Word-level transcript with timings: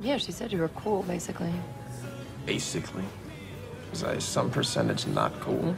Yeah, 0.00 0.18
she 0.18 0.32
said 0.32 0.52
you 0.52 0.58
were 0.58 0.68
cool, 0.68 1.02
basically. 1.04 1.52
Basically. 2.44 3.04
Was 3.90 4.04
I 4.04 4.18
some 4.18 4.50
percentage 4.50 5.06
not 5.06 5.38
cool? 5.40 5.74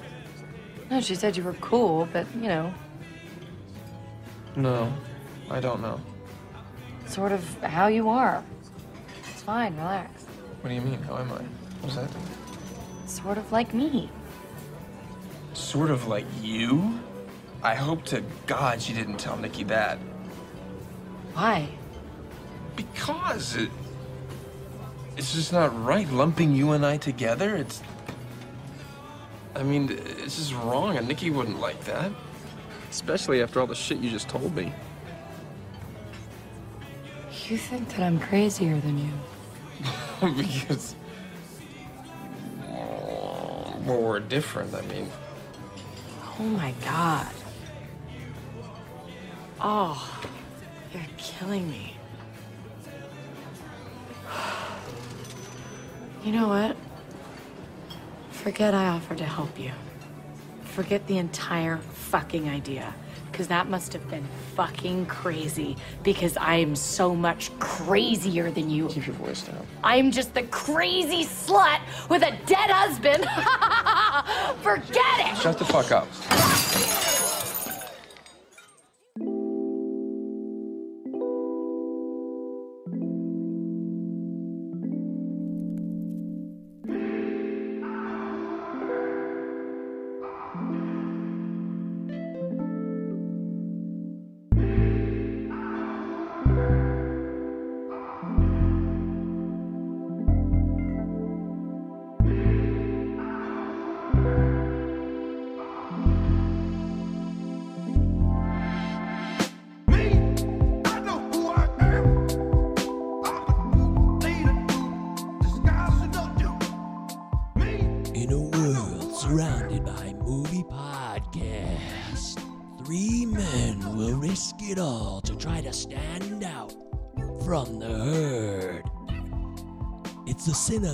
No, 0.90 1.00
she 1.00 1.14
said 1.14 1.36
you 1.36 1.42
were 1.44 1.52
cool, 1.54 2.08
but, 2.12 2.26
you 2.34 2.48
know, 2.48 2.72
No, 4.56 4.92
I 5.50 5.60
don't 5.60 5.80
know. 5.80 6.00
sort 7.06 7.32
of 7.32 7.42
how 7.62 7.86
you 7.86 8.08
are. 8.08 8.42
It's 9.30 9.42
fine, 9.42 9.76
relax. 9.76 10.24
What 10.60 10.70
do 10.70 10.74
you 10.74 10.80
mean? 10.80 11.00
How 11.02 11.18
am 11.18 11.30
I? 11.32 11.42
What's 11.82 11.94
that? 11.96 12.10
Sort 13.06 13.38
of 13.38 13.50
like 13.52 13.72
me. 13.72 14.10
Sort 15.54 15.90
of 15.90 16.08
like 16.08 16.26
you? 16.42 16.98
I 17.62 17.74
hope 17.74 18.04
to 18.06 18.22
God 18.46 18.80
she 18.82 18.92
didn't 18.92 19.18
tell 19.18 19.36
Nikki 19.36 19.64
that. 19.64 19.98
Why? 21.34 21.68
Because 22.76 23.56
it, 23.56 23.70
it's 25.18 25.34
just 25.34 25.52
not 25.52 25.76
right 25.84 26.08
lumping 26.10 26.54
you 26.54 26.72
and 26.72 26.86
I 26.86 26.96
together. 26.96 27.56
It's. 27.56 27.82
I 29.56 29.64
mean, 29.64 29.90
it's 29.90 30.36
just 30.36 30.54
wrong, 30.54 30.96
and 30.96 31.08
Nikki 31.08 31.30
wouldn't 31.30 31.58
like 31.58 31.82
that. 31.84 32.12
Especially 32.88 33.42
after 33.42 33.60
all 33.60 33.66
the 33.66 33.74
shit 33.74 33.98
you 33.98 34.10
just 34.10 34.28
told 34.28 34.54
me. 34.54 34.72
You 37.48 37.58
think 37.58 37.88
that 37.90 38.00
I'm 38.00 38.20
crazier 38.20 38.78
than 38.80 38.98
you. 38.98 39.12
because. 40.36 40.94
Well, 42.68 44.02
we're 44.02 44.20
different, 44.20 44.74
I 44.74 44.82
mean. 44.82 45.10
Oh 46.38 46.44
my 46.44 46.72
god. 46.84 47.32
Oh, 49.60 50.22
you're 50.92 51.02
killing 51.16 51.68
me. 51.68 51.97
You 56.28 56.34
know 56.34 56.48
what? 56.48 56.76
Forget 58.32 58.74
I 58.74 58.88
offered 58.88 59.16
to 59.16 59.24
help 59.24 59.58
you. 59.58 59.70
Forget 60.62 61.06
the 61.06 61.16
entire 61.16 61.78
fucking 61.78 62.50
idea. 62.50 62.92
Because 63.32 63.48
that 63.48 63.70
must 63.70 63.94
have 63.94 64.06
been 64.10 64.26
fucking 64.54 65.06
crazy. 65.06 65.74
Because 66.02 66.36
I 66.36 66.56
am 66.56 66.76
so 66.76 67.14
much 67.14 67.50
crazier 67.60 68.50
than 68.50 68.68
you. 68.68 68.88
Keep 68.88 69.06
your 69.06 69.16
voice 69.16 69.40
down. 69.40 69.66
I'm 69.82 70.10
just 70.10 70.34
the 70.34 70.42
crazy 70.42 71.24
slut 71.24 71.80
with 72.10 72.20
a 72.20 72.36
dead 72.44 72.70
husband. 72.70 73.24
Forget 74.62 75.32
it! 75.32 75.38
Shut 75.38 75.58
the 75.58 75.64
fuck 75.64 75.92
up. 75.92 76.08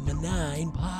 The 0.00 0.14
9 0.14 0.72
podcast 0.72 0.93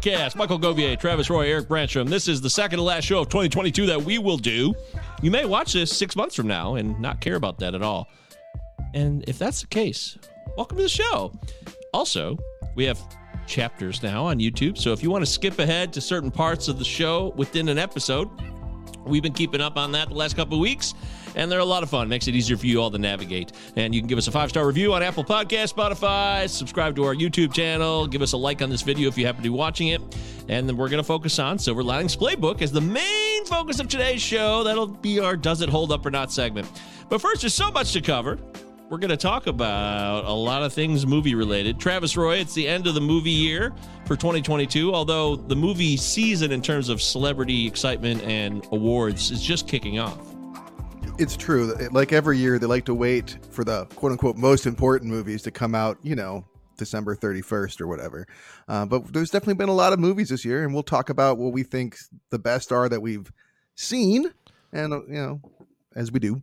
podcast. 0.00 0.34
Michael 0.34 0.58
Govier, 0.58 0.98
Travis 0.98 1.28
Roy, 1.28 1.48
Eric 1.48 1.68
Brancham. 1.68 2.08
This 2.08 2.26
is 2.26 2.40
the 2.40 2.48
second 2.48 2.78
to 2.78 2.82
last 2.82 3.04
show 3.04 3.20
of 3.20 3.28
2022 3.28 3.86
that 3.86 4.02
we 4.02 4.18
will 4.18 4.38
do. 4.38 4.74
You 5.22 5.30
may 5.30 5.44
watch 5.44 5.74
this 5.74 5.94
six 5.96 6.16
months 6.16 6.34
from 6.34 6.46
now 6.46 6.76
and 6.76 6.98
not 7.00 7.20
care 7.20 7.36
about 7.36 7.58
that 7.58 7.74
at 7.74 7.82
all. 7.82 8.08
And 8.94 9.24
if 9.28 9.38
that's 9.38 9.60
the 9.60 9.66
case, 9.66 10.16
welcome 10.56 10.78
to 10.78 10.84
the 10.84 10.88
show. 10.88 11.32
Also, 11.92 12.38
we 12.74 12.84
have 12.84 12.98
chapters 13.46 14.02
now 14.02 14.24
on 14.24 14.38
YouTube. 14.38 14.78
So 14.78 14.92
if 14.92 15.02
you 15.02 15.10
want 15.10 15.24
to 15.24 15.30
skip 15.30 15.58
ahead 15.58 15.92
to 15.92 16.00
certain 16.00 16.30
parts 16.30 16.68
of 16.68 16.78
the 16.78 16.84
show 16.84 17.34
within 17.36 17.68
an 17.68 17.78
episode, 17.78 18.30
We've 19.04 19.22
been 19.22 19.32
keeping 19.32 19.60
up 19.60 19.76
on 19.76 19.92
that 19.92 20.08
the 20.08 20.14
last 20.14 20.36
couple 20.36 20.54
of 20.54 20.60
weeks, 20.60 20.94
and 21.34 21.50
they're 21.50 21.60
a 21.60 21.64
lot 21.64 21.82
of 21.82 21.90
fun. 21.90 22.08
Makes 22.08 22.28
it 22.28 22.34
easier 22.34 22.56
for 22.56 22.66
you 22.66 22.80
all 22.80 22.90
to 22.90 22.98
navigate. 22.98 23.52
And 23.76 23.94
you 23.94 24.00
can 24.00 24.08
give 24.08 24.18
us 24.18 24.28
a 24.28 24.32
five 24.32 24.50
star 24.50 24.66
review 24.66 24.92
on 24.92 25.02
Apple 25.02 25.24
Podcast, 25.24 25.74
Spotify, 25.74 26.48
subscribe 26.48 26.96
to 26.96 27.04
our 27.04 27.14
YouTube 27.14 27.52
channel, 27.52 28.06
give 28.06 28.22
us 28.22 28.32
a 28.32 28.36
like 28.36 28.62
on 28.62 28.70
this 28.70 28.82
video 28.82 29.08
if 29.08 29.18
you 29.18 29.26
happen 29.26 29.42
to 29.42 29.48
be 29.48 29.54
watching 29.54 29.88
it. 29.88 30.00
And 30.48 30.68
then 30.68 30.76
we're 30.76 30.88
going 30.88 31.02
to 31.02 31.06
focus 31.06 31.38
on 31.38 31.58
Silver 31.58 31.82
Linings 31.82 32.16
Playbook 32.16 32.60
as 32.62 32.72
the 32.72 32.80
main 32.80 33.44
focus 33.44 33.78
of 33.78 33.88
today's 33.88 34.20
show. 34.20 34.64
That'll 34.64 34.86
be 34.86 35.20
our 35.20 35.36
Does 35.36 35.60
It 35.60 35.68
Hold 35.68 35.92
Up 35.92 36.04
or 36.04 36.10
Not 36.10 36.32
segment. 36.32 36.68
But 37.08 37.20
first, 37.20 37.42
there's 37.42 37.54
so 37.54 37.70
much 37.70 37.92
to 37.92 38.00
cover. 38.00 38.38
We're 38.90 38.98
going 38.98 39.10
to 39.10 39.16
talk 39.16 39.46
about 39.46 40.24
a 40.24 40.32
lot 40.32 40.64
of 40.64 40.72
things 40.72 41.06
movie 41.06 41.36
related. 41.36 41.78
Travis 41.78 42.16
Roy, 42.16 42.38
it's 42.38 42.54
the 42.54 42.66
end 42.66 42.88
of 42.88 42.94
the 42.94 43.00
movie 43.00 43.30
year 43.30 43.72
for 44.04 44.16
2022, 44.16 44.92
although 44.92 45.36
the 45.36 45.54
movie 45.54 45.96
season 45.96 46.50
in 46.50 46.60
terms 46.60 46.88
of 46.88 47.00
celebrity 47.00 47.68
excitement 47.68 48.20
and 48.22 48.66
awards 48.72 49.30
is 49.30 49.40
just 49.40 49.68
kicking 49.68 50.00
off. 50.00 50.29
It's 51.20 51.36
true. 51.36 51.74
Like 51.92 52.14
every 52.14 52.38
year, 52.38 52.58
they 52.58 52.66
like 52.66 52.86
to 52.86 52.94
wait 52.94 53.36
for 53.50 53.62
the 53.62 53.84
quote 53.94 54.10
unquote 54.10 54.38
most 54.38 54.64
important 54.64 55.10
movies 55.10 55.42
to 55.42 55.50
come 55.50 55.74
out, 55.74 55.98
you 56.02 56.16
know, 56.16 56.46
December 56.78 57.14
31st 57.14 57.82
or 57.82 57.86
whatever. 57.86 58.26
Uh, 58.66 58.86
but 58.86 59.12
there's 59.12 59.28
definitely 59.28 59.54
been 59.54 59.68
a 59.68 59.74
lot 59.74 59.92
of 59.92 59.98
movies 59.98 60.30
this 60.30 60.46
year, 60.46 60.64
and 60.64 60.72
we'll 60.72 60.82
talk 60.82 61.10
about 61.10 61.36
what 61.36 61.52
we 61.52 61.62
think 61.62 61.98
the 62.30 62.38
best 62.38 62.72
are 62.72 62.88
that 62.88 63.02
we've 63.02 63.30
seen. 63.74 64.32
And, 64.72 64.94
uh, 64.94 65.02
you 65.08 65.12
know, 65.12 65.40
as 65.94 66.10
we 66.10 66.20
do. 66.20 66.42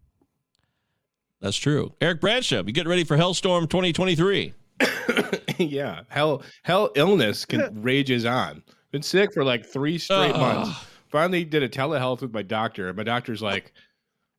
That's 1.41 1.57
true. 1.57 1.95
Eric 1.99 2.21
Bradshaw, 2.21 2.57
you 2.57 2.71
getting 2.71 2.87
ready 2.87 3.03
for 3.03 3.17
Hellstorm 3.17 3.67
2023? 3.67 4.53
yeah, 5.57 6.01
hell, 6.09 6.43
hell, 6.61 6.91
illness 6.95 7.45
can 7.45 7.81
rages 7.81 8.25
on. 8.25 8.61
Been 8.91 9.01
sick 9.01 9.33
for 9.33 9.43
like 9.43 9.65
three 9.65 9.97
straight 9.97 10.35
Ugh. 10.35 10.39
months. 10.39 10.85
Finally, 11.09 11.45
did 11.45 11.63
a 11.63 11.69
telehealth 11.69 12.21
with 12.21 12.31
my 12.31 12.43
doctor, 12.43 12.89
and 12.89 12.97
my 12.97 13.03
doctor's 13.03 13.41
like, 13.41 13.73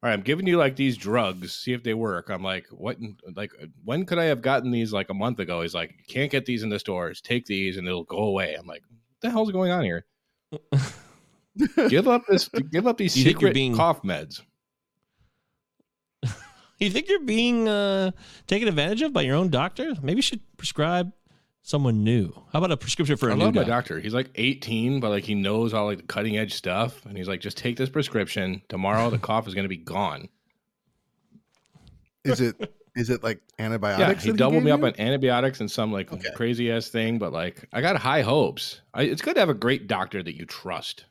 "All 0.03 0.09
right, 0.09 0.13
I'm 0.15 0.23
giving 0.23 0.47
you 0.47 0.57
like 0.57 0.77
these 0.77 0.97
drugs, 0.97 1.55
see 1.55 1.73
if 1.73 1.83
they 1.83 1.95
work." 1.95 2.29
I'm 2.31 2.43
like, 2.43 2.67
"What? 2.71 2.99
Like, 3.35 3.53
when 3.85 4.05
could 4.07 4.19
I 4.19 4.25
have 4.25 4.43
gotten 4.43 4.71
these? 4.71 4.93
Like 4.93 5.11
a 5.11 5.15
month 5.15 5.39
ago?" 5.41 5.63
He's 5.63 5.75
like, 5.75 5.91
"You 5.99 6.05
can't 6.13 6.31
get 6.31 6.47
these 6.47 6.63
in 6.63 6.69
the 6.69 6.79
stores. 6.79 7.21
Take 7.21 7.47
these, 7.47 7.77
and 7.77 7.87
it'll 7.87 8.05
go 8.05 8.19
away." 8.19 8.55
I'm 8.59 8.67
like, 8.67 8.83
"What 8.89 9.21
the 9.21 9.31
hell's 9.31 9.51
going 9.53 9.71
on 9.71 9.85
here?" 9.85 10.05
give 11.89 12.07
up 12.09 12.23
this. 12.29 12.49
Give 12.71 12.87
up 12.87 12.97
these 12.99 13.17
You 13.17 13.25
secret 13.25 13.55
being- 13.55 13.77
cough 13.77 14.03
meds. 14.03 14.41
You 16.81 16.91
think 16.91 17.09
you're 17.09 17.25
being 17.25 17.67
uh, 17.67 18.13
taken 18.47 18.69
advantage 18.69 19.03
of 19.03 19.13
by 19.13 19.23
your 19.23 19.35
own 19.35 19.49
doctor? 19.49 19.95
Maybe 20.01 20.19
you 20.19 20.23
should 20.23 20.39
prescribe 20.57 21.13
someone 21.63 22.03
new. 22.05 22.33
How 22.53 22.59
about 22.59 22.73
a 22.73 22.77
prescription 22.77 23.17
for 23.17 23.29
a 23.29 23.33
I 23.33 23.35
new 23.37 23.45
love 23.45 23.55
guy? 23.55 23.61
my 23.63 23.67
doctor. 23.67 24.01
He's 24.01 24.15
like 24.15 24.31
18, 24.35 25.01
but 25.01 25.11
like 25.11 25.25
he 25.25 25.35
knows 25.35 25.75
all 25.75 25.87
like 25.87 25.99
the 25.99 26.05
cutting 26.05 26.37
edge 26.39 26.55
stuff, 26.55 27.05
and 27.07 27.17
he's 27.17 27.29
like, 27.29 27.41
just 27.41 27.57
take 27.57 27.77
this 27.77 27.89
prescription. 27.91 28.63
Tomorrow, 28.69 29.11
the 29.11 29.19
cough 29.29 29.47
is 29.47 29.55
going 29.55 29.65
to 29.65 29.69
be 29.69 29.77
gone. 29.77 30.29
Is 32.25 32.41
it 32.41 32.57
is 32.97 33.11
it 33.11 33.23
like 33.23 33.41
antibiotics? 33.59 34.25
Yeah, 34.25 34.33
he 34.33 34.37
doubled 34.37 34.55
gave 34.55 34.65
me 34.65 34.71
up 34.71 34.83
on 34.83 34.95
antibiotics 34.99 35.61
and 35.61 35.71
some 35.71 35.93
like 35.93 36.13
Okay. 36.13 36.31
crazy 36.35 36.71
ass 36.73 36.89
thing, 36.89 37.19
but 37.19 37.33
like 37.33 37.65
I 37.73 37.81
got 37.81 37.97
high 37.97 38.23
hopes. 38.23 38.81
I, 38.93 39.03
it's 39.03 39.23
good 39.23 39.35
to 39.35 39.41
have 39.41 39.49
a 39.49 39.55
great 39.55 39.87
doctor 39.87 40.23
that 40.23 40.37
you 40.37 40.45
trust. 40.45 41.05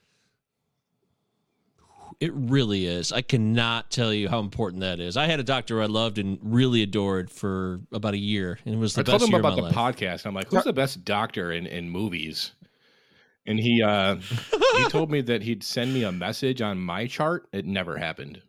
It 2.19 2.33
really 2.33 2.87
is. 2.87 3.11
I 3.11 3.21
cannot 3.21 3.91
tell 3.91 4.11
you 4.11 4.27
how 4.27 4.39
important 4.39 4.81
that 4.81 4.99
is. 4.99 5.17
I 5.17 5.27
had 5.27 5.39
a 5.39 5.43
doctor 5.43 5.81
I 5.81 5.85
loved 5.85 6.17
and 6.17 6.39
really 6.41 6.81
adored 6.81 7.29
for 7.29 7.79
about 7.91 8.15
a 8.15 8.17
year, 8.17 8.57
and 8.65 8.73
it 8.73 8.77
was 8.79 8.95
the 8.95 9.01
I 9.01 9.03
told 9.03 9.21
him 9.21 9.35
about 9.35 9.55
the 9.55 9.61
life. 9.61 9.75
podcast. 9.75 10.25
I'm 10.25 10.33
like, 10.33 10.49
who's 10.49 10.63
the 10.63 10.73
best 10.73 11.05
doctor 11.05 11.51
in, 11.51 11.67
in 11.67 11.89
movies? 11.89 12.53
and 13.47 13.59
he 13.59 13.81
uh 13.81 14.17
he 14.77 14.83
told 14.89 15.09
me 15.09 15.21
that 15.21 15.41
he'd 15.41 15.63
send 15.63 15.93
me 15.93 16.03
a 16.03 16.11
message 16.11 16.61
on 16.61 16.79
my 16.79 17.07
chart. 17.07 17.47
It 17.51 17.65
never 17.65 17.97
happened. 17.97 18.41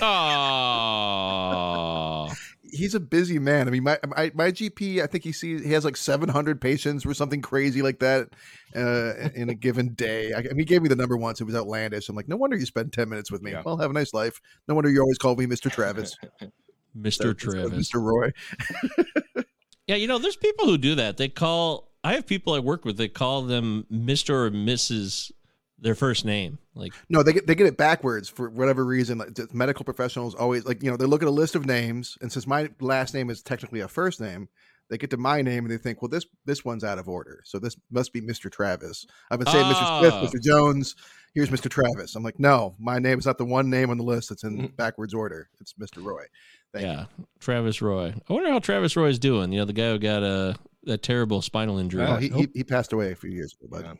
Oh, 0.00 2.32
He's 2.72 2.94
a 2.94 3.00
busy 3.00 3.38
man. 3.38 3.68
I 3.68 3.70
mean, 3.70 3.84
my 3.84 3.98
my, 4.06 4.30
my 4.34 4.50
GP, 4.50 5.02
I 5.02 5.06
think 5.06 5.24
he 5.24 5.32
sees 5.32 5.64
he 5.64 5.72
has 5.72 5.84
like 5.84 5.96
700 5.96 6.60
patients 6.60 7.04
or 7.06 7.14
something 7.14 7.42
crazy 7.42 7.82
like 7.82 7.98
that 8.00 8.28
uh, 8.74 9.30
in 9.34 9.48
a 9.50 9.54
given 9.54 9.94
day. 9.94 10.32
I, 10.32 10.38
I 10.38 10.42
mean, 10.42 10.58
he 10.58 10.64
gave 10.64 10.82
me 10.82 10.88
the 10.88 10.96
number 10.96 11.16
once. 11.16 11.40
It 11.40 11.44
was 11.44 11.54
outlandish. 11.54 12.08
I'm 12.08 12.16
like, 12.16 12.28
no 12.28 12.36
wonder 12.36 12.56
you 12.56 12.66
spend 12.66 12.92
10 12.92 13.08
minutes 13.08 13.30
with 13.30 13.42
me. 13.42 13.52
Yeah. 13.52 13.62
Well, 13.64 13.76
have 13.78 13.90
a 13.90 13.94
nice 13.94 14.12
life. 14.14 14.40
No 14.68 14.74
wonder 14.74 14.90
you 14.90 15.00
always 15.00 15.18
call 15.18 15.36
me 15.36 15.46
Mr. 15.46 15.70
Travis. 15.70 16.16
Mr. 16.98 17.36
Travis. 17.36 17.90
Mr. 17.90 18.02
Roy. 18.02 18.32
Yeah, 19.86 19.96
you 19.96 20.08
know, 20.08 20.18
there's 20.18 20.36
people 20.36 20.66
who 20.66 20.78
do 20.78 20.96
that. 20.96 21.16
They 21.16 21.28
call. 21.28 21.92
I 22.02 22.14
have 22.14 22.26
people 22.26 22.54
I 22.54 22.58
work 22.58 22.84
with. 22.84 22.96
They 22.96 23.08
call 23.08 23.42
them 23.42 23.86
Mr. 23.90 24.30
or 24.30 24.50
Mrs. 24.50 25.30
Their 25.78 25.94
first 25.94 26.24
name. 26.24 26.58
Like, 26.74 26.92
No, 27.08 27.22
they 27.22 27.32
get 27.34 27.46
they 27.46 27.54
get 27.54 27.66
it 27.66 27.76
backwards 27.76 28.28
for 28.28 28.48
whatever 28.50 28.84
reason. 28.84 29.18
Like, 29.18 29.52
medical 29.54 29.84
professionals 29.84 30.34
always 30.34 30.64
like 30.64 30.82
you 30.82 30.90
know 30.90 30.96
they 30.96 31.04
look 31.06 31.22
at 31.22 31.28
a 31.28 31.30
list 31.30 31.54
of 31.54 31.66
names, 31.66 32.16
and 32.20 32.32
since 32.32 32.46
my 32.46 32.70
last 32.80 33.12
name 33.14 33.28
is 33.30 33.42
technically 33.42 33.80
a 33.80 33.88
first 33.88 34.20
name, 34.20 34.48
they 34.88 34.96
get 34.96 35.10
to 35.10 35.16
my 35.18 35.42
name 35.42 35.64
and 35.64 35.70
they 35.70 35.76
think, 35.76 36.00
well, 36.00 36.08
this 36.08 36.24
this 36.46 36.64
one's 36.64 36.82
out 36.84 36.98
of 36.98 37.08
order, 37.08 37.42
so 37.44 37.58
this 37.58 37.76
must 37.90 38.12
be 38.14 38.20
Mr. 38.22 38.50
Travis. 38.50 39.06
I've 39.30 39.38
been 39.38 39.48
saying 39.48 39.66
Mr. 39.66 40.00
Smith, 40.00 40.14
Ah. 40.14 40.24
Mr. 40.26 40.40
Jones. 40.42 40.94
Here's 41.34 41.50
Mr. 41.50 41.68
Travis. 41.68 42.14
I'm 42.16 42.22
like, 42.22 42.40
no, 42.40 42.74
my 42.78 42.98
name 42.98 43.18
is 43.18 43.26
not 43.26 43.36
the 43.36 43.44
one 43.44 43.68
name 43.68 43.90
on 43.90 43.98
the 43.98 44.04
list 44.04 44.30
that's 44.30 44.44
in 44.44 44.56
Mhm. 44.56 44.76
backwards 44.76 45.12
order. 45.12 45.50
It's 45.60 45.74
Mr. 45.74 46.02
Roy. 46.02 46.24
Thank 46.72 46.86
yeah, 46.86 47.04
Travis 47.40 47.82
Roy. 47.82 48.14
I 48.28 48.32
wonder 48.32 48.50
how 48.50 48.58
Travis 48.60 48.96
Roy 48.96 49.08
is 49.08 49.18
doing. 49.18 49.52
You 49.52 49.58
know, 49.58 49.64
the 49.66 49.74
guy 49.74 49.90
who 49.90 49.98
got 49.98 50.22
a 50.22 50.56
that 50.84 51.02
terrible 51.02 51.42
spinal 51.42 51.76
injury. 51.78 52.02
you. 52.02 52.08
Oh, 52.08 52.16
he, 52.16 52.28
he 52.30 52.48
he 52.54 52.64
passed 52.64 52.94
away 52.94 53.12
a 53.12 53.16
few 53.16 53.30
years 53.30 53.54
ago, 53.60 53.68
but 53.70 53.84
Yeah. 53.84 53.94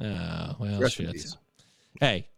Ah, 0.00 0.56
well, 0.58 0.80
Rest 0.80 0.96
shit. 0.96 1.26
Hey, 2.00 2.28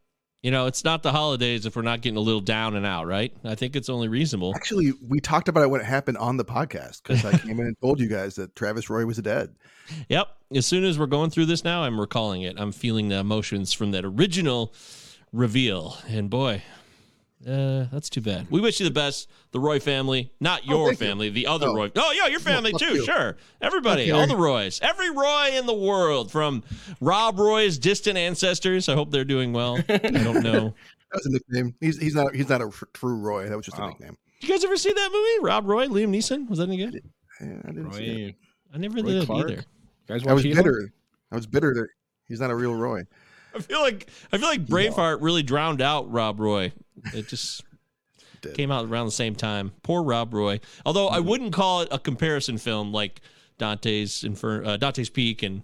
you 0.43 0.51
know, 0.51 0.67
it's 0.67 0.85
not 0.85 1.03
the 1.03 1.13
holidays 1.13 1.67
if 1.67 1.77
we're 1.77 1.83
not 1.83 2.01
getting 2.01 2.17
a 2.17 2.21
little 2.21 2.41
down 2.41 2.75
and 2.75 2.87
out, 2.87 3.07
right? 3.07 3.33
I 3.45 3.55
think 3.55 3.77
it's 3.77 3.91
only 3.91 4.09
reasonable. 4.09 4.55
actually, 4.55 4.93
we 5.07 5.21
talked 5.21 5.49
about 5.49 5.65
it 5.65 5.69
when 5.69 5.83
it 5.83 5.85
happened 5.87 6.17
on 6.17 6.39
the 6.39 6.45
podcast 6.45 7.03
because 7.03 7.25
I 7.25 7.37
came 7.37 7.61
in 7.61 7.67
and 7.67 7.77
told 7.83 8.01
you 8.01 8.09
guys 8.09 8.37
that 8.37 8.57
Travis 8.57 8.89
Roy 8.89 9.05
was 9.07 9.19
dead. 9.19 9.55
Yep. 10.09 10.29
As 10.55 10.67
soon 10.67 10.85
as 10.85 11.01
we're 11.01 11.07
going 11.07 11.31
through 11.31 11.47
this 11.47 11.65
now, 11.65 11.83
I'm 11.83 12.01
recalling 12.01 12.43
it. 12.43 12.55
I'm 12.61 12.71
feeling 12.71 13.09
the 13.09 13.17
emotions 13.17 13.73
from 13.73 13.91
that 13.91 14.05
original 14.05 14.73
reveal. 15.33 15.97
And 16.07 16.31
boy, 16.31 16.63
uh, 17.47 17.87
that's 17.93 18.11
too 18.11 18.21
bad. 18.21 18.47
We 18.51 18.61
wish 18.61 18.81
you 18.81 18.85
the 18.85 18.93
best, 18.93 19.29
the 19.53 19.61
Roy 19.61 19.81
family, 19.81 20.31
not 20.41 20.67
your 20.67 20.89
thank 20.89 21.01
you. 21.01 21.07
family, 21.07 21.31
the 21.31 21.47
other 21.47 21.69
Oh. 21.69 21.75
Roy. 21.75 21.91
Oh, 21.97 22.13
yeah, 22.13 22.27
your 22.27 22.41
family 22.41 22.73
fuck 22.73 22.81
too. 22.81 22.95
you. 22.97 23.05
Sure. 23.05 23.37
Everybody, 23.63 24.05
you. 24.05 24.15
all 24.15 24.27
the 24.27 24.37
Roys, 24.37 24.79
every 24.83 25.11
Roy 25.11 25.51
in 25.55 25.67
the 25.67 25.75
world, 25.75 26.31
from 26.31 26.63
Rob 27.01 27.39
Roy's 27.39 27.79
distant 27.79 28.19
ancestors. 28.19 28.89
I 28.89 28.95
hope 28.95 29.11
they're 29.11 29.25
doing 29.25 29.53
well. 29.53 29.79
I 29.89 29.97
don't 29.99 30.43
know. 30.43 30.75
That 31.13 31.15
was 31.25 31.27
a 31.27 31.31
nickname. 31.31 31.75
He's 31.81 31.99
he's 31.99 32.15
not 32.15 32.35
he's 32.35 32.49
not 32.49 32.61
a 32.61 32.71
true 32.93 33.17
Roy. 33.17 33.49
That 33.49 33.57
was 33.57 33.67
just 33.67 33.79
a 33.79 33.81
Wow. 33.81 33.89
nickname. 33.89 34.17
You 34.41 34.49
guys 34.49 34.65
ever 34.65 34.77
see 34.77 34.93
that 34.93 35.11
movie? 35.13 35.47
Rob 35.47 35.67
Roy, 35.67 35.87
Liam 35.87 36.15
Neeson? 36.17 36.49
Was 36.49 36.59
that 36.61 36.69
any 36.69 36.77
good? 36.77 37.03
Yeah, 37.41 37.47
I 37.65 37.69
didn't 37.73 37.93
see 37.95 38.05
it. 38.29 38.35
I 38.73 38.79
never 38.79 38.97
Roy 38.97 39.03
did 39.03 39.27
Clark? 39.27 39.51
either. 39.51 39.65
guys, 40.07 40.27
I 40.27 40.33
was 40.33 40.43
watch 40.45 40.53
Hilo? 40.53 40.57
bitter. 40.63 40.93
I 41.33 41.35
was 41.37 41.47
bitter 41.47 41.75
that 41.75 41.89
he's 42.29 42.39
not 42.41 42.51
a 42.51 42.55
real 42.55 42.75
Roy. 42.75 43.03
I 43.55 43.59
feel 43.61 43.81
like 43.81 44.09
I 44.33 44.39
feel 44.39 44.47
like 44.49 44.65
Braveheart 44.67 45.19
really 45.21 45.43
drowned 45.43 45.83
out 45.83 46.11
Rob 46.13 46.39
Roy. 46.39 46.73
It 47.15 47.29
just 47.29 47.63
Did. 48.43 48.55
came 48.55 48.71
out 48.71 48.87
around 48.87 49.07
the 49.07 49.13
same 49.13 49.35
time. 49.35 49.73
Poor 49.83 50.03
Rob 50.03 50.33
Roy. 50.35 50.61
Although 50.87 51.09
I 51.09 51.21
wouldn't 51.21 51.53
call 51.53 51.83
it 51.83 51.89
a 51.91 51.99
comparison 51.99 52.59
film 52.59 52.93
like 52.93 53.21
Dante's 53.59 54.25
Infer- 54.25 54.65
uh, 54.65 54.77
Dante's 54.77 55.11
Peak 55.11 55.43
and 55.43 55.63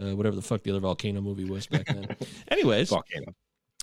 uh, 0.00 0.14
whatever 0.14 0.36
the 0.36 0.42
fuck 0.42 0.62
the 0.62 0.70
other 0.70 0.80
volcano 0.80 1.20
movie 1.20 1.44
was 1.44 1.66
back 1.66 1.86
then. 1.86 2.06
Anyways, 2.48 2.90
Volcano. 2.90 3.34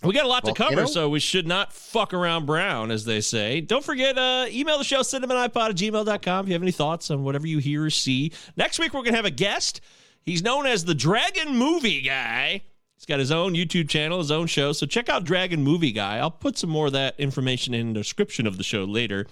we 0.04 0.14
got 0.14 0.24
a 0.24 0.30
lot 0.30 0.46
to 0.46 0.54
cover, 0.54 0.88
so 0.88 1.10
we 1.10 1.20
should 1.20 1.46
not 1.46 1.74
fuck 1.74 2.14
around 2.14 2.46
brown, 2.46 2.90
as 2.90 3.04
they 3.04 3.20
say. 3.20 3.60
Don't 3.60 3.84
forget, 3.84 4.18
uh, 4.18 4.46
email 4.50 4.78
the 4.78 4.86
show, 4.86 5.02
cinemaipod 5.02 5.70
at 5.72 5.76
gmail.com 5.76 6.46
if 6.46 6.48
you 6.48 6.54
have 6.54 6.62
any 6.62 6.72
thoughts 6.72 7.12
on 7.12 7.26
whatever 7.26 7.46
you 7.48 7.58
hear 7.58 7.84
or 7.84 7.90
see. 7.90 8.32
Next 8.56 8.80
week, 8.80 8.94
we're 8.94 9.02
going 9.02 9.12
to 9.12 9.18
have 9.18 9.26
a 9.26 9.30
guest. 9.32 9.82
He's 10.24 10.42
known 10.42 10.66
as 10.66 10.86
the 10.86 10.96
Dragon 10.96 11.58
Movie 11.58 12.02
Guy. 12.02 12.62
He's 13.06 13.14
got 13.14 13.20
his 13.20 13.32
own 13.32 13.54
YouTube 13.54 13.88
channel, 13.88 14.18
his 14.18 14.32
own 14.32 14.48
show. 14.48 14.72
So 14.72 14.88
check 14.88 15.10
out 15.10 15.26
Dragon 15.26 15.64
Movie 15.64 15.92
Guy. 15.92 16.18
I'll 16.18 16.32
put 16.32 16.58
some 16.58 16.72
more 16.72 16.88
of 16.88 16.94
that 16.94 17.14
information 17.20 17.76
in 17.76 17.94
the 17.94 18.00
description 18.00 18.48
of 18.48 18.58
the 18.58 18.64
show 18.64 18.84
later. 18.84 19.28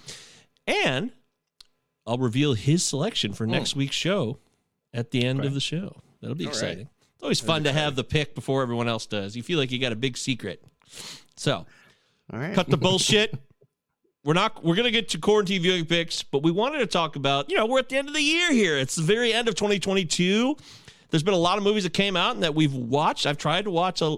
And 0.64 1.10
I'll 2.06 2.18
reveal 2.18 2.54
his 2.54 2.84
selection 2.84 3.32
for 3.32 3.48
next 3.48 3.74
oh. 3.74 3.78
week's 3.78 3.96
show 3.96 4.38
at 4.92 5.10
the 5.10 5.24
end 5.24 5.44
of 5.44 5.54
the 5.54 5.60
show. 5.60 5.96
That'll 6.20 6.36
be 6.36 6.44
All 6.44 6.52
right. 6.52 6.56
exciting. 6.56 6.88
It's 7.14 7.22
always 7.24 7.40
fun 7.40 7.64
to 7.64 7.72
have 7.72 7.96
the 7.96 8.04
pick 8.04 8.36
before 8.36 8.62
everyone 8.62 8.86
else 8.86 9.06
does. 9.06 9.34
You 9.34 9.42
feel 9.42 9.58
like 9.58 9.72
you 9.72 9.80
got 9.80 9.90
a 9.90 9.96
big 9.96 10.16
secret. 10.16 10.64
So 11.34 11.66
All 12.32 12.38
right. 12.38 12.54
cut 12.54 12.68
the 12.68 12.76
bullshit. 12.76 13.34
We're 14.24 14.34
not. 14.34 14.62
We're 14.64 14.76
gonna 14.76 14.92
get 14.92 15.08
to 15.10 15.18
quarantine 15.18 15.60
viewing 15.62 15.84
picks, 15.84 16.22
but 16.22 16.44
we 16.44 16.52
wanted 16.52 16.78
to 16.78 16.86
talk 16.86 17.16
about. 17.16 17.50
You 17.50 17.56
know, 17.56 17.66
we're 17.66 17.80
at 17.80 17.88
the 17.88 17.96
end 17.96 18.06
of 18.06 18.14
the 18.14 18.22
year 18.22 18.52
here. 18.52 18.78
It's 18.78 18.94
the 18.94 19.02
very 19.02 19.34
end 19.34 19.48
of 19.48 19.56
2022. 19.56 20.56
There's 21.14 21.22
been 21.22 21.32
a 21.32 21.36
lot 21.36 21.58
of 21.58 21.62
movies 21.62 21.84
that 21.84 21.92
came 21.92 22.16
out 22.16 22.34
and 22.34 22.42
that 22.42 22.56
we've 22.56 22.74
watched. 22.74 23.24
I've 23.24 23.38
tried 23.38 23.66
to 23.66 23.70
watch 23.70 24.02
a, 24.02 24.16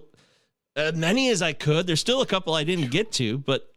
as 0.76 0.94
many 0.94 1.28
as 1.28 1.42
I 1.42 1.52
could. 1.52 1.86
There's 1.86 2.00
still 2.00 2.22
a 2.22 2.26
couple 2.26 2.54
I 2.54 2.64
didn't 2.64 2.90
get 2.90 3.12
to, 3.12 3.36
but 3.36 3.70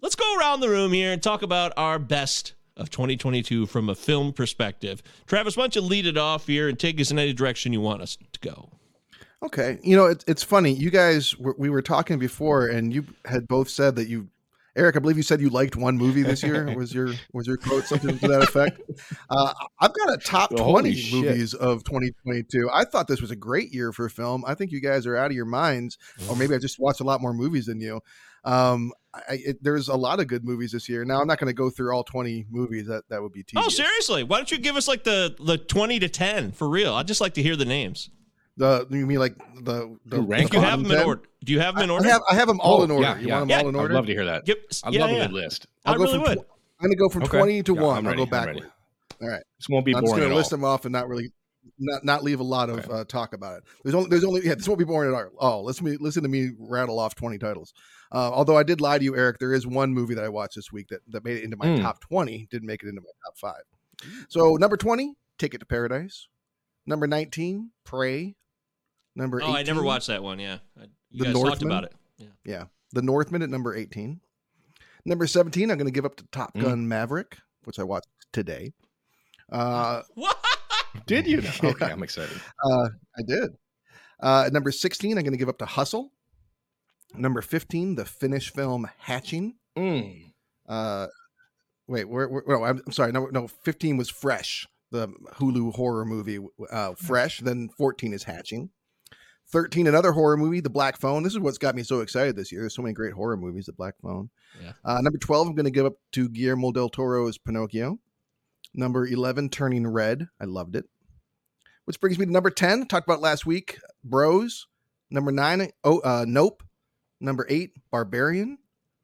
let's 0.00 0.14
go 0.14 0.38
around 0.38 0.60
the 0.60 0.68
room 0.68 0.92
here 0.92 1.10
and 1.10 1.20
talk 1.20 1.42
about 1.42 1.72
our 1.76 1.98
best 1.98 2.54
of 2.76 2.88
2022 2.88 3.66
from 3.66 3.88
a 3.88 3.96
film 3.96 4.32
perspective. 4.32 5.02
Travis, 5.26 5.56
why 5.56 5.64
don't 5.64 5.74
you 5.74 5.80
lead 5.80 6.06
it 6.06 6.16
off 6.16 6.46
here 6.46 6.68
and 6.68 6.78
take 6.78 7.00
us 7.00 7.10
in 7.10 7.18
any 7.18 7.32
direction 7.32 7.72
you 7.72 7.80
want 7.80 8.02
us 8.02 8.16
to 8.34 8.38
go? 8.38 8.70
Okay. 9.42 9.80
You 9.82 9.96
know, 9.96 10.06
it's 10.06 10.24
it's 10.28 10.44
funny. 10.44 10.70
You 10.70 10.90
guys, 10.90 11.36
we 11.36 11.70
were 11.70 11.82
talking 11.82 12.20
before, 12.20 12.68
and 12.68 12.94
you 12.94 13.04
had 13.24 13.48
both 13.48 13.68
said 13.68 13.96
that 13.96 14.06
you, 14.06 14.28
Eric, 14.76 14.96
I 14.96 14.98
believe 15.00 15.16
you 15.16 15.22
said 15.22 15.40
you 15.40 15.50
liked 15.50 15.76
one 15.76 15.96
movie 15.96 16.22
this 16.22 16.42
year. 16.42 16.74
was 16.76 16.94
your 16.94 17.12
was 17.32 17.46
your 17.46 17.56
quote 17.56 17.84
something 17.84 18.18
to 18.18 18.28
that 18.28 18.42
effect? 18.42 18.80
Uh, 19.30 19.52
I've 19.78 19.94
got 19.94 20.12
a 20.12 20.16
top 20.18 20.50
Holy 20.50 20.72
twenty 20.72 20.94
shit. 20.94 21.22
movies 21.24 21.54
of 21.54 21.84
2022. 21.84 22.68
I 22.72 22.84
thought 22.84 23.06
this 23.06 23.20
was 23.20 23.30
a 23.30 23.36
great 23.36 23.72
year 23.72 23.92
for 23.92 24.08
film. 24.08 24.44
I 24.44 24.54
think 24.54 24.72
you 24.72 24.80
guys 24.80 25.06
are 25.06 25.16
out 25.16 25.26
of 25.26 25.32
your 25.32 25.44
minds, 25.44 25.98
or 26.28 26.34
maybe 26.34 26.54
I 26.54 26.58
just 26.58 26.80
watched 26.80 27.00
a 27.00 27.04
lot 27.04 27.20
more 27.20 27.32
movies 27.32 27.66
than 27.66 27.80
you. 27.80 28.00
Um, 28.44 28.92
I, 29.14 29.20
it, 29.28 29.62
there's 29.62 29.88
a 29.88 29.94
lot 29.94 30.18
of 30.20 30.26
good 30.26 30.44
movies 30.44 30.72
this 30.72 30.88
year. 30.88 31.04
Now 31.04 31.20
I'm 31.20 31.28
not 31.28 31.38
going 31.38 31.48
to 31.48 31.54
go 31.54 31.70
through 31.70 31.94
all 31.94 32.02
20 32.04 32.46
movies. 32.50 32.86
That 32.88 33.04
that 33.08 33.22
would 33.22 33.32
be 33.32 33.42
tedious. 33.44 33.66
Oh, 33.66 33.68
seriously? 33.68 34.24
Why 34.24 34.38
don't 34.38 34.50
you 34.50 34.58
give 34.58 34.76
us 34.76 34.88
like 34.88 35.04
the 35.04 35.36
the 35.38 35.58
20 35.58 36.00
to 36.00 36.08
10 36.08 36.52
for 36.52 36.68
real? 36.68 36.94
I'd 36.94 37.06
just 37.06 37.20
like 37.20 37.34
to 37.34 37.42
hear 37.42 37.56
the 37.56 37.64
names. 37.64 38.10
The 38.60 38.86
you 38.90 39.06
mean 39.06 39.18
like 39.18 39.36
the 39.62 39.96
the, 40.04 40.20
rank 40.20 40.50
the 40.50 40.58
Do 40.58 40.58
you 40.58 40.62
have 40.62 40.70
bottom 40.78 40.82
them 40.88 40.98
in 41.00 41.06
order? 41.06 41.22
Do 41.44 41.52
you 41.52 41.60
have 41.60 41.74
them 41.76 41.84
in 41.84 41.90
I- 41.90 41.92
order? 41.94 42.06
I 42.06 42.10
have 42.12 42.22
I 42.30 42.34
have 42.34 42.48
them 42.48 42.60
all 42.60 42.80
Oh, 42.80 42.84
in 42.84 42.90
order. 42.90 43.02
yeah, 43.02 43.18
you 43.18 43.26
yeah. 43.28 43.34
want 43.38 43.48
them 43.48 43.50
Yeah, 43.50 43.62
all 43.62 43.68
in 43.70 43.74
order? 43.74 43.94
I'd 43.94 43.96
love 43.96 44.06
to 44.06 44.12
hear 44.12 44.24
that. 44.26 44.44
Give, 44.44 44.58
I 44.84 44.90
yeah, 44.90 45.00
love 45.00 45.10
yeah. 45.10 45.16
a 45.16 45.26
good 45.26 45.32
list. 45.32 45.66
I 45.84 45.92
I'll 45.92 45.96
go 45.98 46.04
really 46.04 46.14
from 46.18 46.22
would. 46.28 46.38
tw- 46.38 46.46
I'm 46.80 46.86
going 46.86 46.90
to 46.92 46.96
go 46.96 47.08
from 47.08 47.22
Okay. 47.24 47.38
20 47.38 47.62
to 47.64 47.74
Yeah, 47.74 47.80
1. 47.82 47.96
I'm 47.98 48.06
I'll 48.06 48.10
ready, 48.12 48.16
go 48.30 48.36
I'm 48.36 48.46
ready. 48.46 48.60
backward. 48.60 48.72
All 49.22 49.28
right. 49.28 49.42
This 49.58 49.68
won't 49.68 49.84
be 49.84 49.92
boring. 49.92 49.98
I'm 49.98 50.04
just 50.04 50.10
boring 50.12 50.20
going 50.20 50.30
at 50.30 50.34
to 50.34 50.36
list 50.38 50.52
all. 50.52 50.58
them 50.58 50.64
off 50.64 50.84
and 50.84 50.92
not 50.92 51.08
really 51.08 51.32
not 51.78 52.04
not 52.04 52.22
leave 52.22 52.40
a 52.40 52.44
lot 52.44 52.68
of 52.70 52.80
Okay. 52.80 52.92
uh, 52.92 53.04
talk 53.04 53.32
about 53.32 53.58
it. 53.58 53.64
There's 53.82 53.94
only 53.94 54.08
there's 54.10 54.24
only 54.24 54.44
yeah, 54.44 54.54
this 54.54 54.68
won't 54.68 54.78
be 54.78 54.84
boring 54.84 55.14
at 55.14 55.16
all. 55.16 55.30
Oh, 55.38 55.62
listen 55.62 55.84
to 55.86 55.90
me 55.92 55.96
listen 55.98 56.22
to 56.22 56.28
me 56.28 56.50
rattle 56.58 56.98
off 56.98 57.14
20 57.14 57.38
titles. 57.38 57.72
Uh, 58.12 58.30
although 58.30 58.56
I 58.58 58.62
did 58.62 58.80
lie 58.82 58.98
to 58.98 59.04
you, 59.04 59.16
Eric, 59.16 59.38
there 59.38 59.54
is 59.54 59.66
one 59.66 59.94
movie 59.94 60.14
that 60.14 60.24
I 60.24 60.28
watched 60.28 60.56
this 60.56 60.70
week 60.72 60.88
that, 60.88 61.00
that 61.08 61.24
made 61.24 61.38
it 61.38 61.44
into 61.44 61.56
my 61.56 61.66
Mm. 61.66 61.80
top 61.80 62.00
20, 62.00 62.48
didn't 62.50 62.66
make 62.66 62.82
it 62.82 62.88
into 62.88 63.00
my 63.00 63.10
top 63.24 63.38
five. 63.38 63.62
So 64.28 64.56
number 64.56 64.76
20, 64.76 65.14
Ticket 65.38 65.60
to 65.60 65.66
Paradise. 65.66 66.28
Number 66.86 67.06
19, 67.06 67.70
Prey. 67.84 68.34
Number 69.16 69.40
Oh, 69.42 69.52
I 69.54 69.62
never 69.62 69.82
watched 69.82 70.06
that 70.08 70.22
one. 70.22 70.38
Yeah, 70.38 70.58
you 71.10 71.18
The 71.18 71.24
guys 71.26 71.34
talked 71.34 71.44
Northman? 71.62 71.70
about 71.72 71.84
it. 71.84 72.28
Yeah. 72.44 72.64
The 72.92 73.02
Northman 73.02 73.42
at 73.42 73.50
number 73.50 73.74
18. 73.74 74.20
Number 75.04 75.26
17, 75.26 75.70
I'm 75.70 75.78
going 75.78 75.86
to 75.86 75.92
give 75.92 76.04
up 76.04 76.16
to 76.16 76.24
Top 76.32 76.54
Mm. 76.54 76.62
Gun 76.62 76.88
Maverick, 76.88 77.38
which 77.64 77.78
I 77.78 77.82
watched 77.84 78.08
today. 78.32 78.72
Uh, 79.50 80.02
What? 80.14 80.36
Did 81.06 81.26
you? 81.26 81.40
Yeah. 81.40 81.52
Okay, 81.64 81.86
I'm 81.86 82.02
excited. 82.02 82.40
uh, 82.64 82.88
I 83.16 83.22
did. 83.26 83.50
Uh, 84.22 84.44
at 84.46 84.52
number 84.52 84.70
16, 84.72 85.16
I'm 85.16 85.22
going 85.24 85.32
to 85.32 85.38
give 85.38 85.48
up 85.48 85.58
to 85.58 85.66
Hustle. 85.66 86.12
Number 87.14 87.40
15, 87.42 87.94
the 87.94 88.04
Finnish 88.04 88.52
film 88.52 88.88
Hatching. 88.98 89.54
Mm. 89.78 90.32
Uh, 90.68 91.06
wait, 91.86 92.04
where, 92.08 92.28
where, 92.28 92.42
no, 92.46 92.64
I'm, 92.64 92.80
I'm 92.86 92.92
sorry. 92.92 93.12
No, 93.12 93.26
no, 93.26 93.48
15 93.48 93.96
was 93.96 94.10
Fresh, 94.10 94.66
the 94.90 95.08
Hulu 95.34 95.74
horror 95.74 96.04
movie. 96.04 96.38
Uh, 96.70 96.94
Fresh. 96.94 97.40
Then 97.40 97.68
14 97.78 98.12
is 98.12 98.24
Hatching. 98.24 98.70
13, 99.52 99.86
another 99.86 100.12
horror 100.12 100.36
movie, 100.36 100.60
The 100.60 100.70
Black 100.70 100.96
Phone. 100.96 101.22
This 101.22 101.32
is 101.32 101.40
what's 101.40 101.58
got 101.58 101.74
me 101.74 101.82
so 101.82 102.00
excited 102.00 102.36
this 102.36 102.52
year. 102.52 102.62
There's 102.62 102.74
so 102.74 102.82
many 102.82 102.94
great 102.94 103.12
horror 103.12 103.36
movies, 103.36 103.66
The 103.66 103.72
Black 103.72 103.94
Phone. 104.02 104.30
Yeah. 104.62 104.72
Uh, 104.84 105.00
number 105.00 105.18
12, 105.18 105.48
I'm 105.48 105.54
going 105.54 105.64
to 105.64 105.70
give 105.70 105.86
up 105.86 105.94
to 106.12 106.28
Guillermo 106.28 106.72
del 106.72 106.88
Toro's 106.88 107.38
Pinocchio. 107.38 107.98
Number 108.74 109.06
11, 109.06 109.48
Turning 109.50 109.86
Red. 109.86 110.28
I 110.40 110.44
loved 110.44 110.76
it. 110.76 110.84
Which 111.84 112.00
brings 112.00 112.18
me 112.18 112.26
to 112.26 112.32
number 112.32 112.50
10, 112.50 112.86
talked 112.86 113.08
about 113.08 113.20
last 113.20 113.46
week, 113.46 113.78
Bros. 114.04 114.66
Number 115.10 115.32
9, 115.32 115.70
oh, 115.84 115.98
uh, 116.00 116.24
Nope. 116.26 116.62
Number 117.20 117.46
8, 117.48 117.72
Barbarian. 117.90 118.58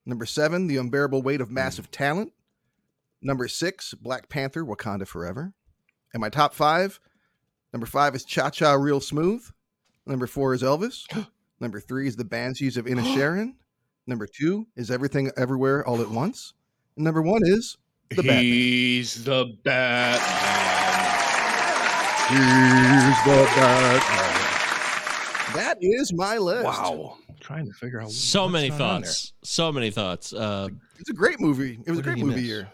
Number 0.04 0.26
7, 0.26 0.68
The 0.68 0.76
Unbearable 0.76 1.22
Weight 1.22 1.40
of 1.40 1.50
Massive 1.50 1.90
Talent. 1.90 2.32
Number 3.20 3.48
6, 3.48 3.94
Black 3.94 4.28
Panther, 4.28 4.64
Wakanda 4.64 5.06
Forever. 5.06 5.52
And 6.14 6.20
my 6.20 6.28
top 6.28 6.54
5, 6.54 7.00
Number 7.76 7.86
five 7.86 8.14
is 8.14 8.24
Cha 8.24 8.48
Cha 8.48 8.72
Real 8.72 9.00
Smooth. 9.00 9.46
Number 10.06 10.26
four 10.26 10.54
is 10.54 10.62
Elvis. 10.62 11.04
Number 11.60 11.80
three 11.80 12.06
is 12.06 12.16
The 12.16 12.24
Banshees 12.24 12.76
of 12.76 12.84
Inisherin. 12.86 13.54
Number 14.06 14.26
two 14.26 14.66
is 14.76 14.90
Everything 14.90 15.30
Everywhere 15.36 15.86
All 15.86 16.00
at 16.00 16.08
Once. 16.10 16.54
And 16.96 17.04
number 17.04 17.22
one 17.22 17.40
is 17.44 17.76
The 18.10 18.16
Batman. 18.22 18.42
He's 18.42 19.24
the 19.24 19.46
Batman. 19.64 20.22
Here's 22.28 23.24
the 23.24 23.44
Batman. 23.56 24.32
That 25.54 25.78
is 25.80 26.12
my 26.12 26.38
list. 26.38 26.64
Wow. 26.64 27.16
I'm 27.28 27.34
trying 27.40 27.66
to 27.66 27.72
figure 27.72 28.00
out 28.02 28.10
So 28.10 28.42
what's 28.44 28.52
many 28.52 28.68
not 28.70 28.80
on 28.80 29.00
there. 29.02 29.10
thoughts. 29.10 29.32
So 29.42 29.72
many 29.72 29.90
thoughts. 29.90 30.32
Uh, 30.32 30.68
It's 30.98 31.10
a 31.10 31.14
great 31.14 31.40
movie. 31.40 31.78
It 31.86 31.90
was 31.90 32.00
a 32.00 32.02
great 32.02 32.18
movie 32.18 32.36
miss? 32.36 32.44
year. 32.44 32.68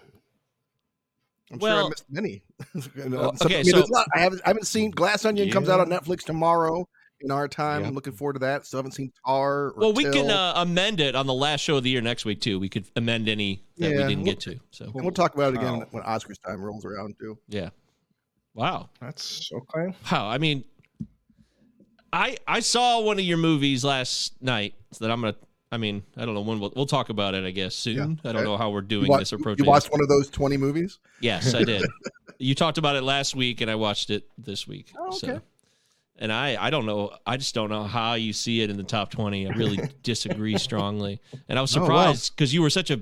I'm 1.52 1.60
sure 1.60 1.70
I 1.84 1.88
missed 1.88 2.04
many. 2.10 2.42
You 2.74 3.08
know, 3.10 3.18
Well, 3.18 3.36
some- 3.36 3.46
okay, 3.46 3.60
I 3.60 3.62
mean, 3.62 3.72
so- 3.72 3.76
there's 3.78 3.90
a 3.90 3.92
lot- 3.92 4.06
I 4.14 4.20
haven't, 4.20 4.40
I 4.44 4.48
haven't 4.48 4.66
seen 4.66 4.90
Glass 4.90 5.24
Onion 5.24 5.50
comes 5.50 5.68
out 5.68 5.80
on 5.80 5.88
Netflix 5.88 6.20
tomorrow 6.24 6.88
in 7.22 7.30
our 7.30 7.48
time. 7.48 7.80
Yep. 7.80 7.88
I'm 7.88 7.94
looking 7.94 8.12
forward 8.12 8.34
to 8.34 8.38
that. 8.40 8.66
Still 8.66 8.78
haven't 8.78 8.92
seen 8.92 9.12
Tar. 9.26 9.68
Or 9.68 9.74
well, 9.76 9.92
we 9.92 10.04
can 10.04 10.30
uh, 10.30 10.52
amend 10.56 11.00
it 11.00 11.14
on 11.14 11.26
the 11.26 11.34
last 11.34 11.60
show 11.60 11.76
of 11.76 11.84
the 11.84 11.90
year 11.90 12.00
next 12.00 12.24
week 12.24 12.40
too. 12.40 12.58
We 12.58 12.68
could 12.68 12.86
amend 12.96 13.28
any 13.28 13.62
that 13.78 13.90
we 13.90 13.96
didn't 13.96 14.16
we'll- 14.18 14.24
get 14.24 14.40
to. 14.40 14.60
So 14.70 14.84
and 14.86 14.94
we'll 14.94 15.10
talk 15.12 15.34
about 15.34 15.54
it 15.54 15.58
again 15.58 15.82
Oh. 15.82 15.86
when 15.90 16.02
Oscars 16.04 16.40
time 16.40 16.60
rolls 16.60 16.84
around 16.84 17.14
too. 17.20 17.38
yeah. 17.48 17.70
Wow. 18.54 18.90
That's 19.00 19.50
okay. 19.52 19.94
Wow. 20.10 20.28
I 20.28 20.36
mean, 20.38 20.64
I 22.12 22.36
I 22.46 22.60
saw 22.60 23.00
one 23.00 23.18
of 23.18 23.24
your 23.24 23.38
movies 23.38 23.84
last 23.84 24.40
night 24.42 24.74
that 25.00 25.10
I'm 25.10 25.20
gonna. 25.22 25.34
I 25.70 25.78
mean, 25.78 26.02
I 26.18 26.26
don't 26.26 26.34
know 26.34 26.42
when 26.42 26.60
we'll 26.60 26.70
we'll 26.76 26.84
talk 26.84 27.08
about 27.08 27.34
it. 27.34 27.44
I 27.44 27.50
guess 27.50 27.74
soon. 27.74 28.20
I 28.24 28.32
don't 28.32 28.44
know 28.44 28.58
how 28.58 28.68
we're 28.68 28.82
doing 28.82 29.08
wa- 29.08 29.18
this 29.18 29.32
approach. 29.32 29.58
you 29.58 29.64
watched 29.64 29.90
one 29.90 30.02
of 30.02 30.08
those 30.08 30.28
20 30.28 30.58
movies? 30.58 30.98
Yes, 31.20 31.54
I 31.54 31.64
did. 31.64 31.82
you 32.38 32.54
talked 32.54 32.76
about 32.76 32.96
it 32.96 33.02
last 33.02 33.34
week, 33.34 33.62
and 33.62 33.70
I 33.70 33.74
watched 33.76 34.10
it 34.10 34.24
this 34.36 34.68
week. 34.68 34.92
Oh, 34.98 35.12
So, 35.12 35.28
okay. 35.30 35.44
And 36.18 36.32
I, 36.32 36.56
I 36.66 36.70
don't 36.70 36.86
know. 36.86 37.16
I 37.26 37.36
just 37.36 37.54
don't 37.54 37.70
know 37.70 37.84
how 37.84 38.14
you 38.14 38.32
see 38.32 38.60
it 38.62 38.70
in 38.70 38.76
the 38.76 38.82
top 38.84 39.10
twenty. 39.10 39.46
I 39.48 39.50
really 39.54 39.78
disagree 40.02 40.58
strongly, 40.58 41.20
and 41.48 41.58
I 41.58 41.62
was 41.62 41.76
Oh, 41.76 41.80
wow. 41.80 41.86
surprised 41.86 42.36
because 42.36 42.52
you 42.54 42.62
were 42.62 42.70
such 42.70 42.90
a. 42.90 43.00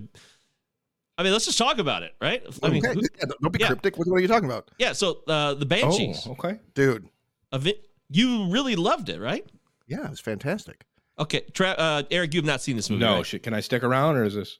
I 1.19 1.23
mean, 1.23 1.33
let's 1.33 1.45
just 1.45 1.59
talk 1.59 1.79
about 1.79 2.03
it, 2.03 2.15
right? 2.21 2.43
I 2.63 2.71
mean, 2.71 2.85
okay. 2.87 2.95
who- 2.95 3.03
Yeah, 3.19 3.27
don't 3.43 3.53
be 3.53 3.59
yeah. 3.61 3.67
cryptic. 3.67 3.99
What, 3.99 4.07
what 4.09 4.17
are 4.17 4.21
you 4.21 4.29
talking 4.29 4.49
about? 4.49 4.71
yeah. 4.79 4.93
So 4.93 5.19
uh, 5.29 5.53
the 5.55 5.67
Banshees, 5.67 6.25
Oh, 6.27 6.33
okay. 6.33 6.59
Dude, 6.75 7.09
of 7.53 7.67
it, 7.67 7.89
you 8.09 8.47
really 8.51 8.75
loved 8.77 9.09
it, 9.11 9.21
right? 9.21 9.45
yeah, 9.87 10.05
it 10.05 10.11
was 10.11 10.21
fantastic. 10.21 10.85
Okay, 11.19 11.41
Tra- 11.53 11.71
uh, 11.77 12.03
Eric, 12.11 12.33
you 12.33 12.39
have 12.39 12.47
not 12.47 12.63
seen 12.63 12.77
this 12.77 12.89
movie. 12.89 13.05
No, 13.05 13.17
right? 13.17 13.27
shit. 13.27 13.43
Can 13.43 13.53
I 13.53 13.61
stick 13.61 13.83
around 13.83 14.17
or 14.17 14.25
is 14.25 14.35
this 14.35 14.59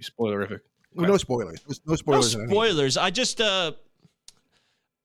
spoilerific? 0.00 0.60
Well, 0.94 1.08
no 1.08 1.16
spoilers. 1.16 1.60
No 1.66 1.74
no 1.86 1.94
spoilers. 1.96 2.34
in 2.34 2.42
any. 2.42 2.50
spoilers. 2.50 2.96
I 2.98 3.10
just, 3.10 3.40
uh, 3.40 3.72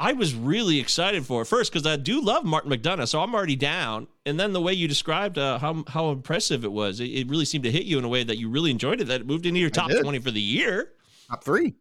I 0.02 0.14
was 0.14 0.34
really 0.34 0.80
excited 0.80 1.26
for 1.26 1.42
it 1.42 1.46
first 1.46 1.74
because 1.74 1.86
I 1.86 1.98
do 1.98 2.22
love 2.22 2.46
Martin 2.46 2.72
McDonagh, 2.72 3.08
so 3.08 3.22
I'm 3.22 3.36
already 3.36 3.58
down. 3.58 4.08
And 4.26 4.40
then 4.40 4.54
the 4.54 4.62
way 4.62 4.72
you 4.74 4.88
described 4.88 5.38
uh, 5.38 5.60
how 5.60 5.84
how 5.88 6.12
impressive 6.12 6.64
it 6.64 6.72
was, 6.72 7.00
it, 7.02 7.08
it 7.08 7.28
really 7.30 7.44
seemed 7.46 7.66
to 7.66 7.72
hit 7.72 7.84
you 7.84 7.98
in 7.98 8.06
a 8.06 8.08
way 8.08 8.24
that 8.24 8.38
you 8.38 8.50
really 8.50 8.72
enjoyed 8.72 9.02
it. 9.02 9.06
That 9.06 9.22
it 9.22 9.28
moved 9.28 9.46
into 9.46 9.60
your 9.60 9.70
top 9.70 9.92
twenty 10.02 10.20
for 10.20 10.32
the 10.32 10.40
year, 10.42 10.94
Top 11.28 11.44
three. 11.44 11.76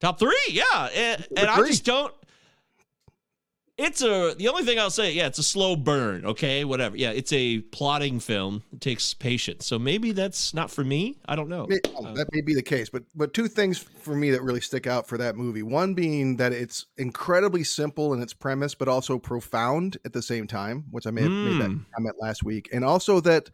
top 0.00 0.18
three, 0.18 0.36
yeah. 0.50 0.88
And, 0.94 1.26
and 1.36 1.46
I 1.48 1.58
just 1.66 1.84
don't. 1.84 2.12
It's 3.78 4.02
a 4.02 4.34
the 4.36 4.48
only 4.48 4.64
thing 4.64 4.78
I'll 4.78 4.90
say. 4.90 5.12
Yeah, 5.12 5.26
it's 5.26 5.38
a 5.38 5.42
slow 5.42 5.76
burn. 5.76 6.26
Okay, 6.26 6.62
whatever. 6.64 6.94
Yeah, 6.94 7.10
it's 7.10 7.32
a 7.32 7.60
plotting 7.60 8.20
film. 8.20 8.62
It 8.70 8.82
takes 8.82 9.14
patience. 9.14 9.66
So 9.66 9.78
maybe 9.78 10.12
that's 10.12 10.52
not 10.52 10.70
for 10.70 10.84
me. 10.84 11.16
I 11.26 11.36
don't 11.36 11.48
know. 11.48 11.66
Oh, 11.96 12.12
that 12.14 12.28
may 12.32 12.42
be 12.42 12.54
the 12.54 12.62
case, 12.62 12.90
but 12.90 13.02
but 13.14 13.32
two 13.32 13.48
things 13.48 13.78
for 13.78 14.14
me 14.14 14.30
that 14.30 14.42
really 14.42 14.60
stick 14.60 14.86
out 14.86 15.08
for 15.08 15.16
that 15.18 15.36
movie. 15.36 15.62
One 15.62 15.94
being 15.94 16.36
that 16.36 16.52
it's 16.52 16.84
incredibly 16.98 17.64
simple 17.64 18.12
in 18.12 18.20
its 18.20 18.34
premise, 18.34 18.74
but 18.74 18.88
also 18.88 19.18
profound 19.18 19.96
at 20.04 20.12
the 20.12 20.22
same 20.22 20.46
time, 20.46 20.84
which 20.90 21.06
I 21.06 21.10
may 21.10 21.22
have 21.22 21.30
made 21.32 21.60
that 21.62 21.70
Mm. 21.70 21.84
comment 21.94 22.16
last 22.20 22.42
week, 22.42 22.68
and 22.74 22.84
also 22.84 23.20
that 23.20 23.48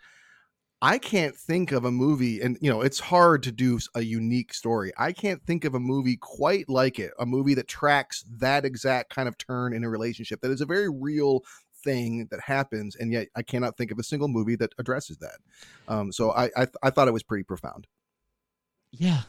I 0.80 0.98
can't 0.98 1.36
think 1.36 1.72
of 1.72 1.84
a 1.84 1.90
movie, 1.90 2.40
and 2.40 2.56
you 2.60 2.70
know 2.70 2.82
it's 2.82 3.00
hard 3.00 3.42
to 3.44 3.52
do 3.52 3.80
a 3.96 4.02
unique 4.02 4.54
story. 4.54 4.92
I 4.96 5.12
can't 5.12 5.42
think 5.44 5.64
of 5.64 5.74
a 5.74 5.80
movie 5.80 6.16
quite 6.16 6.68
like 6.68 7.00
it, 7.00 7.10
a 7.18 7.26
movie 7.26 7.54
that 7.54 7.66
tracks 7.66 8.24
that 8.38 8.64
exact 8.64 9.10
kind 9.10 9.28
of 9.28 9.36
turn 9.38 9.72
in 9.74 9.82
a 9.82 9.90
relationship 9.90 10.40
that 10.42 10.52
is 10.52 10.60
a 10.60 10.66
very 10.66 10.88
real 10.88 11.42
thing 11.82 12.28
that 12.30 12.40
happens, 12.40 12.94
and 12.96 13.12
yet 13.12 13.28
I 13.34 13.42
cannot 13.42 13.76
think 13.76 13.90
of 13.90 13.98
a 13.98 14.04
single 14.04 14.28
movie 14.28 14.56
that 14.56 14.72
addresses 14.78 15.16
that. 15.18 15.38
Um, 15.88 16.12
so 16.12 16.30
I 16.30 16.44
I, 16.56 16.66
I 16.84 16.90
thought 16.90 17.08
it 17.08 17.12
was 17.12 17.24
pretty 17.24 17.44
profound. 17.44 17.88
Yeah. 18.92 19.22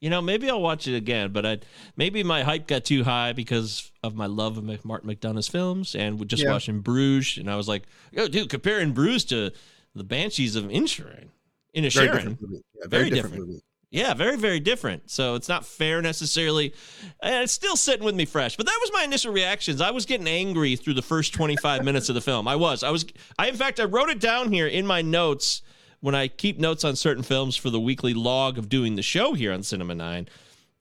You 0.00 0.10
know, 0.10 0.20
maybe 0.20 0.50
I'll 0.50 0.60
watch 0.60 0.86
it 0.86 0.94
again, 0.94 1.32
but 1.32 1.46
I 1.46 1.58
maybe 1.96 2.22
my 2.22 2.42
hype 2.42 2.66
got 2.66 2.84
too 2.84 3.02
high 3.02 3.32
because 3.32 3.90
of 4.02 4.14
my 4.14 4.26
love 4.26 4.58
of 4.58 4.84
Martin 4.84 5.08
McDonagh's 5.10 5.48
films 5.48 5.94
and 5.94 6.28
just 6.28 6.42
Yeah. 6.42 6.50
watching 6.52 6.80
Bruges, 6.80 7.38
and 7.38 7.50
I 7.50 7.56
was 7.56 7.66
like, 7.66 7.84
"Yo, 8.12 8.28
dude, 8.28 8.50
comparing 8.50 8.92
Bruges 8.92 9.24
to 9.26 9.52
the 9.96 10.04
Banshees 10.04 10.56
of 10.56 10.64
Inisherin, 10.64 11.28
Very 11.74 11.86
Inisherin, 11.88 12.12
different. 12.12 12.38
Yeah, 12.40 12.86
Very 12.86 12.88
very, 12.88 13.10
different, 13.10 13.32
different. 13.34 13.48
movie. 13.48 13.62
yeah, 13.90 14.14
very 14.14 14.36
very 14.36 14.60
different. 14.60 15.10
So 15.10 15.34
it's 15.34 15.48
not 15.48 15.64
fair 15.66 16.02
necessarily, 16.02 16.74
and 17.22 17.42
it's 17.44 17.52
still 17.52 17.76
sitting 17.76 18.04
with 18.04 18.14
me 18.14 18.24
fresh. 18.24 18.56
But 18.56 18.66
that 18.66 18.78
was 18.80 18.90
my 18.92 19.04
initial 19.04 19.32
reactions. 19.32 19.80
I 19.80 19.90
was 19.90 20.06
getting 20.06 20.28
angry 20.28 20.76
through 20.76 20.94
the 20.94 21.02
first 21.02 21.32
twenty 21.34 21.56
five 21.56 21.84
minutes 21.84 22.08
of 22.08 22.14
the 22.14 22.20
film. 22.20 22.46
I 22.46 22.56
was, 22.56 22.82
I 22.82 22.90
was, 22.90 23.04
I 23.38 23.48
in 23.48 23.56
fact, 23.56 23.80
I 23.80 23.84
wrote 23.84 24.08
it 24.10 24.20
down 24.20 24.52
here 24.52 24.66
in 24.66 24.86
my 24.86 25.02
notes 25.02 25.62
when 26.00 26.14
I 26.14 26.28
keep 26.28 26.58
notes 26.58 26.84
on 26.84 26.94
certain 26.94 27.22
films 27.22 27.56
for 27.56 27.70
the 27.70 27.80
weekly 27.80 28.12
log 28.14 28.58
of 28.58 28.68
doing 28.68 28.96
the 28.96 29.02
show 29.02 29.32
here 29.34 29.52
on 29.52 29.62
Cinema 29.62 29.94
Nine. 29.94 30.28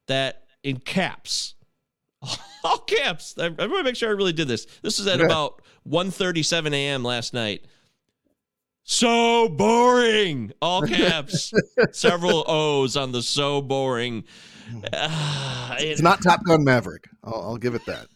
That 0.07 0.43
in 0.63 0.77
caps, 0.77 1.55
all 2.63 2.79
caps. 2.79 3.35
I, 3.39 3.45
I 3.45 3.47
want 3.47 3.59
to 3.77 3.83
make 3.83 3.95
sure 3.95 4.09
I 4.09 4.13
really 4.13 4.33
did 4.33 4.47
this. 4.47 4.65
This 4.81 4.99
is 4.99 5.07
at 5.07 5.19
about 5.21 5.61
1.37 5.87 6.73
a.m. 6.73 7.03
last 7.03 7.33
night. 7.33 7.65
So 8.87 9.49
boring. 9.49 10.53
All 10.61 10.83
caps. 10.83 11.51
Several 11.91 12.45
O's 12.47 12.95
on 12.95 13.11
the 13.11 13.21
so 13.21 13.61
boring. 13.61 14.23
It's 15.77 16.01
not 16.01 16.21
Top 16.21 16.41
Gun 16.45 16.63
Maverick. 16.63 17.09
I'll, 17.21 17.41
I'll 17.41 17.57
give 17.57 17.75
it 17.75 17.85
that. 17.85 18.07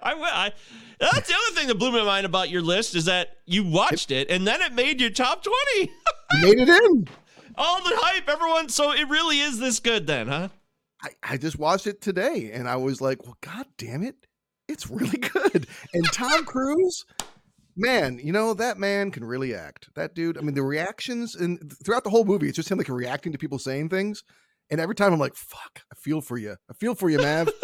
I, 0.00 0.14
will 0.14 0.22
I, 0.24 0.52
that's 1.00 1.26
the 1.26 1.34
other 1.34 1.58
thing 1.58 1.66
that 1.66 1.74
blew 1.74 1.90
my 1.90 2.04
mind 2.04 2.26
about 2.26 2.48
your 2.48 2.62
list 2.62 2.94
is 2.94 3.06
that 3.06 3.38
you 3.44 3.64
watched 3.64 4.12
it 4.12 4.30
and 4.30 4.46
then 4.46 4.62
it 4.62 4.72
made 4.72 5.00
your 5.00 5.10
top 5.10 5.42
20. 5.42 5.56
You 5.80 5.88
made 6.42 6.60
it 6.60 6.68
in. 6.68 7.08
All 7.56 7.82
the 7.82 7.96
hype, 7.96 8.28
everyone. 8.28 8.68
So 8.68 8.92
it 8.92 9.08
really 9.08 9.40
is 9.40 9.58
this 9.58 9.80
good 9.80 10.06
then, 10.06 10.28
huh? 10.28 10.48
I, 11.02 11.08
I 11.24 11.36
just 11.38 11.58
watched 11.58 11.88
it 11.88 12.00
today 12.00 12.50
and 12.52 12.68
I 12.68 12.76
was 12.76 13.00
like, 13.00 13.24
well, 13.24 13.36
God 13.40 13.66
damn 13.78 14.04
it. 14.04 14.14
It's 14.68 14.88
really 14.88 15.18
good. 15.18 15.66
And 15.92 16.04
Tom 16.12 16.44
Cruise, 16.44 17.04
man, 17.78 18.18
you 18.22 18.32
know, 18.32 18.52
that 18.54 18.78
man 18.78 19.10
can 19.10 19.24
really 19.24 19.54
act. 19.54 19.88
That 19.94 20.14
dude, 20.14 20.36
I 20.36 20.40
mean, 20.42 20.54
the 20.54 20.62
reactions 20.62 21.34
and 21.34 21.72
throughout 21.84 22.04
the 22.04 22.10
whole 22.10 22.24
movie, 22.24 22.48
it's 22.48 22.56
just 22.56 22.70
him 22.70 22.78
like 22.78 22.88
reacting 22.88 23.32
to 23.32 23.38
people 23.38 23.58
saying 23.58 23.88
things. 23.88 24.22
And 24.70 24.80
every 24.80 24.94
time 24.94 25.12
I'm 25.14 25.18
like, 25.18 25.34
fuck, 25.34 25.80
I 25.90 25.94
feel 25.96 26.20
for 26.20 26.36
you. 26.36 26.56
I 26.70 26.74
feel 26.74 26.94
for 26.94 27.08
you, 27.08 27.18
Mav. 27.18 27.48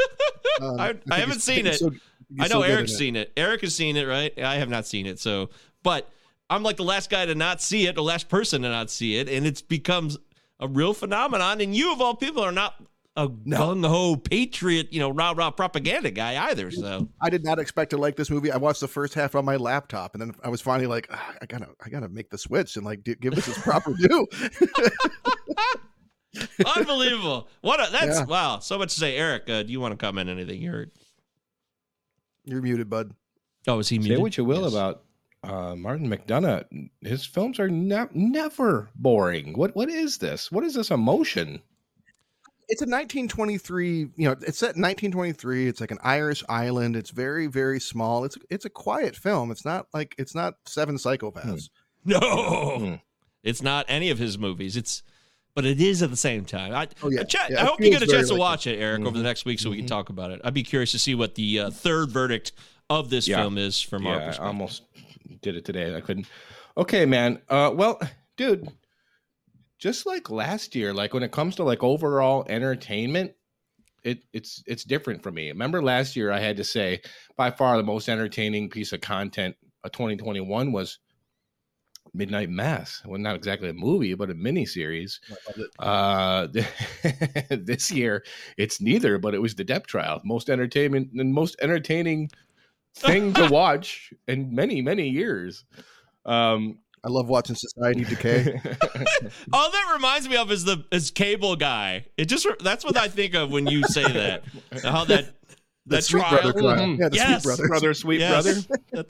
Um, 0.62 0.78
I- 0.78 0.92
think 0.92 1.02
I 1.11 1.18
haven't 1.18 1.40
seen 1.42 1.66
it. 1.66 1.80
so- 1.80 1.90
I 2.38 2.47
know 2.47 2.62
in 2.62 2.71
Eric's 2.71 2.92
it. 2.92 2.97
seen 2.97 3.16
it. 3.16 3.33
Eric 3.37 3.62
has 3.62 3.75
seen 3.75 3.97
it, 3.97 4.04
right? 4.04 4.33
I 4.38 4.54
have 4.56 4.68
not 4.68 4.87
seen 4.87 5.04
it. 5.04 5.18
So, 5.18 5.50
but 5.83 6.09
I'm 6.49 6.62
like 6.62 6.76
the 6.76 6.85
last 6.85 7.11
guy 7.11 7.26
to 7.26 7.35
not 7.35 7.61
see 7.61 7.88
it, 7.88 7.97
the 7.97 8.04
last 8.04 8.28
person 8.28 8.62
to 8.62 8.68
not 8.68 8.88
see 8.88 9.16
it, 9.16 9.28
and 9.28 9.47
it's 9.47 9.61
becomes 9.62 10.16
a 10.61 10.68
real 10.68 10.94
phenomenon. 10.94 11.61
And 11.61 11.75
you, 11.75 11.92
of 11.92 12.00
all 12.00 12.14
people, 12.14 12.40
are 12.44 12.52
not 12.52 12.76
a 13.16 13.28
No. 13.44 13.59
gung 13.59 13.87
ho 13.87 14.16
patriot, 14.16 14.92
you 14.92 14.99
know, 14.99 15.09
rah 15.11 15.33
rah 15.37 15.50
propaganda 15.50 16.11
guy 16.11 16.49
either. 16.50 16.71
So, 16.73 17.09
I 17.21 17.30
did 17.30 17.44
not 17.44 17.59
expect 17.61 17.90
to 17.90 17.97
like 17.97 18.16
this 18.16 18.28
movie. 18.30 18.50
I 18.50 18.56
watched 18.56 18.80
the 18.80 18.88
first 18.88 19.14
half 19.14 19.35
on 19.37 19.44
my 19.44 19.54
laptop, 19.56 20.14
and 20.14 20.21
then 20.21 20.33
I 20.42 20.49
was 20.49 20.61
finally 20.61 20.87
like, 20.88 21.06
"Ah, 21.12 21.35
I 21.40 21.47
gotta, 21.47 21.68
I 21.85 21.88
gotta 21.90 22.09
make 22.09 22.30
the 22.30 22.38
switch 22.38 22.76
and 22.76 22.85
like 22.85 23.04
give 23.04 23.35
this 23.35 23.47
its 23.49 23.61
proper 23.62 23.94
due. 23.99 24.26
unbelievable! 26.76 27.49
What 27.61 27.80
a 27.87 27.90
that's 27.92 28.18
Yeah. 28.18 28.25
wow. 28.25 28.59
So 28.59 28.78
much 28.78 28.94
to 28.94 29.00
say, 29.00 29.16
Eric. 29.16 29.49
Uh, 29.49 29.62
do 29.62 29.73
you 29.73 29.80
want 29.80 29.92
to 29.92 29.97
comment 30.04 30.28
anything 30.28 30.61
you 30.61 30.71
heard? 30.71 30.90
You're 32.44 32.62
muted, 32.62 32.90
bud. 32.90 33.14
Oh, 33.66 33.78
is 33.78 33.88
he 33.88 33.99
muted? 33.99 34.04
Say 34.04 34.09
muted? 34.11 34.23
what 34.23 34.37
you 34.38 34.44
will 34.44 34.62
Yes. 34.64 34.73
about 34.73 35.02
uh, 35.44 35.76
Martin 35.76 36.09
McDonagh. 36.09 36.64
His 37.02 37.25
films 37.25 37.59
are 37.61 37.68
ne- 37.71 38.09
never 38.12 38.90
boring. 38.97 39.56
What 39.56 39.76
what 39.76 39.88
is 39.88 40.18
this? 40.18 40.50
What 40.50 40.64
is 40.64 40.75
this 40.75 40.90
emotion? 40.90 41.62
It's 42.68 42.80
a 42.83 42.87
1923. 42.87 43.99
You 43.99 44.09
know, 44.18 44.33
it's 44.33 44.59
set 44.59 44.76
in 44.76 44.83
1923. 44.83 45.68
It's 45.68 45.80
like 45.80 45.90
an 45.90 45.99
Irish 46.02 46.42
island. 46.49 46.97
It's 46.97 47.11
very, 47.11 47.47
very 47.47 47.80
small. 47.80 48.25
It's 48.25 48.37
it's 48.50 48.64
a 48.64 48.71
quiet 48.71 49.16
film. 49.16 49.50
It's 49.50 49.64
not 49.64 49.87
like 49.92 50.14
it's 50.18 50.35
not 50.35 50.54
Seven 50.66 50.97
Psychopaths. 50.97 51.68
No, 52.06 52.18
Hmm. 52.78 52.94
it's 53.42 53.62
not 53.62 53.87
any 53.88 54.11
of 54.11 54.18
his 54.18 54.37
movies. 54.38 54.76
It's, 54.76 55.02
but 55.54 55.64
it 55.64 55.80
is 55.80 56.02
at 56.02 56.11
the 56.11 56.16
same 56.18 56.44
time. 56.44 56.75
I, 56.75 56.88
Oh, 57.02 57.09
yeah. 57.11 57.23
Yeah, 57.49 57.62
I 57.62 57.64
hope 57.64 57.80
you 57.80 57.90
get 57.90 58.02
a 58.02 58.06
chance 58.06 58.28
to 58.28 58.35
like 58.35 58.40
watch 58.40 58.66
it, 58.66 58.78
Eric, 58.78 59.02
over 59.06 59.12
the 59.16 59.21
Mhm. 59.21 59.23
next 59.23 59.44
week, 59.47 59.59
so 59.59 59.71
we 59.71 59.76
can 59.76 59.87
Mhm. 59.87 59.88
talk 59.88 60.09
about 60.11 60.30
it. 60.30 60.40
I'd 60.44 60.52
be 60.52 60.62
curious 60.64 60.90
to 60.92 60.99
see 60.99 61.14
what 61.14 61.35
the 61.35 61.61
uh, 61.61 61.71
third 61.71 62.11
verdict 62.11 62.52
of 62.90 63.09
this 63.09 63.26
Yeah. 63.26 63.37
film 63.40 63.56
is 63.56 63.80
from 63.80 64.06
our 64.06 64.18
Yeah, 64.18 64.37
I 64.38 64.47
almost 64.49 64.83
did 65.40 65.56
it 65.56 65.64
today. 65.64 65.94
I 65.97 66.00
couldn't. 66.02 66.26
Okay, 66.76 67.06
man. 67.06 67.40
Uh, 67.49 67.71
well, 67.75 67.99
dude, 68.37 68.68
just 69.78 70.07
like 70.07 70.31
last 70.31 70.75
year, 70.75 70.95
like 70.95 71.14
when 71.14 71.23
it 71.23 71.33
comes 71.33 71.57
to 71.57 71.64
like 71.64 71.83
overall 71.83 72.45
entertainment, 72.49 73.33
it 74.02 74.23
it's 74.33 74.62
it's 74.66 74.85
different 74.85 75.23
for 75.23 75.31
me. 75.31 75.49
Remember 75.49 75.83
last 75.83 76.14
year 76.14 76.31
I 76.31 76.38
had 76.38 76.57
to 76.59 76.64
say 76.64 77.00
by 77.37 77.50
far 77.50 77.76
the 77.76 77.83
most 77.83 78.09
entertaining 78.09 78.71
piece 78.71 78.93
of 78.93 79.00
content 79.00 79.57
of 79.83 79.93
2021 79.93 80.73
was 80.73 80.99
Midnight 82.12 82.50
Mass. 82.50 83.02
Well, 83.04 83.19
not 83.19 83.35
exactly 83.35 83.71
a 83.71 83.75
movie, 83.75 84.14
but 84.14 84.31
a 84.31 84.35
mini 84.35 84.66
series. 84.66 85.21
Uh, 85.78 86.47
this 87.50 87.90
year 87.90 88.25
it's 88.57 88.81
neither, 88.81 89.19
but 89.19 89.35
it 89.35 89.43
was 89.43 89.54
the 89.54 89.64
Depp 89.64 89.87
trial, 89.87 90.21
most 90.25 90.50
entertainment 90.50 91.11
and 91.14 91.33
most 91.33 91.57
entertaining 91.61 92.31
thing 92.95 93.33
to 93.35 93.49
watch 93.50 94.12
in 94.28 94.54
many 94.54 94.83
many 94.83 95.09
years. 95.09 95.64
Um, 96.26 96.78
I 97.04 97.08
love 97.11 97.28
watching 97.28 97.54
Society 97.56 98.04
Decay. 98.04 98.61
All 99.52 99.70
that 99.70 99.90
reminds 99.94 100.28
me 100.28 100.37
of 100.37 100.50
is 100.50 100.64
the 100.64 100.84
is 100.90 101.11
Cable 101.11 101.54
Guy. 101.56 102.06
It 102.16 102.26
just 102.26 102.46
that's 102.61 102.84
what 102.84 102.96
I 102.96 103.08
think 103.08 103.34
of 103.34 103.50
when 103.50 103.66
you 103.66 103.82
say 103.84 104.04
that. 104.11 104.44
How 104.82 105.04
that 105.04 105.26
The 105.87 105.96
that 105.96 106.04
Sweet 106.04 106.20
trial. 106.20 106.40
Brother 106.52 106.61
trial. 106.62 106.76
Mhm. 106.87 106.99
Yeah, 106.99 107.08
the 107.11 107.16
Yes. 107.16 107.42
Sweet 107.42 107.49
Brother. 107.56 107.68
brother, 107.68 107.94
sweet 107.94 108.20
Yes. 108.20 108.42
brother. 108.44 108.80
That- 108.92 109.06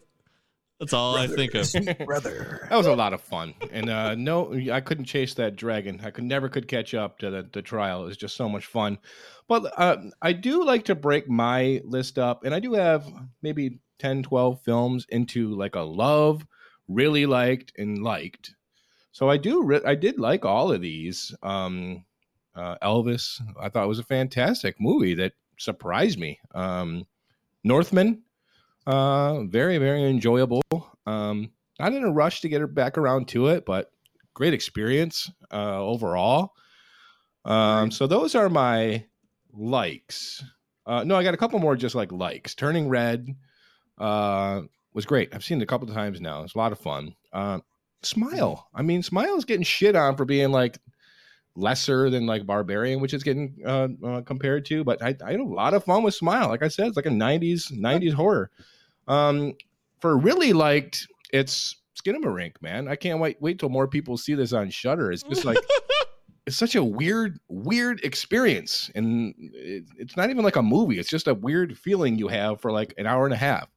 that's 0.81 0.93
all 0.93 1.15
I 1.15 1.29
think 1.29 1.55
of. 1.55 1.67
Sweet 1.69 2.05
Brother. 2.05 2.67
That 2.69 2.77
was 2.77 2.87
a 2.87 2.95
lot 2.97 3.15
of 3.15 3.21
fun, 3.21 3.55
and 3.71 3.89
uh, 3.89 4.17
no, 4.17 4.53
I 4.73 4.81
couldn't 4.81 5.05
chase 5.05 5.33
that 5.35 5.55
dragon. 5.55 6.01
I 6.05 6.11
could 6.11 6.25
never 6.25 6.49
could 6.49 6.67
catch 6.67 6.95
up 6.95 7.21
to 7.21 7.31
the, 7.31 7.49
the 7.53 7.63
trial. 7.63 8.03
It 8.03 8.07
was 8.07 8.17
just 8.17 8.37
so 8.37 8.49
much 8.49 8.67
fun. 8.67 8.99
But 9.47 9.73
uh, 9.79 9.99
I 10.21 10.33
do 10.33 10.65
like 10.65 10.87
to 10.87 10.97
break 10.97 11.29
my 11.29 11.81
list 11.85 12.19
up, 12.19 12.45
and 12.45 12.53
I 12.53 12.59
do 12.59 12.73
have 12.75 13.07
maybe 13.41 13.79
10, 14.01 14.25
12 14.25 14.63
films 14.63 15.07
into 15.11 15.55
like 15.55 15.77
a 15.77 15.81
love, 15.83 16.45
really 16.89 17.27
liked, 17.27 17.73
and 17.79 18.03
liked. 18.03 18.55
So 19.13 19.31
I 19.31 19.37
do, 19.37 19.63
re- 19.63 19.81
I 19.85 19.95
did 19.95 20.19
like 20.19 20.45
all 20.45 20.73
of 20.73 20.81
these. 20.81 21.35
Um, 21.43 22.05
uh, 22.55 22.77
Elvis, 22.83 23.41
I 23.61 23.69
thought 23.69 23.89
was 23.89 23.99
a 23.99 24.05
fantastic 24.05 24.81
movie 24.81 25.15
that 25.15 25.33
surprised 25.59 26.19
me. 26.19 26.39
Um, 26.55 27.07
Northman, 27.63 28.23
uh, 28.87 29.45
very, 29.45 29.79
very 29.79 30.05
enjoyable. 30.05 30.63
Um, 31.07 31.51
not 31.79 31.93
in 31.93 32.05
a 32.05 32.13
rush 32.13 32.41
to 32.43 32.49
get 32.49 32.61
her 32.61 32.67
back 32.67 32.99
around 32.99 33.29
to 33.29 33.49
it, 33.49 33.65
but 33.65 33.91
great 34.35 34.55
experience 34.55 35.31
uh, 35.53 35.81
overall. 35.81 36.53
Um, 37.45 37.91
so 37.91 38.07
those 38.07 38.35
are 38.35 38.49
my 38.49 39.05
likes. 39.53 40.43
Uh, 40.87 41.05
no, 41.05 41.17
I 41.17 41.23
got 41.23 41.35
a 41.35 41.39
couple 41.39 41.59
more 41.59 41.77
just 41.77 41.95
like 41.95 42.13
likes. 42.13 42.55
Turning 42.55 42.89
Red 42.89 43.29
uh, 43.99 44.63
was 44.95 45.05
great. 45.05 45.35
I've 45.35 45.45
seen 45.45 45.61
it 45.61 45.65
a 45.65 45.67
couple 45.67 45.89
of 45.89 45.95
times 45.95 46.21
now. 46.21 46.43
It's 46.43 46.55
a 46.55 46.59
lot 46.59 46.73
of 46.73 46.79
fun. 46.79 47.15
Uh, 47.33 47.59
Smile. 48.03 48.69
I 48.75 48.83
mean, 48.83 49.03
Smile 49.03 49.37
is 49.37 49.45
getting 49.45 49.65
shit 49.65 49.97
on 49.97 50.17
for 50.17 50.25
being 50.25 50.53
like 50.53 50.79
lesser 51.57 52.11
than 52.11 52.27
like 52.27 52.47
Barbarian, 52.47 53.01
which 53.01 53.15
is 53.15 53.23
getting 53.23 53.57
uh, 53.67 53.89
uh, 54.05 54.21
compared 54.23 54.65
to. 54.67 54.85
But 54.85 55.03
I, 55.03 55.17
I 55.25 55.33
had 55.33 55.41
a 55.41 55.45
lot 55.45 55.75
of 55.75 55.85
fun 55.85 56.03
with 56.03 56.15
Smile. 56.15 56.49
Like 56.49 56.63
I 56.63 56.69
said, 56.69 56.87
it's 56.87 56.97
like 56.97 57.07
a 57.07 57.11
'90s 57.11 57.73
'90s 57.73 58.13
horror. 58.13 58.51
Um, 59.09 59.55
for 60.01 60.17
really 60.17 60.53
liked, 60.53 61.07
it's 61.33 61.77
Skinamarink, 62.01 62.61
man. 62.61 62.89
I 62.89 62.97
can't 62.97 63.21
wait 63.21 63.41
wait 63.41 63.59
till 63.59 63.69
more 63.69 63.89
people 63.89 64.17
see 64.17 64.35
this 64.35 64.53
on 64.53 64.71
Shudder. 64.71 65.11
It's 65.11 65.23
just 65.23 65.45
like 65.45 65.59
it's 66.47 66.57
such 66.57 66.75
a 66.75 66.85
weird, 66.85 67.39
weird 67.49 68.05
experience, 68.05 68.91
and 68.95 69.35
it, 69.39 69.85
it's 69.97 70.17
not 70.17 70.31
even 70.31 70.45
like 70.45 70.57
a 70.57 70.63
movie. 70.63 70.99
It's 70.99 71.09
just 71.09 71.29
a 71.29 71.35
weird 71.35 71.79
feeling 71.79 72.19
you 72.19 72.29
have 72.29 72.61
for 72.61 72.71
like 72.71 72.95
an 72.99 73.07
hour 73.07 73.25
and 73.25 73.35
a 73.35 73.39
half. 73.39 73.69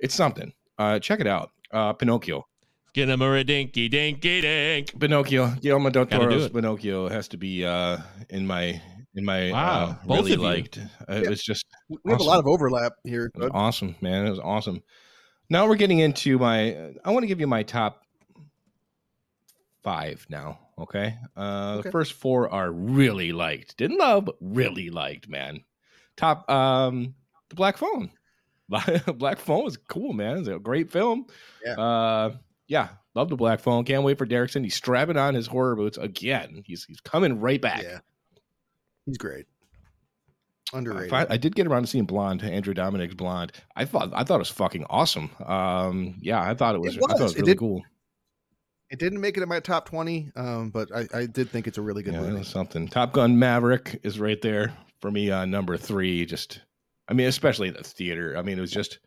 It's 0.00 0.14
something. 0.14 0.52
Uh, 0.78 0.98
check 0.98 1.20
it 1.20 1.26
out. 1.26 1.50
Uh, 1.70 1.92
Pinocchio. 1.92 2.46
Get 2.92 3.08
him 3.10 3.20
a 3.22 3.44
dinky 3.44 3.88
dinky 3.88 4.40
dink. 4.40 4.98
Pinocchio. 4.98 5.48
Guillermo 5.60 5.90
del 5.90 6.04
Gotta 6.06 6.24
do 6.24 6.30
Toro's. 6.30 6.48
Pinocchio 6.48 7.08
has 7.08 7.28
to 7.28 7.36
be 7.36 7.64
uh, 7.64 7.98
in 8.30 8.46
my 8.46 8.80
in 9.14 9.24
my 9.24 9.50
Wow, 9.52 9.84
uh, 10.02 10.06
both 10.06 10.18
really 10.18 10.32
of 10.32 10.38
you. 10.40 10.44
liked. 10.44 10.78
Uh, 10.78 11.12
It 11.14 11.22
Yeah. 11.24 11.28
was 11.30 11.42
just 11.42 11.66
We 11.88 12.10
have 12.10 12.20
a 12.20 12.24
lot 12.24 12.38
of 12.38 12.46
overlap 12.46 12.92
here. 13.04 13.30
Awesome, 13.52 13.96
man. 14.00 14.26
It 14.26 14.30
was 14.30 14.38
awesome. 14.38 14.82
Now 15.50 15.68
we're 15.68 15.76
getting 15.76 15.98
into 16.00 16.38
my. 16.38 16.92
I 17.04 17.10
want 17.10 17.22
to 17.22 17.26
give 17.26 17.40
you 17.40 17.46
my 17.46 17.62
top 17.62 18.02
five 19.82 20.26
now. 20.28 20.58
Okay. 20.78 21.16
Uh, 21.36 21.76
Okay. 21.78 21.88
The 21.88 21.92
first 21.92 22.12
four 22.14 22.48
are 22.52 22.70
really 22.70 23.32
liked. 23.32 23.76
Didn't 23.76 23.98
love, 23.98 24.24
but 24.26 24.36
really 24.40 24.90
liked, 24.90 25.28
man. 25.28 25.64
Top. 26.16 26.48
Um, 26.50 27.14
the 27.48 27.54
Black 27.56 27.76
Phone. 27.76 28.10
Black 29.16 29.38
Phone 29.38 29.64
was 29.64 29.76
cool, 29.76 30.12
man. 30.12 30.38
It's 30.38 30.48
a 30.48 30.58
great 30.58 30.90
film. 30.90 31.26
Yeah. 31.64 31.72
Uh, 31.80 32.36
yeah. 32.68 32.88
Love 33.14 33.28
the 33.28 33.36
Black 33.36 33.60
Phone. 33.60 33.84
Can't 33.84 34.02
wait 34.02 34.18
for 34.18 34.26
Derrickson. 34.26 34.62
He's 34.64 34.74
strapping 34.74 35.16
on 35.16 35.34
his 35.34 35.46
horror 35.46 35.76
boots 35.76 35.96
again. 35.98 36.62
He's 36.66 36.84
he's 36.84 37.00
coming 37.00 37.40
right 37.40 37.60
back. 37.60 37.82
Yeah. 37.82 37.98
He's 39.06 39.16
great. 39.18 39.46
I, 40.74 40.78
Underrated. 40.78 41.10
fi- 41.10 41.26
I 41.30 41.36
did 41.36 41.54
get 41.54 41.66
around 41.68 41.82
to 41.82 41.86
seeing 41.88 42.06
Blonde, 42.06 42.42
Andrew 42.42 42.74
Dominik's 42.74 43.14
Blonde. 43.14 43.52
I 43.76 43.84
thought 43.84 44.10
I 44.12 44.24
thought 44.24 44.34
it 44.36 44.38
was 44.40 44.50
fucking 44.50 44.84
awesome. 44.90 45.30
Um, 45.46 46.16
yeah, 46.20 46.40
I 46.42 46.54
thought 46.54 46.74
it 46.74 46.80
was. 46.80 46.96
It 46.96 47.02
I 47.04 47.06
thought 47.06 47.20
it 47.20 47.22
was. 47.22 47.22
was 47.22 47.32
It 47.34 47.38
really 47.42 47.52
did- 47.52 47.58
cool. 47.58 47.82
it 48.90 48.98
didn't 48.98 49.20
make 49.20 49.36
it 49.36 49.42
in 49.44 49.48
my 49.48 49.60
top 49.60 49.86
20, 49.88 50.32
um, 50.36 50.70
but 50.70 50.88
I, 50.94 51.06
I 51.14 51.26
did 51.26 51.50
think 51.50 51.66
it's 51.68 51.78
a 51.78 51.82
really 51.82 52.02
good 52.02 52.14
Yeah, 52.14 52.20
movie. 52.22 52.42
something. 52.44 52.88
Top 52.88 53.12
Gun 53.12 53.38
Maverick 53.38 54.00
is 54.02 54.18
right 54.18 54.40
there 54.42 54.76
for 55.00 55.10
me 55.10 55.30
on 55.30 55.50
number 55.52 55.76
three. 55.76 56.26
Just, 56.26 56.60
I 57.08 57.14
mean, 57.14 57.26
especially 57.26 57.68
in 57.68 57.74
the 57.74 57.84
theater. 57.84 58.36
I 58.36 58.42
mean, 58.42 58.58
it 58.58 58.62
was 58.62 58.72
just. 58.72 58.98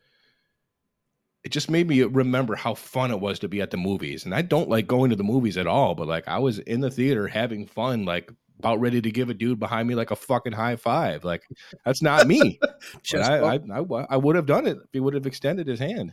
It 1.42 1.52
just 1.52 1.70
made 1.70 1.88
me 1.88 2.02
remember 2.02 2.54
how 2.54 2.74
fun 2.74 3.10
it 3.10 3.18
was 3.18 3.38
to 3.38 3.48
be 3.48 3.62
at 3.62 3.70
the 3.70 3.78
movies, 3.78 4.26
and 4.26 4.34
I 4.34 4.42
don't 4.42 4.68
like 4.68 4.86
going 4.86 5.08
to 5.08 5.16
the 5.16 5.24
movies 5.24 5.56
at 5.56 5.66
all. 5.66 5.94
But 5.94 6.06
like, 6.06 6.28
I 6.28 6.38
was 6.38 6.58
in 6.58 6.82
the 6.82 6.90
theater 6.90 7.26
having 7.26 7.66
fun, 7.66 8.04
like 8.04 8.30
about 8.60 8.78
ready 8.78 9.00
to 9.00 9.10
give 9.10 9.30
a 9.30 9.34
dude 9.34 9.58
behind 9.58 9.88
me 9.88 9.94
like 9.94 10.10
a 10.10 10.16
fucking 10.16 10.52
high 10.52 10.76
five. 10.76 11.24
Like, 11.24 11.42
that's 11.84 12.02
not 12.02 12.26
me. 12.26 12.60
I, 13.14 13.38
I, 13.38 13.54
I, 13.54 14.06
I 14.10 14.16
would 14.18 14.36
have 14.36 14.44
done 14.44 14.66
it 14.66 14.76
if 14.76 14.90
he 14.92 15.00
would 15.00 15.14
have 15.14 15.26
extended 15.26 15.66
his 15.66 15.80
hand. 15.80 16.12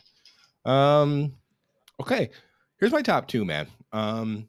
Um, 0.64 1.34
okay, 2.00 2.30
here's 2.80 2.94
my 2.94 3.02
top 3.02 3.28
two, 3.28 3.44
man. 3.44 3.68
Um, 3.92 4.48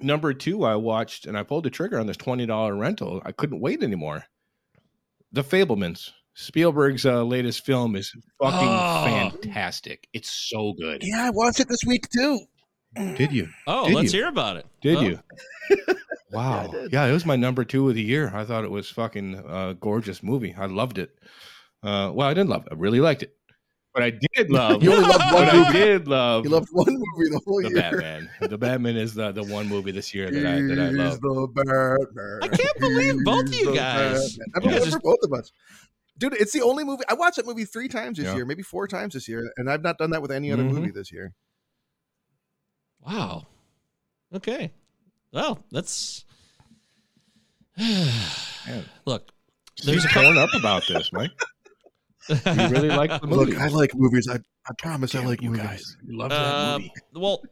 number 0.00 0.32
two, 0.32 0.64
I 0.64 0.76
watched 0.76 1.26
and 1.26 1.36
I 1.36 1.42
pulled 1.42 1.64
the 1.64 1.70
trigger 1.70 1.98
on 1.98 2.06
this 2.06 2.16
twenty 2.16 2.46
dollar 2.46 2.74
rental. 2.74 3.22
I 3.24 3.32
couldn't 3.32 3.60
wait 3.60 3.82
anymore. 3.82 4.24
The 5.32 5.44
Fablemans, 5.44 6.10
Spielberg's 6.40 7.04
uh, 7.06 7.22
latest 7.24 7.64
film, 7.64 7.96
is 7.96 8.10
fucking 8.40 8.68
Oh. 8.68 9.30
fantastic. 9.30 10.08
It's 10.12 10.30
so 10.32 10.72
good. 10.78 11.02
yeah, 11.04 11.26
I 11.26 11.30
watched 11.30 11.60
it 11.60 11.68
this 11.68 11.80
week 11.86 12.08
too. 12.10 12.38
Did 13.16 13.32
you? 13.32 13.48
Oh, 13.66 13.86
Did 13.86 13.94
let's 13.94 14.12
you? 14.12 14.20
hear 14.20 14.28
about 14.28 14.56
it. 14.56 14.66
Did 14.80 14.96
Oh. 14.96 15.00
you? 15.02 15.18
Wow. 16.32 16.72
Yeah, 16.92 17.06
it 17.06 17.12
was 17.12 17.26
my 17.26 17.34
number 17.34 17.64
two 17.64 17.88
of 17.88 17.96
the 17.96 18.02
year. 18.02 18.30
I 18.32 18.44
thought 18.44 18.62
it 18.62 18.70
was 18.70 18.88
fucking 18.88 19.34
uh, 19.48 19.72
gorgeous 19.80 20.22
movie. 20.22 20.54
I 20.56 20.66
loved 20.66 20.98
it. 20.98 21.10
Uh, 21.82 22.12
well, 22.14 22.28
I 22.28 22.34
didn't 22.34 22.50
love 22.50 22.66
it. 22.66 22.68
I 22.70 22.76
really 22.76 23.00
liked 23.00 23.24
it. 23.24 23.34
But 23.92 24.04
I 24.04 24.10
did 24.36 24.48
love. 24.48 24.80
You 24.80 24.92
only 24.92 25.08
loved 25.08 25.24
one 25.32 25.46
But 25.46 25.48
I 25.52 25.72
did 25.72 26.06
love. 26.06 26.44
You 26.44 26.50
loved 26.52 26.68
one 26.70 26.86
movie 26.92 27.30
the 27.30 27.40
whole 27.44 27.60
year. 27.60 27.70
the 27.70 27.80
year. 27.80 27.90
Batman. 28.00 28.30
The 28.48 28.56
Batman 28.58 28.96
is 28.96 29.12
the, 29.14 29.32
the 29.32 29.42
one 29.42 29.66
movie 29.66 29.90
this 29.90 30.14
year 30.14 30.30
that 30.30 30.46
I 30.46 30.60
that 30.60 30.78
I 30.78 30.90
love. 30.90 31.20
the 31.20 31.48
Batman. 31.52 32.38
I 32.42 32.48
can't 32.56 32.78
believe 32.78 33.24
both 33.24 33.46
of 33.46 33.52
you 33.54 33.74
guys- 33.74 34.36
Batman. 34.38 34.46
I 34.54 34.58
you 34.58 34.62
guys 34.62 34.62
believe 34.62 34.82
just- 34.84 34.92
for 34.92 35.00
both 35.00 35.18
of 35.24 35.32
us. 35.36 35.50
Dude, 36.20 36.34
it's 36.34 36.52
the 36.52 36.60
only 36.62 36.84
movie 36.84 37.02
I 37.08 37.14
watched 37.14 37.36
that 37.36 37.46
movie 37.46 37.64
three 37.64 37.88
times 37.88 38.18
this 38.18 38.26
Yeah. 38.26 38.34
year, 38.36 38.44
maybe 38.44 38.62
four 38.62 38.86
times 38.86 39.14
this 39.14 39.26
year, 39.26 39.50
and 39.56 39.70
I've 39.70 39.82
not 39.82 39.96
done 39.98 40.10
that 40.10 40.20
with 40.22 40.30
any 40.30 40.52
other 40.52 40.62
Mhm. 40.62 40.70
movie 40.74 40.90
this 40.90 41.10
year. 41.10 41.32
Wow. 43.00 43.46
Okay. 44.34 44.70
Well, 45.32 45.64
that's. 45.72 46.24
Look, 49.06 49.30
There's 49.84 50.04
torn 50.12 50.36
up 50.36 50.50
about 50.54 50.86
this, 50.86 51.10
Mike. 51.12 51.30
You 52.28 52.36
really 52.68 52.90
like 52.90 53.20
the 53.20 53.26
movie. 53.26 53.52
Look, 53.52 53.60
I 53.60 53.68
like 53.68 53.92
movies. 53.96 54.28
I, 54.30 54.36
I 54.36 54.72
promise 54.78 55.14
I 55.16 55.24
like 55.24 55.40
you 55.42 55.50
movies. 55.50 55.64
guys. 55.66 55.96
You 56.06 56.16
love 56.18 56.28
that 56.30 56.36
Uh, 56.36 56.78
movie. 56.78 56.92
well, 57.14 57.42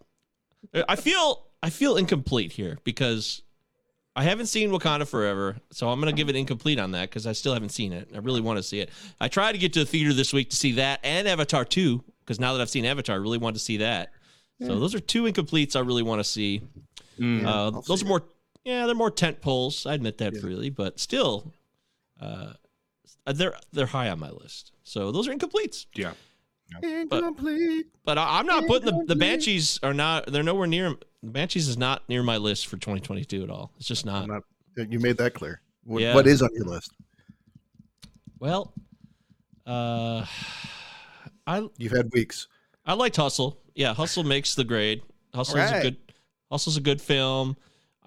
I 0.89 0.95
feel 0.95 1.47
I 1.63 1.71
feel 1.71 1.97
incomplete 1.97 2.53
here 2.53 2.79
because 2.85 3.43
I 4.19 4.23
haven't 4.25 4.47
seen 4.47 4.71
Wakanda 4.71 5.07
Forever, 5.07 5.57
so 5.71 5.89
I'm 5.89 6.01
gonna 6.01 6.13
give 6.13 6.29
it 6.29 6.35
incomplete 6.37 6.79
on 6.81 6.91
that 6.91 7.09
because 7.09 7.27
I 7.27 7.33
still 7.33 7.53
haven't 7.55 7.69
seen 7.69 7.93
it. 7.93 8.09
I 8.15 8.19
really 8.19 8.41
want 8.41 8.57
to 8.59 8.63
see 8.65 8.81
it. 8.81 8.91
I 9.21 9.29
tried 9.29 9.53
to 9.53 9.59
get 9.59 9.73
to 9.75 9.81
the 9.81 9.87
theater 9.87 10.13
this 10.13 10.33
week 10.33 10.51
to 10.51 10.57
see 10.57 10.73
that 10.73 10.99
and 11.05 11.29
Avatar 11.29 11.65
2 11.65 12.03
because 12.21 12.41
now 12.41 12.53
that 12.53 12.61
I've 12.61 12.69
seen 12.71 12.85
Avatar, 12.85 13.15
I 13.15 13.19
really 13.19 13.39
want 13.39 13.55
to 13.55 13.61
see 13.61 13.77
that. 13.79 14.13
So 14.61 14.81
those 14.81 14.93
are 14.95 14.99
two 15.01 15.23
incompletes 15.25 15.77
I 15.77 15.81
really 15.81 16.03
want 16.03 16.19
to 16.19 16.25
see. 16.25 16.63
Mm. 17.19 17.47
Uh, 17.47 17.81
those 17.87 18.01
see 18.01 18.07
are 18.07 18.09
more, 18.09 18.25
yeah, 18.65 18.87
they're 18.87 18.95
more 18.97 19.11
tent 19.13 19.41
poles. 19.41 19.87
I 19.87 19.95
admit 19.95 20.19
that 20.19 20.35
Yeah. 20.35 20.41
freely, 20.41 20.69
but 20.71 20.99
still, 20.99 21.55
uh, 22.21 22.55
they're 23.27 23.55
they're 23.73 23.87
high 23.87 24.09
on 24.11 24.19
my 24.19 24.31
list. 24.31 24.73
So 24.83 25.13
those 25.13 25.29
are 25.29 25.33
incompletes. 25.35 25.87
yeah. 25.95 26.15
Incomplete. 26.83 27.87
But 28.05 28.19
I, 28.19 28.39
I'm 28.39 28.47
not 28.47 28.67
putting 28.67 28.87
the, 28.87 29.05
the 29.07 29.17
Banshees 29.17 29.79
are 29.83 29.95
not. 29.95 30.27
They're 30.31 30.43
nowhere 30.43 30.67
near. 30.67 30.95
The 31.23 31.31
Banshees 31.31 31.69
is 31.69 31.77
not 31.77 32.09
near 32.09 32.23
my 32.23 32.37
list 32.37 32.67
for 32.67 32.77
2022 32.77 33.43
at 33.43 33.51
all. 33.51 33.73
It's 33.79 33.87
just 33.89 34.05
not. 34.07 34.29
Not. 34.29 34.43
You 34.77 34.99
made 35.01 35.17
that 35.17 35.35
clear. 35.35 35.61
What, 35.85 36.03
Yeah. 36.03 36.15
what 36.15 36.27
is 36.27 36.43
on 36.43 36.51
your 36.55 36.67
list? 36.67 36.93
Well, 38.39 38.73
uh, 39.67 40.25
I 41.47 41.69
You've 41.79 41.93
had 41.93 42.13
weeks. 42.13 42.47
I 42.87 42.95
liked 42.95 43.17
Hustle. 43.17 43.59
Yeah, 43.75 43.95
Hustle 43.95 44.25
makes 44.25 44.55
the 44.55 44.65
grade. 44.65 45.03
Hustle's 45.35 45.59
a 45.59 45.65
Alright. 45.67 45.83
good. 45.83 45.97
Hustle's 46.51 46.77
a 46.77 46.81
good 46.81 47.01
film. 47.01 47.57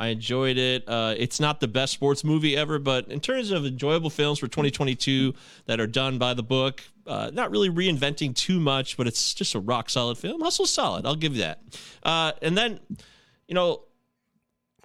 I 0.01 0.07
enjoyed 0.07 0.57
it. 0.57 0.83
Uh, 0.89 1.13
it's 1.15 1.39
not 1.39 1.59
the 1.59 1.67
best 1.67 1.93
sports 1.93 2.23
movie 2.23 2.57
ever, 2.57 2.79
but 2.79 3.07
in 3.09 3.19
terms 3.19 3.51
of 3.51 3.67
enjoyable 3.67 4.09
films 4.09 4.39
for 4.39 4.47
2022 4.47 5.35
that 5.67 5.79
are 5.79 5.85
done 5.85 6.17
by 6.17 6.33
the 6.33 6.41
book, 6.41 6.81
uh, 7.05 7.29
not 7.31 7.51
really 7.51 7.69
reinventing 7.69 8.35
too 8.35 8.59
much, 8.59 8.97
but 8.97 9.05
it's 9.05 9.35
just 9.35 9.53
a 9.53 9.59
rock 9.59 9.91
solid 9.91 10.17
film. 10.17 10.41
Hustle's 10.41 10.73
solid. 10.73 11.05
I'll 11.05 11.15
give 11.15 11.35
you 11.35 11.43
that. 11.43 11.61
Uh, 12.01 12.31
and 12.41 12.57
then, 12.57 12.79
you 13.47 13.53
know, 13.53 13.83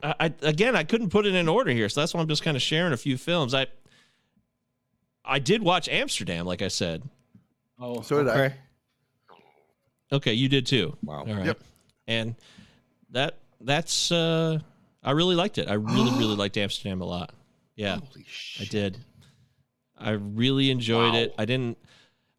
I, 0.02 0.14
I 0.20 0.34
again 0.42 0.76
I 0.76 0.84
couldn't 0.84 1.08
put 1.08 1.24
it 1.24 1.34
in 1.34 1.48
order 1.48 1.70
here, 1.70 1.88
so 1.88 2.02
that's 2.02 2.12
why 2.12 2.20
I'm 2.20 2.28
just 2.28 2.42
kind 2.42 2.54
of 2.54 2.62
sharing 2.62 2.92
a 2.92 2.98
few 2.98 3.16
films. 3.16 3.54
I 3.54 3.68
I 5.24 5.38
did 5.38 5.62
watch 5.62 5.88
Amsterdam, 5.88 6.44
like 6.44 6.60
I 6.60 6.68
said. 6.68 7.02
Oh, 7.80 8.02
So 8.02 8.22
did 8.22 8.28
I. 8.28 8.54
Okay, 10.12 10.34
you 10.34 10.50
did 10.50 10.66
too. 10.66 10.94
Wow. 11.02 11.20
All 11.20 11.34
right. 11.34 11.46
Yep. 11.46 11.60
And 12.06 12.34
that 13.12 13.38
that's 13.62 14.12
uh 14.12 14.58
I 15.02 15.12
really 15.12 15.34
liked 15.36 15.58
it. 15.58 15.68
I 15.68 15.74
really 15.74 16.10
really 16.18 16.36
liked 16.36 16.56
Amsterdam 16.56 17.00
a 17.00 17.04
lot. 17.06 17.32
Yeah, 17.76 17.96
Holy 17.98 18.26
I 18.60 18.64
did. 18.64 18.98
I 19.98 20.10
really 20.10 20.70
enjoyed 20.70 21.12
Wow. 21.14 21.18
it. 21.20 21.34
I 21.38 21.44
didn't 21.44 21.78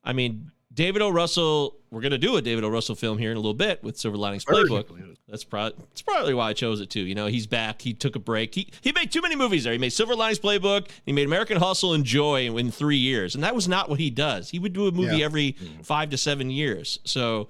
I 0.03 0.13
mean 0.13 0.51
David 0.73 1.01
O. 1.01 1.09
Russell, 1.09 1.75
we're 1.89 2.01
gonna 2.01 2.17
do 2.19 2.35
a 2.37 2.41
David 2.41 2.63
O. 2.63 2.69
Russell 2.69 2.93
film 2.95 3.17
here 3.17 3.31
in 3.31 3.37
a 3.37 3.39
little 3.39 3.53
bit 3.55 3.83
with 3.83 3.97
Silver 3.97 4.17
Linings 4.17 4.45
Playbook. 4.45 4.85
That's 5.27 5.43
probably 5.43 5.77
that's 5.89 6.01
probably 6.03 6.33
why 6.35 6.49
I 6.49 6.53
chose 6.53 6.81
it 6.81 6.89
too. 6.91 7.01
You 7.01 7.15
know, 7.15 7.25
he's 7.25 7.47
back. 7.47 7.81
He 7.81 7.93
took 7.93 8.15
a 8.15 8.19
break. 8.19 8.53
He 8.53 8.69
he 8.81 8.91
made 8.91 9.11
too 9.11 9.21
many 9.21 9.35
movies 9.35 9.63
there. 9.63 9.73
He 9.73 9.79
made 9.79 9.89
Silver 9.89 10.15
Linings 10.15 10.39
Playbook. 10.39 10.89
He 11.05 11.11
made 11.13 11.25
American 11.25 11.57
Hustle 11.57 11.93
and 11.93 12.03
Joy 12.05 12.45
in, 12.55 12.69
three 12.71 12.97
years, 12.97 13.33
and 13.33 13.43
that 13.43 13.55
was 13.55 13.67
not 13.67 13.89
what 13.89 13.99
he 13.99 14.09
does. 14.11 14.49
He 14.51 14.59
would 14.59 14.73
do 14.73 14.87
a 14.87 14.91
movie 14.91 15.17
Yeah. 15.17 15.25
every 15.25 15.55
five 15.83 16.09
to 16.11 16.17
seven 16.17 16.49
years. 16.51 16.99
So 17.05 17.47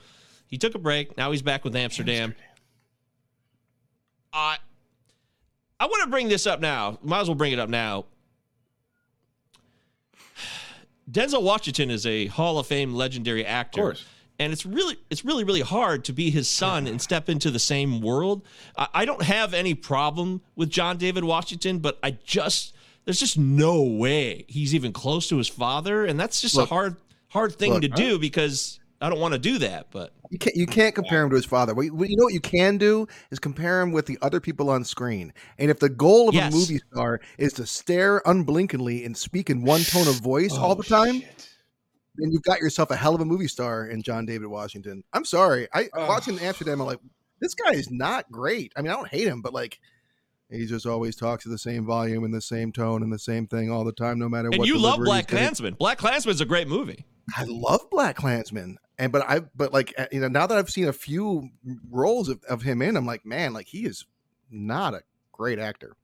he 0.47 0.57
took 0.57 0.73
a 0.75 0.79
break. 0.79 1.17
Now 1.17 1.31
he's 1.31 1.41
back 1.41 1.63
with 1.65 1.75
Amsterdam. 1.75 2.33
I 4.33 4.57
I 5.79 5.85
want 5.85 6.03
to 6.03 6.09
bring 6.09 6.27
this 6.27 6.47
up 6.47 6.59
now. 6.59 6.97
Might 7.03 7.21
as 7.21 7.27
well 7.27 7.35
bring 7.35 7.53
it 7.53 7.59
up 7.59 7.69
now. 7.69 8.05
Denzel 11.11 11.43
Washington 11.43 11.91
is 11.91 12.05
a 12.05 12.27
Hall 12.27 12.59
of 12.59 12.67
Fame 12.67 12.93
legendary 12.93 13.45
actor. 13.45 13.81
Of 13.81 13.85
course. 13.85 14.05
And 14.39 14.53
it's 14.53 14.65
really 14.67 14.97
it's 15.09 15.25
really, 15.25 15.43
really 15.43 15.61
hard 15.61 16.05
to 16.05 16.13
be 16.13 16.29
his 16.29 16.47
son 16.47 16.85
and 16.85 17.01
step 17.01 17.27
into 17.27 17.49
the 17.49 17.59
same 17.59 18.01
world. 18.01 18.43
I, 18.77 18.87
I 18.93 19.05
don't 19.05 19.23
have 19.23 19.55
any 19.55 19.73
problem 19.73 20.41
with 20.55 20.69
John 20.69 20.97
David 20.97 21.23
Washington, 21.23 21.79
but 21.79 21.97
I 22.03 22.11
just 22.11 22.75
there's 23.05 23.19
just 23.19 23.37
no 23.37 23.81
way 23.81 24.45
he's 24.47 24.75
even 24.75 24.93
close 24.93 25.27
to 25.29 25.37
his 25.37 25.47
father. 25.47 26.05
And 26.05 26.19
that's 26.19 26.39
just 26.39 26.55
Look. 26.55 26.69
a 26.69 26.73
hard 26.73 26.97
hard 27.29 27.55
thing 27.55 27.73
Look. 27.73 27.81
to 27.83 27.87
do 27.87 28.19
because 28.19 28.79
I 29.01 29.09
don't 29.09 29.19
want 29.19 29.33
to 29.33 29.39
do 29.39 29.57
that. 29.59 29.87
But 29.89 30.13
You 30.29 30.37
can't 30.37 30.55
you 30.55 30.65
can't 30.65 30.93
compare 30.93 31.23
him 31.23 31.29
to 31.29 31.35
his 31.35 31.45
father. 31.45 31.73
What 31.73 31.85
you, 31.85 31.95
what 31.95 32.09
you 32.09 32.17
know 32.17 32.25
what 32.25 32.33
you 32.33 32.41
can 32.41 32.77
do 32.77 33.07
is 33.31 33.39
compare 33.39 33.81
him 33.81 33.91
with 33.91 34.05
the 34.05 34.17
other 34.21 34.39
people 34.39 34.69
on 34.69 34.83
screen. 34.83 35.33
And 35.57 35.71
if 35.71 35.79
the 35.79 35.89
goal 35.89 36.29
of 36.29 36.35
Yes. 36.35 36.53
a 36.53 36.55
movie 36.55 36.79
star 36.91 37.21
is 37.37 37.53
to 37.53 37.65
stare 37.65 38.21
unblinkingly 38.25 39.05
and 39.05 39.15
speak 39.15 39.49
in 39.49 39.63
one 39.63 39.81
tone 39.81 40.07
of 40.07 40.15
voice 40.15 40.53
all 40.53 40.71
oh, 40.71 40.75
the 40.75 40.93
Oh, 40.93 41.05
time, 41.05 41.21
shit. 41.21 41.49
then 42.15 42.31
you've 42.31 42.43
got 42.43 42.59
yourself 42.59 42.91
a 42.91 42.95
hell 42.95 43.15
of 43.15 43.21
a 43.21 43.25
movie 43.25 43.47
star 43.47 43.87
in 43.87 44.01
John 44.01 44.25
David 44.25 44.47
Washington. 44.47 45.03
I'm 45.13 45.25
sorry. 45.25 45.67
I 45.73 45.87
watching 45.95 46.39
Amsterdam, 46.39 46.81
I'm 46.81 46.87
like, 46.87 46.99
this 47.39 47.53
guy 47.53 47.73
is 47.73 47.89
not 47.89 48.29
great. 48.31 48.73
I 48.75 48.81
mean, 48.81 48.91
I 48.91 48.95
don't 48.95 49.07
hate 49.07 49.27
him, 49.27 49.41
but 49.41 49.53
like 49.53 49.79
he 50.49 50.65
just 50.65 50.85
always 50.85 51.15
talks 51.15 51.45
at 51.45 51.51
the 51.51 51.57
same 51.57 51.85
volume 51.85 52.23
and 52.23 52.33
the 52.33 52.41
same 52.41 52.71
tone 52.71 53.03
and 53.03 53.11
the 53.11 53.19
same 53.19 53.47
thing 53.47 53.69
all 53.69 53.83
the 53.83 53.91
time, 53.91 54.17
no 54.17 54.29
matter 54.29 54.47
and 54.49 54.59
what. 54.59 54.67
you 54.67 54.77
love 54.77 54.99
Black. 54.99 55.27
Klansman. 55.27 55.75
Black 55.75 55.97
Klansman's 55.97 56.41
a 56.41 56.45
great 56.45 56.67
movie. 56.67 57.05
I 57.35 57.43
love 57.45 57.81
Black 57.91 58.15
Klansman, 58.15 58.77
and 58.99 59.11
but 59.11 59.23
I 59.29 59.41
but 59.55 59.73
like 59.73 59.93
you 60.11 60.19
know 60.19 60.27
now 60.27 60.47
that 60.47 60.57
I've 60.57 60.69
seen 60.69 60.87
a 60.87 60.93
few 60.93 61.49
roles 61.89 62.29
of, 62.29 62.43
of 62.45 62.61
him 62.63 62.81
in, 62.81 62.95
I'm 62.97 63.05
like, 63.05 63.25
man, 63.25 63.53
like 63.53 63.67
he 63.67 63.85
is 63.85 64.05
not 64.51 64.93
a 64.93 65.01
great 65.31 65.59
actor. 65.59 65.95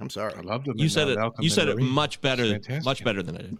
I'm 0.00 0.10
sorry. 0.10 0.34
I 0.36 0.40
loved 0.40 0.66
him. 0.68 0.74
You 0.76 0.88
said 0.88 1.08
uh, 1.08 1.12
it. 1.12 1.18
Malcolm 1.18 1.42
You 1.42 1.46
and 1.46 1.52
said 1.52 1.68
it 1.68 1.76
Marie. 1.76 1.84
much 1.84 2.20
better. 2.20 2.58
Much 2.84 3.04
better 3.04 3.22
than 3.22 3.36
I 3.36 3.42
did. 3.42 3.58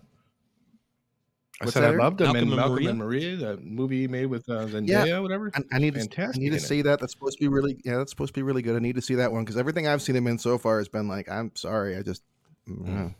I 1.61 1.67
What's 1.67 1.75
said 1.75 1.85
that, 1.85 1.95
I 1.95 1.97
loved 1.97 2.21
him 2.21 2.25
Malcolm 2.27 2.43
in 2.43 2.49
and 2.49 2.57
Malcolm 2.57 2.75
Maria? 2.75 2.91
and 2.91 2.99
Maria, 2.99 3.37
the 3.37 3.57
movie 3.59 4.01
he 4.01 4.09
made 4.09 4.27
with 4.27 4.49
uh, 4.49 4.67
Zendaya, 4.67 5.07
Yeah. 5.07 5.19
whatever. 5.21 5.53
I, 5.55 5.61
I 5.73 5.79
need 5.79 5.95
to 5.95 6.01
I 6.01 6.33
need 6.37 6.49
to 6.49 6.49
in 6.49 6.55
it. 6.55 6.61
see 6.61 6.83
that. 6.83 6.99
That's 6.99 7.13
supposed 7.13 7.39
to 7.39 7.45
be 7.45 7.47
really 7.49 7.81
yeah. 7.85 7.97
That's 7.99 8.11
supposed 8.11 8.35
to 8.35 8.39
be 8.39 8.43
really 8.43 8.61
good. 8.63 8.75
I 8.75 8.81
need 8.81 8.97
to 8.97 9.03
see 9.03 9.15
that 9.15 9.31
one 9.31 9.45
because 9.45 9.57
everything 9.57 9.87
I've 9.87 10.03
seen 10.03 10.17
him 10.17 10.27
in 10.27 10.37
so 10.39 10.59
far 10.59 10.79
has 10.79 10.89
been 10.89 11.07
like, 11.07 11.29
I'm 11.29 11.53
sorry, 11.55 11.97
I 11.97 12.03
just. 12.03 12.25
mm, 12.69 13.15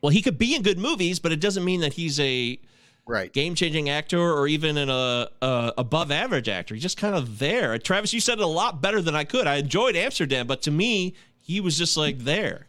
Well, 0.00 0.10
he 0.10 0.22
could 0.22 0.38
be 0.38 0.54
in 0.56 0.62
good 0.62 0.78
movies, 0.78 1.18
but 1.18 1.30
it 1.30 1.40
doesn't 1.40 1.64
mean 1.64 1.80
that 1.82 1.92
he's 1.92 2.18
a 2.18 2.58
Right. 3.06 3.32
game-changing 3.32 3.88
actor 3.88 4.20
or 4.20 4.46
even 4.46 4.76
an 4.76 4.88
uh, 4.88 5.26
uh, 5.42 5.72
above-average 5.76 6.48
actor. 6.48 6.74
He's 6.74 6.82
just 6.82 6.96
kind 6.96 7.14
of 7.14 7.38
there. 7.38 7.76
Travis, 7.78 8.12
you 8.12 8.20
said 8.20 8.38
it 8.38 8.44
a 8.44 8.46
lot 8.46 8.80
better 8.80 9.02
than 9.02 9.16
I 9.16 9.24
could. 9.24 9.46
I 9.46 9.56
enjoyed 9.56 9.96
Amsterdam, 9.96 10.46
but 10.46 10.62
to 10.62 10.70
me, 10.70 11.14
he 11.40 11.60
was 11.60 11.76
just 11.76 11.96
like 11.96 12.18
there. 12.18 12.68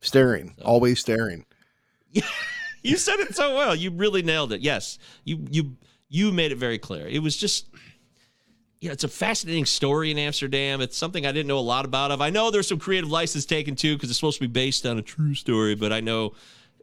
Staring, 0.00 0.54
always 0.64 1.00
staring. 1.00 1.44
You 2.82 2.96
said 2.96 3.18
it 3.18 3.34
so 3.34 3.56
well. 3.56 3.74
You 3.74 3.90
really 3.90 4.22
nailed 4.22 4.52
it. 4.52 4.60
Yes, 4.60 4.98
you 5.24 5.44
you 5.50 5.76
you 6.08 6.30
made 6.32 6.52
it 6.52 6.58
very 6.58 6.78
clear. 6.78 7.06
It 7.06 7.18
was 7.20 7.36
just. 7.36 7.66
You 8.80 8.88
know, 8.88 8.92
it's 8.92 9.02
a 9.02 9.08
fascinating 9.08 9.66
story 9.66 10.12
in 10.12 10.18
Amsterdam. 10.18 10.80
It's 10.80 10.96
something 10.96 11.26
I 11.26 11.32
didn't 11.32 11.48
know 11.48 11.58
a 11.58 11.60
lot 11.60 11.84
about 11.84 12.12
of. 12.12 12.20
I 12.20 12.30
know 12.30 12.52
there's 12.52 12.68
some 12.68 12.78
creative 12.78 13.10
license 13.10 13.44
taken 13.44 13.74
too 13.74 13.96
because 13.96 14.08
it's 14.08 14.18
supposed 14.20 14.38
to 14.38 14.46
be 14.46 14.52
based 14.52 14.86
on 14.86 14.96
a 14.96 15.02
true 15.02 15.34
story, 15.34 15.74
but 15.74 15.92
I 15.92 15.98
know 15.98 16.34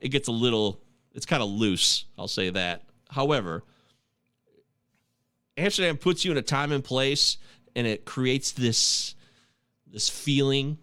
it 0.02 0.10
gets 0.10 0.28
a 0.28 0.34
little 0.34 0.82
it's 1.16 1.26
kind 1.26 1.42
of 1.42 1.50
loose, 1.50 2.06
I'll 2.18 2.28
say 2.28 2.52
that. 2.52 2.84
However, 3.10 3.64
Amsterdam 5.58 5.98
puts 5.98 6.24
you 6.24 6.32
in 6.32 6.38
a 6.38 6.44
time 6.44 6.72
and 6.72 6.84
place 6.84 7.38
and 7.76 7.88
it 7.88 8.06
creates 8.06 8.52
this 8.52 9.16
this 9.88 10.10
feeling 10.10 10.78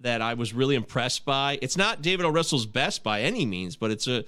that 0.00 0.22
I 0.22 0.34
was 0.34 0.52
really 0.52 0.74
impressed 0.74 1.24
by. 1.24 1.58
It's 1.62 1.76
not 1.76 2.02
David 2.02 2.24
O. 2.26 2.30
Russell's 2.30 2.66
best 2.66 3.04
by 3.04 3.20
any 3.20 3.46
means, 3.46 3.76
but 3.76 3.90
it's 3.90 4.06
a 4.06 4.24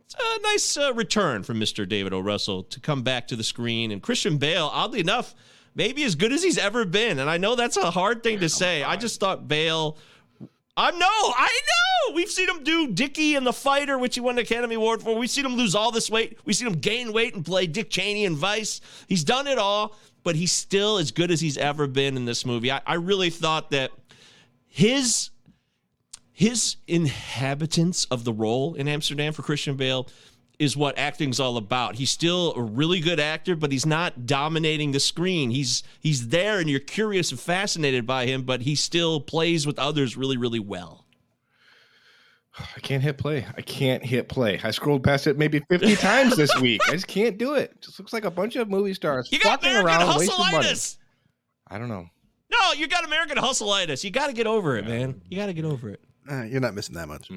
it's 0.00 0.16
a 0.18 0.42
nice 0.42 0.76
uh, 0.76 0.92
return 0.94 1.44
from 1.44 1.60
Mr. 1.60 1.88
David 1.88 2.12
O. 2.12 2.20
Russell 2.20 2.64
to 2.64 2.80
come 2.80 3.02
back 3.02 3.28
to 3.28 3.36
the 3.36 3.44
screen. 3.44 3.92
And 3.92 4.02
Christian 4.02 4.38
Bale, 4.38 4.68
oddly 4.72 4.98
enough, 4.98 5.36
maybe 5.74 6.02
as 6.02 6.16
good 6.16 6.32
as 6.32 6.42
he's 6.42 6.58
ever 6.58 6.84
been. 6.84 7.20
And 7.20 7.30
I 7.30 7.36
know 7.36 7.54
that's 7.54 7.76
a 7.76 7.92
hard 7.92 8.24
thing 8.24 8.40
to 8.40 8.48
say. 8.48 8.82
I 8.82 8.96
just 8.96 9.20
thought 9.20 9.46
Bale. 9.46 9.96
I 10.76 10.90
know, 10.92 10.98
I 11.00 11.48
know. 11.48 12.14
We've 12.14 12.30
seen 12.30 12.48
him 12.48 12.64
do 12.64 12.88
Dickie 12.88 13.34
and 13.34 13.46
the 13.46 13.52
Fighter, 13.52 13.98
which 13.98 14.14
he 14.14 14.20
won 14.20 14.36
an 14.36 14.44
Academy 14.44 14.76
Award 14.76 15.02
for. 15.02 15.16
We've 15.16 15.30
seen 15.30 15.44
him 15.44 15.54
lose 15.54 15.74
all 15.74 15.90
this 15.90 16.08
weight. 16.10 16.38
We've 16.44 16.56
seen 16.56 16.68
him 16.68 16.74
gain 16.74 17.12
weight 17.12 17.34
and 17.34 17.44
play 17.44 17.66
Dick 17.66 17.90
Cheney 17.90 18.24
and 18.24 18.36
Vice. 18.36 18.80
He's 19.08 19.24
done 19.24 19.46
it 19.46 19.58
all, 19.58 19.96
but 20.22 20.36
he's 20.36 20.52
still 20.52 20.98
as 20.98 21.10
good 21.10 21.30
as 21.30 21.40
he's 21.40 21.58
ever 21.58 21.86
been 21.86 22.16
in 22.16 22.24
this 22.24 22.46
movie. 22.46 22.70
I, 22.70 22.80
I 22.86 22.94
really 22.94 23.30
thought 23.30 23.70
that 23.70 23.90
his 24.66 25.30
his 26.32 26.76
inhabitants 26.88 28.06
of 28.06 28.24
the 28.24 28.32
role 28.32 28.74
in 28.74 28.88
Amsterdam 28.88 29.34
for 29.34 29.42
Christian 29.42 29.76
Bale 29.76 30.08
is 30.60 30.76
what 30.76 30.96
acting's 30.98 31.40
all 31.40 31.56
about. 31.56 31.96
He's 31.96 32.10
still 32.10 32.52
a 32.54 32.60
really 32.60 33.00
good 33.00 33.18
actor, 33.18 33.56
but 33.56 33.72
he's 33.72 33.86
not 33.86 34.26
dominating 34.26 34.92
the 34.92 35.00
screen. 35.00 35.50
He's 35.50 35.82
he's 35.98 36.28
there 36.28 36.60
and 36.60 36.68
you're 36.68 36.78
curious 36.78 37.30
and 37.30 37.40
fascinated 37.40 38.06
by 38.06 38.26
him, 38.26 38.42
but 38.42 38.60
he 38.60 38.74
still 38.74 39.20
plays 39.20 39.66
with 39.66 39.78
others 39.78 40.18
really, 40.18 40.36
really 40.36 40.60
well. 40.60 41.06
I 42.76 42.80
can't 42.80 43.02
hit 43.02 43.16
play. 43.16 43.46
I 43.56 43.62
can't 43.62 44.04
hit 44.04 44.28
play. 44.28 44.60
I 44.62 44.70
scrolled 44.70 45.02
past 45.02 45.26
it 45.26 45.38
maybe 45.38 45.60
50 45.70 45.96
times 45.96 46.36
this 46.36 46.54
week. 46.60 46.82
I 46.86 46.92
just 46.92 47.06
can't 47.06 47.38
do 47.38 47.54
it. 47.54 47.80
Just 47.80 47.98
looks 47.98 48.12
like 48.12 48.26
a 48.26 48.30
bunch 48.30 48.56
of 48.56 48.68
movie 48.68 48.92
stars 48.92 49.30
You 49.32 49.38
got 49.38 49.62
walking 49.62 49.70
American 49.70 50.06
around 50.08 50.18
wasting 50.18 50.52
money. 50.52 50.74
I 51.68 51.78
don't 51.78 51.88
know. 51.88 52.06
No, 52.52 52.72
you 52.76 52.86
got 52.86 53.06
American 53.06 53.38
hustleitis. 53.38 54.04
You 54.04 54.10
got 54.10 54.26
to 54.26 54.34
get 54.34 54.46
over 54.46 54.76
it, 54.76 54.86
man. 54.86 55.22
You 55.30 55.38
got 55.38 55.46
to 55.46 55.52
get 55.54 55.64
over 55.64 55.88
it. 55.88 56.00
Uh, 56.30 56.42
you're 56.42 56.60
not 56.60 56.74
missing 56.74 56.96
that 56.96 57.08
much. 57.08 57.30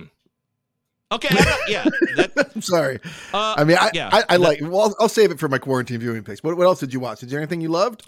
Okay, 1.13 1.29
yeah. 1.67 1.83
That, 2.15 2.51
I'm 2.55 2.61
sorry. 2.61 2.99
uh, 3.33 3.55
I 3.57 3.63
mean, 3.63 3.77
I 3.79 3.91
yeah. 3.93 4.09
I, 4.11 4.23
I 4.29 4.35
like. 4.37 4.59
Well, 4.61 4.81
I'll, 4.81 4.95
I'll 5.01 5.09
save 5.09 5.31
it 5.31 5.39
for 5.39 5.47
my 5.47 5.59
quarantine 5.59 5.99
viewing 5.99 6.23
picks. 6.23 6.43
What, 6.43 6.57
what 6.57 6.65
else 6.65 6.79
did 6.79 6.93
you 6.93 6.99
watch? 6.99 7.21
Is 7.23 7.29
there 7.29 7.39
anything 7.39 7.61
you 7.61 7.69
loved? 7.69 8.07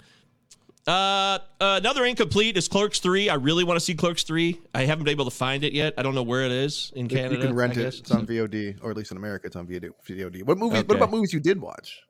Uh, 0.86 1.38
another 1.60 2.04
incomplete 2.04 2.56
is 2.56 2.68
Clerks 2.68 3.00
Three. 3.00 3.28
I 3.28 3.34
really 3.34 3.64
want 3.64 3.76
to 3.76 3.84
see 3.84 3.94
Clerks 3.94 4.22
Three. 4.22 4.60
I 4.74 4.84
haven't 4.84 5.04
been 5.04 5.12
able 5.12 5.24
to 5.24 5.30
find 5.32 5.64
it 5.64 5.72
yet. 5.72 5.94
I 5.98 6.02
don't 6.02 6.14
know 6.14 6.22
where 6.22 6.44
it 6.44 6.52
is 6.52 6.92
in 6.94 7.08
Canada. 7.08 7.34
you 7.34 7.40
can 7.40 7.54
rent 7.54 7.76
it. 7.76 7.86
It's 7.86 8.10
on 8.10 8.26
VOD, 8.26 8.78
or 8.82 8.90
at 8.90 8.96
least 8.96 9.10
in 9.10 9.16
America, 9.16 9.46
it's 9.46 9.56
on 9.56 9.66
VOD. 9.66 9.90
VOD. 10.08 10.44
What 10.44 10.58
movies? 10.58 10.84
What 10.84 10.96
about 10.96 11.10
movies 11.10 11.32
you 11.32 11.40
did 11.40 11.60
watch? 11.60 12.00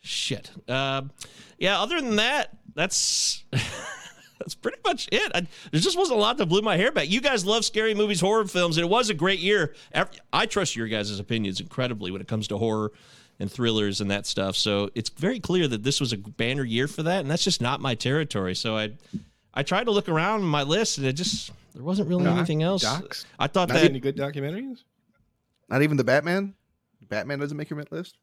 Shit. 0.00 0.50
Um, 0.68 1.10
yeah. 1.58 1.80
Other 1.80 2.00
than 2.00 2.16
that, 2.16 2.56
that's 2.74 3.44
that's 4.44 4.54
pretty 4.54 4.76
much 4.84 5.08
it. 5.10 5.32
I, 5.34 5.40
there 5.72 5.80
just 5.80 5.96
wasn't 5.96 6.18
a 6.18 6.20
lot 6.20 6.36
that 6.36 6.46
blew 6.46 6.60
my 6.60 6.76
hair 6.76 6.92
back. 6.92 7.10
You 7.10 7.20
guys 7.22 7.46
love 7.46 7.64
scary 7.64 7.94
movies, 7.94 8.20
horror 8.20 8.44
films, 8.46 8.76
and 8.76 8.84
it 8.84 8.90
was 8.90 9.08
a 9.08 9.14
great 9.14 9.38
year. 9.40 9.74
Ev- 9.92 10.10
I 10.32 10.44
trust 10.46 10.76
your 10.76 10.86
guys' 10.86 11.18
opinions 11.18 11.60
incredibly 11.60 12.10
when 12.10 12.20
it 12.20 12.28
comes 12.28 12.46
to 12.48 12.58
horror 12.58 12.92
and 13.40 13.50
thrillers 13.50 14.00
and 14.02 14.10
that 14.10 14.26
stuff. 14.26 14.54
So 14.54 14.90
it's 14.94 15.08
very 15.08 15.40
clear 15.40 15.66
that 15.68 15.82
this 15.82 15.98
was 15.98 16.12
a 16.12 16.18
banner 16.18 16.62
year 16.64 16.86
for 16.86 17.02
that, 17.04 17.20
and 17.20 17.30
that's 17.30 17.42
just 17.42 17.60
not 17.62 17.80
my 17.80 17.94
territory. 17.94 18.54
So 18.54 18.76
I 18.76 18.92
I 19.54 19.62
tried 19.62 19.84
to 19.84 19.90
look 19.92 20.08
around 20.08 20.42
my 20.42 20.62
list, 20.62 20.98
and 20.98 21.06
it 21.06 21.14
just 21.14 21.50
there 21.74 21.82
wasn't 21.82 22.08
really 22.08 22.24
Doc- 22.24 22.36
anything 22.36 22.62
else. 22.62 22.82
docs? 22.82 23.24
I 23.38 23.46
thought 23.46 23.68
Not 23.70 23.76
that 23.76 23.84
any 23.90 23.98
good 24.00 24.16
documentaries? 24.16 24.82
Not 25.70 25.82
even 25.82 25.96
the 25.96 26.04
Batman. 26.04 26.54
Batman 27.08 27.38
doesn't 27.38 27.56
make 27.56 27.70
your 27.70 27.82
list. 27.90 28.18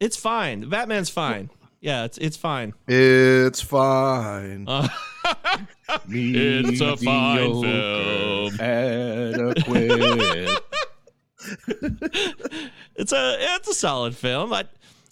it's 0.00 0.16
fine. 0.16 0.68
Batman's 0.68 1.10
fine. 1.10 1.50
Yeah, 1.82 2.04
it's 2.04 2.16
it's 2.18 2.36
fine. 2.36 2.72
It's 2.88 3.60
fine. 3.60 4.64
Uh, 4.68 4.88
It's 6.08 6.80
a 6.80 6.96
fine 6.96 7.62
film. 7.62 8.60
Adequate. 8.60 10.62
it's 12.96 13.12
a 13.12 13.36
it's 13.56 13.68
a 13.68 13.74
solid 13.74 14.16
film. 14.16 14.52
I, 14.54 14.64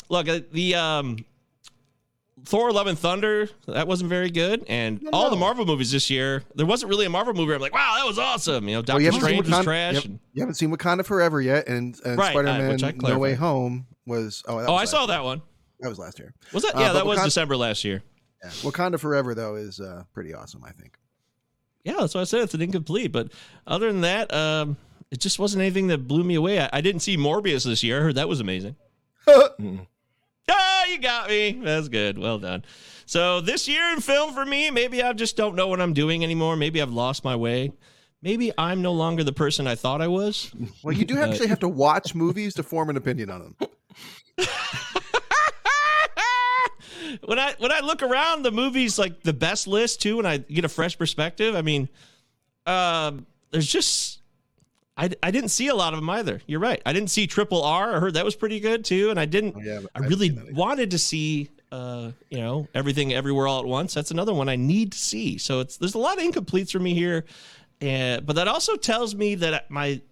look, 0.09 0.27
uh, 0.29 0.41
the 0.53 0.77
um, 0.77 1.25
Thor: 2.45 2.73
Love 2.73 2.87
and 2.87 2.99
Thunder 2.99 3.49
that 3.67 3.87
wasn't 3.87 4.09
very 4.09 4.31
good, 4.31 4.65
and 4.69 5.03
No, 5.03 5.11
all 5.13 5.29
the. 5.31 5.37
Marvel 5.37 5.67
movies 5.67 5.91
this 5.91 6.09
year, 6.09 6.43
there 6.55 6.65
wasn't 6.67 6.89
really 6.89 7.05
a 7.07 7.11
Marvel 7.11 7.35
movie. 7.35 7.53
I'm 7.53 7.61
like, 7.61 7.75
wow, 7.75 7.97
that 7.99 8.07
was 8.07 8.19
awesome. 8.19 8.67
You 8.69 8.77
know, 8.77 8.79
Well, 8.79 8.83
Doctor 8.83 9.01
you 9.03 9.07
haven't 9.07 9.21
seen 9.21 9.29
Strange 9.29 9.47
was 9.49 9.59
Wakanda- 9.59 9.65
trash. 9.65 9.95
Yep. 9.97 10.05
and- 10.05 10.19
You 10.33 10.43
haven't 10.43 10.55
seen 10.55 10.75
Wakanda 10.77 11.05
Forever 11.05 11.41
yet, 11.43 11.69
and, 11.69 11.99
and 12.05 12.17
Right, 12.19 12.29
uh, 12.29 12.33
Spider-Man 12.43 12.69
which 12.71 12.85
I 12.85 12.93
No 12.93 13.19
Way. 13.19 13.35
Home 13.35 13.87
was. 14.07 14.43
Oh, 14.47 14.61
that 14.61 14.69
oh, 14.69 14.73
was 14.75 14.83
I 14.83 14.85
saw 14.87 15.07
that 15.07 15.25
one. 15.25 15.43
That 15.81 15.89
was 15.89 15.99
last 15.99 16.19
year. 16.19 16.35
Was 16.53 16.63
that? 16.65 16.75
Uh, 16.77 16.81
Yeah, 16.81 16.89
but 16.89 16.93
that 16.95 17.07
was 17.07 17.19
Wakanda- 17.19 17.25
December 17.25 17.57
last 17.57 17.85
year. 17.85 18.03
Yeah. 18.43 18.51
Wakanda 18.51 18.99
Forever 19.01 19.35
though 19.35 19.55
is 19.57 19.81
uh, 19.81 20.05
pretty 20.13 20.35
awesome. 20.35 20.63
I 20.65 20.71
think. 20.73 20.97
Yeah, 21.85 21.97
that's 22.01 22.15
why 22.15 22.21
I 22.21 22.25
said 22.25 22.41
it's 22.43 22.55
an 22.55 22.61
incomplete. 22.63 23.13
But 23.13 23.33
other 23.67 23.91
than 23.91 24.03
that, 24.03 24.33
um, 24.35 24.77
it 25.11 25.19
just 25.21 25.39
wasn't 25.39 25.63
anything 25.63 25.87
that 25.89 26.07
blew 26.07 26.23
me 26.25 26.35
away. 26.35 26.61
I, 26.61 26.69
I 26.75 26.81
didn't 26.83 27.01
see 27.01 27.17
Morbius 27.17 27.65
this 27.65 27.83
year. 27.83 27.99
I 27.99 28.03
heard 28.03 28.15
that 28.17 28.29
was 28.29 28.41
amazing. 28.41 28.77
Mm. 29.27 29.87
Ah, 30.53 30.85
you 30.87 30.99
got 30.99 31.29
me. 31.29 31.61
That's 31.63 31.89
good. 31.89 32.19
Well 32.19 32.39
done. 32.41 32.65
So 33.07 33.41
this 33.41 33.69
year 33.69 33.93
in 33.93 34.01
film 34.01 34.33
for 34.35 34.45
me, 34.45 34.71
maybe 34.71 35.01
I 35.03 35.13
just 35.13 35.37
don't 35.37 35.55
know 35.55 35.69
what 35.69 35.81
I'm 35.81 35.93
doing 35.93 36.25
anymore. 36.25 36.57
Maybe 36.57 36.83
I've 36.83 36.91
lost 36.93 37.23
my 37.23 37.37
way. 37.37 37.73
Maybe 38.23 38.51
I'm 38.59 38.83
no 38.83 38.93
longer 38.93 39.23
the 39.23 39.33
person 39.33 39.67
I 39.69 39.77
thought 39.77 40.01
I 40.03 40.09
was. 40.09 40.51
Well, 40.83 40.95
you 40.97 41.05
do 41.05 41.19
Uh, 41.21 41.27
actually 41.27 41.47
have 41.49 41.61
to 41.61 41.69
watch 41.69 42.15
movies 42.17 42.55
to 42.55 42.63
form 42.65 42.91
an 42.91 42.97
opinion 42.97 43.31
on 43.31 43.55
them. 43.59 43.69
when 47.25 47.39
I 47.39 47.55
when 47.59 47.73
I 47.73 47.81
look 47.81 48.03
around 48.03 48.45
the 48.45 48.51
movies 48.51 48.99
like 48.99 49.23
the 49.23 49.33
best 49.33 49.67
list 49.67 50.01
too, 50.03 50.19
and 50.19 50.27
I 50.27 50.39
get 50.39 50.65
a 50.65 50.69
fresh 50.69 50.97
perspective. 50.99 51.55
I 51.55 51.63
mean, 51.63 51.89
um, 52.67 53.27
there's 53.51 53.67
just 53.67 54.21
I, 54.97 55.11
I 55.23 55.31
didn't 55.31 55.49
see 55.49 55.69
a 55.69 55.75
lot 55.75 55.95
of 55.95 56.01
them 56.01 56.11
either. 56.11 56.43
You're 56.47 56.61
right. 56.61 56.83
I 56.85 56.93
didn't 56.93 57.09
see 57.09 57.27
Triple 57.27 57.63
R. 57.63 57.95
I 57.97 58.01
heard 58.01 58.15
that 58.15 58.25
was 58.25 58.37
pretty 58.37 58.61
good 58.61 58.85
too, 58.85 59.09
and 59.09 59.19
I 59.19 59.25
didn't. 59.25 59.55
Oh, 59.57 59.61
yeah, 59.61 59.81
I 59.95 60.01
really 60.01 60.29
seen 60.29 60.37
that 60.37 60.45
either. 60.49 60.55
wanted 60.55 60.91
to 60.91 60.99
see 60.99 61.49
uh, 61.73 62.11
you 62.29 62.39
know 62.39 62.69
everything 62.75 63.15
everywhere 63.15 63.47
all 63.47 63.61
at 63.61 63.67
once. 63.67 63.95
That's 63.95 64.11
another 64.11 64.35
one 64.35 64.49
I 64.49 64.57
need 64.57 64.93
to 64.93 64.99
see. 64.99 65.39
So 65.39 65.61
it's 65.61 65.79
there's 65.79 65.95
a 65.95 65.99
lot 65.99 66.19
of 66.19 66.25
incompletes 66.25 66.73
for 66.73 66.81
me 66.81 66.95
here, 66.95 67.25
and 67.81 68.27
but 68.27 68.37
that 68.37 68.47
also 68.47 68.77
tells 68.77 69.15
me 69.15 69.37
that 69.37 69.71
my 69.71 70.03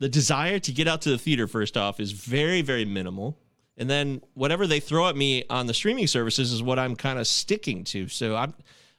the 0.00 0.08
desire 0.08 0.58
to 0.58 0.72
get 0.72 0.88
out 0.88 1.02
to 1.02 1.10
the 1.10 1.18
theater 1.18 1.46
first 1.46 1.76
off 1.76 2.00
is 2.00 2.12
very 2.12 2.62
very 2.62 2.84
minimal 2.84 3.38
and 3.78 3.88
then 3.88 4.20
whatever 4.34 4.66
they 4.66 4.80
throw 4.80 5.08
at 5.08 5.16
me 5.16 5.44
on 5.48 5.66
the 5.66 5.72
streaming 5.74 6.06
services 6.06 6.52
is 6.52 6.62
what 6.62 6.78
i'm 6.78 6.94
kind 6.96 7.18
of 7.18 7.26
sticking 7.26 7.84
to 7.84 8.08
so 8.08 8.36
i'm 8.36 8.52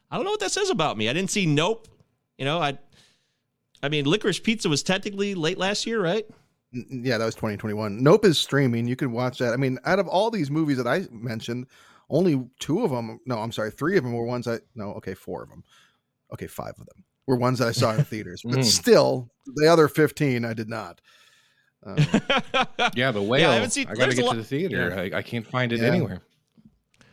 i 0.09 0.15
don't 0.15 0.25
know 0.25 0.31
what 0.31 0.39
that 0.39 0.51
says 0.51 0.69
about 0.69 0.97
me 0.97 1.07
i 1.09 1.13
didn't 1.13 1.29
see 1.29 1.45
nope 1.45 1.87
you 2.37 2.45
know 2.45 2.59
i 2.59 2.77
i 3.83 3.89
mean 3.89 4.05
licorice 4.05 4.39
pizza 4.39 4.67
was 4.69 4.81
technically 4.81 5.35
late 5.35 5.57
last 5.57 5.85
year 5.85 6.01
right 6.01 6.25
Yeah, 6.71 7.17
that 7.17 7.25
was 7.25 7.33
2021. 7.35 8.03
Nope 8.03 8.25
is 8.25 8.37
streaming. 8.37 8.87
You 8.87 8.95
can 8.95 9.11
watch 9.11 9.39
that. 9.39 9.53
I 9.53 9.57
mean, 9.57 9.79
out 9.85 9.97
of 9.97 10.07
all 10.07 10.29
these 10.29 10.51
movies 10.51 10.77
that 10.77 10.85
I 10.85 11.07
mentioned, 11.11 11.65
only 12.11 12.47
two 12.59 12.83
of 12.85 12.91
them. 12.91 13.19
No, 13.25 13.39
I'm 13.39 13.51
sorry, 13.51 13.71
three 13.71 13.97
of 13.97 14.03
them 14.03 14.13
were 14.13 14.23
ones 14.23 14.47
I. 14.47 14.59
No, 14.75 14.91
okay, 14.97 15.15
four 15.15 15.41
of 15.41 15.49
them. 15.49 15.63
Okay, 16.31 16.45
five 16.45 16.75
of 16.79 16.85
them 16.85 17.03
were 17.25 17.37
ones 17.37 17.57
that 17.57 17.69
I 17.69 17.71
saw 17.71 17.95
in 17.95 18.03
theaters. 18.11 18.43
But 18.45 18.59
Mm. 18.59 18.63
still, 18.65 19.31
the 19.55 19.67
other 19.67 19.87
15 19.87 20.45
I 20.45 20.53
did 20.53 20.69
not. 20.69 21.01
Um, 21.85 21.95
Yeah, 22.95 23.11
the 23.11 23.21
whale. 23.21 23.49
I, 23.49 23.53
haven't 23.55 23.71
seen- 23.71 23.87
gotta 23.87 24.15
get 24.15 24.25
lot- 24.25 24.33
to 24.33 24.37
the 24.39 24.43
theater. 24.43 24.93
I, 24.97 25.17
I 25.17 25.21
can't 25.21 25.45
find 25.47 25.71
it 25.71 25.79
Yeah. 25.79 25.87
anywhere. 25.87 26.21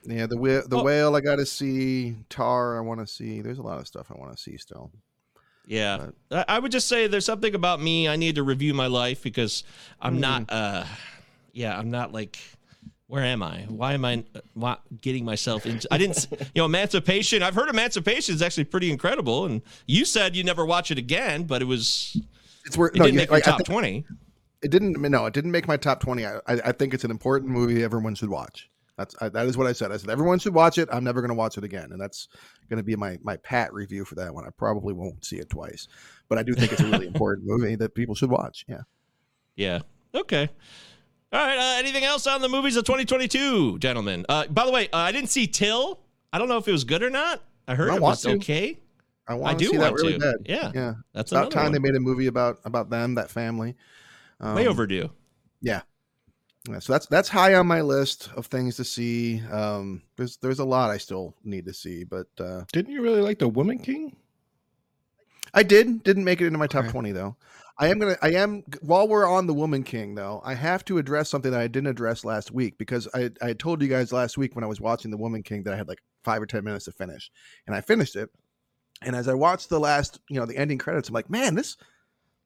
yeah, 0.05 0.27
the 0.27 0.37
whale, 0.37 0.63
the 0.67 0.79
Oh. 0.79 0.83
whale 0.83 1.15
I 1.17 1.21
got 1.21 1.37
to 1.37 1.47
see. 1.47 2.17
Tar 2.29 2.77
I 2.77 2.81
want 2.81 3.01
to 3.01 3.07
see. 3.07 3.41
There's 3.43 3.59
a 3.59 3.63
lot 3.63 3.79
of 3.79 3.87
stuff 3.87 4.07
I 4.11 4.15
want 4.19 4.37
to 4.37 4.43
see 4.43 4.57
still. 4.57 4.91
yeah 5.67 6.09
I, 6.31 6.45
I 6.49 6.59
would 6.61 6.71
just 6.73 6.89
say 6.89 7.07
there's 7.09 7.25
something 7.25 7.53
about 7.57 7.81
me 7.83 8.07
i 8.09 8.15
need 8.15 8.37
to 8.37 8.45
review 8.45 8.73
my 8.73 8.87
life 8.87 9.21
because 9.25 9.65
i'm 10.01 10.21
not 10.21 10.45
uh 10.49 10.85
yeah 11.53 11.77
i'm 11.77 11.91
not 11.91 12.13
like 12.13 12.39
where 13.09 13.23
am 13.23 13.41
I? 13.41 13.59
Why 13.69 13.93
am 13.95 14.05
I 14.05 14.25
uh, 14.35 14.41
why, 14.55 14.77
getting 15.01 15.25
myself 15.25 15.65
into? 15.65 15.87
I 15.93 15.97
didn't, 15.99 16.27
you 16.57 16.61
know, 16.61 16.65
Emancipation. 16.65 17.41
I've 17.41 17.55
heard 17.55 17.69
Emancipation 17.69 18.35
is 18.35 18.43
actually 18.43 18.65
pretty 18.65 18.91
incredible, 18.91 19.45
and 19.47 19.63
you 19.87 20.05
said 20.05 20.35
you 20.35 20.43
never 20.43 20.67
watch 20.67 20.91
it 20.91 20.99
again, 20.99 21.45
but 21.45 21.63
it 21.63 21.67
was 21.67 22.21
It's 22.65 22.77
where 22.77 22.89
it 22.89 22.97
no, 22.97 23.05
didn't 23.05 23.15
yeah, 23.15 23.21
make 23.21 23.29
your 23.29 23.37
like, 23.37 23.47
I 23.47 23.51
top 23.53 23.59
think- 23.59 23.69
twenty. 23.69 24.05
It 24.67 24.71
didn't 24.71 25.01
no 25.01 25.27
it 25.27 25.35
didn't 25.35 25.51
make 25.53 25.67
my 25.69 25.77
top 25.77 26.01
20 26.01 26.27
i, 26.27 26.37
I 26.37 26.41
I 26.71 26.73
think 26.73 26.95
it's 26.95 27.05
an 27.05 27.11
important 27.11 27.51
movie 27.51 27.83
everyone 27.83 28.15
should 28.15 28.29
watch 28.31 28.69
that's 28.99 29.15
I, 29.21 29.29
that 29.31 29.47
is 29.47 29.57
what 29.57 29.67
i 29.67 29.73
said 29.73 29.93
i 29.93 29.97
said 29.97 30.11
everyone 30.11 30.39
should 30.39 30.55
watch 30.55 30.77
it 30.79 30.89
i'm 30.93 31.05
never 31.05 31.21
going 31.21 31.29
to 31.31 31.35
watch 31.45 31.57
it 31.59 31.65
again 31.65 31.89
and 31.93 32.01
that's 32.01 32.29
going 32.69 32.79
to 32.79 32.83
be 32.83 32.97
my 32.97 33.19
my 33.23 33.37
pat 33.39 33.73
review 33.73 34.05
for 34.05 34.15
that 34.17 34.35
one 34.35 34.45
i 34.47 34.51
probably 34.57 34.93
won't 34.95 35.25
see 35.25 35.37
it 35.37 35.49
twice 35.51 35.87
but 36.29 36.39
i 36.39 36.43
do 36.43 36.55
think 36.55 36.73
it's 36.73 36.81
a 36.81 36.87
really 36.91 37.07
important 37.15 37.47
movie 37.47 37.77
that 37.77 37.95
people 37.95 38.15
should 38.15 38.31
watch 38.31 38.65
yeah 38.69 38.83
Yeah. 39.57 39.81
Okay. 40.15 40.49
All 41.33 41.47
right. 41.47 41.59
Uh, 41.59 41.79
anything 41.79 42.05
else 42.05 42.27
on 42.27 42.41
the 42.41 42.49
movies 42.49 42.77
of 42.77 42.85
2022, 42.85 43.79
gentlemen? 43.81 44.25
Uh, 44.29 44.47
by 44.47 44.65
the 44.65 44.73
way, 44.73 44.89
uh, 44.93 44.97
I 44.99 45.13
didn't 45.13 45.29
see 45.29 45.47
Till. 45.47 46.01
I 46.33 46.39
don't 46.39 46.49
know 46.49 46.57
if 46.57 46.67
it 46.69 46.73
was 46.73 46.85
good 46.85 47.03
or 47.03 47.11
not. 47.11 47.43
I 47.69 47.75
heard 47.75 47.91
I 47.91 47.97
it 47.97 48.01
was 48.03 48.23
to. 48.23 48.31
okay. 48.37 48.79
i 49.29 49.33
I 49.33 49.35
want 49.35 49.59
do 49.59 49.67
to 49.67 49.71
see 49.73 49.79
want 49.79 49.97
that 49.97 50.03
really 50.03 50.13
to. 50.15 50.19
bad 50.21 50.37
Yeah. 50.47 50.73
yeah 50.75 50.95
That's 51.13 51.33
about 51.33 51.51
time 51.51 51.65
one. 51.65 51.73
they 51.73 51.79
made 51.81 51.97
a 51.97 52.01
movie 52.01 52.29
about 52.29 52.61
about 52.65 52.89
them 52.91 53.17
that 53.17 53.31
family 53.31 53.75
um, 54.41 54.55
Way 54.55 54.67
overdue. 54.67 55.11
yeah 55.61 55.83
Yeah, 56.69 56.81
so 56.81 56.93
that's 56.93 57.07
that's 57.07 57.29
high 57.29 57.55
on 57.55 57.67
my 57.67 57.81
list 57.81 58.29
of 58.37 58.47
things 58.47 58.77
to 58.77 58.85
see. 58.85 59.41
Um, 59.51 60.03
there's 60.17 60.37
there's 60.39 60.59
a 60.59 60.65
lot 60.65 60.91
I 60.91 60.99
still 60.99 61.35
need 61.45 61.65
to 61.67 61.73
see, 61.75 62.05
but 62.05 62.27
uh, 62.41 62.65
Didn't 62.73 62.93
you 62.93 63.03
really 63.03 63.23
like 63.23 63.39
the 63.39 63.49
Woman 63.49 63.79
King? 63.79 64.17
I 65.55 65.63
did 65.63 66.03
didn't 66.03 66.25
make 66.25 66.41
it 66.41 66.47
into 66.47 66.59
my 66.59 66.67
top 66.67 66.85
Okay. 66.85 66.91
twenty 66.91 67.13
though. 67.13 67.37
I 67.79 67.89
am 67.89 67.99
gonna 67.99 68.17
I 68.21 68.31
am 68.33 68.65
while 68.83 69.07
we're 69.07 69.27
on 69.29 69.47
the 69.47 69.55
Woman 69.55 69.83
King 69.85 70.15
though, 70.15 70.43
I 70.45 70.55
have 70.55 70.85
to 70.87 70.99
address 70.99 71.29
something 71.29 71.51
that 71.53 71.61
I 71.61 71.69
didn't 71.69 71.89
address 71.89 72.25
last 72.25 72.51
week 72.51 72.79
because 72.79 73.07
I 73.15 73.31
I 73.41 73.53
told 73.53 73.81
you 73.81 73.89
guys 73.89 74.13
last 74.13 74.37
week 74.37 74.55
when 74.55 74.65
I 74.65 74.69
was 74.69 74.81
watching 74.81 75.11
the 75.11 75.17
Woman 75.17 75.43
King 75.43 75.63
that 75.65 75.75
I 75.75 75.77
had 75.77 75.89
like 75.89 76.03
five 76.25 76.43
or 76.43 76.47
ten 76.47 76.65
minutes 76.65 76.87
to 76.87 76.93
finish, 76.93 77.31
and 77.67 77.77
I 77.77 77.81
finished 77.81 78.17
it. 78.17 78.29
And 79.03 79.15
as 79.15 79.29
I 79.29 79.35
watched 79.35 79.69
the 79.69 79.79
last, 79.79 80.21
you 80.29 80.41
know, 80.41 80.47
the 80.47 80.57
ending 80.57 80.79
credits, 80.79 81.09
I'm 81.09 81.15
like, 81.15 81.31
man, 81.31 81.55
this 81.55 81.77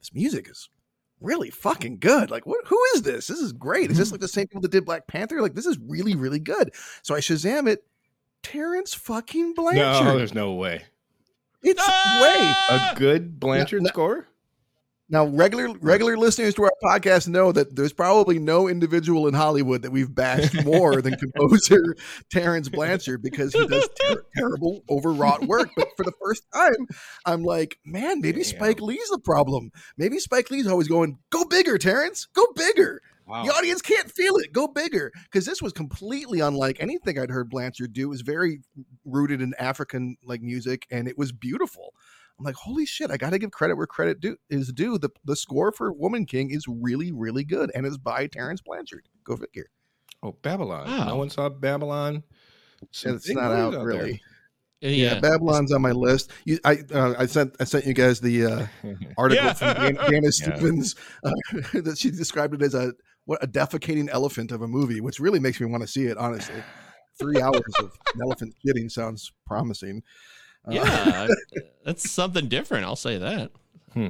this 0.00 0.12
music 0.12 0.48
is 0.50 0.68
really 1.20 1.50
fucking 1.50 1.98
good. 1.98 2.30
Like, 2.30 2.46
what? 2.46 2.66
Who 2.66 2.80
is 2.94 3.02
this? 3.02 3.26
This 3.26 3.40
is 3.40 3.52
great. 3.52 3.90
Is 3.90 3.98
this 3.98 4.10
like 4.10 4.20
the 4.20 4.28
same 4.28 4.46
people 4.46 4.62
that 4.62 4.70
did 4.70 4.84
Black 4.84 5.06
Panther? 5.06 5.40
Like, 5.40 5.54
this 5.54 5.66
is 5.66 5.78
really 5.78 6.14
really 6.14 6.40
good. 6.40 6.72
So 7.02 7.14
I 7.14 7.20
Shazam 7.20 7.68
it. 7.68 7.84
Terence 8.42 8.94
fucking 8.94 9.54
Blanchard. 9.54 10.06
No, 10.06 10.16
there's 10.16 10.34
no 10.34 10.54
way. 10.54 10.82
it's 11.62 11.80
way. 11.80 11.86
Ah! 11.88 12.92
A 12.94 12.98
good 12.98 13.38
Blanchard 13.38 13.82
no. 13.82 13.88
score? 13.88 14.29
Now, 15.12 15.26
regular 15.26 15.74
regular 15.80 16.16
listeners 16.16 16.54
to 16.54 16.62
our 16.62 16.72
podcast 16.82 17.26
know 17.26 17.50
that 17.50 17.74
there's 17.74 17.92
probably 17.92 18.38
no 18.38 18.68
individual 18.68 19.26
in 19.26 19.34
Hollywood 19.34 19.82
that 19.82 19.90
we've 19.90 20.14
bashed 20.14 20.64
more 20.64 21.02
than 21.02 21.16
composer 21.18 21.96
Terence 22.30 22.68
Blanchard 22.68 23.20
because 23.20 23.52
he 23.52 23.66
does 23.66 23.88
ter- 24.00 24.24
terrible, 24.36 24.84
overwrought 24.88 25.48
work. 25.48 25.68
But 25.76 25.88
for 25.96 26.04
the 26.04 26.12
first 26.24 26.44
time, 26.54 26.86
I'm 27.26 27.42
like, 27.42 27.76
man, 27.84 28.20
maybe 28.20 28.42
Damn. 28.42 28.56
Spike 28.56 28.80
Lee's 28.80 29.08
the 29.08 29.18
problem. 29.18 29.72
Maybe 29.98 30.20
Spike 30.20 30.48
Lee's 30.48 30.68
always 30.68 30.86
going, 30.86 31.18
go 31.30 31.44
bigger, 31.44 31.76
Terence, 31.76 32.26
go 32.32 32.46
bigger. 32.54 33.00
Wow. 33.26 33.44
The 33.44 33.52
audience 33.52 33.82
can't 33.82 34.10
feel 34.10 34.36
it. 34.36 34.52
Go 34.52 34.68
bigger. 34.68 35.12
Because 35.24 35.44
this 35.44 35.62
was 35.62 35.72
completely 35.72 36.40
unlike 36.40 36.78
anything 36.80 37.18
I'd 37.18 37.30
heard 37.30 37.48
Blanchard 37.48 37.92
do. 37.92 38.02
It 38.02 38.10
was 38.10 38.22
very 38.22 38.60
rooted 39.04 39.40
in 39.40 39.54
African 39.58 40.16
like 40.24 40.42
music 40.42 40.86
and 40.90 41.06
it 41.08 41.16
was 41.18 41.30
beautiful. 41.32 41.94
I'm 42.40 42.44
like, 42.44 42.54
holy 42.54 42.86
shit, 42.86 43.10
I 43.10 43.18
gotta 43.18 43.38
give 43.38 43.50
credit 43.50 43.76
where 43.76 43.86
credit 43.86 44.18
due 44.18 44.36
is 44.48 44.72
due. 44.72 44.96
The 44.96 45.10
the 45.26 45.36
score 45.36 45.70
for 45.72 45.92
Woman 45.92 46.24
King 46.24 46.50
is 46.50 46.64
really, 46.66 47.12
really 47.12 47.44
good 47.44 47.70
and 47.74 47.84
it's 47.86 47.98
by 47.98 48.26
Terence 48.26 48.62
Blanchard. 48.62 49.06
Go 49.24 49.36
figure. 49.36 49.66
Oh, 50.22 50.32
Babylon. 50.40 50.86
Wow. 50.86 51.04
No 51.08 51.16
one 51.16 51.28
saw 51.30 51.50
Babylon. 51.50 52.22
Some 52.92 53.16
it's 53.16 53.28
not 53.28 53.54
movies 53.56 53.78
out 53.78 53.84
really. 53.84 54.10
Yeah. 54.12 54.16
Yeah, 54.82 55.20
Babylon's 55.20 55.72
on 55.72 55.82
my 55.82 55.90
list. 55.92 56.30
You, 56.46 56.58
I 56.64 56.78
uh, 56.94 57.12
I 57.18 57.26
sent 57.26 57.54
I 57.60 57.64
sent 57.64 57.84
you 57.84 57.92
guys 57.92 58.18
the 58.20 58.46
uh, 58.46 58.66
article 59.18 59.44
Yeah. 59.44 59.52
from 59.52 59.74
Dan- 59.74 59.94
Dana 60.10 60.20
Yeah. 60.24 60.30
Stevens 60.30 60.94
uh, 61.22 61.32
that 61.82 61.98
she 61.98 62.10
described 62.10 62.54
it 62.54 62.62
as 62.62 62.72
a 62.74 62.94
what 63.26 63.44
a 63.44 63.46
defecating 63.46 64.08
elephant 64.10 64.50
of 64.50 64.62
a 64.62 64.66
movie, 64.66 65.02
which 65.02 65.20
really 65.20 65.38
makes 65.38 65.60
me 65.60 65.66
want 65.66 65.82
to 65.82 65.86
see 65.86 66.06
it. 66.06 66.16
Honestly, 66.16 66.62
three 67.18 67.42
hours 67.42 67.60
of 67.78 67.92
an 68.14 68.22
elephant 68.22 68.54
shitting 68.66 68.90
sounds 68.90 69.30
promising. 69.46 70.02
Uh, 70.66 70.72
Yeah, 70.72 71.28
that's 71.84 72.10
something 72.10 72.48
different. 72.48 72.84
I'll 72.84 72.96
say 72.96 73.18
that. 73.18 73.50
Hmm. 73.94 74.08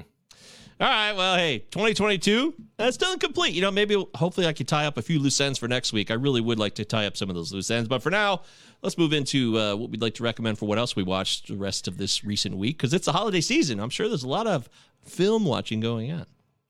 All 0.81 0.89
right. 0.89 1.13
Well, 1.13 1.37
hey, 1.37 1.59
2022. 1.71 2.55
That's 2.79 2.95
still 2.95 3.13
incomplete. 3.13 3.53
You 3.53 3.61
know, 3.61 3.71
maybe 3.71 4.03
hopefully 4.15 4.47
I 4.47 4.55
could 4.55 4.67
tie 4.67 4.87
up 4.87 4.97
a 4.97 5.03
few 5.03 5.19
loose 5.19 5.39
ends 5.41 5.59
for 5.59 5.69
next 5.69 5.93
week. 5.93 6.11
I 6.11 6.15
really 6.15 6.41
would 6.41 6.59
like 6.59 6.75
to 6.77 6.87
tie 6.87 7.05
up 7.05 7.19
some 7.19 7.29
of 7.29 7.35
those 7.37 7.53
loose 7.53 7.71
ends. 7.71 7.87
But 7.87 8.03
for 8.03 8.09
now, 8.09 8.43
let's 8.83 8.97
move 8.97 9.13
into 9.13 9.59
uh, 9.59 9.77
what 9.77 9.91
we'd 9.91 10.01
like 10.01 10.15
to 10.15 10.23
recommend 10.23 10.59
for 10.59 10.65
what 10.67 10.79
else 10.79 10.97
we 10.97 11.03
watched 11.03 11.49
the 11.49 11.57
rest 11.57 11.87
of 11.87 11.99
this 11.99 12.25
recent 12.25 12.57
week 12.57 12.79
because 12.79 12.95
it's 12.95 13.05
the 13.05 13.13
holiday 13.13 13.43
season. 13.43 13.79
I'm 13.79 13.91
sure 13.91 14.09
there's 14.09 14.23
a 14.25 14.29
lot 14.29 14.47
of 14.47 14.71
film 15.05 15.45
watching 15.45 15.81
going 15.81 16.11
on. 16.13 16.25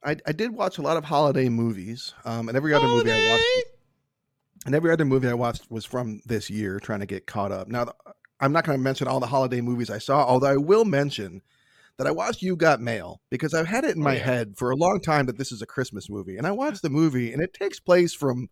I, 0.04 0.16
I 0.26 0.32
did 0.32 0.52
watch 0.54 0.78
a 0.78 0.82
lot 0.82 0.96
of 0.96 1.04
holiday 1.04 1.48
movies, 1.48 2.12
um, 2.24 2.48
and 2.48 2.56
every 2.56 2.74
other 2.74 2.88
movie 2.88 3.12
I 3.12 3.30
watched. 3.30 3.66
and 4.66 4.74
every 4.74 4.90
other 4.90 5.04
movie 5.04 5.28
I 5.28 5.34
watched 5.34 5.70
was 5.70 5.84
from 5.84 6.20
this 6.26 6.50
year, 6.50 6.80
trying 6.80 7.00
to 7.00 7.06
get 7.06 7.26
caught 7.26 7.52
up. 7.52 7.68
Now, 7.68 7.92
I'm 8.40 8.52
not 8.52 8.64
going 8.64 8.78
to 8.78 8.82
mention 8.82 9.06
all 9.06 9.20
the 9.20 9.26
holiday 9.26 9.60
movies 9.60 9.90
I 9.90 9.98
saw, 9.98 10.24
although 10.24 10.48
I 10.48 10.56
will 10.56 10.84
mention 10.84 11.42
that 11.98 12.06
I 12.06 12.10
watched 12.10 12.40
You 12.40 12.56
Got 12.56 12.80
Mail 12.80 13.20
because 13.30 13.52
I've 13.52 13.66
had 13.66 13.84
it 13.84 13.94
in 13.96 14.02
Oh, 14.02 14.04
my 14.04 14.14
yeah. 14.14 14.24
head 14.24 14.56
for 14.56 14.70
a 14.70 14.76
long 14.76 15.00
time 15.00 15.26
that 15.26 15.36
this 15.36 15.52
is 15.52 15.60
a 15.60 15.66
Christmas 15.66 16.08
movie, 16.08 16.38
and 16.38 16.46
I 16.46 16.50
watched 16.52 16.82
the 16.82 16.90
movie, 16.90 17.32
and 17.32 17.42
it 17.42 17.52
takes 17.52 17.78
place 17.78 18.14
from 18.14 18.48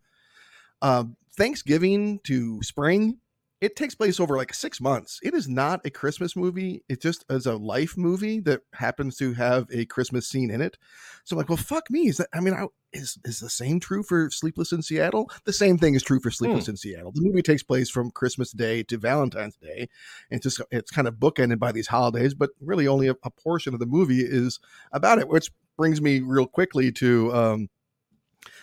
um, 0.81 1.17
Thanksgiving 1.35 2.19
to 2.25 2.61
spring. 2.61 3.17
It 3.61 3.75
takes 3.75 3.93
place 3.93 4.19
over 4.19 4.37
like 4.37 4.53
six 4.53 4.79
months. 4.79 5.19
It 5.21 5.33
is 5.33 5.49
not 5.49 5.85
a 5.85 5.89
Christmas 5.89 6.35
movie. 6.35 6.83
It 6.87 7.01
just 7.01 7.25
is 7.29 7.45
a 7.45 7.57
life 7.57 7.97
movie 7.97 8.39
that 8.41 8.61
happens 8.73 9.17
to 9.17 9.33
have 9.33 9.67
a 9.71 9.85
Christmas 9.85 10.27
scene 10.27 10.49
in 10.49 10.61
it. 10.61 10.77
So 11.25 11.33
I'm 11.33 11.39
like, 11.39 11.49
well, 11.49 11.57
fuck 11.57 11.89
me. 11.89 12.07
Is 12.07 12.17
that? 12.17 12.29
I 12.33 12.39
mean, 12.39 12.53
I, 12.53 12.67
is 12.93 13.17
is 13.25 13.39
the 13.39 13.49
same 13.49 13.79
true 13.79 14.01
for 14.01 14.29
Sleepless 14.29 14.71
in 14.71 14.81
Seattle? 14.81 15.29
The 15.43 15.53
same 15.53 15.77
thing 15.77 15.93
is 15.93 16.03
true 16.03 16.21
for 16.21 16.31
Sleepless 16.31 16.67
in 16.69 16.77
Seattle. 16.77 17.11
The 17.13 17.21
movie 17.21 17.41
takes 17.41 17.63
place 17.63 17.89
from 17.89 18.11
Christmas 18.11 18.51
Day 18.51 18.83
to 18.83 18.97
Valentine's 18.97 19.57
Day. 19.57 19.89
And 20.31 20.37
it's 20.37 20.43
just 20.43 20.61
it's 20.71 20.91
kind 20.91 21.07
of 21.07 21.15
bookended 21.15 21.59
by 21.59 21.71
these 21.71 21.87
holidays, 21.87 22.33
but 22.33 22.51
really 22.61 22.87
only 22.87 23.07
a, 23.07 23.15
a 23.23 23.29
portion 23.29 23.73
of 23.73 23.79
the 23.79 23.85
movie 23.85 24.21
is 24.21 24.59
about 24.93 25.19
it. 25.19 25.27
Which 25.27 25.51
brings 25.77 26.01
me 26.01 26.21
real 26.21 26.47
quickly 26.47 26.91
to 26.93 27.33
um, 27.33 27.69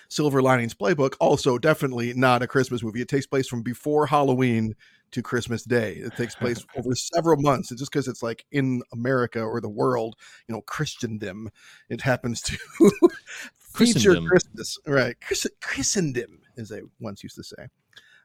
Silver 0.09 0.43
Linings 0.43 0.75
Playbook. 0.75 1.15
Also, 1.21 1.59
definitely 1.59 2.13
not 2.15 2.43
a 2.43 2.47
Christmas 2.47 2.83
movie. 2.83 3.01
It 3.01 3.09
takes 3.09 3.27
place 3.27 3.49
from 3.49 3.63
before 3.63 4.07
Halloween 4.07 4.75
to 5.13 5.23
Christmas 5.23 5.65
Day. 5.65 5.95
It 5.95 6.17
takes 6.17 6.35
place 6.41 6.65
over 6.77 6.95
several 6.95 7.41
months. 7.41 7.71
It's 7.71 7.81
just 7.81 7.93
because 7.93 8.09
it's 8.09 8.23
like 8.23 8.45
in 8.53 8.83
America 8.93 9.41
or 9.41 9.61
the 9.61 9.69
world, 9.69 10.17
you 10.49 10.55
know, 10.55 10.63
Christendom. 10.63 11.51
It 11.89 12.01
happens 12.01 12.41
to 12.43 12.59
feature. 13.59 14.21
Christmas, 14.21 14.79
right? 14.87 15.17
Christendom, 15.61 16.41
as 16.57 16.69
they 16.69 16.81
once 17.01 17.23
used 17.23 17.37
to 17.37 17.45
say. 17.45 17.69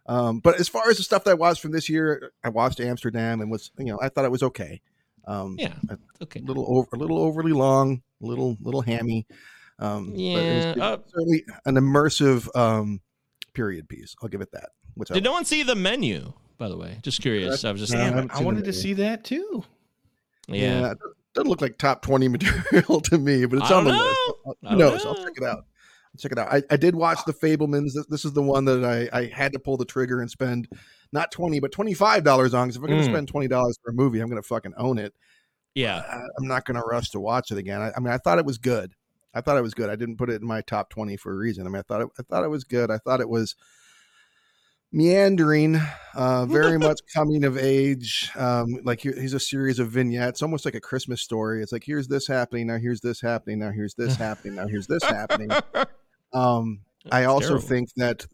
Um, 0.07 0.39
but 0.39 0.59
as 0.59 0.67
far 0.67 0.89
as 0.89 0.97
the 0.97 1.03
stuff 1.03 1.23
that 1.25 1.31
I 1.31 1.35
watched 1.35 1.61
from 1.61 1.71
this 1.71 1.87
year, 1.87 2.31
I 2.43 2.49
watched 2.49 2.79
Amsterdam 2.79 3.41
and 3.41 3.51
was, 3.51 3.71
you 3.77 3.85
know, 3.85 3.99
I 4.01 4.09
thought 4.09 4.25
it 4.25 4.31
was 4.31 4.43
okay. 4.43 4.81
Um, 5.27 5.55
Yeah. 5.59 5.75
a 5.89 5.97
Okay. 6.21 6.41
little 6.41 6.65
over, 6.67 6.87
a 6.93 6.97
little 6.97 7.19
overly 7.19 7.53
long, 7.53 8.01
a 8.21 8.25
little, 8.25 8.57
little 8.61 8.81
hammy. 8.81 9.27
Um, 9.81 10.11
but 10.11 10.19
it 10.19 10.65
was- 10.67 10.77
Yeah, 10.77 10.83
uh, 10.85 10.97
certainly 11.07 11.43
an 11.65 11.75
immersive 11.75 12.47
um, 12.55 13.01
period 13.53 13.89
piece. 13.89 14.15
I'll 14.21 14.29
give 14.29 14.41
it 14.41 14.51
that. 14.53 14.69
Which 14.95 15.11
I 15.11 15.15
Did 15.15 15.23
no 15.23 15.31
one 15.31 15.45
see 15.45 15.63
the 15.63 15.75
menu? 15.75 16.33
By 16.57 16.69
the 16.69 16.77
way, 16.77 16.99
just 17.01 17.21
curious. 17.21 17.65
I 17.65 17.71
was 17.71 17.81
just 17.81 17.93
No, 17.93 18.27
I 18.31 18.39
I 18.39 18.43
wanted 18.43 18.65
to 18.65 18.73
see 18.73 18.93
that 18.93 19.23
too. 19.23 19.63
yeah. 20.47 20.91
it 20.91 20.97
doesn't 21.33 21.49
look 21.49 21.61
like 21.61 21.77
top 21.77 22.01
20 22.03 22.27
material 22.37 23.01
to 23.01 23.17
me, 23.17 23.45
but 23.45 23.59
it's 23.59 23.71
I 23.71 23.75
on 23.77 23.85
the 23.85 23.91
don't 23.91 23.99
list. 23.99 24.19
know. 24.27 24.35
I'll- 24.45 24.57
I 24.65 24.73
Who 24.73 24.79
don't? 24.79 25.05
I'll 25.05 25.15
check 25.25 25.33
it 25.37 25.43
out. 25.43 25.57
I'll 25.57 26.19
check 26.19 26.31
it 26.33 26.37
out. 26.37 26.53
I, 26.53 26.61
I 26.69 26.75
did 26.77 26.93
watch 26.93 27.19
the 27.25 27.33
Fabelmans. 27.33 27.93
This, 27.95 28.05
this 28.07 28.25
is 28.25 28.33
the 28.33 28.41
one 28.43 28.65
that 28.65 28.83
I, 28.83 29.09
I 29.17 29.25
had 29.27 29.53
to 29.53 29.59
pull 29.59 29.77
the 29.77 29.85
trigger 29.85 30.19
and 30.21 30.29
spend 30.29 30.67
not 31.13 31.31
20, 31.31 31.59
but 31.61 31.71
$25 31.71 32.53
on. 32.53 32.67
Because 32.67 32.75
if 32.75 32.81
I'm 32.83 32.89
going 32.89 33.01
to 33.01 33.07
Mm. 33.07 33.11
spend 33.13 33.31
$20 33.33 33.49
for 33.81 33.89
a 33.91 33.93
movie, 33.93 34.19
I'm 34.19 34.27
going 34.29 34.41
to 34.41 34.47
fucking 34.47 34.73
own 34.77 34.99
it. 34.99 35.13
Yeah. 35.73 35.97
I- 35.99 36.15
I'm 36.37 36.47
not 36.47 36.65
going 36.65 36.75
to 36.75 36.83
rush 36.85 37.09
to 37.11 37.19
watch 37.19 37.49
it 37.51 37.57
again. 37.57 37.81
I, 37.81 37.91
I 37.95 37.99
mean, 38.01 38.13
I 38.13 38.17
thought 38.17 38.37
it 38.39 38.45
was 38.45 38.57
good. 38.57 38.93
I 39.33 39.41
thought 39.41 39.57
it 39.57 39.61
was 39.61 39.73
good. 39.73 39.89
I 39.89 39.95
didn't 39.95 40.17
put 40.17 40.29
it 40.29 40.41
in 40.41 40.47
my 40.47 40.61
top 40.61 40.89
20 40.89 41.17
for 41.17 41.31
a 41.31 41.37
reason. 41.37 41.65
I 41.65 41.69
mean, 41.69 41.79
I 41.79 41.83
thought 41.83 42.01
it, 42.01 42.07
I 42.19 42.23
thought 42.23 42.43
it 42.43 42.49
was 42.49 42.63
good. 42.63 42.91
I 42.91 42.97
thought 42.97 43.21
it 43.21 43.29
was 43.29 43.55
meandering, 44.91 45.79
uh, 46.15 46.45
very 46.45 46.77
much 46.87 46.99
coming 47.13 47.43
of 47.43 47.57
age. 47.57 48.29
Um, 48.35 48.79
like 48.83 48.99
here- 49.01 49.15
here's 49.15 49.33
a 49.33 49.39
series 49.39 49.79
of 49.79 49.89
vignettes, 49.89 50.41
almost 50.41 50.65
like 50.65 50.75
a 50.75 50.81
Christmas 50.81 51.21
story. 51.21 51.61
It's 51.63 51.71
like 51.71 51.83
here's 51.85 52.07
this 52.07 52.27
happening 52.27 52.67
now, 52.67 52.77
here's 52.77 53.01
this 53.01 53.21
happening 53.21 53.59
now, 53.59 53.71
here's 53.71 53.93
this 53.95 54.15
happening 54.15 54.55
now, 54.55 54.67
here's 54.67 54.87
this 54.87 55.03
happening. 55.03 55.51
Um, 56.33 56.83
I 57.11 57.25
also 57.25 57.47
terrible. 57.57 57.67
think 57.67 57.89
that 57.97 58.25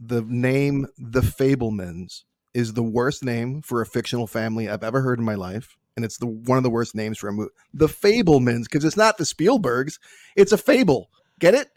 the 0.00 0.22
name 0.22 0.86
The 0.96 1.20
Fabelmans 1.20 2.22
is 2.54 2.72
the 2.72 2.82
worst 2.82 3.22
name 3.22 3.60
for 3.60 3.82
a 3.82 3.86
fictional 3.86 4.26
family 4.26 4.70
I've 4.70 4.82
ever 4.82 5.02
heard 5.02 5.18
in 5.18 5.24
my 5.26 5.34
life. 5.34 5.76
And 5.96 6.04
it's 6.04 6.16
the 6.18 6.26
one 6.26 6.56
of 6.56 6.64
the 6.64 6.70
worst 6.70 6.94
names 6.94 7.18
for 7.18 7.28
a 7.28 7.32
movie. 7.32 7.50
The 7.74 7.86
Fabelmans, 7.86 8.64
because 8.64 8.84
it's 8.84 8.96
not 8.96 9.18
the 9.18 9.24
Spielbergs, 9.24 9.98
it's 10.36 10.52
a 10.52 10.58
fable. 10.58 11.10
Get 11.38 11.54
it? 11.54 11.68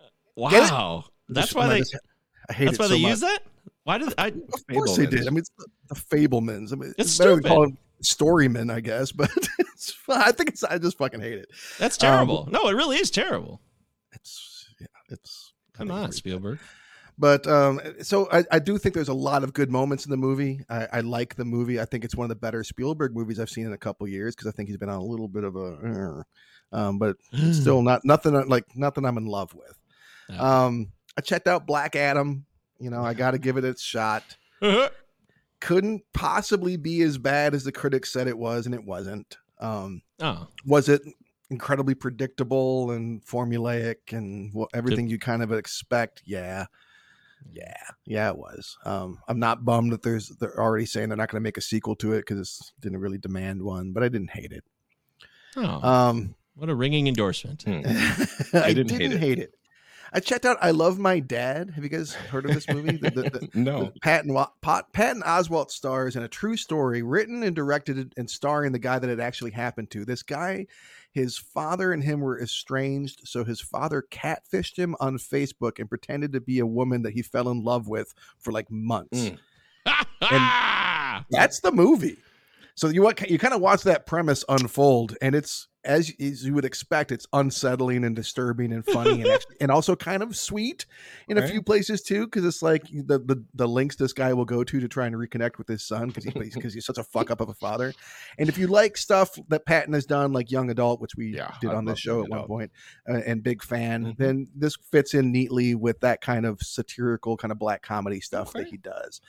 Get 0.00 0.62
it? 0.64 0.70
Wow. 0.70 1.04
That's 1.28 1.54
why 1.54 1.64
I 1.66 1.68
they. 1.68 1.78
just- 1.80 1.96
I 2.48 2.52
hate 2.54 2.64
That's 2.66 2.78
why 2.78 2.86
so 2.86 2.94
they 2.94 3.02
much. 3.02 3.10
use 3.10 3.20
that. 3.20 3.40
Why 3.84 3.98
did 3.98 4.14
I? 4.16 4.28
Of 4.28 4.66
course 4.72 4.96
they 4.96 5.04
did. 5.06 5.26
I 5.26 5.30
mean, 5.30 5.38
it's 5.40 5.50
the, 5.58 5.66
the 5.88 5.94
Fabelmans. 5.94 6.72
I 6.72 6.76
mean, 6.76 6.94
It's 6.96 7.10
it's 7.10 7.18
better 7.18 7.40
to 7.40 7.46
call 7.46 7.62
them 7.62 7.76
Storymen, 8.02 8.70
I 8.70 8.80
guess. 8.80 9.12
But 9.16 9.30
it's. 9.58 9.94
I 10.08 10.32
think 10.32 10.48
it's. 10.50 10.64
I 10.64 10.78
just 10.78 10.96
fucking 10.98 11.20
hate 11.20 11.38
it. 11.38 11.48
That's 11.78 12.02
Um, 12.02 12.08
terrible. 12.10 12.48
no, 12.50 12.68
it 12.68 12.72
really 12.74 12.96
is 12.96 13.10
terrible. 13.10 13.60
It's 14.12 14.66
yeah. 14.80 14.86
It's 15.10 15.52
Come 15.74 15.90
on, 15.90 16.12
Spielberg. 16.12 16.58
But 17.20 17.46
um, 17.48 17.80
so 18.02 18.28
I, 18.30 18.44
I 18.52 18.58
do 18.60 18.78
think 18.78 18.94
there's 18.94 19.08
a 19.08 19.14
lot 19.14 19.42
of 19.42 19.52
good 19.52 19.70
moments 19.72 20.04
in 20.04 20.10
the 20.12 20.16
movie. 20.16 20.60
I, 20.70 20.86
I 20.92 21.00
like 21.00 21.34
the 21.34 21.44
movie. 21.44 21.80
I 21.80 21.84
think 21.84 22.04
it's 22.04 22.14
one 22.14 22.24
of 22.24 22.28
the 22.28 22.36
better 22.36 22.62
Spielberg 22.62 23.12
movies 23.14 23.40
I've 23.40 23.50
seen 23.50 23.66
in 23.66 23.72
a 23.72 23.78
couple 23.78 24.06
years 24.06 24.36
because 24.36 24.46
I 24.46 24.52
think 24.52 24.68
he's 24.68 24.78
been 24.78 24.88
on 24.88 25.00
a 25.00 25.04
little 25.04 25.26
bit 25.26 25.42
of 25.42 25.56
a, 25.56 26.22
uh, 26.72 26.76
um, 26.76 26.98
but 26.98 27.16
still 27.52 27.82
not 27.82 28.04
nothing 28.04 28.36
I- 28.36 28.44
like 28.44 28.64
nothing 28.76 29.04
I'm 29.04 29.18
in 29.18 29.26
love 29.26 29.52
with. 29.52 29.76
No. 30.28 30.40
Um, 30.40 30.92
I 31.16 31.20
checked 31.20 31.48
out 31.48 31.66
Black 31.66 31.96
Adam. 31.96 32.46
You 32.78 32.90
know, 32.90 33.02
I 33.02 33.14
got 33.22 33.32
to 33.32 33.38
give 33.38 33.56
it 33.56 33.64
its 33.64 33.82
shot. 33.82 34.22
Couldn't 35.60 36.02
possibly 36.14 36.76
be 36.76 37.02
as 37.02 37.18
bad 37.18 37.52
as 37.52 37.64
the 37.64 37.72
critics 37.72 38.12
said 38.12 38.28
it 38.28 38.38
was, 38.38 38.64
and 38.66 38.74
it 38.76 38.84
wasn't. 38.84 39.38
Um, 39.58 40.02
oh, 40.20 40.46
was 40.64 40.88
it 40.88 41.02
incredibly 41.50 41.94
predictable 41.96 42.92
and 42.92 43.24
formulaic 43.26 44.12
and 44.12 44.54
everything 44.72 45.08
you 45.08 45.18
kind 45.18 45.42
of 45.42 45.50
expect? 45.50 46.22
Yeah. 46.24 46.66
Yeah, 47.52 47.76
yeah, 48.04 48.28
it 48.30 48.36
was. 48.36 48.76
Um, 48.84 49.18
I'm 49.28 49.38
not 49.38 49.64
bummed 49.64 49.92
that 49.92 50.02
there's 50.02 50.28
they're 50.28 50.60
already 50.60 50.86
saying 50.86 51.08
they're 51.08 51.16
not 51.16 51.30
going 51.30 51.40
to 51.40 51.44
make 51.46 51.56
a 51.56 51.62
sequel 51.62 51.96
to 51.96 52.12
it 52.12 52.20
because 52.20 52.72
it 52.76 52.80
didn't 52.80 52.98
really 52.98 53.18
demand 53.18 53.62
one, 53.62 53.92
but 53.92 54.02
I 54.02 54.08
didn't 54.08 54.30
hate 54.30 54.52
it. 54.52 54.64
oh, 55.56 55.88
Um, 55.88 56.34
what 56.54 56.68
a 56.68 56.74
ringing 56.74 57.06
endorsement. 57.06 57.64
I 57.68 57.72
didn't 57.72 58.88
didn't, 58.88 58.90
hate 58.90 59.20
hate, 59.20 59.38
it. 59.38 59.54
I 60.12 60.20
checked 60.20 60.46
out 60.46 60.56
I 60.60 60.70
Love 60.70 60.98
My 60.98 61.20
Dad. 61.20 61.70
Have 61.74 61.84
you 61.84 61.90
guys 61.90 62.14
heard 62.14 62.44
of 62.46 62.54
this 62.54 62.68
movie? 62.68 62.96
The- 62.96 63.10
the- 63.10 63.22
the- 63.22 63.48
no. 63.54 63.92
Patton, 64.02 64.34
Pat, 64.62 64.92
Patton 64.92 65.22
Oswalt 65.22 65.70
stars 65.70 66.16
in 66.16 66.22
a 66.22 66.28
true 66.28 66.56
story 66.56 67.02
written 67.02 67.42
and 67.42 67.54
directed 67.54 68.12
and 68.16 68.28
starring 68.30 68.72
the 68.72 68.78
guy 68.78 68.98
that 68.98 69.10
it 69.10 69.20
actually 69.20 69.50
happened 69.50 69.90
to. 69.90 70.04
This 70.04 70.22
guy, 70.22 70.66
his 71.12 71.36
father 71.36 71.92
and 71.92 72.02
him 72.02 72.20
were 72.20 72.40
estranged, 72.40 73.26
so 73.28 73.44
his 73.44 73.60
father 73.60 74.04
catfished 74.10 74.76
him 74.76 74.94
on 75.00 75.18
Facebook 75.18 75.78
and 75.78 75.88
pretended 75.88 76.32
to 76.32 76.40
be 76.40 76.58
a 76.58 76.66
woman 76.66 77.02
that 77.02 77.12
he 77.12 77.22
fell 77.22 77.48
in 77.50 77.62
love 77.62 77.88
with 77.88 78.14
for 78.38 78.52
like 78.52 78.70
months. 78.70 79.30
Mm. 79.30 79.38
That's 81.30 81.60
the 81.60 81.72
movie. 81.72 82.18
So 82.74 82.88
you 82.88 83.02
want 83.02 83.20
you 83.28 83.38
kind 83.38 83.54
of 83.54 83.60
watch 83.60 83.82
that 83.82 84.06
premise 84.06 84.44
unfold, 84.48 85.16
and 85.20 85.34
it's 85.34 85.66
as, 85.88 86.12
as 86.20 86.44
you 86.44 86.54
would 86.54 86.64
expect. 86.64 87.10
It's 87.10 87.26
unsettling 87.32 88.04
and 88.04 88.14
disturbing 88.14 88.72
and 88.72 88.84
funny, 88.84 89.22
and 89.22 89.30
actually, 89.30 89.56
and 89.60 89.70
also 89.72 89.96
kind 89.96 90.22
of 90.22 90.36
sweet 90.36 90.86
in 91.28 91.38
a 91.38 91.48
few 91.48 91.62
places 91.62 92.02
too. 92.02 92.26
Because 92.26 92.44
it's 92.44 92.62
like 92.62 92.84
the, 92.92 93.18
the 93.18 93.44
the 93.54 93.66
links 93.66 93.96
this 93.96 94.12
guy 94.12 94.32
will 94.34 94.44
go 94.44 94.62
to 94.62 94.78
to 94.80 94.86
try 94.88 95.06
and 95.06 95.16
reconnect 95.16 95.58
with 95.58 95.66
his 95.66 95.82
son 95.84 96.08
because 96.08 96.24
he 96.24 96.30
because 96.30 96.74
he's 96.74 96.86
such 96.86 96.98
a 96.98 97.04
fuck 97.04 97.30
up 97.30 97.40
of 97.40 97.48
a 97.48 97.54
father. 97.54 97.92
And 98.38 98.48
if 98.48 98.58
you 98.58 98.68
like 98.68 98.96
stuff 98.96 99.36
that 99.48 99.66
Patton 99.66 99.94
has 99.94 100.06
done, 100.06 100.32
like 100.32 100.50
Young 100.50 100.70
Adult, 100.70 101.00
which 101.00 101.16
we 101.16 101.34
Yeah, 101.34 101.50
did 101.60 101.70
I 101.70 101.74
on 101.74 101.86
this 101.86 101.98
show 101.98 102.22
at 102.22 102.28
one 102.28 102.46
point, 102.46 102.70
uh, 103.08 103.20
and 103.26 103.42
big 103.42 103.62
fan, 103.64 104.04
Mhm. 104.04 104.16
then 104.18 104.46
this 104.54 104.76
fits 104.92 105.14
in 105.14 105.32
neatly 105.32 105.74
with 105.74 106.00
that 106.00 106.20
kind 106.20 106.46
of 106.46 106.60
satirical 106.60 107.36
kind 107.36 107.50
of 107.50 107.58
black 107.58 107.82
comedy 107.82 108.20
stuff 108.20 108.52
that 108.52 108.68
he 108.68 108.76
does 108.76 109.20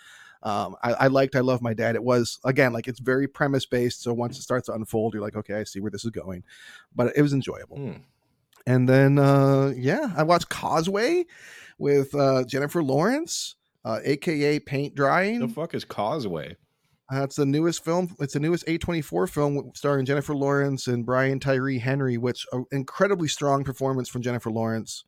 um, 0.43 0.75
I, 0.84 0.93
I 0.93 1.08
liked 1.08 1.36
I 1.36 1.41
Love 1.41 1.62
My 1.62 1.73
Dad. 1.73 1.95
It 1.95 2.04
was 2.04 2.39
again 2.43 2.73
like 2.73 2.88
it's 2.88 2.99
very 2.99 3.28
premise 3.28 3.65
based. 3.65 4.02
So 4.02 4.13
once 4.13 4.38
it 4.38 4.41
starts 4.41 4.67
to 4.67 4.73
unfold, 4.73 5.13
you're 5.13 5.23
like, 5.23 5.36
okay, 5.36 5.56
I 5.56 5.63
see 5.63 5.80
where 5.80 5.91
this 5.91 6.06
is 6.06 6.12
going. 6.12 6.43
But 6.95 7.13
it 7.15 7.21
was 7.21 7.34
enjoyable. 7.34 7.78
Mm. 7.78 8.02
And 8.65 8.88
then 8.88 9.17
uh, 9.17 9.73
yeah, 9.75 10.12
I 10.15 10.23
watched 10.23 10.49
Causeway 10.49 11.25
with 11.78 12.13
uh, 12.15 12.43
Jennifer 12.45 12.84
Lawrence, 12.84 13.56
uh, 13.84 13.99
aka 14.04 14.60
Paint 14.60 14.95
Drying. 14.95 15.39
The 15.39 15.47
fuck 15.47 15.73
is 15.73 15.84
Causeway? 15.84 16.56
Uh, 17.12 17.23
it's 17.23 17.38
the 17.38 17.45
newest 17.45 17.84
film. 17.84 18.15
It's 18.19 18.34
the 18.34 18.39
newest 18.39 18.67
A24 18.67 19.30
film 19.30 19.71
starring 19.73 20.06
Jennifer 20.06 20.36
Lawrence 20.36 20.88
and 20.88 21.06
Brian 21.06 21.39
Tyree 21.39 21.80
Henry, 21.80 22.17
which 22.17 22.45
an 22.52 22.65
incredibly 22.71 23.28
strong 23.28 23.64
performance 23.64 24.07
from 24.07 24.22
Jennifer 24.22 24.51
Lawrence. 24.51 25.05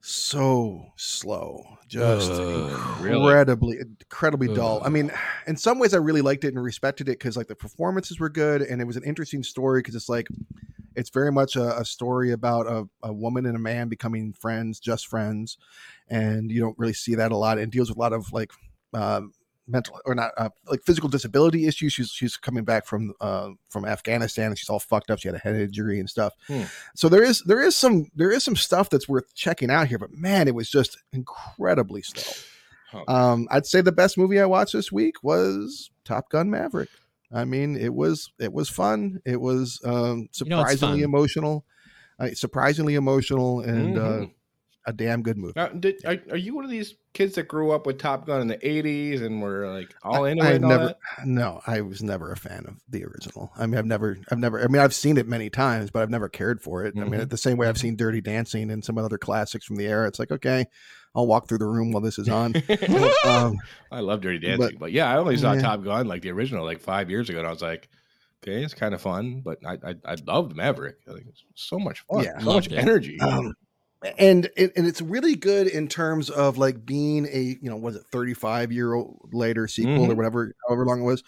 So 0.00 0.86
slow, 0.96 1.64
just 1.88 2.30
Ugh, 2.30 3.00
really? 3.00 3.18
incredibly, 3.18 3.78
incredibly 3.78 4.54
dull. 4.54 4.80
I 4.84 4.88
mean, 4.88 5.10
in 5.46 5.56
some 5.56 5.78
ways, 5.78 5.92
I 5.92 5.98
really 5.98 6.22
liked 6.22 6.44
it 6.44 6.54
and 6.54 6.62
respected 6.62 7.08
it 7.08 7.18
because 7.18 7.36
like 7.36 7.48
the 7.48 7.56
performances 7.56 8.20
were 8.20 8.28
good 8.28 8.62
and 8.62 8.80
it 8.80 8.86
was 8.86 8.96
an 8.96 9.04
interesting 9.04 9.42
story 9.42 9.80
because 9.80 9.96
it's 9.96 10.08
like 10.08 10.28
it's 10.94 11.10
very 11.10 11.32
much 11.32 11.56
a, 11.56 11.78
a 11.78 11.84
story 11.84 12.32
about 12.32 12.66
a, 12.66 12.88
a 13.02 13.12
woman 13.12 13.46
and 13.46 13.56
a 13.56 13.60
man 13.60 13.88
becoming 13.88 14.32
friends, 14.32 14.80
just 14.80 15.06
friends, 15.06 15.58
and 16.08 16.50
you 16.50 16.60
don't 16.60 16.78
really 16.78 16.92
see 16.92 17.14
that 17.16 17.32
a 17.32 17.36
lot. 17.36 17.58
It 17.58 17.70
deals 17.70 17.88
with 17.88 17.96
a 17.96 18.00
lot 18.00 18.12
of 18.12 18.32
like 18.32 18.52
um, 18.94 19.32
mental 19.68 20.00
or 20.06 20.14
not 20.14 20.32
uh, 20.36 20.48
like 20.66 20.82
physical 20.82 21.08
disability 21.08 21.66
issues. 21.66 21.92
She's 21.92 22.10
she's 22.10 22.36
coming 22.36 22.64
back 22.64 22.86
from 22.86 23.12
uh, 23.20 23.50
from 23.68 23.84
Afghanistan 23.84 24.46
and 24.46 24.58
she's 24.58 24.68
all 24.68 24.80
fucked 24.80 25.10
up. 25.10 25.18
She 25.20 25.28
had 25.28 25.34
a 25.34 25.38
head 25.38 25.54
injury 25.56 26.00
and 26.00 26.08
stuff. 26.08 26.32
Hmm. 26.46 26.62
So 26.96 27.08
there 27.08 27.22
is 27.22 27.42
there 27.42 27.60
is 27.60 27.76
some 27.76 28.06
there 28.14 28.30
is 28.30 28.42
some 28.42 28.56
stuff 28.56 28.90
that's 28.90 29.08
worth 29.08 29.34
checking 29.34 29.70
out 29.70 29.88
here. 29.88 29.98
But 29.98 30.12
man, 30.12 30.48
it 30.48 30.54
was 30.54 30.70
just 30.70 30.98
incredibly 31.12 32.02
slow. 32.02 32.22
Huh. 32.90 33.04
Um, 33.06 33.48
I'd 33.50 33.66
say 33.66 33.82
the 33.82 33.92
best 33.92 34.16
movie 34.16 34.40
I 34.40 34.46
watched 34.46 34.72
this 34.72 34.90
week 34.90 35.22
was 35.22 35.90
Top 36.04 36.30
Gun 36.30 36.50
Maverick. 36.50 36.88
I 37.32 37.44
mean, 37.44 37.76
it 37.76 37.92
was 37.92 38.32
it 38.38 38.52
was 38.52 38.70
fun. 38.70 39.20
It 39.26 39.40
was 39.40 39.80
um, 39.84 40.28
You 40.40 40.46
know, 40.46 40.60
surprisingly 40.60 41.02
emotional, 41.02 41.66
uh, 42.18 42.30
surprisingly 42.32 42.94
emotional, 42.94 43.60
and 43.60 43.98
uh, 43.98 44.00
Mhm. 44.00 44.30
A 44.88 44.92
damn 44.92 45.22
good 45.22 45.36
movie. 45.36 45.52
Now, 45.56 45.68
did, 45.68 46.04
are, 46.04 46.16
are 46.30 46.36
you 46.36 46.54
one 46.54 46.64
of 46.64 46.70
these 46.70 46.94
kids 47.12 47.34
that 47.34 47.44
grew 47.48 47.72
up 47.72 47.86
with 47.86 47.98
Top 47.98 48.26
Gun 48.26 48.40
in 48.40 48.48
the 48.48 48.56
'80s 48.56 49.22
and 49.24 49.42
were 49.42 49.70
like 49.72 49.94
all 50.02 50.24
into 50.24 50.44
I 50.44 50.52
it? 50.52 50.60
never, 50.62 50.86
that? 50.86 50.96
no, 51.26 51.60
I 51.66 51.80
was 51.82 52.02
never 52.02 52.32
a 52.32 52.36
fan 52.36 52.64
of 52.66 52.76
the 52.88 53.04
original. 53.04 53.52
I 53.58 53.66
mean, 53.66 53.76
I've 53.78 53.86
never, 53.86 54.18
I've 54.30 54.38
never, 54.38 54.62
I 54.62 54.66
mean, 54.68 54.80
I've 54.80 54.94
seen 54.94 55.18
it 55.18 55.28
many 55.28 55.50
times, 55.50 55.90
but 55.90 56.02
I've 56.02 56.10
never 56.10 56.28
cared 56.28 56.60
for 56.62 56.84
it. 56.84 56.94
I 56.96 57.04
mean, 57.04 57.20
Mhm. 57.20 57.28
the 57.30 57.36
same 57.36 57.56
way 57.58 57.68
I've 57.68 57.78
seen 57.78 57.96
Dirty 57.96 58.20
Dancing 58.20 58.70
and 58.70 58.84
some 58.84 58.98
other 58.98 59.18
classics 59.18 59.64
from 59.66 59.76
the 59.76 59.86
era. 59.86 60.08
It's 60.08 60.18
like, 60.18 60.30
okay, 60.30 60.66
I'll 61.14 61.26
walk 61.26 61.48
through 61.48 61.58
the 61.58 61.66
room 61.66 61.92
while 61.92 62.02
this 62.02 62.18
is 62.18 62.28
on. 62.28 62.54
um, 63.26 63.58
I 63.92 64.00
love 64.00 64.20
Dirty 64.22 64.38
Dancing, 64.38 64.76
but, 64.78 64.92
yeah, 64.92 65.12
I 65.12 65.18
only 65.18 65.36
saw 65.36 65.52
Yeah. 65.52 65.60
Top 65.62 65.84
Gun 65.84 66.06
like 66.08 66.22
the 66.22 66.30
original 66.30 66.64
like 66.64 66.80
five 66.80 67.10
years 67.10 67.28
ago, 67.28 67.38
and 67.38 67.46
I 67.46 67.50
was 67.50 67.62
like, 67.62 67.88
okay, 68.42 68.62
it's 68.62 68.74
kind 68.74 68.94
of 68.94 69.00
fun, 69.02 69.42
but 69.44 69.58
I 69.66 69.72
I, 69.84 69.94
I 70.04 70.16
loved 70.26 70.54
Maverick. 70.54 70.96
I 71.08 71.12
think 71.14 71.26
it's 71.26 71.42
so 71.56 71.78
much 71.78 72.00
fun, 72.06 72.22
Yeah. 72.24 72.38
so 72.38 72.52
much 72.52 72.68
it. 72.68 72.74
energy. 72.74 73.18
um, 73.20 73.52
and 74.18 74.48
it, 74.56 74.72
and 74.76 74.86
it's 74.86 75.00
really 75.02 75.34
good 75.34 75.66
in 75.66 75.88
terms 75.88 76.30
of 76.30 76.56
like 76.56 76.86
being 76.86 77.26
a 77.26 77.56
you 77.60 77.68
know 77.68 77.76
was 77.76 77.96
it 77.96 78.02
35 78.12 78.70
year 78.70 78.94
old 78.94 79.30
later 79.32 79.66
sequel 79.66 80.10
or 80.10 80.14
Mhm. 80.14 80.16
whatever 80.16 80.54
however 80.68 80.86
long 80.86 81.00
it 81.00 81.04
was. 81.04 81.22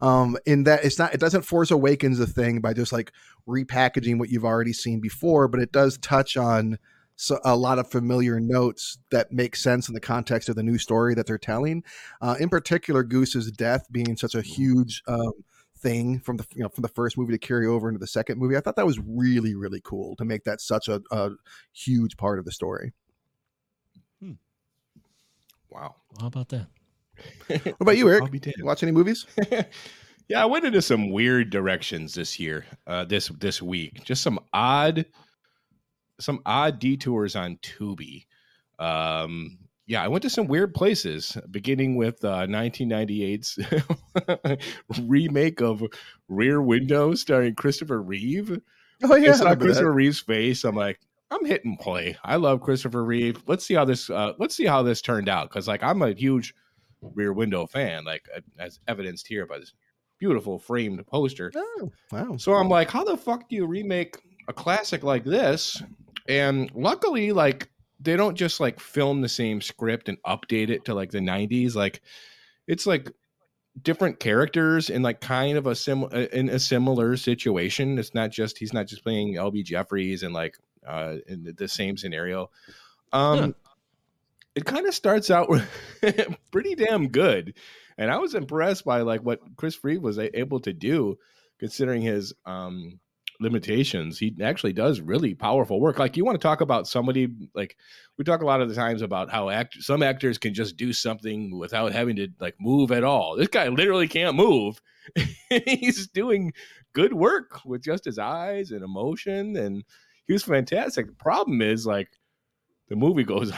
Um 0.00 0.36
in 0.44 0.64
that 0.64 0.84
it's 0.84 0.98
not 0.98 1.14
it 1.14 1.20
doesn't 1.20 1.42
force 1.42 1.70
awakens 1.70 2.18
the 2.18 2.26
thing 2.26 2.60
by 2.60 2.72
just 2.72 2.92
like 2.92 3.12
repackaging 3.48 4.18
what 4.18 4.28
you've 4.30 4.44
already 4.44 4.72
seen 4.72 5.00
before 5.00 5.46
but 5.48 5.60
it 5.60 5.70
does 5.72 5.98
touch 5.98 6.36
on 6.36 6.78
so 7.14 7.38
a 7.44 7.56
lot 7.56 7.78
of 7.78 7.90
familiar 7.90 8.40
notes 8.40 8.98
that 9.10 9.32
make 9.32 9.56
sense 9.56 9.88
in 9.88 9.94
the 9.94 10.00
context 10.00 10.48
of 10.48 10.56
the 10.56 10.62
new 10.62 10.76
story 10.78 11.14
that 11.14 11.26
they're 11.26 11.38
telling. 11.38 11.84
Uh 12.20 12.34
in 12.40 12.48
particular 12.48 13.04
goose's 13.04 13.52
death 13.52 13.86
being 13.92 14.16
such 14.16 14.34
a 14.34 14.42
huge 14.42 15.02
um 15.06 15.32
thing 15.78 16.18
from 16.20 16.36
the 16.36 16.46
you 16.54 16.62
know 16.62 16.68
from 16.68 16.82
the 16.82 16.88
first 16.88 17.18
movie 17.18 17.32
to 17.32 17.38
carry 17.38 17.66
over 17.66 17.88
into 17.88 17.98
the 17.98 18.06
second 18.06 18.38
movie 18.38 18.56
i 18.56 18.60
thought 18.60 18.76
that 18.76 18.86
was 18.86 18.98
really 19.06 19.54
really 19.54 19.80
cool 19.84 20.16
to 20.16 20.24
make 20.24 20.44
that 20.44 20.60
such 20.60 20.88
a, 20.88 21.02
a 21.10 21.30
huge 21.72 22.16
part 22.16 22.38
of 22.38 22.44
the 22.44 22.52
story 22.52 22.92
Hmm. 24.22 24.32
wow. 25.70 25.94
How 26.20 26.28
about 26.28 26.48
that? 26.50 26.68
what 27.48 27.76
about 27.80 27.96
you 27.96 28.08
eric 28.08 28.22
I'll 28.22 28.28
be 28.28 28.38
damned. 28.38 28.56
You 28.58 28.64
watch 28.64 28.82
any 28.82 28.92
movies 28.92 29.26
yeah, 30.28 30.42
I 30.42 30.46
went 30.46 30.64
into 30.64 30.82
some 30.82 31.10
weird 31.12 31.50
directions 31.50 32.14
this 32.14 32.40
year, 32.40 32.66
uh, 32.86 33.04
this 33.04 33.28
this 33.28 33.62
week. 33.62 34.02
Just 34.04 34.22
some 34.22 34.40
odd, 34.52 35.06
some 36.18 36.40
odd 36.44 36.80
detours 36.80 37.36
on 37.36 37.58
Tubi. 37.58 38.26
Um, 38.78 39.58
yeah, 39.86 40.02
I 40.02 40.08
went 40.08 40.22
to 40.22 40.30
some 40.30 40.48
weird 40.48 40.74
places, 40.74 41.36
beginning 41.50 41.96
with 41.96 42.24
uh, 42.24 42.46
1998's 42.46 43.58
remake 45.02 45.60
of 45.60 45.82
Rear 46.28 46.60
Window, 46.60 47.14
starring 47.14 47.54
Christopher 47.54 48.02
Reeve. 48.02 48.60
oh 49.04 49.14
yeah 49.14 49.34
saw 49.34 49.44
I 49.44 49.50
remember 49.50 49.66
Christopher 49.66 49.90
that. 49.90 49.94
Reeve's 49.94 50.20
face. 50.20 50.64
I'm 50.64 50.74
like, 50.74 50.98
I'm 51.30 51.44
hitting 51.44 51.76
play. 51.76 52.16
I 52.24 52.36
love 52.36 52.60
Christopher 52.62 53.04
Reeve. 53.04 53.42
Let's 53.46 53.64
see 53.64 53.74
how 53.74 53.84
this. 53.84 54.10
Uh, 54.10 54.32
let's 54.38 54.54
see 54.56 54.66
how 54.66 54.82
this 54.82 55.00
turned 55.02 55.28
out. 55.28 55.48
Because 55.48 55.68
like 55.68 55.82
I'm 55.82 56.02
a 56.02 56.12
huge 56.12 56.54
Rear 57.00 57.32
Window 57.32 57.66
fan, 57.66 58.04
like 58.04 58.24
uh, 58.34 58.40
as 58.58 58.80
evidenced 58.88 59.26
here 59.28 59.46
by 59.46 59.58
this 59.58 59.72
beautiful 60.18 60.58
framed 60.58 61.06
poster. 61.06 61.52
oh 61.54 61.92
wow 62.10 62.36
So 62.38 62.54
I'm 62.54 62.68
like, 62.68 62.90
how 62.90 63.04
the 63.04 63.16
fuck 63.16 63.48
do 63.48 63.56
you 63.56 63.66
remake 63.66 64.18
a 64.48 64.52
classic 64.52 65.02
like 65.02 65.24
this? 65.24 65.82
And 66.28 66.70
luckily, 66.74 67.32
like 67.32 67.68
they 68.00 68.16
don't 68.16 68.36
just 68.36 68.60
like 68.60 68.80
film 68.80 69.20
the 69.20 69.28
same 69.28 69.60
script 69.60 70.08
and 70.08 70.22
update 70.22 70.68
it 70.68 70.84
to 70.84 70.94
like 70.94 71.10
the 71.10 71.18
90s. 71.18 71.74
Like 71.74 72.02
it's 72.66 72.86
like 72.86 73.10
different 73.82 74.20
characters 74.20 74.90
in 74.90 75.02
like 75.02 75.20
kind 75.20 75.58
of 75.58 75.66
a 75.66 75.74
sim 75.74 76.04
in 76.32 76.48
a 76.48 76.58
similar 76.58 77.16
situation. 77.16 77.98
It's 77.98 78.14
not 78.14 78.30
just 78.30 78.58
he's 78.58 78.72
not 78.72 78.86
just 78.86 79.02
playing 79.02 79.34
LB 79.34 79.64
Jefferies 79.64 80.22
and 80.22 80.34
like 80.34 80.56
uh 80.86 81.16
in 81.26 81.54
the- 81.56 81.68
same 81.68 81.96
scenario. 81.96 82.50
Um 83.12 83.54
it 84.54 84.64
kind 84.64 84.86
of 84.86 84.94
starts 84.94 85.30
out 85.30 85.50
pretty 86.50 86.74
damn 86.74 87.08
good. 87.08 87.54
And 87.98 88.10
I 88.10 88.18
was 88.18 88.34
impressed 88.34 88.84
by 88.84 89.02
like 89.02 89.20
what 89.22 89.40
Chris 89.56 89.82
Reeve 89.82 90.02
was 90.02 90.18
able 90.18 90.60
to 90.60 90.72
do 90.72 91.18
considering 91.58 92.02
his 92.02 92.34
um 92.44 93.00
limitations. 93.40 94.18
He 94.18 94.34
actually 94.42 94.72
does 94.72 95.00
really 95.00 95.34
powerful 95.34 95.80
work. 95.80 95.98
Like 95.98 96.16
you 96.16 96.24
want 96.24 96.40
to 96.40 96.46
talk 96.46 96.60
about 96.60 96.88
somebody 96.88 97.28
like 97.54 97.76
we 98.18 98.24
talk 98.24 98.42
a 98.42 98.46
lot 98.46 98.60
of 98.60 98.68
the 98.68 98.74
times 98.74 99.02
about 99.02 99.30
how 99.30 99.50
act 99.50 99.76
some 99.80 100.02
actors 100.02 100.38
can 100.38 100.54
just 100.54 100.76
do 100.76 100.92
something 100.92 101.58
without 101.58 101.92
having 101.92 102.16
to 102.16 102.28
like 102.40 102.54
move 102.60 102.92
at 102.92 103.04
all. 103.04 103.36
This 103.36 103.48
guy 103.48 103.68
literally 103.68 104.08
can't 104.08 104.36
move. 104.36 104.80
He's 105.66 106.08
doing 106.08 106.52
good 106.92 107.12
work 107.12 107.64
with 107.64 107.82
just 107.82 108.04
his 108.04 108.18
eyes 108.18 108.70
and 108.70 108.82
emotion 108.82 109.56
and 109.56 109.84
he 110.26 110.32
was 110.32 110.42
fantastic. 110.42 111.06
The 111.06 111.12
problem 111.14 111.62
is 111.62 111.86
like 111.86 112.08
the 112.88 112.96
movie 112.96 113.24
goes 113.24 113.52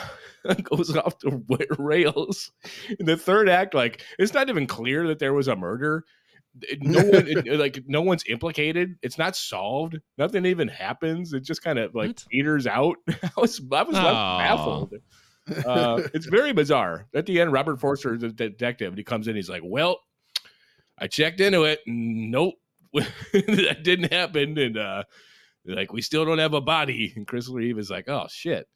goes 0.62 0.96
off 0.96 1.18
the 1.20 1.66
rails 1.78 2.50
in 2.98 3.06
the 3.06 3.16
third 3.16 3.48
act. 3.48 3.74
Like 3.74 4.02
it's 4.18 4.34
not 4.34 4.48
even 4.48 4.66
clear 4.66 5.06
that 5.08 5.18
there 5.18 5.34
was 5.34 5.48
a 5.48 5.56
murder. 5.56 6.04
No 6.80 7.00
one, 7.04 7.26
it- 7.28 7.58
like 7.58 7.82
no 7.86 8.02
one's 8.02 8.24
implicated. 8.28 8.96
It's 9.02 9.18
not 9.18 9.36
solved. 9.36 9.98
Nothing 10.16 10.46
even 10.46 10.68
happens. 10.68 11.32
It 11.32 11.44
just 11.44 11.62
kind 11.62 11.78
of 11.78 11.94
like 11.94 12.08
What? 12.08 12.24
peters 12.30 12.66
out. 12.66 12.96
I 13.08 13.30
was 13.36 13.60
I 13.72 13.82
was 13.82 13.94
left 13.94 14.38
baffled. 14.38 14.94
Uh, 15.66 16.02
it's 16.12 16.26
very 16.26 16.52
bizarre. 16.52 17.06
At 17.14 17.24
the 17.26 17.40
end, 17.40 17.52
Robert 17.52 17.80
Forster 17.80 18.14
is 18.14 18.22
a 18.22 18.28
detective, 18.28 18.88
and 18.88 18.98
he 18.98 19.04
comes 19.04 19.28
in. 19.28 19.36
He's 19.36 19.48
like, 19.48 19.62
"Well, 19.64 19.98
I 20.98 21.06
checked 21.06 21.40
into 21.40 21.64
it. 21.64 21.80
and 21.86 22.30
Nope, 22.30 22.54
that 22.92 23.78
didn't 23.82 24.12
happen." 24.12 24.58
And 24.58 24.76
uh, 24.76 25.04
like, 25.64 25.92
we 25.92 26.02
still 26.02 26.24
don't 26.26 26.38
have 26.38 26.52
a 26.54 26.60
body. 26.60 27.12
And 27.16 27.26
Chris 27.26 27.48
Reeve 27.48 27.78
is 27.78 27.88
like, 27.90 28.08
"Oh 28.08 28.26
shit." 28.30 28.68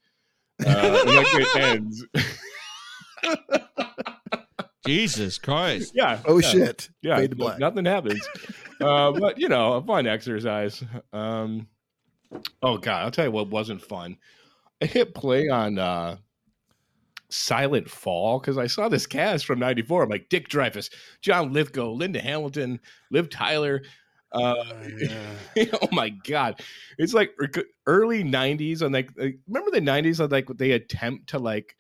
Uh, 0.64 0.68
and 1.06 1.10
it 1.10 1.56
ends. 1.56 2.06
Jesus 4.86 5.38
Christ. 5.38 5.92
yeah. 5.94 6.20
oh 6.26 6.38
yeah. 6.38 6.48
shit 6.48 6.90
yeah, 7.02 7.16
Fade 7.16 7.30
to 7.30 7.36
black. 7.36 7.58
nothing 7.58 7.84
happens. 7.84 8.26
uh, 8.80 9.12
but 9.12 9.38
you 9.38 9.48
know, 9.48 9.74
a 9.74 9.82
fun 9.82 10.06
exercise. 10.06 10.82
Um, 11.12 11.66
oh 12.62 12.78
god, 12.78 13.04
I'll 13.04 13.10
tell 13.10 13.26
you 13.26 13.30
what 13.30 13.48
wasn't 13.48 13.82
fun. 13.82 14.16
I 14.82 14.86
hit 14.86 15.14
play 15.14 15.48
on 15.48 15.78
uh, 15.78 16.16
Silent 17.30 17.88
Fall 17.88 18.40
because 18.40 18.58
I 18.58 18.66
saw 18.66 18.88
this 18.88 19.06
cast 19.06 19.46
from 19.46 19.58
'94. 19.58 20.02
I'm 20.04 20.08
like 20.10 20.28
Dick 20.28 20.48
Dreyfuss, 20.48 20.90
John 21.20 21.52
Lithgow, 21.52 21.92
Linda 21.92 22.20
Hamilton, 22.20 22.80
Liv 23.10 23.30
Tyler. 23.30 23.82
Uh, 24.32 24.54
oh 25.58 25.88
my 25.92 26.08
god, 26.08 26.60
it's 26.98 27.14
like 27.14 27.34
er- 27.40 27.64
early 27.86 28.24
'90s 28.24 28.82
and 28.82 28.92
like, 28.92 29.10
like 29.16 29.38
remember 29.46 29.70
the 29.70 29.80
'90s? 29.80 30.18
when, 30.20 30.30
Like 30.30 30.48
they 30.56 30.72
attempt 30.72 31.28
to 31.28 31.38
like 31.38 31.76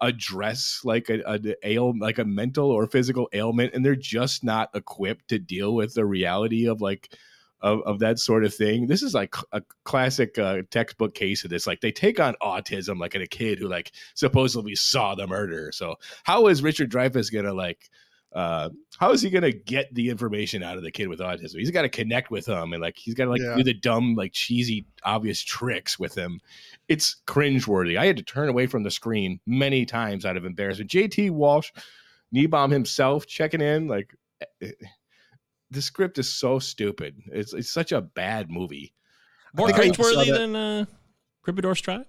address 0.00 0.80
like 0.84 1.10
a, 1.10 1.20
a 1.26 1.68
ail 1.68 1.92
like 1.98 2.18
a 2.18 2.24
mental 2.24 2.70
or 2.70 2.86
physical 2.86 3.28
ailment 3.32 3.74
and 3.74 3.84
they're 3.84 3.94
just 3.94 4.42
not 4.42 4.70
equipped 4.74 5.28
to 5.28 5.38
deal 5.38 5.74
with 5.74 5.94
the 5.94 6.04
reality 6.04 6.66
of 6.66 6.80
like 6.80 7.14
of, 7.60 7.80
of 7.86 7.98
that 8.00 8.18
sort 8.18 8.44
of 8.44 8.54
thing. 8.54 8.86
This 8.86 9.02
is 9.02 9.14
like 9.14 9.34
a 9.52 9.62
classic 9.84 10.38
uh, 10.38 10.62
textbook 10.70 11.14
case 11.14 11.44
of 11.44 11.50
this. 11.50 11.66
Like 11.66 11.80
they 11.80 11.92
take 11.92 12.20
on 12.20 12.36
autism 12.42 12.98
like 12.98 13.14
in 13.14 13.22
a 13.22 13.26
kid 13.26 13.58
who 13.58 13.68
like 13.68 13.92
supposedly 14.14 14.74
saw 14.74 15.14
the 15.14 15.26
murder. 15.26 15.70
So 15.72 15.96
how 16.24 16.46
is 16.48 16.62
richard 16.62 16.90
dreyfuss 16.90 17.32
gonna 17.32 17.54
like 17.54 17.90
uh 18.34 18.68
how 18.98 19.12
is 19.12 19.22
he 19.22 19.30
gonna 19.30 19.52
get 19.52 19.94
the 19.94 20.10
information 20.10 20.62
out 20.62 20.76
of 20.76 20.82
the 20.82 20.90
kid 20.90 21.06
with 21.08 21.20
autism 21.20 21.58
he's 21.58 21.70
got 21.70 21.82
to 21.82 21.88
connect 21.88 22.30
with 22.30 22.46
him 22.46 22.72
and 22.72 22.82
like 22.82 22.96
he's 22.96 23.14
got 23.14 23.24
to 23.24 23.30
like 23.30 23.40
Yeah. 23.40 23.54
do 23.56 23.62
the 23.62 23.74
dumb 23.74 24.14
like 24.16 24.32
cheesy 24.32 24.86
obvious 25.04 25.40
tricks 25.40 25.98
with 25.98 26.14
him 26.16 26.40
it's 26.88 27.16
cringeworthy. 27.26 27.96
I 27.98 28.04
had 28.06 28.16
to 28.18 28.22
turn 28.22 28.48
away 28.48 28.66
from 28.66 28.82
the 28.82 28.90
screen 28.90 29.40
many 29.46 29.86
times 29.86 30.26
out 30.26 30.36
of 30.36 30.44
embarrassment. 30.44 30.90
JT 30.90 31.30
Walsh, 31.30 31.70
Niebaum 32.34 32.70
himself 32.70 33.26
checking 33.26 33.62
in, 33.62 33.88
like 33.88 34.14
eh, 34.60 34.72
the 35.70 35.80
script 35.80 36.18
is 36.18 36.30
so 36.30 36.58
stupid. 36.58 37.16
It's 37.32 37.54
it's 37.54 37.70
such 37.70 37.92
a 37.92 38.02
bad 38.02 38.50
movie. 38.50 38.92
More 39.54 39.68
think 39.70 39.78
I 39.78 39.88
cringeworthy 39.88 40.36
than 40.36 40.56
uh, 40.56 40.84
Cribidor's 41.46 41.80
Tribe? 41.80 42.06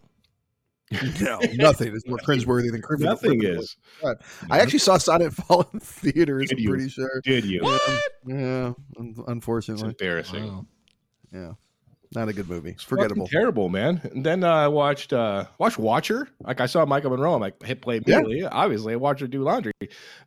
no 1.22 1.40
nothing 1.56 1.94
is 1.96 2.06
more 2.08 2.18
cringeworthy 2.20 2.72
than 2.72 2.82
cringe 2.82 3.02
Nothing 3.02 3.44
is. 3.44 3.76
I 4.04 4.60
actually 4.60 4.80
saw 4.80 4.98
Silent 4.98 5.34
Fall 5.34 5.68
in 5.74 5.80
theaters. 5.82 6.50
Did 6.50 6.58
I'm 6.60 6.64
you? 6.64 6.70
pretty 6.70 6.90
sure. 6.90 7.22
Did 7.24 7.46
you? 7.46 7.62
What? 7.64 7.82
Yeah, 8.28 8.74
un- 9.00 9.16
It's 9.18 9.20
unfortunately, 9.28 9.90
embarrassing. 9.90 10.48
Wow. 10.48 10.66
yeah. 11.34 11.52
Not 12.14 12.30
a 12.30 12.34
good 12.34 12.48
movie. 12.48 12.70
It's 12.70 12.84
Forgettable. 12.84 13.26
fucking 13.26 13.38
terrible, 13.40 13.68
man. 13.68 14.00
And 14.14 14.26
then 14.26 14.44
uh, 14.44 14.54
I 14.54 14.68
watched 14.70 15.12
uh 15.12 15.46
watched 15.58 15.80
Watcher. 15.80 16.30
Like 16.40 16.62
I 16.62 16.66
saw 16.68 16.86
Maika 16.86 17.10
Monroe. 17.10 17.34
I'm 17.34 17.42
like 17.42 17.62
hit 17.64 17.82
play 17.82 18.00
Yeah. 18.06 18.20
immediately. 18.20 18.46
Obviously, 18.48 18.94
I 18.94 18.96
watched 18.98 19.20
her 19.22 19.28
do 19.28 19.42
laundry. 19.42 19.74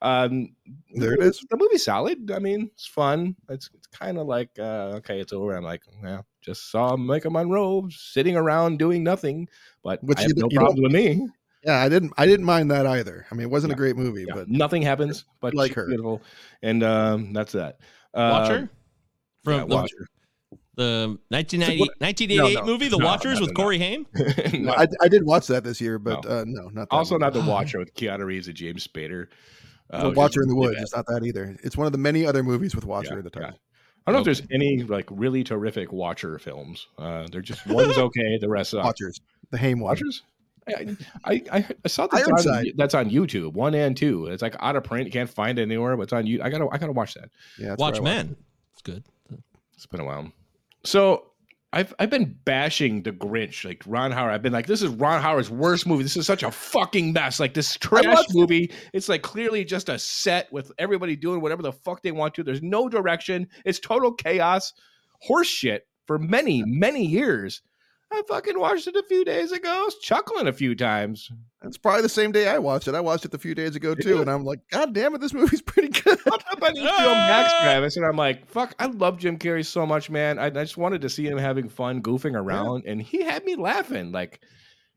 Um, 0.02 0.50
There 0.92 1.14
it 1.14 1.22
is. 1.22 1.40
The 1.48 1.56
movie's 1.56 1.84
solid. 1.84 2.30
I 2.30 2.40
mean, 2.40 2.70
it's 2.74 2.86
fun. 2.86 3.36
It's 3.48 3.70
it's 3.74 3.86
kind 3.86 4.18
of 4.18 4.26
like 4.26 4.50
uh, 4.58 4.96
okay, 4.98 5.20
it's 5.20 5.32
over. 5.32 5.54
I'm 5.56 5.64
like, 5.64 5.82
yeah, 6.02 6.22
just 6.42 6.70
saw 6.70 6.94
Maika 6.96 7.30
Monroe 7.30 7.88
sitting 7.90 8.36
around 8.36 8.78
doing 8.78 9.02
nothing, 9.02 9.48
but 9.84 10.02
Which 10.04 10.18
I 10.18 10.22
have 10.22 10.30
you- 10.36 10.42
no 10.42 10.48
you 10.50 10.58
problem 10.58 10.82
with 10.82 10.92
me. 10.92 11.26
Yeah, 11.64 11.78
I 11.82 11.88
didn't. 11.88 12.12
I 12.16 12.24
didn't 12.26 12.46
mind 12.46 12.70
that 12.70 12.86
either. 12.86 13.26
I 13.30 13.34
mean, 13.34 13.42
it 13.42 13.50
wasn't 13.50 13.72
a 13.72 13.76
great 13.76 13.96
movie, 13.96 14.24
Yeah, 14.28 14.34
but 14.34 14.48
nothing 14.48 14.80
happens. 14.82 15.24
But 15.40 15.54
like 15.54 15.74
her. 15.74 15.86
beautiful, 15.88 16.22
and 16.62 16.82
um, 16.84 17.32
that's 17.32 17.52
that. 17.52 17.78
Uh, 18.14 18.30
Watcher 18.32 18.70
from 19.44 19.52
yeah, 19.54 19.60
the, 19.66 19.74
Watcher. 19.74 20.06
the 20.76 21.18
1990, 21.30 21.80
what- 21.80 21.90
1988 22.00 22.54
no, 22.54 22.60
no. 22.60 22.66
movie, 22.66 22.88
The 22.88 22.98
No, 22.98 23.06
Watchers 23.06 23.40
no, 23.40 23.46
with 23.46 23.50
no. 23.50 23.54
Corey 23.62 23.78
Haim. 23.78 24.06
No. 24.62 24.72
I, 24.72 24.86
I 25.02 25.08
did 25.08 25.24
watch 25.24 25.48
that 25.48 25.64
this 25.64 25.80
year, 25.80 25.98
but 25.98 26.24
No. 26.24 26.30
uh, 26.30 26.44
no, 26.46 26.68
not 26.68 26.88
that 26.90 26.96
also 26.96 27.14
movie. 27.16 27.24
not 27.24 27.32
the 27.32 27.40
Watcher 27.50 27.78
with 27.80 27.92
Keanu 27.94 28.24
Reeves 28.24 28.46
and 28.46 28.56
James 28.56 28.86
Spader. 28.86 29.26
Uh, 29.90 30.04
The 30.04 30.10
Watcher 30.10 30.42
in 30.42 30.48
the 30.48 30.54
Woods. 30.54 30.74
bad. 30.76 30.82
It's 30.82 30.94
not 30.96 31.06
that 31.06 31.24
either. 31.24 31.56
It's 31.64 31.76
one 31.76 31.86
of 31.86 31.92
the 31.92 31.98
many 31.98 32.24
other 32.24 32.42
movies 32.44 32.74
with 32.76 32.84
Watcher 32.84 33.14
Yeah, 33.14 33.18
at 33.18 33.24
the 33.24 33.30
time. 33.30 33.42
yeah. 33.42 33.50
I 34.06 34.12
don't 34.12 34.14
know 34.24 34.30
if 34.30 34.38
there's 34.38 34.42
any 34.52 34.84
like 34.84 35.06
really 35.10 35.42
terrific 35.44 35.92
Watcher 35.92 36.38
films. 36.38 36.86
Uh, 36.98 37.26
they're 37.32 37.42
just 37.42 37.66
one's 37.66 37.98
okay, 37.98 38.38
the 38.38 38.48
rest 38.48 38.70
suck. 38.70 38.84
Watchers, 38.84 39.20
the 39.50 39.58
Haim 39.58 39.80
one. 39.80 39.90
Watchers. 39.90 40.22
I, 40.68 40.96
I, 41.24 41.42
I, 41.50 41.66
I 41.84 41.88
saw 41.88 42.06
that 42.08 42.26
on, 42.26 42.64
that's 42.76 42.94
on 42.94 43.08
YouTube, 43.08 43.54
one 43.54 43.74
and 43.74 43.96
two. 43.96 44.26
It's 44.26 44.42
like 44.42 44.54
out 44.60 44.76
of 44.76 44.84
print, 44.84 45.06
you 45.06 45.12
can't 45.12 45.30
find 45.30 45.58
it 45.58 45.62
anywhere, 45.62 45.96
but 45.96 46.02
it's 46.02 46.12
on 46.12 46.26
you. 46.26 46.42
I 46.42 46.50
gotta, 46.50 46.68
I 46.70 46.76
gotta 46.76 46.92
watch 46.92 47.14
that. 47.14 47.30
Yeah, 47.58 47.68
that's 47.70 47.78
where 47.80 47.86
I 47.86 47.90
watched 47.90 48.02
Watchmen. 48.02 48.36
It's 48.74 48.82
good. 48.82 49.04
It's 49.74 49.86
been 49.86 50.00
a 50.00 50.04
while. 50.04 50.30
So 50.84 51.30
I've 51.72 51.94
I've 51.98 52.10
been 52.10 52.36
bashing 52.44 53.02
the 53.02 53.12
Grinch, 53.12 53.64
like 53.64 53.82
Ron 53.86 54.10
Howard. 54.10 54.32
I've 54.32 54.42
been 54.42 54.52
like, 54.52 54.66
this 54.66 54.82
is 54.82 54.90
Ron 54.90 55.22
Howard's 55.22 55.50
worst 55.50 55.86
movie. 55.86 56.02
This 56.02 56.16
is 56.16 56.26
such 56.26 56.42
a 56.42 56.50
fucking 56.50 57.12
mess. 57.12 57.40
Like 57.40 57.54
this 57.54 57.76
trash 57.78 58.04
watched- 58.04 58.34
movie. 58.34 58.70
It's 58.92 59.08
like 59.08 59.22
clearly 59.22 59.64
just 59.64 59.88
a 59.88 59.98
set 59.98 60.52
with 60.52 60.70
everybody 60.78 61.16
doing 61.16 61.40
whatever 61.40 61.62
the 61.62 61.72
fuck 61.72 62.02
they 62.02 62.12
want 62.12 62.34
to. 62.34 62.42
There's 62.42 62.62
no 62.62 62.88
direction. 62.88 63.48
It's 63.64 63.78
total 63.78 64.12
chaos, 64.12 64.72
horse 65.20 65.48
shit 65.48 65.86
for 66.06 66.18
many 66.18 66.62
many 66.66 67.06
years. 67.06 67.62
I 68.10 68.22
fucking 68.28 68.58
watched 68.58 68.86
it 68.86 68.96
a 68.96 69.02
few 69.02 69.24
days 69.24 69.52
ago. 69.52 69.70
I 69.70 69.82
was 69.82 69.96
chuckling 69.98 70.48
a 70.48 70.52
few 70.52 70.74
times. 70.74 71.30
It's 71.62 71.76
probably 71.76 72.02
the 72.02 72.08
same 72.08 72.32
day 72.32 72.48
I 72.48 72.58
watched 72.58 72.88
it. 72.88 72.94
I 72.94 73.00
watched 73.00 73.24
it 73.24 73.34
a 73.34 73.38
few 73.38 73.54
days 73.54 73.76
ago 73.76 73.94
too, 73.94 74.20
and 74.20 74.30
I'm 74.30 74.44
like, 74.44 74.60
God 74.70 74.94
damn 74.94 75.14
it, 75.14 75.20
this 75.20 75.34
movie's 75.34 75.60
pretty 75.66 75.88
good. 75.88 76.18
Popped 76.24 76.44
up 76.50 76.62
on 76.62 76.74
HBO 76.74 76.84
Max, 76.84 77.52
Travis, 77.62 77.96
and 77.96 78.06
I'm 78.06 78.16
like, 78.16 78.48
fuck, 78.48 78.74
I 78.78 78.86
love 78.86 79.18
Jim 79.18 79.38
Carrey 79.38 79.66
so 79.66 79.84
much, 79.84 80.08
man. 80.08 80.38
I, 80.38 80.46
I 80.46 80.50
just 80.50 80.76
wanted 80.78 81.02
to 81.02 81.08
see 81.10 81.26
him 81.26 81.36
having 81.38 81.68
fun, 81.68 82.00
goofing 82.00 82.34
around, 82.34 82.84
and 82.86 83.02
he 83.02 83.22
had 83.24 83.44
me 83.44 83.56
laughing. 83.56 84.10
Like, 84.12 84.40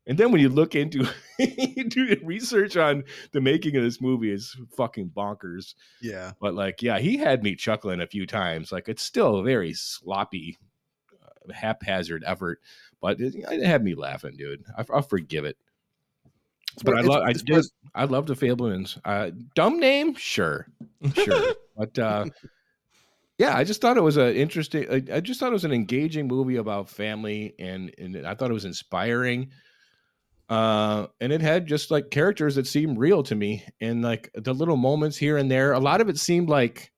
and 0.07 0.17
then 0.17 0.31
when 0.31 0.41
you 0.41 0.49
look 0.49 0.73
into 0.75 1.05
you 1.39 1.83
do 1.89 2.15
research 2.23 2.77
on 2.77 3.03
the 3.33 3.41
making 3.41 3.75
of 3.75 3.83
this 3.83 3.99
movie, 4.01 4.31
is 4.31 4.55
fucking 4.77 5.09
bonkers. 5.09 5.73
Yeah, 6.01 6.31
But 6.39 6.53
like, 6.53 6.81
yeah, 6.81 6.99
he 6.99 7.17
had 7.17 7.43
me 7.43 7.55
chuckling 7.55 8.01
a 8.01 8.07
few 8.07 8.25
times. 8.25 8.71
Like, 8.71 8.87
it's 8.87 9.03
still 9.03 9.37
a 9.37 9.43
very 9.43 9.73
sloppy, 9.73 10.57
uh, 11.21 11.53
haphazard 11.53 12.23
effort, 12.25 12.59
but 13.01 13.19
it, 13.19 13.35
it 13.35 13.65
had 13.65 13.83
me 13.83 13.95
laughing, 13.95 14.35
dude. 14.37 14.63
I, 14.77 14.85
I'll 14.93 15.01
forgive 15.01 15.45
it. 15.45 15.57
But 16.83 16.97
I 16.97 17.01
love, 17.01 17.23
I 17.23 17.31
it's 17.31 17.43
did, 17.43 17.57
was- 17.57 17.73
I 17.93 18.05
love 18.05 18.27
the 18.27 18.33
Fabelmans. 18.33 18.97
Uh, 19.03 19.31
dumb 19.55 19.79
name, 19.79 20.15
sure, 20.15 20.67
sure, 21.15 21.53
but 21.77 21.99
uh, 21.99 22.25
yeah, 23.37 23.57
I 23.57 23.63
just 23.65 23.81
thought 23.81 23.97
it 23.97 24.01
was 24.03 24.17
an 24.17 24.33
interesting. 24.35 24.87
I, 24.89 25.17
I 25.17 25.19
just 25.19 25.39
thought 25.39 25.49
it 25.49 25.53
was 25.53 25.65
an 25.65 25.73
engaging 25.73 26.27
movie 26.27 26.55
about 26.57 26.89
family, 26.89 27.55
and 27.59 27.93
and 27.97 28.25
I 28.25 28.35
thought 28.35 28.51
it 28.51 28.53
was 28.53 28.65
inspiring. 28.65 29.49
Uh, 30.49 31.07
and 31.21 31.31
it 31.31 31.39
had 31.41 31.65
just 31.65 31.91
like 31.91 32.11
characters 32.11 32.55
that 32.55 32.67
seemed 32.67 32.97
real 32.97 33.23
to 33.23 33.35
me, 33.35 33.65
and 33.79 34.01
like 34.01 34.29
the 34.33 34.53
little 34.53 34.77
moments 34.77 35.17
here 35.17 35.37
and 35.37 35.49
there. 35.49 35.71
A 35.71 35.79
lot 35.79 36.01
of 36.01 36.09
it 36.09 36.19
seemed 36.19 36.49
like, 36.49 36.91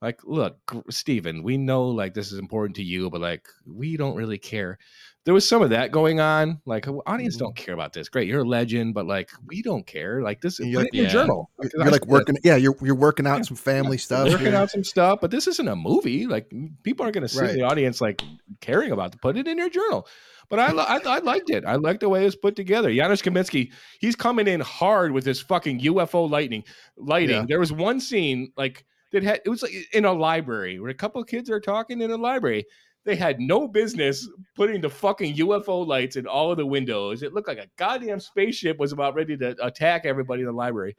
like, 0.00 0.20
look, 0.24 0.58
Steven, 0.90 1.42
we 1.42 1.58
know 1.58 1.88
like 1.88 2.14
this 2.14 2.30
is 2.32 2.38
important 2.38 2.76
to 2.76 2.84
you, 2.84 3.10
but 3.10 3.20
like 3.20 3.46
we 3.66 3.96
don't 3.96 4.16
really 4.16 4.38
care. 4.38 4.78
There 5.26 5.34
was 5.34 5.46
some 5.46 5.60
of 5.60 5.70
that 5.70 5.90
going 5.92 6.20
on. 6.20 6.60
Like, 6.64 6.86
audience 7.06 7.36
Mhm. 7.36 7.40
don't 7.40 7.56
care 7.56 7.74
about 7.74 7.92
this. 7.92 8.08
Great, 8.08 8.28
you're 8.28 8.40
a 8.42 8.48
legend, 8.48 8.94
but 8.94 9.06
like 9.06 9.28
we 9.46 9.60
don't 9.60 9.86
care. 9.86 10.22
Like 10.22 10.40
this, 10.40 10.58
you're 10.60 10.82
like- 10.82 10.90
in 10.94 10.96
your 11.00 11.06
Yeah. 11.06 11.12
journal. 11.12 11.50
you're, 11.60 11.70
you're 11.82 11.90
like 11.92 12.06
working. 12.06 12.36
Yeah, 12.44 12.56
you're 12.56 12.76
you're 12.80 12.94
working 12.94 13.26
out 13.26 13.44
some 13.44 13.56
family 13.56 13.98
stuff. 13.98 14.28
working 14.30 14.54
out 14.54 14.70
some 14.70 14.84
stuff, 14.84 15.18
but 15.20 15.30
this 15.30 15.46
isn't 15.48 15.68
a 15.68 15.76
movie. 15.76 16.26
Like 16.26 16.50
people 16.84 17.04
aren't 17.04 17.14
going 17.14 17.26
to 17.28 17.38
in 17.38 17.44
Right. 17.44 17.52
the 17.54 17.62
audience 17.62 18.00
like 18.00 18.22
caring 18.60 18.92
about 18.92 19.14
it. 19.14 19.20
Put 19.20 19.36
it 19.36 19.46
in 19.46 19.58
your 19.58 19.68
journal. 19.68 20.06
But 20.48 20.60
I, 20.60 20.66
I, 20.70 21.00
I 21.04 21.18
liked 21.18 21.50
it. 21.50 21.64
I 21.66 21.74
liked 21.74 22.00
the 22.00 22.08
way 22.08 22.22
it 22.22 22.26
was 22.26 22.36
put 22.36 22.54
together. 22.54 22.88
Janusz 22.94 23.20
Kaminski, 23.20 23.72
he's 23.98 24.14
coming 24.14 24.46
in 24.46 24.60
hard 24.60 25.10
with 25.10 25.24
this 25.24 25.40
fucking 25.40 25.80
UFO 25.80 26.30
lightning 26.30 26.62
lighting. 26.96 27.34
Yeah. 27.40 27.46
There 27.48 27.58
was 27.58 27.72
one 27.72 27.98
scene 27.98 28.52
like 28.56 28.84
that 29.10 29.24
had 29.24 29.40
it 29.44 29.48
was 29.48 29.62
like 29.62 29.72
in 29.92 30.04
a 30.04 30.12
library 30.12 30.78
where 30.78 30.90
a 30.90 30.94
couple 30.94 31.20
of 31.20 31.26
kids 31.26 31.50
are 31.50 31.58
talking 31.58 32.00
in 32.00 32.12
a 32.12 32.16
library. 32.16 32.64
They 33.06 33.16
had 33.16 33.40
no 33.40 33.66
business 33.68 34.28
putting 34.56 34.82
the 34.82 34.90
fucking 34.90 35.36
UFO 35.36 35.86
lights 35.86 36.16
in 36.16 36.26
all 36.26 36.50
of 36.50 36.58
the 36.58 36.66
windows. 36.66 37.22
It 37.22 37.32
looked 37.32 37.48
like 37.48 37.58
a 37.58 37.68
goddamn 37.76 38.20
spaceship 38.20 38.78
was 38.78 38.92
about 38.92 39.14
ready 39.14 39.36
to 39.38 39.56
attack 39.64 40.04
everybody 40.04 40.42
in 40.42 40.46
the 40.46 40.52
library. 40.52 40.96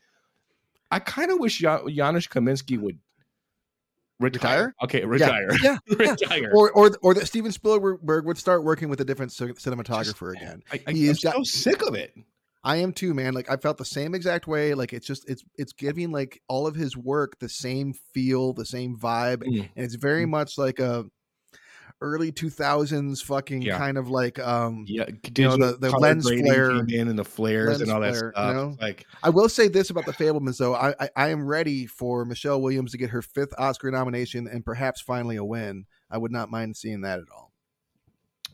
I 0.89 0.99
kind 0.99 1.29
of 1.31 1.39
wish 1.39 1.59
Jan- 1.59 1.87
Janusz 1.93 2.27
Kaminski 2.27 2.79
would 2.79 2.97
retire. 4.19 4.73
Retire? 4.73 4.75
Okay, 4.83 5.05
retire. 5.05 5.49
Yeah, 5.61 5.77
yeah. 5.87 5.95
retire. 5.97 6.51
Or 6.55 6.71
or 6.71 6.91
or 7.03 7.13
that 7.13 7.27
Steven 7.27 7.51
Spielberg 7.51 8.25
would 8.25 8.37
start 8.37 8.63
working 8.63 8.89
with 8.89 9.01
a 9.01 9.05
different 9.05 9.31
cinematographer 9.33 10.35
again. 10.35 10.63
I, 10.71 10.79
I, 10.87 10.91
He 10.93 11.09
I'm 11.09 11.15
got- 11.21 11.33
so 11.35 11.43
sick 11.43 11.81
of 11.81 11.93
it. 11.93 12.15
I 12.63 12.77
am 12.77 12.91
too, 12.91 13.13
man. 13.13 13.33
Like 13.33 13.49
I 13.51 13.55
felt 13.57 13.77
the 13.77 13.85
same 13.85 14.15
exact 14.15 14.47
way. 14.47 14.73
Like 14.73 14.91
it's 14.93 15.05
just 15.05 15.29
it's 15.29 15.43
it's 15.57 15.73
giving 15.73 16.11
like 16.11 16.41
all 16.47 16.67
of 16.67 16.75
his 16.75 16.97
work 16.97 17.37
the 17.39 17.47
same 17.49 17.93
feel, 18.13 18.53
the 18.53 18.65
same 18.65 18.97
vibe, 18.97 19.43
Mm. 19.43 19.69
and 19.75 19.85
it's 19.85 19.95
very 19.95 20.25
Mm. 20.25 20.29
much 20.29 20.57
like 20.57 20.79
a 20.79 21.05
early 22.01 22.31
two 22.31 22.49
thousands 22.49 23.21
fucking 23.21 23.61
Yeah. 23.63 23.77
kind 23.77 23.97
of 23.97 24.07
like 24.09 24.37
um 24.39 24.85
Yeah, 24.87 25.05
know, 25.39 25.57
the- 25.57 25.77
the 25.79 25.91
lens 25.97 26.29
flare- 26.29 26.71
in 26.87 27.07
and 27.07 27.17
the 27.17 27.25
flares 27.25 27.81
and 27.81 27.91
all 27.91 28.01
that 28.01 28.13
flare, 28.15 28.33
you 28.35 28.53
know? 28.53 28.75
Like, 28.79 29.05
I 29.23 29.29
will 29.29 29.49
say 29.49 29.67
this 29.67 29.89
about 29.89 30.05
the 30.05 30.13
Fabelmans, 30.13 30.57
though. 30.57 30.75
I, 30.75 30.93
I 30.99 31.09
I 31.15 31.27
am 31.29 31.47
ready 31.47 31.85
for 31.87 32.23
Michelle 32.25 32.61
Williams 32.61 32.91
to 32.91 32.97
get 32.97 33.09
her 33.09 33.21
fifth 33.23 33.53
Oscar 33.57 33.89
nomination 33.89 34.47
and 34.47 34.63
perhaps 34.63 35.01
finally 35.01 35.37
a 35.37 35.43
win. 35.43 35.85
I 36.11 36.17
would 36.19 36.31
not 36.31 36.51
mind 36.51 36.77
seeing 36.77 37.01
that 37.01 37.19
at 37.19 37.25
all. 37.35 37.51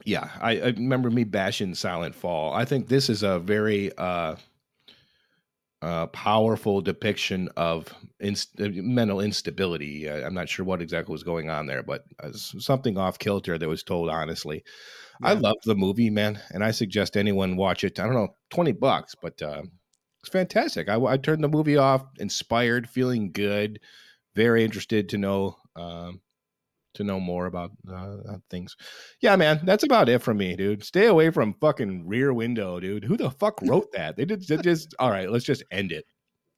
yeah, 0.06 0.30
I, 0.42 0.52
I 0.60 0.66
remember 0.68 1.10
me 1.10 1.24
bashing 1.24 1.76
Silent 1.76 2.16
Fall. 2.16 2.54
I 2.54 2.66
think 2.66 2.88
this 2.88 3.10
is 3.10 3.24
a 3.24 3.40
very 3.40 3.92
uh, 3.98 4.36
uh, 5.84 6.08
powerful 6.08 6.82
depiction 6.82 7.50
of 7.58 7.94
inst- 8.22 8.60
uh, 8.62 8.70
mental 8.72 9.20
instability. 9.20 10.08
Uh, 10.08 10.26
I'm 10.26 10.34
not 10.34 10.48
sure 10.48 10.64
what 10.66 10.82
exactly 10.82 11.12
was 11.12 11.24
going 11.24 11.50
on 11.50 11.68
there, 11.68 11.84
but 11.84 12.06
uh, 12.24 12.32
something 12.32 12.98
off 12.98 13.20
kilter 13.20 13.58
that 13.58 13.68
was 13.68 13.84
told 13.84 14.10
honestly. 14.10 14.64
I 15.22 15.34
love 15.34 15.58
the 15.66 15.76
movie, 15.76 16.10
man, 16.10 16.40
and 16.52 16.64
I 16.64 16.72
suggest 16.72 17.16
anyone 17.16 17.56
watch 17.56 17.84
it. 17.84 18.00
I 18.00 18.06
don't 18.06 18.16
know, 18.16 18.36
twenty 18.50 18.72
bucks, 18.72 19.16
but 19.22 19.42
uh, 19.42 19.62
it's 20.22 20.30
fantastic. 20.30 20.90
I, 20.90 20.96
I 21.02 21.18
turned 21.18 21.44
the 21.44 21.50
movie 21.50 21.78
off, 21.78 22.04
inspired, 22.18 22.90
feeling 22.90 23.32
good, 23.32 23.80
very 24.36 24.64
interested 24.64 25.10
to 25.10 25.18
know 25.18 25.58
um, 25.76 26.22
to 26.96 27.04
know 27.04 27.20
more 27.20 27.46
about 27.48 27.72
uh, 27.90 27.94
uh, 28.30 28.38
things. 28.50 28.76
Yeah, 29.22 29.36
man, 29.36 29.62
that's 29.64 29.84
about 29.84 30.10
it 30.10 30.22
from 30.22 30.38
me, 30.38 30.56
dude. 30.56 30.84
Stay 30.84 31.08
away 31.08 31.30
from 31.32 31.54
fucking 31.62 32.08
Rear 32.08 32.34
Window, 32.34 32.80
dude. 32.80 33.04
Who 33.04 33.18
the 33.18 33.32
fuck 33.32 33.60
wrote 33.64 33.92
that? 33.94 34.16
They 34.18 34.26
did 34.26 34.48
they 34.48 34.58
just 34.58 34.94
all 35.00 35.10
right. 35.12 35.30
Let's 35.30 35.46
just 35.46 35.64
end 35.72 35.92
it. 35.92 36.06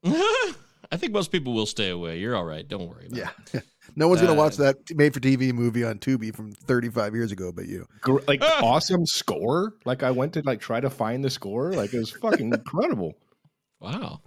I 0.91 0.97
think 0.97 1.13
most 1.13 1.31
people 1.31 1.53
will 1.53 1.65
stay 1.65 1.89
away. 1.89 2.19
You're 2.19 2.35
all 2.35 2.45
right. 2.45 2.67
Don't 2.67 2.87
worry. 2.87 3.07
About 3.07 3.17
Yeah, 3.17 3.29
It. 3.59 3.63
no 3.95 4.07
one's 4.07 4.21
gonna 4.21 4.35
watch 4.35 4.59
Uh, 4.59 4.63
that 4.73 4.95
made 4.95 5.13
for 5.15 5.19
TV 5.19 5.51
movie 5.51 5.83
on 5.83 5.97
Tubi 5.97 6.33
from 6.33 6.51
35 6.53 7.15
years 7.15 7.31
ago, 7.31 7.51
but 7.51 7.65
you. 7.65 7.87
Gr- 8.01 8.19
Like 8.27 8.41
Ah! 8.43 8.59
awesome 8.63 9.05
score. 9.05 9.73
Like 9.83 10.03
I 10.03 10.11
went 10.11 10.33
to 10.33 10.41
like 10.45 10.59
try 10.61 10.79
to 10.79 10.89
find 10.91 11.23
the 11.23 11.29
score. 11.31 11.71
Like 11.73 11.93
it 11.93 11.97
was 11.97 12.11
fucking 12.11 12.53
incredible. 12.53 13.13
Wow. 13.79 14.21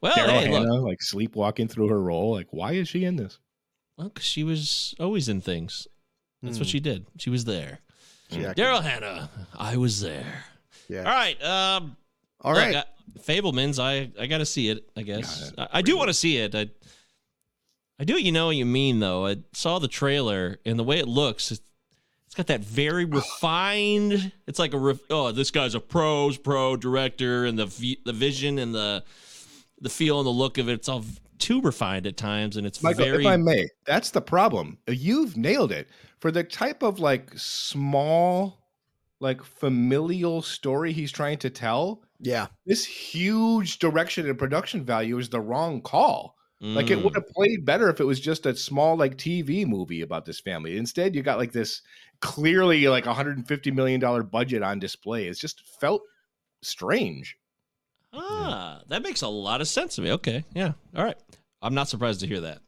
Well, 0.00 0.14
Carol 0.14 0.30
hey, 0.30 0.48
look. 0.50 0.60
Hannah 0.60 0.80
like 0.80 1.02
sleepwalking 1.02 1.68
through 1.68 1.88
her 1.88 2.00
role. 2.00 2.32
Like 2.32 2.48
why 2.50 2.72
is 2.72 2.88
she 2.88 3.04
in 3.04 3.16
this? 3.16 3.38
Well, 4.00 4.08
'cause 4.10 4.24
she 4.24 4.44
was 4.44 4.94
always 4.98 5.28
in 5.28 5.42
things. 5.42 5.86
That's 6.42 6.56
what 6.58 6.66
Hmm. 6.66 6.70
she 6.70 6.80
did. 6.80 7.06
She 7.18 7.28
was 7.28 7.44
there. 7.44 7.80
She 8.32 8.46
acted- 8.46 8.64
Daryl 8.64 8.82
Hannah. 8.82 9.30
I 9.54 9.76
was 9.76 10.00
there. 10.00 10.46
Yeah. 10.88 11.00
All 11.00 11.12
right. 11.14 11.42
Um, 11.44 11.96
All 12.40 12.54
look, 12.54 12.62
right. 12.64 12.76
uh, 12.76 12.84
Fabelmans. 13.18 13.78
I 13.78 14.10
I 14.18 14.26
got 14.26 14.38
to 14.38 14.46
see 14.46 14.70
it. 14.70 14.88
I 14.96 15.02
guess 15.02 15.52
Yeah, 15.58 15.66
I, 15.70 15.78
I 15.78 15.82
do 15.82 15.98
want 15.98 16.08
to 16.08 16.14
see 16.14 16.38
it. 16.38 16.54
I 16.54 16.70
I 17.98 18.04
do. 18.04 18.14
You 18.18 18.32
know 18.32 18.46
what 18.46 18.56
you 18.56 18.64
mean 18.64 19.00
though. 19.00 19.26
I 19.26 19.36
saw 19.52 19.78
the 19.78 19.88
trailer 19.88 20.58
and 20.64 20.78
the 20.78 20.84
way 20.84 20.98
it 20.98 21.06
looks. 21.08 21.50
It's, 21.52 21.60
it's 22.24 22.34
got 22.34 22.46
that 22.46 22.60
very 22.60 23.04
refined. 23.04 24.32
It's 24.46 24.58
like 24.58 24.72
a 24.72 24.78
ref, 24.78 25.00
oh, 25.10 25.32
this 25.32 25.50
guy's 25.50 25.74
a 25.74 25.80
pros 25.80 26.38
pro 26.38 26.76
director, 26.76 27.44
and 27.44 27.58
the 27.58 27.98
the 28.06 28.14
vision 28.14 28.58
and 28.58 28.74
the 28.74 29.04
the 29.80 29.90
feel 29.90 30.18
and 30.20 30.26
the 30.26 30.30
look 30.32 30.56
of 30.56 30.68
it. 30.70 30.72
It's 30.74 30.88
all 30.88 31.04
too 31.40 31.60
refined 31.60 32.06
at 32.06 32.16
times, 32.16 32.56
and 32.56 32.66
it's 32.66 32.82
Michael, 32.82 33.06
very. 33.06 33.24
if 33.24 33.26
I 33.26 33.36
may, 33.36 33.66
that's 33.86 34.10
the 34.10 34.20
problem. 34.20 34.78
You've 34.86 35.36
nailed 35.36 35.72
it. 35.72 35.88
For 36.20 36.30
the 36.30 36.44
type 36.44 36.82
of 36.82 37.00
like 37.00 37.30
small, 37.36 38.60
like 39.20 39.42
familial 39.42 40.42
story 40.42 40.92
he's 40.92 41.10
trying 41.12 41.38
to 41.38 41.50
tell, 41.50 42.02
Yeah. 42.20 42.46
this 42.66 42.84
huge 42.84 43.78
direction 43.78 44.28
and 44.28 44.38
production 44.38 44.84
value 44.84 45.18
is 45.18 45.28
the 45.30 45.40
wrong 45.40 45.80
call. 45.82 46.36
Like 46.62 46.90
it 46.90 46.98
Mm. 46.98 47.04
would 47.04 47.14
have 47.14 47.26
played 47.28 47.64
better 47.64 47.88
if 47.88 48.00
it 48.00 48.04
was 48.04 48.20
just 48.20 48.44
a 48.44 48.54
small 48.54 48.94
like 48.94 49.16
TV 49.16 49.64
movie 49.66 50.02
about 50.02 50.26
this 50.26 50.40
family. 50.40 50.76
Instead, 50.76 51.14
you 51.16 51.22
got 51.22 51.38
like 51.38 51.52
this 51.52 51.80
clearly 52.20 52.86
like 52.86 53.06
150 53.06 53.70
million 53.70 53.98
dollar 53.98 54.22
budget 54.22 54.62
on 54.62 54.78
display. 54.78 55.26
It's 55.26 55.40
just 55.40 55.62
felt 55.80 56.02
strange. 56.60 57.38
Ah, 58.12 58.82
that 58.88 59.02
makes 59.02 59.22
a 59.22 59.28
lot 59.28 59.60
of 59.60 59.68
sense 59.68 59.96
to 59.96 60.02
me. 60.02 60.12
Okay. 60.12 60.44
Yeah. 60.54 60.72
All 60.96 61.04
right. 61.04 61.16
I'm 61.62 61.74
not 61.74 61.88
surprised 61.88 62.20
to 62.20 62.26
hear 62.26 62.40
that. 62.42 62.60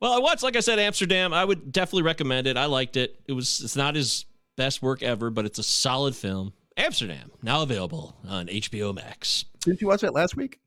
Well, 0.00 0.12
I 0.12 0.18
watched, 0.18 0.42
like 0.42 0.56
I 0.56 0.60
said, 0.60 0.78
Amsterdam. 0.78 1.32
I 1.32 1.44
would 1.44 1.72
definitely 1.72 2.02
recommend 2.02 2.46
it. 2.46 2.56
I 2.56 2.66
liked 2.66 2.96
it. 2.96 3.20
It 3.26 3.32
was 3.32 3.60
it's 3.62 3.76
not 3.76 3.94
his 3.94 4.26
best 4.56 4.82
work 4.82 5.02
ever, 5.02 5.30
but 5.30 5.44
it's 5.46 5.58
a 5.58 5.62
solid 5.62 6.14
film. 6.14 6.52
Amsterdam, 6.76 7.30
now 7.42 7.62
available 7.62 8.16
on 8.28 8.46
HBO 8.48 8.94
Max. 8.94 9.44
Didn't 9.60 9.80
you 9.80 9.88
watch 9.88 10.00
that 10.02 10.12
last 10.14 10.36
week? 10.36 10.58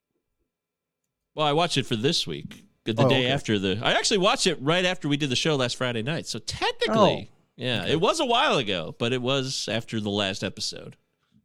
Well, 1.36 1.46
I 1.46 1.54
watched 1.54 1.78
it 1.78 1.86
for 1.86 1.96
this 1.96 2.26
week, 2.26 2.64
the 2.86 2.96
Oh, 2.98 3.10
day 3.10 3.24
okay. 3.26 3.28
after 3.28 3.60
the. 3.60 3.80
I 3.84 3.92
actually 3.94 4.18
watched 4.20 4.48
it 4.48 4.58
right 4.62 4.86
after 4.86 5.08
we 5.08 5.18
did 5.18 5.30
the 5.30 5.36
show 5.36 5.56
last 5.56 5.76
Friday 5.76 6.02
night. 6.02 6.26
So 6.26 6.40
technically, 6.40 7.30
yeah, 7.58 7.86
it 7.86 8.00
was 8.00 8.20
a 8.20 8.26
while 8.26 8.58
ago, 8.58 8.96
but 8.98 9.14
it 9.14 9.22
was 9.22 9.68
after 9.72 10.00
the 10.00 10.10
last 10.10 10.44
episode. 10.44 10.96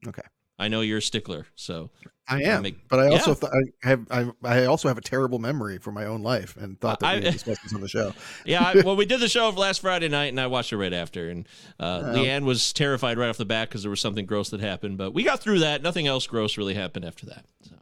Okay. 0.06 0.22
I 0.62 0.68
know 0.68 0.80
you're 0.80 0.98
a 0.98 1.02
stickler, 1.02 1.46
so 1.56 1.90
I 2.28 2.42
am, 2.42 2.62
make- 2.62 2.88
but 2.88 3.00
I 3.00 3.08
also 3.08 3.30
yeah. 3.30 3.34
th- 3.50 3.52
I 3.82 3.88
have 3.88 4.06
I, 4.10 4.30
I 4.62 4.64
also 4.66 4.88
have 4.88 4.96
a 4.96 5.02
terrible 5.02 5.38
memory 5.38 5.78
for 5.78 5.90
my 5.92 6.04
own 6.06 6.22
life, 6.22 6.56
and 6.56 6.80
thought 6.80 7.00
that 7.00 7.06
I- 7.06 7.14
we 7.18 7.24
would 7.24 7.32
discuss 7.32 7.58
this 7.62 7.74
on 7.74 7.80
the 7.80 7.88
show. 7.88 8.14
yeah. 8.46 8.62
I, 8.74 8.80
well, 8.82 8.96
we 8.96 9.04
did 9.06 9.20
the 9.20 9.28
show 9.28 9.48
last 9.50 9.80
Friday 9.80 10.08
night, 10.08 10.26
and 10.26 10.40
I 10.40 10.46
watched 10.46 10.72
it 10.72 10.76
right 10.78 10.92
after. 10.92 11.28
And 11.28 11.46
uh, 11.80 12.02
Oh. 12.04 12.14
Leanne 12.14 12.44
was 12.44 12.72
terrified 12.72 13.18
right 13.18 13.28
off 13.28 13.36
the 13.38 13.44
bat 13.44 13.68
because 13.68 13.82
there 13.82 13.90
was 13.90 14.00
something 14.00 14.24
gross 14.24 14.50
that 14.50 14.60
happened, 14.60 14.96
but 14.98 15.12
we 15.12 15.24
got 15.24 15.40
through 15.40 15.58
that. 15.60 15.82
Nothing 15.82 16.06
else 16.06 16.26
gross 16.26 16.56
really 16.56 16.74
happened 16.74 17.04
after 17.04 17.26
that. 17.26 17.44
So. 17.62 17.74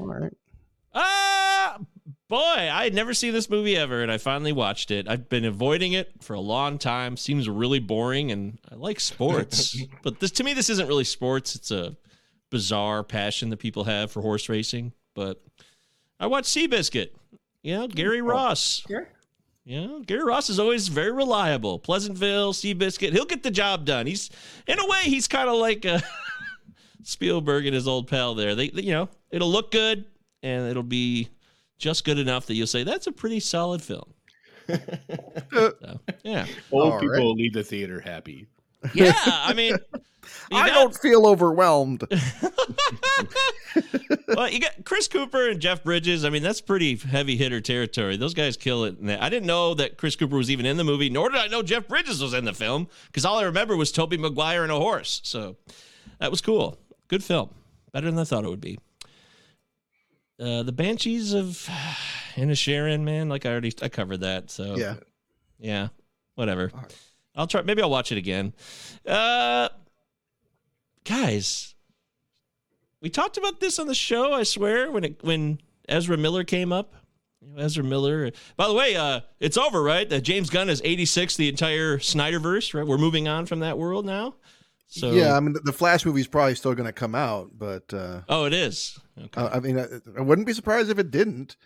All 0.00 0.06
right. 0.06 0.32
Ah, 0.94 1.78
boy, 2.30 2.38
I 2.72 2.84
had 2.84 2.94
never 2.94 3.12
seen 3.12 3.34
this 3.34 3.50
movie 3.50 3.76
ever, 3.76 4.02
and 4.02 4.10
I 4.10 4.16
finally 4.16 4.52
watched 4.52 4.90
it. 4.90 5.06
I've 5.08 5.28
been 5.28 5.44
avoiding 5.44 5.92
it 5.92 6.12
for 6.22 6.32
a 6.34 6.40
long 6.40 6.78
time. 6.78 7.16
Seems 7.18 7.46
really 7.48 7.80
boring, 7.80 8.30
and 8.30 8.58
I 8.70 8.76
like 8.76 9.00
sports, 9.00 9.76
but 10.02 10.20
this 10.20 10.30
to 10.32 10.44
me, 10.44 10.54
this 10.54 10.70
isn't 10.70 10.86
really 10.88 11.04
sports. 11.04 11.54
It's 11.54 11.70
a 11.70 11.96
bizarre 12.50 13.04
passion 13.04 13.50
that 13.50 13.58
people 13.58 13.84
have 13.84 14.10
for 14.10 14.22
horse 14.22 14.48
racing. 14.48 14.92
But 15.14 15.42
I 16.18 16.26
watched 16.28 16.48
Seabiscuit. 16.48 17.10
You 17.62 17.76
know, 17.76 17.88
Gary 17.88 18.22
Ross. 18.22 18.82
You 19.66 19.80
know, 19.86 20.00
Gary 20.00 20.24
Ross 20.24 20.48
is 20.48 20.58
always 20.58 20.88
very 20.88 21.12
reliable. 21.12 21.78
Pleasantville, 21.78 22.54
Seabiscuit, 22.54 23.12
he'll 23.12 23.26
get 23.26 23.42
the 23.42 23.50
job 23.50 23.84
done. 23.84 24.06
He's 24.06 24.30
in 24.66 24.78
a 24.78 24.86
way, 24.86 25.02
he's 25.04 25.28
kind 25.28 25.48
of 25.48 25.56
like 25.56 25.84
uh, 25.84 26.00
Spielberg 27.02 27.66
and 27.66 27.74
his 27.74 27.86
old 27.86 28.08
pal 28.08 28.34
there. 28.34 28.54
They, 28.54 28.68
they- 28.70 28.82
you 28.82 28.92
know, 28.92 29.08
it'll 29.30 29.50
look 29.50 29.70
good 29.70 30.06
and 30.42 30.68
it'll 30.68 30.82
be 30.82 31.28
just 31.80 32.04
good 32.04 32.18
enough 32.18 32.46
that 32.46 32.54
you'll 32.54 32.66
say 32.68 32.84
that's 32.84 33.08
a 33.08 33.12
pretty 33.12 33.40
solid 33.40 33.82
film. 33.82 34.14
so, 35.52 35.72
yeah, 36.22 36.46
Old 36.70 36.92
All 36.92 37.00
people 37.00 37.16
right. 37.16 37.24
leave 37.36 37.54
the 37.54 37.64
theater 37.64 37.98
happy. 38.00 38.46
yeah. 38.94 39.12
I 39.26 39.52
mean, 39.54 39.74
I 40.52 40.68
got- 40.68 40.74
don't 40.74 40.96
feel 40.96 41.26
overwhelmed. 41.26 42.04
well, 44.28 44.48
you 44.48 44.60
got 44.60 44.84
Chris 44.84 45.08
Cooper 45.08 45.48
and 45.50 45.60
Jeff 45.60 45.82
Bridges. 45.82 46.24
I 46.24 46.30
mean, 46.30 46.42
that's 46.42 46.60
pretty 46.60 46.96
heavy 46.96 47.36
hitter 47.36 47.60
territory. 47.60 48.16
Those 48.16 48.34
guys 48.34 48.56
kill 48.56 48.84
it. 48.84 48.96
I 49.02 49.28
didn't 49.28 49.46
know 49.46 49.74
that 49.74 49.98
Chris 49.98 50.14
Cooper 50.16 50.36
was 50.36 50.50
even 50.50 50.66
in 50.66 50.76
the 50.76 50.84
movie, 50.84 51.10
nor 51.10 51.30
did 51.30 51.40
I 51.40 51.48
know 51.48 51.62
Jeff 51.62 51.88
Bridges 51.88 52.22
was 52.22 52.34
in 52.34 52.44
the 52.44 52.54
film 52.54 52.88
because 53.06 53.24
all 53.24 53.38
I 53.38 53.44
remember 53.44 53.76
was 53.76 53.90
Tobey 53.90 54.18
Maguire 54.18 54.62
and 54.62 54.70
a 54.70 54.76
horse. 54.76 55.20
So 55.24 55.56
that 56.20 56.30
was 56.30 56.40
cool. 56.40 56.78
Good 57.08 57.24
film. 57.24 57.50
Better 57.92 58.08
than 58.08 58.20
I 58.20 58.24
thought 58.24 58.44
it 58.44 58.50
would 58.50 58.60
be. 58.60 58.78
Uh, 60.40 60.62
the 60.62 60.72
Banshees 60.72 61.34
of 61.34 61.46
Inisherin, 62.34 63.02
man. 63.02 63.28
Like 63.28 63.44
I 63.44 63.50
already 63.50 63.72
I 63.82 63.88
covered 63.88 64.20
that. 64.20 64.50
So 64.50 64.76
yeah. 64.76 64.94
yeah, 65.58 65.88
whatever. 66.34 66.72
I'll 67.34 67.46
try. 67.46 67.62
Maybe 67.62 67.82
I'll 67.82 67.90
watch 67.90 68.10
it 68.10 68.18
again. 68.18 68.54
Uh, 69.06 69.68
guys, 71.04 71.74
we 73.00 73.10
talked 73.10 73.36
about 73.36 73.60
this 73.60 73.78
on 73.78 73.86
the 73.86 73.94
show. 73.94 74.32
I 74.32 74.44
swear 74.44 74.90
when 74.90 75.04
it 75.04 75.22
when 75.22 75.60
Ezra 75.88 76.16
Miller 76.16 76.44
came 76.44 76.72
up. 76.72 76.94
You 77.42 77.48
know, 77.52 77.62
Ezra 77.62 77.84
Miller. 77.84 78.30
By 78.56 78.68
the 78.68 78.74
way, 78.74 78.96
uh, 78.96 79.20
it's 79.40 79.56
over, 79.56 79.82
right? 79.82 80.08
That 80.08 80.22
James 80.22 80.50
Gunn 80.50 80.68
is 80.68 80.82
86, 80.84 81.36
the 81.36 81.48
entire 81.48 81.98
Snyderverse, 81.98 82.74
right? 82.74 82.86
We're 82.86 82.98
moving 82.98 83.28
on 83.28 83.46
from 83.46 83.60
that 83.60 83.78
world 83.78 84.04
now. 84.04 84.34
So 84.92 85.12
yeah, 85.12 85.36
I 85.36 85.40
mean, 85.40 85.54
the, 85.62 85.72
Flash 85.72 86.04
movie 86.04 86.20
is 86.20 86.26
probably 86.26 86.56
still 86.56 86.74
going 86.74 86.86
to 86.88 86.92
come 86.92 87.14
out, 87.14 87.50
but 87.56 87.94
uh, 87.94 88.22
Oh, 88.28 88.44
it 88.44 88.52
is. 88.52 88.98
Okay. 89.16 89.40
uh, 89.40 89.48
I 89.52 89.60
mean, 89.60 89.78
I, 89.78 89.86
I 90.18 90.20
wouldn't 90.20 90.46
be 90.48 90.52
surprised 90.52 90.90
if 90.90 90.98
it 90.98 91.10
didn't. 91.12 91.56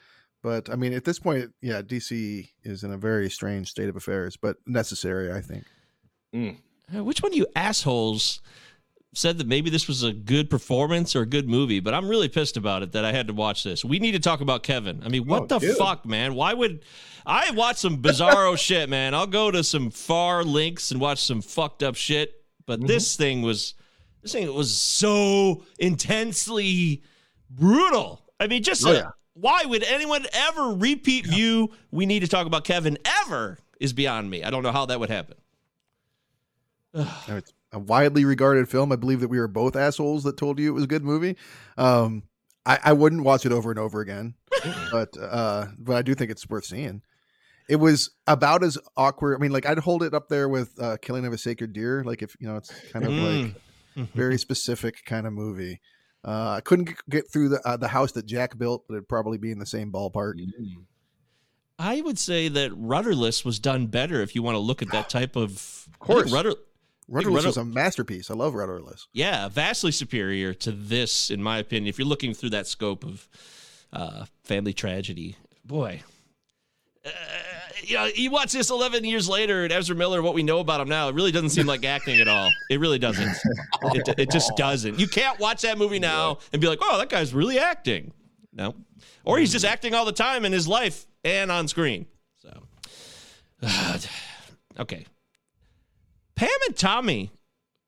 But 0.43 0.69
I 0.69 0.77
mean, 0.77 0.93
at 0.93 1.05
this 1.05 1.19
point, 1.19 1.51
yeah, 1.63 1.81
DC 1.81 2.51
is 2.65 2.85
in 2.85 2.93
a 2.93 2.99
very 2.99 3.31
strange 3.31 3.71
state 3.71 3.89
of 3.89 3.97
affairs, 3.97 4.37
but 4.37 4.59
necessary, 4.67 5.33
I 5.33 5.41
think. 5.41 5.65
Uh, 6.95 7.03
Which 7.03 7.23
one 7.23 7.33
of 7.33 7.37
you 7.39 7.47
assholes 7.57 8.43
said 9.15 9.39
that 9.39 9.47
maybe 9.47 9.71
this 9.71 9.87
was 9.89 10.03
a 10.03 10.13
good 10.13 10.51
performance 10.51 11.17
or 11.17 11.23
a 11.23 11.27
good 11.27 11.49
movie? 11.49 11.81
But 11.81 11.95
I'm 11.95 12.09
really 12.09 12.29
pissed 12.29 12.59
about 12.59 12.83
it 12.83 12.93
that 12.93 13.07
I 13.07 13.13
had 13.13 13.27
to 13.29 13.33
watch 13.33 13.65
this. 13.65 13.87
We 13.87 13.99
need 13.99 14.13
to 14.13 14.19
talk 14.21 14.43
about 14.43 14.63
Kevin. 14.65 15.03
I 15.03 15.09
mean, 15.09 15.27
what 15.27 15.45
Oh, 15.45 15.59
the 15.59 15.59
dude. 15.61 15.77
fuck, 15.79 16.05
man? 16.05 16.35
Why 16.35 16.53
would 16.53 16.85
I 17.25 17.51
watch 17.53 17.77
some 17.79 18.03
bizarro 18.03 18.59
shit, 18.59 18.91
man? 18.91 19.15
I'll 19.15 19.27
go 19.27 19.51
to 19.51 19.65
some 19.65 19.91
far 19.91 20.45
links 20.45 20.91
and 20.91 21.01
watch 21.01 21.23
some 21.25 21.41
fucked 21.41 21.83
up 21.83 21.95
shit. 21.95 22.44
But 22.67 22.81
Mm-hmm. 22.81 22.87
this 22.89 23.17
thing 23.17 23.43
was 23.43 23.75
this 24.23 24.33
thing 24.33 24.53
was 24.55 24.75
so 24.75 25.65
intensely 25.79 27.03
brutal. 27.51 28.23
I 28.41 28.47
mean, 28.47 28.63
just 28.63 28.87
Oh, 28.87 28.93
yeah. 28.93 29.11
why 29.35 29.65
would 29.67 29.83
anyone 29.85 30.25
ever 30.33 30.71
repeat 30.75 31.27
view? 31.27 31.71
We 31.91 32.07
need 32.07 32.21
to 32.21 32.29
talk 32.29 32.47
about 32.47 32.65
Kevin 32.65 32.97
ever 33.23 33.59
is 33.81 33.93
beyond 33.93 34.31
me. 34.31 34.43
I 34.43 34.51
don't 34.51 34.63
know 34.63 34.73
how 34.73 34.87
that 34.87 34.99
would 35.01 35.11
happen. 35.11 35.37
It's 37.29 37.53
a 37.73 37.79
widely 37.79 38.25
regarded 38.25 38.69
film. 38.69 38.93
I 38.93 38.97
believe 38.97 39.21
that 39.21 39.29
we 39.29 39.39
were 39.39 39.49
both 39.49 39.75
assholes 39.77 40.23
that 40.25 40.37
told 40.37 40.59
you 40.61 40.69
it 40.71 40.75
was 40.75 40.85
a 40.85 40.89
good 40.89 41.03
movie. 41.05 41.37
Um, 41.77 42.23
I, 42.65 42.79
I 42.85 42.93
wouldn't 42.93 43.25
watch 43.25 43.45
it 43.45 43.51
over 43.53 43.71
and 43.71 43.79
over 43.81 44.01
again, 44.01 44.35
but 44.93 45.17
uh, 45.21 45.67
but 45.79 45.97
I 45.97 46.03
do 46.03 46.15
think 46.15 46.31
it's 46.31 46.49
worth 46.49 46.65
seeing. 46.65 47.03
It 47.69 47.77
was 47.77 48.11
about 48.27 48.63
as 48.63 48.77
awkward. 48.97 49.37
I 49.37 49.39
mean, 49.39 49.53
like 49.53 49.65
I'd 49.67 49.79
hold 49.79 50.03
it 50.03 50.13
up 50.15 50.29
there 50.29 50.49
with 50.49 50.71
uh, 50.81 50.97
Killing 51.01 51.25
of 51.27 51.33
a 51.33 51.39
Sacred 51.39 51.73
Deer. 51.73 52.05
Like 52.05 52.23
if 52.23 52.37
you 52.41 52.47
know, 52.49 52.57
it's 52.57 52.73
kind 52.93 53.05
of 53.05 53.13
like 53.13 53.55
Mm. 53.97 54.09
very 54.13 54.39
specific 54.39 55.05
kind 55.07 55.25
of 55.25 55.33
movie. 55.33 55.81
Uh, 56.25 56.55
I 56.57 56.61
couldn't 56.63 56.91
get 57.09 57.31
through 57.33 57.51
the 57.51 57.61
uh, 57.65 57.77
the 57.77 57.87
house 57.87 58.11
that 58.13 58.27
Jack 58.27 58.59
built, 58.59 58.85
but 58.89 58.95
it'd 58.95 59.09
probably 59.09 59.39
be 59.39 59.53
in 59.53 59.61
the 59.61 59.67
same 59.67 59.93
ballpark. 59.93 60.35
I 61.79 62.01
would 62.01 62.19
say 62.19 62.49
that 62.49 62.73
Rudderless 62.75 63.45
was 63.45 63.59
done 63.61 63.87
better 63.87 64.21
if 64.21 64.35
you 64.35 64.43
want 64.43 64.57
to 64.57 64.59
look 64.61 64.83
at 64.83 64.91
that 64.91 65.09
type 65.11 65.37
of. 65.37 65.53
Of 65.93 65.99
course. 66.01 66.33
Rudder, 66.33 66.55
Rudderless 67.09 67.37
Rudder- 67.45 67.49
is 67.51 67.57
a 67.57 67.65
masterpiece. 67.65 68.31
I 68.31 68.35
love 68.35 68.55
Rudderless. 68.55 69.07
yeah, 69.13 69.49
vastly 69.49 69.93
superior 69.93 70.55
to 70.55 70.73
this, 70.73 71.31
in 71.31 71.41
my 71.43 71.59
opinion. 71.59 71.89
If 71.89 71.97
you're 71.99 72.09
looking 72.09 72.35
through 72.35 72.51
that 72.51 72.67
scope 72.67 73.05
of 73.05 73.29
uh, 73.93 74.25
family 74.43 74.73
tragedy, 74.73 75.37
boy. 75.65 76.03
Uh, 77.07 77.11
you 77.83 77.97
know, 77.97 78.05
you 78.05 78.31
watch 78.31 78.53
this 78.53 78.71
11 78.71 79.05
years 79.05 79.29
later, 79.29 79.65
and 79.65 79.73
Ezra 79.73 79.97
Miller, 79.97 80.23
what 80.23 80.35
we 80.35 80.43
know 80.43 80.61
about 80.61 80.81
him 80.81 80.89
now, 80.89 81.09
it 81.09 81.15
really 81.15 81.33
doesn't 81.33 81.51
seem 81.51 81.67
like 81.67 81.85
acting 81.85 82.21
at 82.21 82.29
all. 82.29 82.51
It 82.71 82.81
really 82.81 82.99
doesn't. 82.99 83.37
It, 83.83 84.19
it 84.19 84.31
just 84.31 84.57
doesn't. 84.57 84.99
You 84.99 85.09
can't 85.09 85.39
watch 85.39 85.63
that 85.63 85.79
movie 85.79 85.99
now 85.99 86.39
and 86.53 86.61
be 86.61 86.69
like, 86.69 86.79
oh, 86.83 86.99
that 86.99 87.09
guy's 87.09 87.35
really 87.35 87.59
acting. 87.59 88.13
No. 88.53 88.75
Or 89.25 89.39
he's 89.39 89.53
just 89.53 89.65
mm-hmm. 89.65 89.73
acting 89.73 89.95
all 89.95 90.05
the 90.05 90.13
time 90.13 90.45
in 90.45 90.53
his 90.53 90.69
life 90.69 91.07
and 91.25 91.51
on 91.51 91.69
screen. 91.69 92.07
So, 92.37 92.63
okay. 94.79 95.07
Pam 96.37 96.49
and 96.67 96.77
Tommy. 96.77 97.31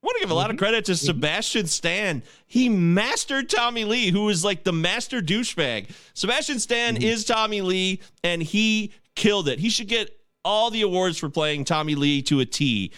I 0.03 0.07
want 0.07 0.17
to 0.17 0.21
give 0.21 0.31
a 0.31 0.35
lot 0.35 0.51
of 0.51 0.57
mm-hmm. 0.57 0.65
credit 0.65 0.85
to 0.87 0.93
mm-hmm. 0.93 1.07
Sebastian 1.07 1.67
Stan. 1.67 2.23
He 2.47 2.69
mastered 2.69 3.49
Tommy 3.49 3.85
Lee, 3.85 4.11
who 4.11 4.29
is 4.29 4.45
like 4.45 4.63
the 4.63 4.73
master 4.73 5.21
douchebag. 5.21 5.89
Sebastian 6.15 6.61
Stan 6.61 6.97
is 6.97 7.25
Tommy 7.25 7.61
Lee, 7.61 8.01
and 8.23 8.43
he 8.43 8.93
killed 9.17 9.49
it. 9.49 9.59
He 9.59 9.69
should 9.71 9.89
get 9.89 10.17
all 10.45 10.71
the 10.71 10.83
awards 10.83 11.19
for 11.19 11.29
playing 11.29 11.65
Tommy 11.65 11.97
Lee 11.97 12.23
to 12.23 12.39
a 12.41 12.47
T. 12.47 12.93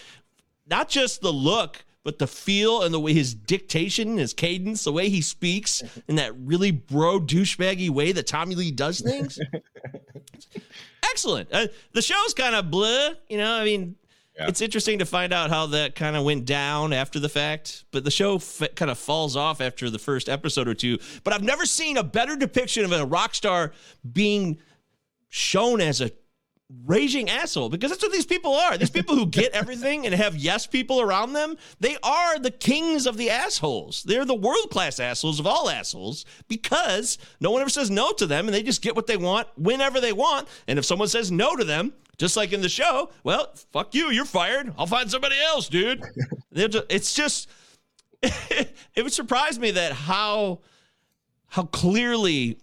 Not 0.67 0.87
just 0.87 1.21
the 1.21 1.33
look, 1.33 1.83
but 2.03 2.19
the 2.19 2.27
feel 2.27 2.83
and 2.83 2.93
the 2.93 2.99
way 2.99 3.13
his 3.13 3.33
dictation, 3.33 4.17
his 4.17 4.33
cadence, 4.33 4.83
the 4.83 4.93
way 4.93 5.09
he 5.09 5.21
speaks 5.21 5.81
in 6.07 6.15
that 6.17 6.33
really 6.37 6.69
bro 6.71 7.19
douchebaggy 7.19 7.89
way 7.89 8.11
that 8.11 8.27
Tommy 8.27 8.53
Lee 8.55 8.69
does 8.71 8.99
things. 9.01 9.39
Excellent. 11.11 11.49
Uh, 11.51 11.67
the 11.93 12.01
show's 12.01 12.33
kind 12.33 12.55
of 12.55 12.65
bleh, 12.65 13.15
you 13.29 13.37
know. 13.37 13.53
I 13.53 13.63
mean, 13.65 13.95
Yeah. 14.37 14.47
it's 14.47 14.61
interesting 14.61 14.99
to 14.99 15.05
find 15.05 15.33
out 15.33 15.49
how 15.49 15.65
that 15.67 15.95
kind 15.95 16.15
of 16.15 16.23
went 16.23 16.45
down 16.45 16.93
after 16.93 17.19
the 17.19 17.29
fact. 17.29 17.83
But 17.91 18.03
the 18.03 18.11
show 18.11 18.35
f- 18.35 18.61
kind 18.75 18.91
of 18.91 18.97
falls 18.97 19.35
off 19.35 19.59
after 19.59 19.89
the 19.89 19.99
first 19.99 20.29
episode 20.29 20.67
or 20.67 20.73
two. 20.75 20.99
But 21.23 21.33
I've 21.33 21.43
never 21.43 21.65
seen 21.65 21.97
a 21.97 22.03
better 22.03 22.35
depiction 22.35 22.85
of 22.85 22.91
a 22.91 23.05
rock 23.05 23.33
star 23.35 23.73
being 24.13 24.59
shown 25.29 25.79
as 25.81 26.01
a 26.01 26.11
raging 26.85 27.29
asshole 27.29 27.69
because 27.69 27.89
that's 27.89 28.03
what 28.03 28.11
these 28.11 28.25
people 28.25 28.53
are. 28.53 28.77
These 28.77 28.91
people 28.91 29.15
who 29.15 29.25
get 29.25 29.53
everything 29.53 30.05
and 30.05 30.13
have 30.13 30.35
yes 30.35 30.67
people 30.67 31.01
around 31.01 31.33
them, 31.33 31.57
they 31.79 31.97
are 32.03 32.37
the 32.37 32.51
kings 32.51 33.07
of 33.07 33.17
the 33.17 33.29
assholes. 33.29 34.03
They're 34.03 34.25
the 34.25 34.35
world 34.35 34.69
class 34.69 34.99
assholes 34.99 35.39
of 35.39 35.47
all 35.47 35.69
assholes 35.69 36.25
because 36.47 37.17
no 37.39 37.49
one 37.49 37.61
ever 37.61 37.69
says 37.69 37.89
no 37.89 38.11
to 38.13 38.27
them 38.27 38.47
and 38.47 38.53
they 38.53 38.61
just 38.61 38.83
get 38.83 38.95
what 38.95 39.07
they 39.07 39.17
want 39.17 39.47
whenever 39.57 39.99
they 39.99 40.13
want. 40.13 40.47
And 40.67 40.77
if 40.77 40.85
someone 40.85 41.07
says 41.07 41.31
no 41.31 41.55
to 41.55 41.63
them, 41.63 41.93
just 42.17 42.37
like 42.37 42.53
in 42.53 42.61
the 42.61 42.69
show, 42.69 43.09
well, 43.23 43.51
fuck 43.71 43.95
you, 43.95 44.11
you're 44.11 44.25
fired. 44.25 44.73
I'll 44.77 44.85
find 44.85 45.09
somebody 45.09 45.37
else, 45.39 45.69
dude. 45.69 46.03
They're 46.51 46.69
it's 46.89 47.15
just, 47.15 47.49
it 48.21 48.75
would 48.97 49.13
surprise 49.13 49.57
me 49.57 49.71
that 49.71 49.93
how 49.93 50.59
how 51.47 51.63
clearly 51.63 52.59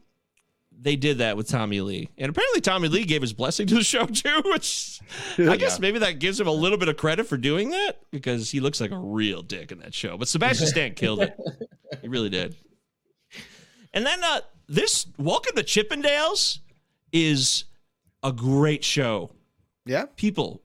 they 0.86 0.94
did 0.94 1.18
that 1.18 1.36
with 1.36 1.48
Tommy 1.48 1.80
Lee. 1.80 2.08
And 2.16 2.30
apparently 2.30 2.60
Tommy 2.60 2.86
Lee 2.86 3.04
gave 3.04 3.20
his 3.20 3.32
blessing 3.32 3.66
to 3.66 3.74
the 3.74 3.82
show 3.82 4.06
too, 4.06 4.40
which 4.44 5.00
I 5.36 5.56
guess 5.56 5.80
maybe 5.80 5.98
that 5.98 6.20
gives 6.20 6.38
him 6.38 6.46
a 6.46 6.52
little 6.52 6.78
bit 6.78 6.88
of 6.88 6.96
credit 6.96 7.26
for 7.26 7.36
doing 7.36 7.70
that 7.70 7.98
because 8.12 8.52
he 8.52 8.60
looks 8.60 8.80
like 8.80 8.92
a 8.92 8.96
real 8.96 9.42
dick 9.42 9.72
in 9.72 9.80
that 9.80 9.92
show. 9.92 10.16
But 10.16 10.28
Sebastian 10.28 10.68
Stan 10.68 10.94
killed 10.94 11.22
it. 11.22 11.36
He 12.02 12.06
really 12.06 12.28
did. 12.28 12.54
And 13.94 14.06
then 14.06 14.22
uh, 14.22 14.42
this 14.68 15.08
Welcome 15.18 15.56
to 15.56 15.64
Chippendales 15.64 16.60
is 17.12 17.64
a 18.22 18.30
great 18.30 18.84
show. 18.84 19.32
Yeah. 19.86 20.04
People, 20.14 20.62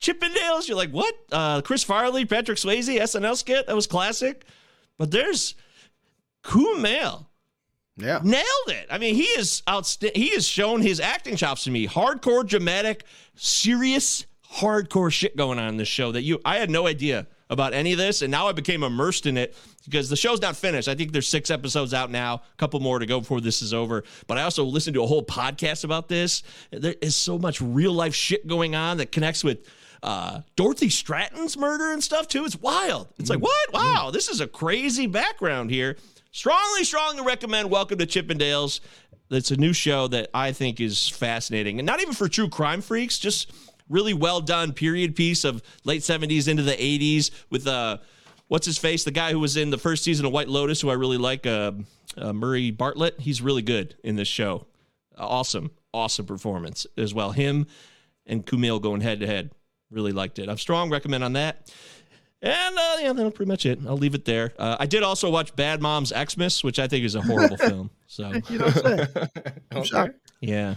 Chippendales, 0.00 0.68
you're 0.68 0.76
like, 0.76 0.90
what? 0.90 1.14
Uh, 1.32 1.62
Chris 1.62 1.82
Farley, 1.82 2.26
Patrick 2.26 2.58
Swayze, 2.58 2.94
SNL 2.94 3.36
skit, 3.38 3.66
that 3.68 3.74
was 3.74 3.86
classic. 3.86 4.44
But 4.98 5.12
there's 5.12 5.54
Kumail 6.44 7.28
Yeah. 7.96 8.20
nailed 8.22 8.68
it. 8.68 8.86
I 8.90 8.98
mean, 8.98 9.14
he 9.14 9.24
is 9.24 9.62
outstanding. 9.68 10.20
He 10.20 10.30
has 10.30 10.46
shown 10.46 10.80
his 10.80 10.98
acting 10.98 11.36
chops 11.36 11.64
to 11.64 11.70
me. 11.70 11.86
Hardcore, 11.86 12.46
dramatic, 12.46 13.04
serious, 13.34 14.26
hardcore 14.54 15.12
shit 15.12 15.36
going 15.36 15.58
on 15.58 15.68
in 15.68 15.76
this 15.76 15.88
show 15.88 16.12
that 16.12 16.22
you 16.22 16.40
I 16.44 16.56
had 16.56 16.70
no 16.70 16.86
idea 16.86 17.26
about 17.50 17.74
any 17.74 17.92
of 17.92 17.98
this, 17.98 18.22
and 18.22 18.30
now 18.30 18.48
I 18.48 18.52
became 18.52 18.82
immersed 18.82 19.26
in 19.26 19.36
it 19.36 19.54
because 19.84 20.08
the 20.08 20.16
show's 20.16 20.40
not 20.40 20.56
finished. 20.56 20.88
I 20.88 20.94
think 20.94 21.12
there's 21.12 21.28
six 21.28 21.50
episodes 21.50 21.92
out 21.92 22.10
now, 22.10 22.36
a 22.36 22.56
couple 22.56 22.80
more 22.80 22.98
to 22.98 23.04
go 23.04 23.20
before 23.20 23.42
this 23.42 23.60
is 23.60 23.74
over. 23.74 24.04
But 24.26 24.38
I 24.38 24.42
also 24.42 24.64
listened 24.64 24.94
to 24.94 25.02
a 25.02 25.06
whole 25.06 25.22
podcast 25.22 25.84
about 25.84 26.08
this. 26.08 26.42
There 26.70 26.94
is 27.02 27.14
so 27.14 27.38
much 27.38 27.60
real 27.60 27.92
life 27.92 28.14
shit 28.14 28.46
going 28.46 28.74
on 28.74 28.96
that 28.98 29.12
connects 29.12 29.44
with 29.44 29.68
uh, 30.02 30.40
Dorothy 30.56 30.88
Stratten's 30.88 31.56
murder 31.58 31.92
and 31.92 32.02
stuff 32.02 32.26
too. 32.26 32.44
It's 32.46 32.56
wild. 32.56 33.08
It's 33.18 33.28
like, 33.28 33.40
what? 33.40 33.72
Wow, 33.72 34.10
this 34.10 34.28
is 34.28 34.40
a 34.40 34.46
crazy 34.46 35.06
background 35.06 35.70
here. 35.70 35.98
Strongly, 36.34 36.84
strongly 36.84 37.22
recommend 37.22 37.70
Welcome 37.70 37.98
to 37.98 38.06
Chippendales. 38.06 38.80
It's 39.30 39.50
a 39.50 39.56
new 39.58 39.74
show 39.74 40.08
that 40.08 40.30
I 40.32 40.52
think 40.52 40.80
is 40.80 41.06
fascinating, 41.06 41.78
and 41.78 41.84
not 41.84 42.00
even 42.00 42.14
for 42.14 42.26
true 42.26 42.48
crime 42.48 42.80
freaks. 42.80 43.18
Just 43.18 43.52
really 43.90 44.14
well 44.14 44.40
done 44.40 44.72
period 44.72 45.14
piece 45.14 45.44
of 45.44 45.62
late 45.84 46.00
'70s 46.00 46.48
into 46.48 46.62
the 46.62 46.72
'80s 46.72 47.30
with 47.50 47.66
uh, 47.66 47.98
what's 48.48 48.64
his 48.64 48.78
face, 48.78 49.04
the 49.04 49.10
guy 49.10 49.30
who 49.30 49.40
was 49.40 49.58
in 49.58 49.68
the 49.68 49.76
first 49.76 50.04
season 50.04 50.24
of 50.24 50.32
White 50.32 50.48
Lotus, 50.48 50.80
who 50.80 50.88
I 50.88 50.94
really 50.94 51.18
like, 51.18 51.46
uh, 51.46 51.72
uh, 52.16 52.32
Murray 52.32 52.70
Bartlett. 52.70 53.20
He's 53.20 53.42
really 53.42 53.60
good 53.60 53.94
in 54.02 54.16
this 54.16 54.26
show. 54.26 54.64
Awesome, 55.18 55.70
awesome 55.92 56.24
performance 56.24 56.86
as 56.96 57.12
well. 57.12 57.32
Him 57.32 57.66
and 58.24 58.46
Kumail 58.46 58.80
going 58.80 59.02
head 59.02 59.20
to 59.20 59.26
head. 59.26 59.50
Really 59.90 60.12
liked 60.12 60.38
it. 60.38 60.48
I'm 60.48 60.56
strong 60.56 60.88
recommend 60.88 61.24
on 61.24 61.34
that. 61.34 61.70
And 62.42 62.76
uh, 62.76 62.96
yeah, 63.00 63.12
that's 63.12 63.36
pretty 63.36 63.48
much 63.48 63.66
it. 63.66 63.78
I'll 63.86 63.96
leave 63.96 64.14
it 64.14 64.24
there. 64.24 64.52
Uh, 64.58 64.76
I 64.80 64.86
did 64.86 65.02
also 65.04 65.30
watch 65.30 65.54
Bad 65.54 65.80
Moms 65.80 66.12
Xmas, 66.12 66.64
which 66.64 66.78
I 66.80 66.88
think 66.88 67.04
is 67.04 67.14
a 67.14 67.20
horrible 67.22 67.56
film. 67.68 67.90
So 68.08 68.32
You 68.50 68.58
don't 68.58 68.72
say. 68.74 69.06
I'm 69.70 69.84
shocked. 69.84 70.14
yeah. 70.40 70.74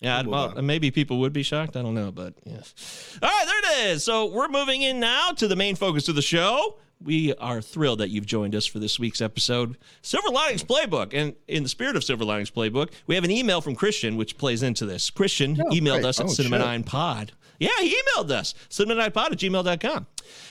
Yeah, 0.00 0.22
We'll 0.22 0.30
well, 0.54 0.62
maybe 0.62 0.90
people 0.90 1.20
would 1.20 1.32
be 1.32 1.42
shocked. 1.44 1.76
I 1.76 1.82
don't 1.82 1.94
know, 1.94 2.10
but 2.10 2.34
yes. 2.44 3.18
All 3.22 3.28
right, 3.28 3.44
there 3.46 3.58
it 3.88 3.90
is. 3.94 4.02
So 4.04 4.26
we're 4.26 4.48
moving 4.48 4.82
in 4.82 4.98
now 4.98 5.30
to 5.32 5.46
the 5.46 5.54
main 5.56 5.76
focus 5.76 6.08
of 6.08 6.16
the 6.16 6.22
show. 6.22 6.78
We 7.00 7.34
are 7.34 7.60
thrilled 7.60 7.98
that 8.00 8.10
you've 8.10 8.26
joined 8.26 8.54
us 8.56 8.64
for 8.66 8.78
this 8.80 8.98
week's 8.98 9.20
episode, 9.20 9.76
Silver 10.02 10.28
Linings 10.30 10.62
Playbook. 10.64 11.14
And 11.14 11.34
in 11.48 11.62
the 11.64 11.68
spirit 11.68 11.94
of 11.96 12.02
Silver 12.04 12.24
Linings 12.24 12.50
Playbook, 12.50 12.90
we 13.08 13.14
have 13.16 13.22
an 13.24 13.30
email 13.30 13.60
from 13.60 13.74
Christian, 13.76 14.16
which 14.16 14.38
plays 14.38 14.62
into 14.64 14.86
this. 14.86 15.08
Christian 15.10 15.56
Oh, 15.60 15.70
emailed 15.70 15.94
great. 16.00 16.04
us 16.06 16.20
at 16.20 16.26
Oh, 16.26 16.28
Cinema 16.30 16.58
shit. 16.58 16.66
9 16.66 16.82
Pod. 16.84 17.32
Yeah, 17.58 17.70
he 17.80 17.94
emailed 18.16 18.30
us, 18.30 18.54
cinema9pod 18.70 19.32
at 19.32 19.38
gmail.com. 19.38 20.06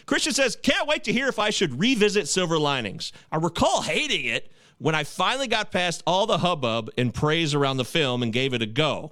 Christian 0.05 0.33
says, 0.33 0.55
Can't 0.55 0.87
wait 0.87 1.03
to 1.05 1.13
hear 1.13 1.27
if 1.27 1.39
I 1.39 1.49
should 1.49 1.79
revisit 1.79 2.27
Silver 2.27 2.57
Linings. 2.57 3.11
I 3.31 3.37
recall 3.37 3.81
hating 3.81 4.25
it 4.25 4.51
when 4.77 4.95
I 4.95 5.03
finally 5.03 5.47
got 5.47 5.71
past 5.71 6.03
all 6.07 6.25
the 6.25 6.39
hubbub 6.39 6.89
and 6.97 7.13
praise 7.13 7.53
around 7.53 7.77
the 7.77 7.85
film 7.85 8.23
and 8.23 8.33
gave 8.33 8.53
it 8.53 8.61
a 8.61 8.65
go. 8.65 9.11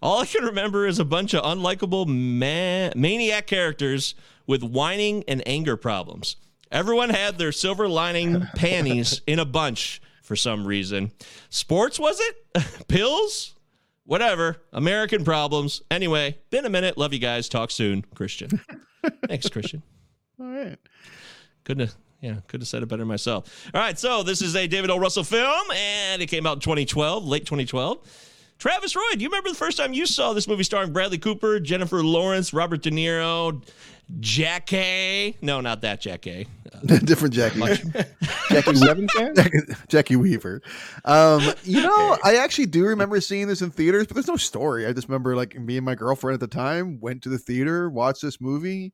All 0.00 0.20
I 0.20 0.26
can 0.26 0.44
remember 0.44 0.86
is 0.86 0.98
a 0.98 1.04
bunch 1.04 1.34
of 1.34 1.42
unlikable 1.42 2.06
ma- 2.06 2.92
maniac 2.98 3.46
characters 3.46 4.14
with 4.46 4.62
whining 4.62 5.24
and 5.26 5.42
anger 5.46 5.76
problems. 5.76 6.36
Everyone 6.70 7.10
had 7.10 7.38
their 7.38 7.52
silver 7.52 7.88
lining 7.88 8.46
panties 8.56 9.22
in 9.26 9.38
a 9.38 9.44
bunch 9.44 10.00
for 10.22 10.36
some 10.36 10.66
reason. 10.66 11.10
Sports, 11.48 11.98
was 11.98 12.20
it? 12.20 12.64
Pills? 12.88 13.54
Whatever. 14.08 14.56
American 14.72 15.22
problems. 15.22 15.82
Anyway, 15.90 16.38
been 16.48 16.64
a 16.64 16.70
minute. 16.70 16.96
Love 16.96 17.12
you 17.12 17.18
guys. 17.18 17.46
Talk 17.46 17.70
soon. 17.70 18.06
Christian. 18.14 18.48
Thanks, 19.28 19.50
Christian. 19.50 19.82
All 20.40 20.46
right. 20.46 20.78
Have, 21.68 21.94
yeah, 22.22 22.36
could 22.46 22.62
have 22.62 22.68
said 22.68 22.82
it 22.82 22.86
better 22.86 23.04
myself. 23.04 23.66
All 23.74 23.82
right, 23.82 23.98
so 23.98 24.22
this 24.22 24.40
is 24.40 24.56
a 24.56 24.66
David 24.66 24.88
O. 24.88 24.98
Russell 24.98 25.24
film, 25.24 25.70
and 25.74 26.22
it 26.22 26.28
came 26.28 26.46
out 26.46 26.54
in 26.54 26.60
2012, 26.60 27.26
late 27.26 27.44
2012. 27.44 27.98
Travis 28.58 28.96
Roy, 28.96 29.02
do 29.12 29.18
you 29.18 29.28
remember 29.28 29.50
the 29.50 29.54
first 29.54 29.76
time 29.76 29.92
you 29.92 30.06
saw 30.06 30.32
this 30.32 30.48
movie 30.48 30.64
starring 30.64 30.90
Bradley 30.90 31.18
Cooper, 31.18 31.60
Jennifer 31.60 32.02
Lawrence, 32.02 32.54
Robert 32.54 32.80
De 32.80 32.90
Niro, 32.90 33.62
Jackie? 34.20 35.36
No, 35.42 35.60
not 35.60 35.82
that 35.82 36.00
Jackie. 36.00 36.48
Uh, 36.72 36.78
Different 37.04 37.34
Jackie. 37.34 37.60
Jackie 38.50 38.74
Seven? 38.74 39.06
Jackie, 39.34 39.58
Jacki 39.88 40.16
Weaver. 40.16 40.62
Um, 41.04 41.42
you 41.64 41.82
know, 41.82 42.18
I 42.24 42.36
actually 42.36 42.66
do 42.66 42.84
remember 42.86 43.20
seeing 43.20 43.48
this 43.48 43.60
in 43.62 43.70
theaters, 43.70 44.06
but 44.06 44.14
there's 44.14 44.26
no 44.28 44.36
story. 44.36 44.86
I 44.86 44.92
just 44.92 45.08
remember 45.08 45.36
like 45.36 45.58
me 45.58 45.76
and 45.76 45.84
my 45.84 45.94
girlfriend 45.94 46.34
at 46.34 46.40
the 46.40 46.46
time 46.54 47.00
went 47.00 47.22
to 47.22 47.28
the 47.28 47.38
theater, 47.38 47.90
watched 47.90 48.22
this 48.22 48.40
movie, 48.40 48.92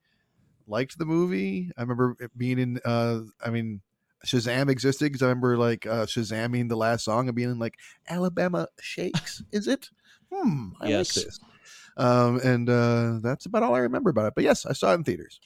liked 0.66 0.98
the 0.98 1.06
movie. 1.06 1.70
I 1.76 1.82
remember 1.82 2.16
it 2.20 2.36
being 2.36 2.58
in. 2.58 2.80
Uh, 2.84 3.20
I 3.44 3.50
mean, 3.50 3.82
Shazam 4.26 4.68
existed 4.68 5.04
because 5.04 5.22
I 5.22 5.26
remember 5.26 5.56
like 5.56 5.86
uh, 5.86 6.06
Shazamming 6.06 6.68
the 6.68 6.76
last 6.76 7.04
song 7.04 7.28
and 7.28 7.36
being 7.36 7.58
like, 7.58 7.74
"Alabama 8.08 8.66
shakes." 8.80 9.42
Is 9.52 9.68
it? 9.68 9.90
Hmm. 10.32 10.70
I 10.80 10.88
Yes. 10.88 11.16
like 11.16 11.26
this. 11.26 11.40
Um, 11.96 12.40
and 12.42 12.68
uh, 12.68 13.18
that's 13.22 13.46
about 13.46 13.62
all 13.62 13.74
I 13.74 13.80
remember 13.80 14.10
about 14.10 14.26
it. 14.26 14.34
But 14.34 14.44
yes, 14.44 14.66
I 14.66 14.72
saw 14.72 14.92
it 14.92 14.94
in 14.96 15.04
theaters. 15.04 15.40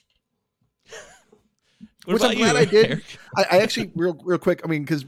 what 2.05 2.13
Which 2.15 2.23
I'm 2.23 2.35
glad 2.35 2.53
you, 2.53 2.61
I 2.61 2.65
did. 2.65 3.03
I, 3.37 3.45
I 3.51 3.59
actually 3.59 3.91
real 3.95 4.19
real 4.23 4.39
quick. 4.39 4.61
I 4.63 4.67
mean, 4.67 4.83
because 4.83 5.05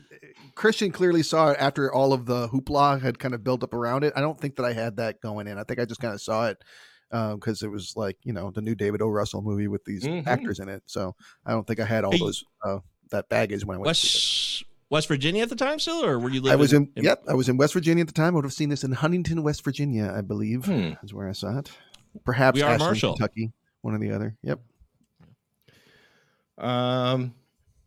Christian 0.55 0.91
clearly 0.91 1.23
saw 1.23 1.49
it 1.49 1.57
after 1.59 1.91
all 1.93 2.13
of 2.13 2.25
the 2.25 2.47
hoopla 2.49 3.01
had 3.01 3.17
kind 3.19 3.33
of 3.33 3.43
built 3.43 3.63
up 3.63 3.73
around 3.73 4.03
it. 4.03 4.13
I 4.15 4.21
don't 4.21 4.39
think 4.39 4.55
that 4.57 4.65
I 4.65 4.73
had 4.73 4.97
that 4.97 5.21
going 5.21 5.47
in. 5.47 5.57
I 5.57 5.63
think 5.63 5.79
I 5.79 5.85
just 5.85 5.99
kind 6.01 6.13
of 6.13 6.21
saw 6.21 6.47
it 6.47 6.61
because 7.09 7.61
it 7.61 7.69
was 7.69 7.93
like 7.95 8.17
you 8.23 8.33
know 8.33 8.51
the 8.51 8.61
new 8.61 8.75
David 8.75 9.01
O. 9.01 9.07
Russell 9.07 9.41
movie 9.41 9.67
with 9.67 9.83
these 9.85 10.07
Mhm. 10.07 10.27
actors 10.27 10.59
in 10.59 10.69
it. 10.69 10.83
So 10.85 11.15
I 11.45 11.51
don't 11.51 11.65
think 11.65 11.79
I 11.79 11.85
had 11.85 12.03
all 12.03 12.11
Hey, 12.11 12.19
those 12.19 12.43
uh, 12.63 12.79
that 13.09 13.29
baggage 13.29 13.65
when 13.65 13.77
I 13.77 13.79
went. 13.79 13.97
West, 14.91 15.03
West 15.03 15.07
Virginia 15.07 15.41
at 15.43 15.49
the 15.49 15.55
time 15.55 15.79
still, 15.79 16.03
or 16.05 16.19
were 16.19 16.29
you 16.29 16.41
living? 16.41 16.51
I 16.53 16.55
was 16.57 16.73
in, 16.73 16.91
Yep, 16.95 17.23
I 17.29 17.33
was 17.33 17.47
in 17.49 17.57
West 17.57 17.73
Virginia 17.73 18.01
at 18.01 18.07
the 18.07 18.13
time. 18.13 18.33
I 18.33 18.35
would 18.35 18.45
have 18.45 18.53
seen 18.53 18.69
this 18.69 18.83
in 18.83 18.91
Huntington, 18.91 19.41
West 19.41 19.63
Virginia, 19.63 20.13
I 20.15 20.21
believe, 20.21 20.65
Hmm. 20.65 20.91
is 21.03 21.13
where 21.13 21.27
I 21.29 21.31
saw 21.31 21.57
it. 21.59 21.71
Perhaps 22.25 22.55
We 22.57 22.61
are 22.63 22.71
Ashland, 22.73 22.89
Marshall. 22.89 23.15
Kentucky, 23.15 23.51
one 23.81 23.95
or 23.95 23.99
the 23.99 24.11
other. 24.11 24.35
Yep. 24.43 24.59
Um, 26.57 27.33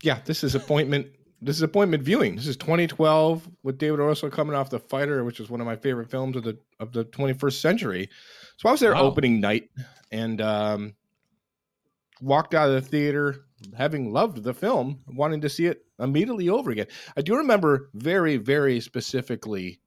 yeah, 0.01 0.19
this 0.25 0.43
is 0.43 0.55
appointment. 0.55 1.07
This 1.41 1.57
is 1.57 1.61
appointment 1.61 2.01
viewing. 2.03 2.35
This 2.35 2.47
is 2.47 2.57
2012 2.57 3.47
with 3.63 3.77
David 3.77 3.99
O. 3.99 4.05
Russell 4.07 4.29
coming 4.29 4.55
off 4.55 4.69
The 4.69 4.79
Fighter, 4.79 5.23
which 5.23 5.39
is 5.39 5.49
one 5.49 5.61
of 5.61 5.67
my 5.67 5.75
favorite 5.75 6.09
films 6.09 6.35
of 6.35 6.43
the 6.43 6.57
of 6.79 6.91
the 6.91 7.05
21st 7.05 7.61
century. 7.61 8.09
So 8.57 8.67
I 8.67 8.71
was 8.71 8.81
there 8.81 8.93
Wow. 8.93 9.03
opening 9.03 9.39
night 9.39 9.69
and 10.11 10.41
um, 10.41 10.95
walked 12.21 12.53
out 12.55 12.69
of 12.69 12.75
the 12.75 12.81
theater 12.81 13.45
having 13.77 14.11
loved 14.11 14.43
the 14.43 14.53
film, 14.53 15.01
wanting 15.07 15.41
to 15.41 15.49
see 15.49 15.65
it 15.67 15.84
immediately 15.99 16.49
over 16.49 16.71
again. 16.71 16.87
I 17.15 17.21
do 17.21 17.37
remember 17.37 17.89
very, 17.93 18.37
very 18.37 18.79
specifically 18.79 19.79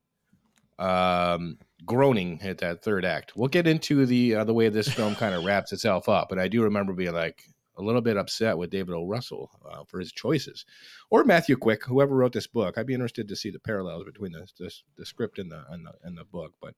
um, 0.78 1.58
groaning 1.84 2.40
at 2.42 2.58
that 2.58 2.82
third 2.82 3.04
act. 3.04 3.36
We'll 3.36 3.48
get 3.48 3.66
into 3.66 4.06
the 4.06 4.36
uh, 4.36 4.44
the 4.44 4.54
way 4.54 4.68
this 4.68 4.88
film 4.88 5.14
kind 5.14 5.34
of 5.34 5.44
wraps 5.46 5.72
itself 5.72 6.08
up, 6.08 6.28
but 6.28 6.38
I 6.38 6.48
do 6.48 6.62
remember 6.62 6.92
being 6.92 7.14
like 7.14 7.42
a 7.76 7.82
little 7.82 8.00
bit 8.00 8.16
upset 8.16 8.58
with 8.58 8.70
David 8.70 8.94
O. 8.94 9.06
Russell 9.06 9.50
uh, 9.70 9.84
for 9.86 10.00
his 10.00 10.12
choices, 10.12 10.64
or 11.10 11.24
Matthew 11.24 11.56
Quick, 11.56 11.84
whoever 11.84 12.14
wrote 12.14 12.32
this 12.32 12.46
book. 12.46 12.76
I'd 12.76 12.86
be 12.86 12.94
interested 12.94 13.28
to 13.28 13.36
see 13.36 13.50
the 13.50 13.60
parallels 13.60 14.04
between 14.04 14.32
the 14.32 14.46
the, 14.58 14.72
the 14.96 15.06
script 15.06 15.38
and 15.38 15.50
the, 15.50 15.64
and 15.70 15.86
the 15.86 15.92
and 16.02 16.16
the 16.16 16.24
book. 16.24 16.54
But 16.60 16.74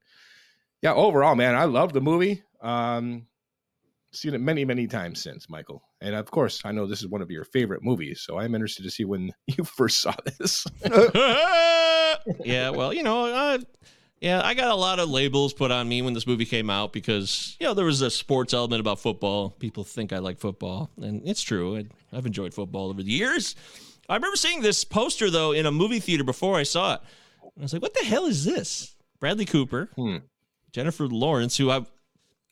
yeah, 0.81 0.93
overall, 0.93 1.35
man, 1.35 1.55
I 1.55 1.65
love 1.65 1.93
the 1.93 2.01
movie. 2.01 2.43
Um, 2.61 3.27
seen 4.13 4.33
it 4.33 4.41
many, 4.41 4.65
many 4.65 4.87
times 4.87 5.21
since, 5.21 5.49
Michael. 5.49 5.83
And 6.01 6.15
of 6.15 6.29
course, 6.31 6.61
I 6.65 6.71
know 6.71 6.85
this 6.85 7.01
is 7.01 7.07
one 7.07 7.21
of 7.21 7.31
your 7.31 7.43
favorite 7.45 7.83
movies, 7.83 8.21
so 8.21 8.37
I'm 8.39 8.53
interested 8.55 8.83
to 8.83 8.91
see 8.91 9.05
when 9.05 9.31
you 9.47 9.63
first 9.63 10.01
saw 10.01 10.13
this. 10.37 10.65
yeah, 12.43 12.69
well, 12.69 12.93
you 12.93 13.03
know, 13.03 13.25
uh, 13.25 13.57
yeah, 14.19 14.41
I 14.43 14.53
got 14.53 14.69
a 14.71 14.75
lot 14.75 14.99
of 14.99 15.09
labels 15.09 15.53
put 15.53 15.71
on 15.71 15.87
me 15.89 16.01
when 16.01 16.13
this 16.13 16.27
movie 16.27 16.45
came 16.45 16.69
out 16.69 16.93
because 16.93 17.55
you 17.59 17.65
know 17.65 17.73
there 17.73 17.85
was 17.85 18.01
a 18.01 18.09
sports 18.11 18.53
element 18.53 18.79
about 18.79 18.99
football. 18.99 19.49
People 19.49 19.83
think 19.83 20.13
I 20.13 20.19
like 20.19 20.39
football, 20.39 20.91
and 21.01 21.21
it's 21.27 21.41
true. 21.41 21.77
I, 21.77 21.85
I've 22.13 22.25
enjoyed 22.25 22.53
football 22.53 22.89
over 22.89 23.01
the 23.01 23.11
years. 23.11 23.55
I 24.09 24.15
remember 24.15 24.35
seeing 24.35 24.61
this 24.61 24.83
poster 24.83 25.29
though 25.29 25.53
in 25.53 25.65
a 25.65 25.71
movie 25.71 25.99
theater 25.99 26.23
before 26.23 26.57
I 26.57 26.63
saw 26.63 26.95
it. 26.95 27.01
I 27.57 27.61
was 27.61 27.73
like, 27.73 27.81
"What 27.81 27.93
the 27.93 28.05
hell 28.05 28.25
is 28.25 28.45
this?" 28.45 28.95
Bradley 29.19 29.45
Cooper, 29.45 29.89
Hmm. 29.95 30.17
Jennifer 30.71 31.07
Lawrence, 31.07 31.57
who 31.57 31.69
I 31.71 31.85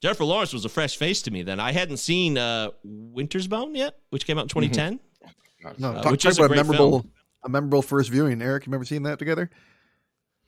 Jennifer 0.01 0.23
Lawrence 0.23 0.53
was 0.53 0.63
a 0.65 0.69
fresh 0.69 0.95
face 0.97 1.21
to 1.23 1.31
me 1.31 1.43
then. 1.43 1.59
I 1.59 1.71
hadn't 1.73 1.97
seen 1.97 2.37
uh, 2.37 2.69
Winter's 2.83 3.47
Bone 3.47 3.75
yet, 3.75 3.97
which 4.11 4.25
came 4.25 4.37
out 4.37 4.43
in 4.43 4.47
2010. 4.47 4.99
No, 5.77 5.89
Uh, 5.89 6.01
talk, 6.03 6.11
which 6.11 6.23
talk 6.23 6.31
is 6.31 6.39
a 6.39 6.43
about 6.43 6.53
a 6.53 6.55
memorable, 6.55 6.99
film. 7.01 7.11
a 7.43 7.49
memorable 7.49 7.81
first 7.81 8.09
viewing. 8.09 8.41
Eric, 8.41 8.65
you 8.65 8.69
remember 8.71 8.85
seeing 8.85 9.03
that 9.03 9.19
together? 9.19 9.49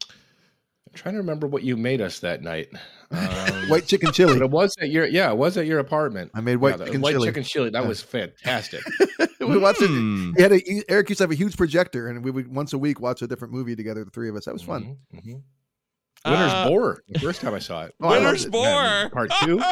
I'm 0.09 0.93
trying 0.93 1.15
to 1.15 1.19
remember 1.19 1.47
what 1.47 1.63
you 1.63 1.75
made 1.77 2.01
us 2.01 2.19
that 2.19 2.41
night. 2.41 2.69
Um, 3.13 3.67
White 3.67 3.87
chicken 3.87 4.07
but 4.07 4.15
chili. 4.15 4.39
it 4.39 4.49
was 4.49 4.73
at 4.79 4.89
your 4.89 5.05
yeah, 5.05 5.29
it 5.31 5.37
was 5.37 5.57
at 5.57 5.65
your 5.65 5.79
apartment. 5.79 6.31
I 6.33 6.39
made 6.39 6.55
white 6.55 6.69
Yeah, 6.69 6.77
the 6.77 6.85
chicken 6.85 7.01
white 7.01 7.11
chili. 7.11 7.27
chicken 7.27 7.43
chili. 7.43 7.69
That 7.69 7.81
Yeah. 7.81 7.87
was 7.89 8.01
fantastic. 8.01 8.79
we 9.41 9.57
watched 9.57 9.81
it. 9.81 9.87
Hmm. 9.89 10.31
He 10.37 10.41
had 10.41 10.53
a, 10.53 10.61
Eric 10.89 11.09
used 11.09 11.17
to 11.17 11.23
have 11.25 11.31
a 11.31 11.35
huge 11.35 11.57
projector, 11.57 12.07
and 12.07 12.23
we 12.23 12.31
would 12.31 12.47
once 12.47 12.71
a 12.71 12.77
week 12.77 13.01
watch 13.01 13.21
a 13.21 13.27
different 13.27 13.53
movie 13.53 13.75
together. 13.75 14.05
The 14.05 14.11
three 14.11 14.29
of 14.29 14.37
us. 14.37 14.45
That 14.45 14.53
was 14.53 14.61
fun. 14.61 14.95
Mhm, 15.13 15.25
mhm. 15.25 15.41
Winter's 16.25 16.51
Uh, 16.53 16.67
Bore. 16.67 17.03
The 17.09 17.19
first 17.19 17.41
time 17.41 17.53
I 17.53 17.59
saw 17.59 17.83
it. 17.85 17.95
Oh, 18.01 18.07
I 18.07 18.19
loved 18.19 18.23
Winter's 18.25 18.45
it. 18.45 18.51
Bore. 18.51 19.09
Part 19.11 19.31
two. 19.43 19.61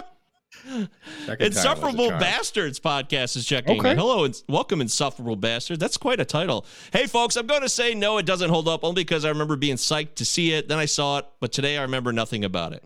Second 0.65 0.87
time 0.87 0.87
was 1.27 1.39
a 1.39 1.45
Insufferable. 1.45 2.09
Bastards 2.09 2.79
podcast 2.79 3.37
is 3.37 3.45
checking. 3.45 3.79
Okay. 3.79 3.91
in. 3.91 3.97
Hello 3.97 4.25
and 4.25 4.41
welcome, 4.49 4.81
Insufferable 4.81 5.35
Bastard. 5.35 5.79
That's 5.79 5.95
quite 5.97 6.19
a 6.19 6.25
title. 6.25 6.65
Hey, 6.91 7.05
folks, 7.07 7.35
I'm 7.37 7.47
going 7.47 7.61
to 7.61 7.69
say 7.69 7.93
no, 7.93 8.17
it 8.17 8.25
doesn't 8.25 8.49
hold 8.49 8.67
up 8.67 8.83
only 8.83 9.01
because 9.03 9.25
I 9.25 9.29
remember 9.29 9.55
being 9.55 9.75
psyched 9.77 10.15
to 10.15 10.25
see 10.25 10.51
it. 10.53 10.67
Then 10.67 10.77
I 10.79 10.85
saw 10.85 11.19
it, 11.19 11.25
but 11.39 11.51
today 11.51 11.77
I 11.77 11.83
remember 11.83 12.11
nothing 12.11 12.43
about 12.43 12.73
it. 12.73 12.83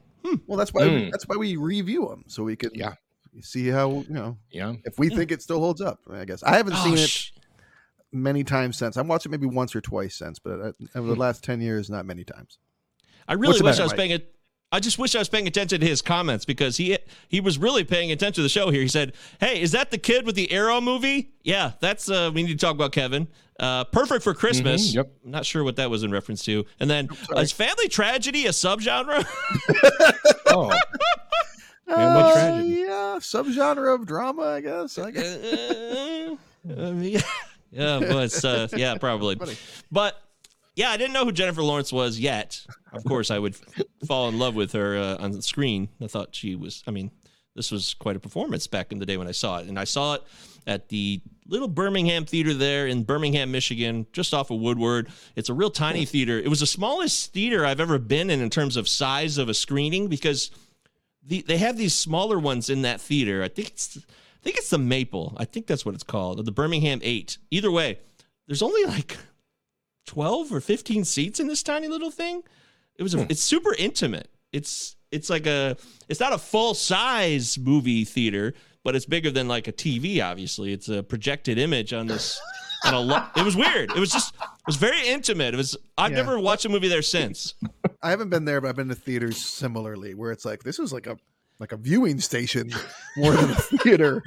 Well, 0.48 0.58
that's 0.58 0.74
why 0.74 0.84
Mm. 0.84 1.12
that's 1.12 1.28
why 1.28 1.36
we 1.38 1.56
review 1.58 2.08
them 2.08 2.24
so 2.28 2.44
we 2.44 2.56
can 2.56 2.72
Yeah. 2.74 2.94
see 3.42 3.68
how 3.70 3.90
you 4.08 4.14
know 4.14 4.38
Yeah. 4.52 4.74
if 4.86 4.98
we 5.00 5.10
think 5.10 5.32
it 5.32 5.42
still 5.42 5.60
holds 5.60 5.82
up. 5.82 6.00
I 6.12 6.26
guess 6.26 6.44
I 6.44 6.56
haven't 6.58 6.74
Oh, 6.78 6.84
seen 6.84 6.94
it 6.98 7.10
sh- 7.10 7.32
many 8.12 8.44
times 8.44 8.78
since. 8.78 8.98
I've 8.98 9.08
watched 9.08 9.26
it 9.26 9.30
maybe 9.30 9.48
once 9.48 9.76
or 9.76 9.82
twice 9.82 10.16
since, 10.16 10.40
but 10.40 10.60
uh, 10.60 10.72
over 10.96 11.08
the 11.08 11.16
last 11.16 11.44
ten 11.44 11.60
years, 11.62 11.90
not 11.90 12.06
many 12.06 12.24
times. 12.24 12.58
I 13.28 13.34
really 13.34 13.54
wish 13.54 13.62
matter, 13.64 13.82
I 13.82 13.86
was 13.86 13.92
Mike? 13.94 13.98
paying 13.98 14.12
it. 14.12 14.30
I 14.72 14.80
just 14.80 14.98
wish 14.98 15.14
I 15.16 15.20
was 15.20 15.30
paying 15.30 15.46
attention 15.48 15.80
to 15.82 15.86
his 15.86 16.02
comments 16.02 16.46
because 16.46 16.78
he 16.78 16.98
he 17.30 17.40
was 17.42 17.58
really 17.60 17.84
paying 17.84 18.12
attention 18.12 18.36
to 18.36 18.42
the 18.42 18.50
show 18.50 18.72
here. 18.72 18.82
He 18.82 18.88
said, 18.88 19.14
"Hey, 19.40 19.62
is 19.62 19.72
that 19.74 19.92
the 19.92 20.00
kid 20.00 20.26
with 20.26 20.36
the 20.36 20.52
arrow 20.52 20.82
movie? 20.82 21.32
Yeah, 21.44 21.74
that's 21.80 22.10
uh 22.10 22.32
we 22.34 22.42
need 22.44 22.58
to 22.60 22.66
talk 22.66 22.74
about 22.74 22.92
Kevin. 22.92 23.28
Uh 23.60 23.84
perfect 23.84 24.24
for 24.24 24.34
Christmas. 24.34 24.92
Mhm, 24.92 24.96
yep. 24.96 25.12
I'm 25.24 25.30
not 25.32 25.46
sure 25.46 25.64
what 25.64 25.76
that 25.76 25.92
was 25.92 26.02
in 26.04 26.10
reference 26.12 26.44
to. 26.46 26.66
And 26.80 26.90
then 26.90 27.08
sorry. 27.28 27.44
is 27.44 27.52
family 27.52 27.88
tragedy 27.88 28.48
a 28.48 28.50
subgenre? 28.50 29.24
Oh. 30.48 30.68
Man, 31.88 31.98
Uh, 32.18 32.34
tragedy. 32.34 32.70
Yeah, 32.70 33.18
subgenre 33.20 33.94
of 33.94 34.06
drama, 34.08 34.42
I 34.44 34.62
guess. 34.62 34.98
I 34.98 35.12
guess. 35.12 36.38
Uh, 36.66 36.94
yeah, 37.02 37.20
yeah, 37.74 38.00
but 38.00 38.46
uh, 38.46 38.70
yeah, 38.78 38.96
probably. 38.98 39.38
But 39.92 40.16
yeah, 40.78 40.92
I 40.92 40.96
didn't 40.98 41.12
know 41.12 41.26
who 41.26 41.34
Jennifer 41.34 41.62
Lawrence 41.62 41.92
was 41.92 42.18
yet. 42.18 42.66
Of 42.94 43.04
course, 43.04 43.32
I 43.32 43.40
would 43.40 43.56
fall 44.08 44.30
in 44.30 44.40
love 44.40 44.56
with 44.56 44.72
her 44.74 44.98
uh, 44.98 45.18
on 45.18 45.32
the 45.32 45.42
screen. 45.42 45.90
I 46.02 46.08
thought 46.08 46.36
she 46.36 46.56
was. 46.56 46.84
I 46.88 46.92
mean, 46.92 47.12
this 47.56 47.72
was 47.72 47.94
quite 47.94 48.16
a 48.16 48.20
performance 48.20 48.68
back 48.68 48.92
in 48.92 49.00
the 49.00 49.06
day 49.06 49.18
when 49.18 49.28
I 49.28 49.32
saw 49.32 49.60
it, 49.60 49.68
and 49.68 49.80
I 49.80 49.84
saw 49.84 50.16
it 50.16 50.24
at 50.66 50.90
the 50.90 51.22
little 51.48 51.68
Birmingham 51.68 52.26
theater 52.26 52.54
there 52.54 52.88
in 52.88 53.04
Birmingham, 53.04 53.52
Michigan, 53.52 54.08
just 54.14 54.34
off 54.34 54.50
of 54.50 54.60
Woodward. 54.60 55.10
It's 55.36 55.50
a 55.50 55.54
real 55.54 55.70
tiny 55.70 56.06
theater. 56.06 56.40
It 56.40 56.48
was 56.48 56.62
the 56.62 56.68
smallest 56.68 57.34
theater 57.34 57.66
I've 57.66 57.80
ever 57.80 58.00
been 58.00 58.30
in 58.30 58.42
in 58.42 58.50
terms 58.50 58.78
of 58.78 58.88
size 58.88 59.38
of 59.38 59.50
a 59.50 59.54
screening 59.54 60.08
because 60.08 60.52
the, 61.26 61.42
they 61.42 61.58
have 61.58 61.78
these 61.78 61.94
smaller 61.94 62.40
ones 62.40 62.70
in 62.70 62.84
that 62.84 63.02
theater. 63.02 63.44
I 63.44 63.50
think 63.50 63.70
it's 63.70 63.98
I 63.98 64.44
think 64.44 64.58
it's 64.58 64.70
the 64.70 64.78
Maple. 64.78 65.34
I 65.38 65.46
think 65.46 65.68
that's 65.68 65.86
what 65.86 65.96
it's 65.96 66.04
called. 66.04 66.44
The 66.46 66.52
Birmingham 66.52 67.00
8. 67.02 67.38
Either 67.52 67.72
way, 67.72 68.00
there's 68.48 68.62
only 68.62 68.84
like 68.86 69.18
12 70.06 70.52
or 70.52 70.60
15 70.60 71.06
seats 71.06 71.40
in 71.40 71.48
this 71.48 71.64
tiny 71.64 71.88
little 71.88 72.12
thing. 72.12 72.44
It 72.98 73.04
was 73.04 73.14
a, 73.14 73.20
hmm. 73.20 73.26
it's 73.30 73.42
super 73.44 73.74
intimate. 73.76 74.30
It's 74.52 74.96
it's 75.12 75.30
like 75.30 75.46
a 75.48 75.78
it's 76.10 76.20
not 76.20 76.34
a 76.34 76.38
full 76.38 76.74
size 76.74 77.58
movie 77.58 78.04
theater, 78.06 78.54
but 78.84 78.96
it's 78.96 79.06
bigger 79.06 79.32
than 79.32 79.48
like 79.48 79.68
a 79.68 79.72
TV 79.74 80.24
obviously. 80.24 80.74
It's 80.74 80.90
a 80.90 81.02
projected 81.04 81.58
image 81.58 81.94
on 81.94 82.08
this 82.08 82.40
on 82.86 82.94
a 82.94 83.00
lo- 83.00 83.26
it 83.36 83.44
was 83.44 83.56
weird. 83.56 83.92
It 83.92 84.00
was 84.00 84.12
just 84.12 84.36
it 84.36 84.68
was 84.68 84.76
very 84.76 85.08
intimate. 85.08 85.54
It 85.54 85.58
was 85.58 85.76
I've 85.98 86.12
Yeah. 86.12 86.18
never 86.18 86.40
watched 86.40 86.66
a 86.66 86.70
movie 86.70 86.88
there 86.88 87.02
since. 87.02 87.56
I 88.02 88.10
haven't 88.10 88.30
been 88.30 88.46
there, 88.46 88.62
but 88.62 88.70
I've 88.70 88.76
been 88.76 88.90
to 88.90 88.96
theaters 88.96 89.38
similarly 89.38 90.14
where 90.14 90.32
it's 90.32 90.46
like 90.46 90.64
this 90.64 90.78
is 90.80 90.94
like 90.94 91.08
a 91.08 91.18
like 91.60 91.72
a 91.72 91.78
viewing 91.78 92.20
station 92.20 92.72
more 93.16 93.34
than 93.34 93.50
a 93.52 93.56
theater. 93.84 94.22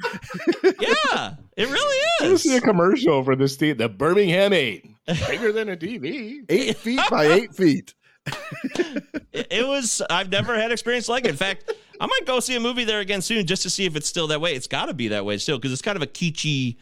Yeah, 0.63 1.35
it 1.55 1.69
really 1.69 1.97
is. 2.21 2.21
I 2.21 2.25
is. 2.33 2.43
see 2.43 2.57
a 2.57 2.61
commercial 2.61 3.23
for 3.23 3.35
this 3.35 3.55
the, 3.57 3.73
the 3.73 3.89
Birmingham 3.89 4.53
Eight, 4.53 4.85
bigger 5.27 5.51
than 5.51 5.69
a 5.69 5.77
TV. 5.77 6.39
eight 6.49 6.77
feet 6.77 6.99
by 7.09 7.25
eight 7.27 7.53
feet. 7.55 7.93
it 9.33 9.67
was 9.67 10.01
i've 10.09 10.29
never 10.29 10.55
had 10.55 10.71
experience 10.71 11.07
like 11.07 11.25
it. 11.25 11.29
In 11.29 11.35
fact 11.35 11.71
i 11.99 12.05
might 12.05 12.25
go 12.25 12.39
see 12.39 12.55
a 12.55 12.59
movie 12.59 12.83
there 12.83 12.99
again 12.99 13.21
soon 13.21 13.45
just 13.45 13.63
to 13.63 13.69
see 13.69 13.85
if 13.85 13.95
it's 13.95 14.07
still 14.07 14.27
that 14.27 14.41
way. 14.41 14.53
It's 14.53 14.67
got 14.67 14.87
to 14.87 14.93
be 14.93 15.09
that 15.09 15.25
way 15.25 15.37
still 15.37 15.57
because 15.57 15.71
it's 15.71 15.81
kind 15.81 15.95
of 15.95 16.01
a 16.01 16.07
kitschy 16.07 16.77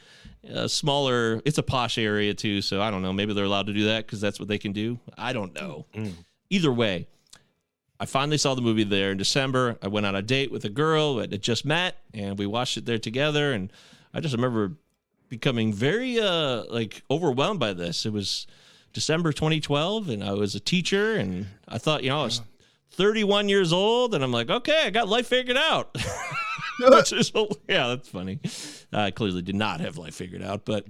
uh, 0.53 0.67
smaller 0.67 1.41
it's 1.45 1.57
a 1.57 1.63
posh 1.63 1.97
area 1.97 2.33
too 2.33 2.61
so 2.61 2.81
i 2.81 2.91
don't 2.91 3.01
know. 3.01 3.13
Maybe 3.13 3.33
they're 3.33 3.45
allowed 3.45 3.67
to 3.67 3.73
do 3.73 3.85
that 3.85 4.05
because 4.05 4.21
that's 4.21 4.39
what 4.39 4.47
they 4.47 4.57
can 4.57 4.71
do. 4.71 4.99
I 5.17 5.33
don't 5.33 5.53
know. 5.55 5.85
Either 6.49 6.71
way 6.71 7.07
i 7.99 8.05
finally 8.05 8.37
saw 8.37 8.55
the 8.55 8.61
movie 8.61 8.83
there 8.83 9.11
in 9.11 9.17
december. 9.17 9.77
I 9.81 9.87
went 9.87 10.05
on 10.05 10.15
a 10.15 10.21
date 10.21 10.51
with 10.51 10.65
a 10.65 10.69
girl 10.69 11.15
that 11.15 11.31
had 11.31 11.41
just 11.41 11.65
met 11.65 11.97
and 12.13 12.37
we 12.37 12.45
watched 12.45 12.77
it 12.77 12.85
there 12.85 12.99
together 12.99 13.53
and 13.53 13.71
i 14.13 14.19
just 14.19 14.35
remember 14.35 14.73
becoming 15.29 15.73
very 15.73 16.19
uh 16.19 16.63
like 16.69 17.03
overwhelmed 17.09 17.59
by 17.59 17.73
this. 17.73 18.05
It 18.05 18.13
was 18.13 18.47
December 18.95 19.33
2012, 19.33 20.07
and 20.09 20.23
I 20.23 20.31
was 20.31 20.55
a 20.55 20.59
teacher, 20.59 21.15
and 21.17 21.45
I 21.67 21.77
thought, 21.77 22.01
you 22.01 22.09
know, 22.09 22.21
I 22.21 22.23
was 22.23 22.41
31 22.91 23.49
years 23.49 23.73
old, 23.73 24.15
and 24.15 24.23
I'm 24.23 24.31
like, 24.31 24.49
okay, 24.49 24.83
I 24.85 24.89
got 24.89 25.09
life 25.09 25.27
figured 25.27 25.57
out. 25.57 25.95
Which 26.79 27.11
is, 27.11 27.29
yeah, 27.69 27.87
that's 27.87 28.07
funny. 28.07 28.39
I 28.93 29.11
clearly 29.11 29.41
did 29.41 29.55
not 29.55 29.81
have 29.81 29.97
life 29.97 30.15
figured 30.15 30.41
out, 30.41 30.63
but 30.65 30.85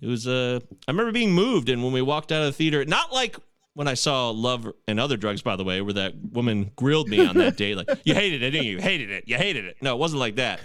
it 0.00 0.06
was. 0.06 0.26
Uh, 0.28 0.60
I 0.86 0.90
remember 0.92 1.10
being 1.12 1.32
moved, 1.32 1.68
and 1.68 1.82
when 1.82 1.92
we 1.92 2.00
walked 2.00 2.30
out 2.30 2.42
of 2.42 2.46
the 2.46 2.52
theater, 2.52 2.84
not 2.84 3.12
like 3.12 3.36
when 3.74 3.88
I 3.88 3.94
saw 3.94 4.30
Love 4.30 4.68
and 4.86 4.98
Other 5.00 5.16
Drugs, 5.16 5.42
by 5.42 5.56
the 5.56 5.64
way, 5.64 5.80
where 5.80 5.92
that 5.94 6.14
woman 6.32 6.70
grilled 6.76 7.08
me 7.08 7.26
on 7.26 7.36
that 7.38 7.56
day, 7.56 7.74
like, 7.74 7.88
you 8.04 8.14
hated 8.14 8.42
it, 8.42 8.50
didn't 8.50 8.66
you? 8.66 8.72
You 8.76 8.80
hated 8.80 9.10
it. 9.10 9.24
You 9.26 9.36
hated 9.36 9.64
it. 9.64 9.76
No, 9.82 9.94
it 9.94 9.98
wasn't 9.98 10.20
like 10.20 10.36
that. 10.36 10.60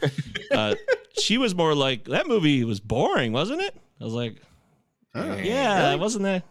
Uh, 0.51 0.75
she 1.19 1.37
was 1.39 1.53
more 1.55 1.73
like, 1.75 2.05
that 2.05 2.27
movie 2.27 2.63
was 2.63 2.79
boring, 2.79 3.31
wasn't 3.31 3.61
it? 3.61 3.75
I 3.99 4.03
was 4.03 4.13
like, 4.13 4.37
Oh. 5.15 5.35
yeah, 5.35 5.93
wasn't 5.95 6.23
that? 6.23 6.43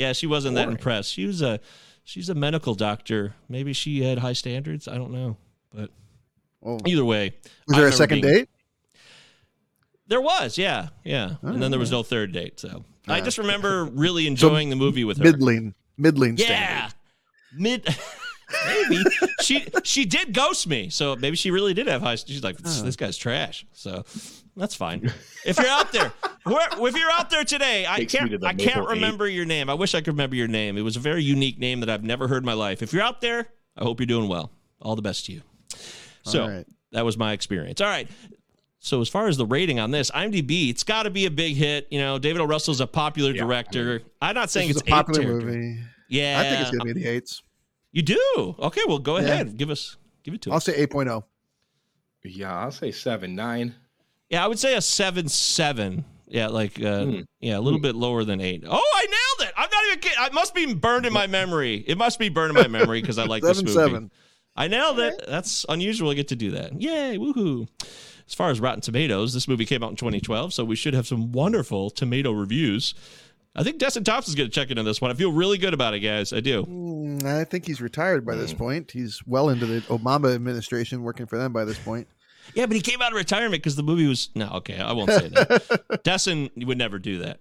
Yeah, 0.00 0.12
she 0.14 0.26
wasn't 0.26 0.54
that 0.54 0.68
impressed. 0.68 1.12
She 1.12 1.26
was 1.26 1.42
a 1.42 1.60
she's 2.04 2.28
a 2.30 2.34
medical 2.34 2.74
doctor. 2.74 3.34
Maybe 3.48 3.72
she 3.74 4.02
had 4.02 4.18
high 4.18 4.32
standards. 4.32 4.88
I 4.88 4.94
don't 4.96 5.12
know. 5.12 5.36
But 5.74 5.90
Oh. 6.64 6.78
either 6.86 7.04
way, 7.04 7.34
Was 7.68 7.76
I 7.76 7.80
there 7.80 7.88
a 7.88 7.92
second 7.92 8.22
being- 8.22 8.34
date? 8.34 8.48
There 10.06 10.20
was, 10.20 10.58
yeah, 10.58 10.88
yeah. 11.04 11.36
Oh, 11.42 11.48
and 11.48 11.62
then 11.62 11.70
there 11.70 11.78
was 11.78 11.90
no 11.90 12.02
third 12.02 12.32
date. 12.32 12.58
So 12.58 12.84
I 13.06 13.20
just 13.20 13.38
remember 13.38 13.84
really 13.92 14.26
enjoying 14.26 14.70
the 14.70 14.76
movie 14.76 15.04
with 15.04 15.18
her. 15.18 15.24
Middling, 15.24 15.74
middling 15.96 16.36
yeah, 16.36 16.88
standard. 16.88 16.94
mid. 17.54 17.96
maybe 18.66 19.04
she 19.42 19.66
she 19.84 20.04
did 20.06 20.32
ghost 20.34 20.66
me, 20.66 20.88
so 20.90 21.14
maybe 21.14 21.36
she 21.36 21.50
really 21.52 21.74
did 21.74 21.86
have 21.86 22.02
high. 22.02 22.16
She's 22.16 22.42
like, 22.42 22.56
this, 22.58 22.80
this 22.82 22.96
guy's 22.96 23.16
trash. 23.16 23.64
So 23.72 24.04
that's 24.60 24.74
fine. 24.74 25.10
If 25.44 25.58
you're 25.58 25.66
out 25.66 25.90
there, 25.92 26.12
where- 26.44 26.68
if 26.88 26.96
you're 26.96 27.10
out 27.10 27.30
there 27.30 27.44
today, 27.44 27.86
I 27.88 27.96
Takes 27.98 28.12
can't 28.14 28.30
to 28.30 28.36
I 28.46 28.52
can't 28.54 28.66
Maple 28.66 28.82
Eight. 28.82 28.94
remember 28.94 29.26
your 29.28 29.44
name. 29.46 29.68
I 29.70 29.74
wish 29.74 29.94
I 29.94 30.00
could 30.00 30.08
remember 30.14 30.36
your 30.36 30.48
name. 30.48 30.76
It 30.78 30.82
was 30.82 30.96
a 30.96 31.00
very 31.00 31.22
unique 31.24 31.58
name 31.58 31.80
that 31.80 31.90
I've 31.90 32.04
never 32.04 32.28
heard 32.28 32.42
in 32.42 32.46
my 32.46 32.52
life. 32.52 32.82
If 32.82 32.92
you're 32.92 33.02
out 33.02 33.20
there, 33.20 33.48
I 33.76 33.82
hope 33.84 33.98
you're 34.00 34.06
doing 34.06 34.28
well. 34.28 34.50
All 34.80 34.94
the 34.96 35.02
best 35.02 35.26
to 35.26 35.32
you. 35.32 35.42
So 36.22 36.42
All 36.42 36.48
right. 36.50 36.66
that 36.92 37.04
was 37.04 37.16
my 37.16 37.32
experience. 37.32 37.80
All 37.80 37.88
right. 37.88 38.08
So 38.78 39.00
as 39.00 39.08
far 39.08 39.28
as 39.28 39.36
the 39.36 39.44
rating 39.46 39.78
on 39.78 39.90
this, 39.90 40.10
IMDb, 40.10 40.70
it's 40.70 40.84
got 40.84 41.02
to 41.02 41.10
be 41.10 41.26
a 41.26 41.30
big 41.30 41.54
hit. 41.56 41.86
You 41.90 41.98
know, 41.98 42.18
David 42.18 42.40
O. 42.40 42.44
Russell's 42.46 42.80
a 42.80 42.86
popular 42.86 43.32
Yeah. 43.32 43.42
director. 43.44 44.02
I'm 44.22 44.34
not 44.34 44.50
saying 44.50 44.68
This 44.68 44.78
it's 44.78 44.88
a 44.88 44.90
popular 44.90 45.20
eight 45.20 45.26
territory. 45.26 45.56
movie. 45.56 45.78
Yeah, 46.08 46.38
I 46.40 46.44
think 46.48 46.60
it's 46.62 46.70
gonna 46.70 46.84
be 46.94 47.00
the 47.00 47.06
eights. 47.08 47.42
You 47.92 48.02
do? 48.02 48.54
Okay, 48.58 48.80
well, 48.88 48.98
go 48.98 49.16
Yeah. 49.18 49.24
ahead. 49.24 49.56
Give 49.56 49.68
us, 49.70 49.96
give 50.22 50.32
it 50.34 50.40
to 50.42 50.50
us. 50.50 50.52
I'll 50.52 50.56
us. 50.58 50.64
say 50.64 50.74
oh. 50.82 50.86
8.0. 50.86 51.24
Yeah, 52.24 52.56
I'll 52.58 52.70
say 52.72 52.90
seven, 52.90 53.34
nine. 53.34 53.74
Yeah, 54.30 54.44
I 54.44 54.48
would 54.48 54.58
say 54.58 54.74
a 54.76 54.80
seven 54.80 55.28
seven. 55.28 56.04
Yeah, 56.28 56.46
like 56.46 56.80
uh, 56.82 57.04
Hmm. 57.04 57.20
yeah, 57.40 57.58
a 57.58 57.60
little 57.60 57.80
bit 57.80 57.96
lower 57.96 58.22
than 58.24 58.40
eight. 58.40 58.62
Oh, 58.66 58.90
I 58.94 59.06
nailed 59.06 59.48
it! 59.48 59.54
I'm 59.56 59.68
not 59.70 59.84
even 59.88 59.98
kidding. 59.98 60.24
It 60.24 60.32
must 60.32 60.54
be 60.54 60.72
burned 60.74 61.04
in 61.04 61.12
my 61.12 61.26
memory. 61.26 61.84
It 61.86 61.98
must 61.98 62.18
be 62.20 62.28
burned 62.28 62.56
in 62.56 62.62
my 62.62 62.68
memory 62.68 63.00
because 63.00 63.18
I 63.18 63.24
like 63.24 63.42
this 63.42 63.60
movie. 63.62 63.72
seven. 63.74 64.10
I 64.56 64.68
nailed 64.68 65.00
it. 65.00 65.24
That's 65.28 65.66
unusual. 65.68 66.10
I 66.10 66.14
get 66.14 66.28
to 66.28 66.36
do 66.36 66.52
that. 66.52 66.80
Yay! 66.80 67.18
Woohoo! 67.18 67.68
as 68.26 68.34
far 68.34 68.50
as 68.50 68.60
Rotten 68.60 68.80
Tomatoes, 68.80 69.34
this 69.34 69.48
movie 69.48 69.64
came 69.64 69.82
out 69.82 69.90
in 69.90 69.96
2012, 69.96 70.52
so 70.54 70.64
we 70.64 70.76
should 70.76 70.94
have 70.94 71.04
some 71.08 71.32
wonderful 71.32 71.90
tomato 71.90 72.30
reviews. 72.30 72.94
I 73.56 73.64
think 73.64 73.78
Destin 73.78 74.04
Thompson's 74.04 74.36
going 74.36 74.48
to 74.48 74.54
check 74.54 74.70
into 74.70 74.84
this 74.84 75.00
one. 75.00 75.10
I 75.10 75.14
feel 75.14 75.32
really 75.32 75.58
good 75.58 75.74
about 75.74 75.94
it, 75.94 75.98
guys. 76.00 76.32
I 76.32 76.38
do. 76.38 76.62
Mm, 76.62 77.24
I 77.24 77.42
think 77.42 77.66
he's 77.66 77.80
retired 77.80 78.24
by 78.24 78.36
this 78.36 78.54
point. 78.54 78.92
He's 78.92 79.20
well 79.26 79.48
into 79.48 79.66
the 79.66 79.80
Obama 79.88 80.32
administration, 80.32 81.02
working 81.02 81.26
for 81.26 81.36
them 81.38 81.52
by 81.52 81.64
this 81.64 81.78
point. 81.78 82.06
Yeah, 82.54 82.66
but 82.66 82.74
he 82.76 82.82
came 82.82 83.00
out 83.02 83.12
of 83.12 83.16
retirement 83.16 83.62
because 83.62 83.76
the 83.76 83.82
movie 83.82 84.06
was 84.06 84.30
no. 84.34 84.48
Okay, 84.54 84.78
I 84.78 84.92
won't 84.92 85.10
say 85.10 85.28
that. 85.28 86.00
Destin 86.04 86.50
would 86.56 86.78
never 86.78 86.98
do 86.98 87.18
that. 87.18 87.40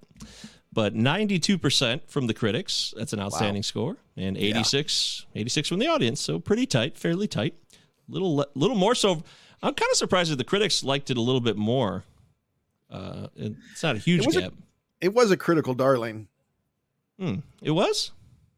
But 0.71 0.93
92% 0.93 2.01
from 2.09 2.27
the 2.27 2.33
critics. 2.33 2.93
That's 2.95 3.11
an 3.11 3.19
outstanding 3.19 3.63
score. 3.63 3.97
And 4.15 4.37
86, 4.37 5.25
86 5.33 5.67
from 5.69 5.79
the 5.79 5.87
audience. 5.87 6.21
So 6.21 6.39
pretty 6.39 6.67
tight, 6.67 6.95
fairly 6.97 7.27
tight. 7.27 7.55
Little 8.07 8.45
little 8.55 8.75
more 8.77 8.93
so. 8.95 9.23
I'm 9.61 9.73
kind 9.73 9.89
of 9.91 9.97
surprised 9.97 10.31
that 10.31 10.37
the 10.37 10.43
critics 10.43 10.83
liked 10.83 11.09
it 11.09 11.17
a 11.17 11.21
little 11.21 11.41
bit 11.41 11.57
more. 11.57 12.03
Uh, 12.89 13.27
it's 13.35 13.83
not 13.83 13.95
a 13.95 13.99
huge 13.99 14.21
It 14.21 14.25
was 14.27 14.35
a- 14.35 14.41
gap. 14.41 14.53
It 15.01 15.13
was 15.13 15.31
a 15.31 15.37
critical 15.37 15.73
darling. 15.73 16.27
Hmm. 17.19 17.35
It 17.61 17.71
was? 17.71 18.11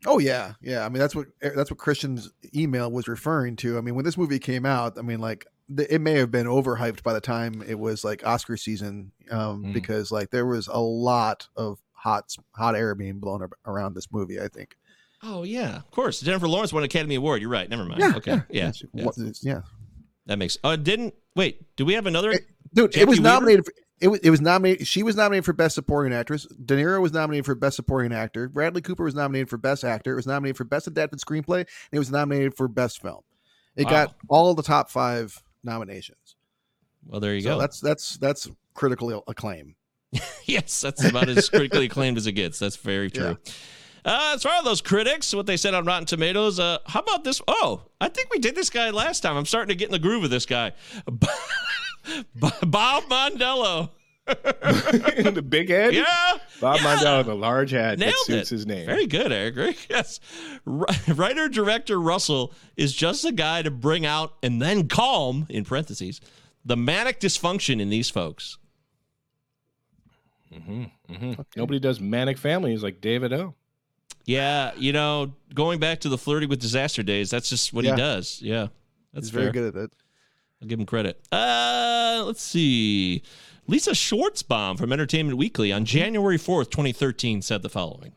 Oh 0.05 0.17
yeah, 0.19 0.53
yeah. 0.61 0.83
I 0.85 0.89
mean, 0.89 0.99
that's 0.99 1.15
what 1.15 1.27
that's 1.41 1.69
what 1.69 1.77
Christian's 1.77 2.31
email 2.55 2.91
was 2.91 3.07
referring 3.07 3.55
to. 3.57 3.77
I 3.77 3.81
mean, 3.81 3.93
when 3.95 4.03
this 4.05 4.17
movie 4.17 4.39
came 4.39 4.65
out, 4.65 4.97
I 4.97 5.01
mean, 5.03 5.19
like 5.19 5.45
it 5.79 6.01
may 6.01 6.13
have 6.13 6.31
been 6.31 6.47
overhyped 6.47 7.03
by 7.03 7.13
the 7.13 7.21
time 7.21 7.63
it 7.67 7.77
was 7.79 8.03
like 8.03 8.25
Oscar 8.25 8.57
season, 8.57 9.11
um, 9.29 9.65
Mm. 9.65 9.73
because 9.73 10.11
like 10.11 10.29
there 10.31 10.45
was 10.45 10.67
a 10.67 10.79
lot 10.79 11.47
of 11.55 11.79
hot 11.93 12.35
hot 12.55 12.75
air 12.75 12.95
being 12.95 13.19
blown 13.19 13.41
ar- 13.41 13.49
around 13.65 13.93
this 13.95 14.11
movie. 14.11 14.39
I 14.41 14.47
think. 14.47 14.75
Oh, 15.23 15.43
yeah. 15.43 15.77
Of 15.77 15.91
course. 15.91 16.19
Jennifer 16.19 16.47
Lawrence 16.47 16.73
won 16.73 16.81
an 16.81 16.85
Academy 16.85 17.13
Award. 17.13 17.41
You're 17.41 17.51
right. 17.51 17.69
Never 17.69 17.85
mind. 17.85 18.01
Yeah, 18.01 18.13
okay. 18.17 18.41
Yeah. 18.49 18.71
Yeah. 18.93 19.05
what- 19.05 19.15
yeah. 19.43 19.61
That 20.25 20.39
makes. 20.39 20.57
Uh, 20.63 20.75
didn't. 20.75 21.13
Wait. 21.35 21.63
Do 21.75 21.85
we 21.85 21.93
have 21.93 22.07
another? 22.07 22.31
It- 22.31 22.47
Dude, 22.73 22.91
Jackie 22.93 23.01
it 23.03 23.07
was 23.07 23.19
nominated. 23.19 23.65
For, 23.65 23.73
it 23.99 24.07
was 24.07 24.19
it 24.21 24.29
was 24.31 24.41
nominated. 24.41 24.87
She 24.87 25.03
was 25.03 25.15
nominated 25.15 25.45
for 25.45 25.53
best 25.53 25.75
supporting 25.75 26.11
actress. 26.11 26.45
De 26.65 26.75
Niro 26.75 26.99
was 27.01 27.11
nominated 27.13 27.45
for 27.45 27.53
best 27.53 27.75
supporting 27.75 28.11
actor. 28.13 28.47
Bradley 28.49 28.81
Cooper 28.81 29.03
was 29.03 29.13
nominated 29.13 29.47
for 29.49 29.57
best 29.57 29.83
actor. 29.83 30.13
It 30.13 30.15
was 30.15 30.25
nominated 30.25 30.57
for 30.57 30.63
best 30.63 30.87
adapted 30.87 31.19
screenplay. 31.19 31.57
And 31.59 31.67
it 31.91 31.99
was 31.99 32.09
nominated 32.09 32.55
for 32.55 32.67
best 32.67 32.99
film. 33.01 33.21
It 33.75 33.87
got 33.87 34.15
all 34.27 34.53
the 34.55 34.63
top 34.63 34.89
five 34.89 35.43
nominations. 35.63 36.35
Well, 37.05 37.19
there 37.19 37.33
you 37.35 37.41
so 37.41 37.55
go. 37.55 37.59
that's 37.59 37.79
that's 37.79 38.17
that's 38.17 38.49
critical 38.73 39.23
acclaim. 39.27 39.75
yes, 40.45 40.81
that's 40.81 41.03
about 41.03 41.29
as 41.29 41.49
critically 41.49 41.85
acclaimed 41.85 42.17
as 42.17 42.27
it 42.27 42.33
gets. 42.33 42.59
That's 42.59 42.75
very 42.75 43.09
true. 43.09 43.37
Uh, 44.03 44.31
as 44.35 44.43
far 44.43 44.57
as 44.57 44.63
those 44.63 44.81
critics, 44.81 45.33
what 45.33 45.45
they 45.45 45.57
said 45.57 45.73
on 45.73 45.85
Rotten 45.85 46.05
Tomatoes, 46.05 46.59
uh, 46.59 46.79
how 46.87 47.01
about 47.01 47.23
this? 47.23 47.39
Oh, 47.47 47.83
I 47.99 48.09
think 48.09 48.31
we 48.31 48.39
did 48.39 48.55
this 48.55 48.69
guy 48.69 48.89
last 48.89 49.21
time. 49.21 49.37
I'm 49.37 49.45
starting 49.45 49.69
to 49.69 49.75
get 49.75 49.85
in 49.85 49.91
the 49.91 49.99
groove 49.99 50.23
of 50.23 50.31
this 50.31 50.45
guy. 50.45 50.73
Bob 52.35 53.03
Mondello. 53.03 53.91
the 54.27 55.43
big 55.47 55.69
head. 55.69 55.93
Yeah. 55.93 56.05
Bob 56.59 56.79
yeah. 56.79 56.95
Mondello, 56.97 57.25
the 57.25 57.33
large 57.35 57.71
hat 57.71 57.97
Nailed 57.99 58.13
that 58.13 58.25
suits 58.25 58.51
it. 58.51 58.55
his 58.55 58.65
name. 58.67 58.85
Very 58.85 59.07
good, 59.07 59.31
Eric. 59.31 59.55
Very- 59.55 59.77
Yes. 59.89 60.19
Ri- 60.65 60.85
Writer 61.13 61.49
director 61.49 61.99
Russell 61.99 62.53
is 62.77 62.93
just 62.93 63.25
a 63.25 63.31
guy 63.31 63.61
to 63.63 63.71
bring 63.71 64.05
out 64.05 64.33
and 64.43 64.61
then 64.61 64.87
calm, 64.87 65.47
in 65.49 65.65
parentheses, 65.65 66.21
the 66.63 66.77
manic 66.77 67.19
dysfunction 67.19 67.81
in 67.81 67.89
these 67.89 68.09
folks. 68.09 68.57
Nobody 71.55 71.79
does 71.79 71.99
manic 71.99 72.37
families 72.37 72.83
like 72.83 73.01
David 73.01 73.31
O. 73.33 73.55
Yeah, 74.25 74.71
you 74.77 74.93
know, 74.93 75.33
going 75.53 75.79
back 75.79 76.01
to 76.01 76.09
the 76.09 76.17
Flirting 76.17 76.49
with 76.49 76.59
Disaster 76.59 77.03
days, 77.03 77.29
that's 77.29 77.49
just 77.49 77.73
what 77.73 77.85
Yeah. 77.85 77.91
he 77.91 77.97
does. 77.97 78.39
Yeah, 78.41 78.67
that's 79.13 79.27
He's 79.27 79.29
very 79.31 79.51
good 79.51 79.75
at 79.75 79.83
it. 79.83 79.91
I'll 80.61 80.67
give 80.67 80.79
him 80.79 80.85
credit. 80.85 81.19
Uh, 81.31 82.21
let's 82.25 82.41
see. 82.43 83.23
Lisa 83.67 83.91
Schwarzbaum 83.91 84.77
from 84.77 84.91
Entertainment 84.91 85.37
Weekly 85.37 85.71
on 85.71 85.85
January 85.85 86.37
4th, 86.37 86.71
2013 86.71 87.41
said 87.41 87.61
the 87.61 87.69
following. 87.69 88.13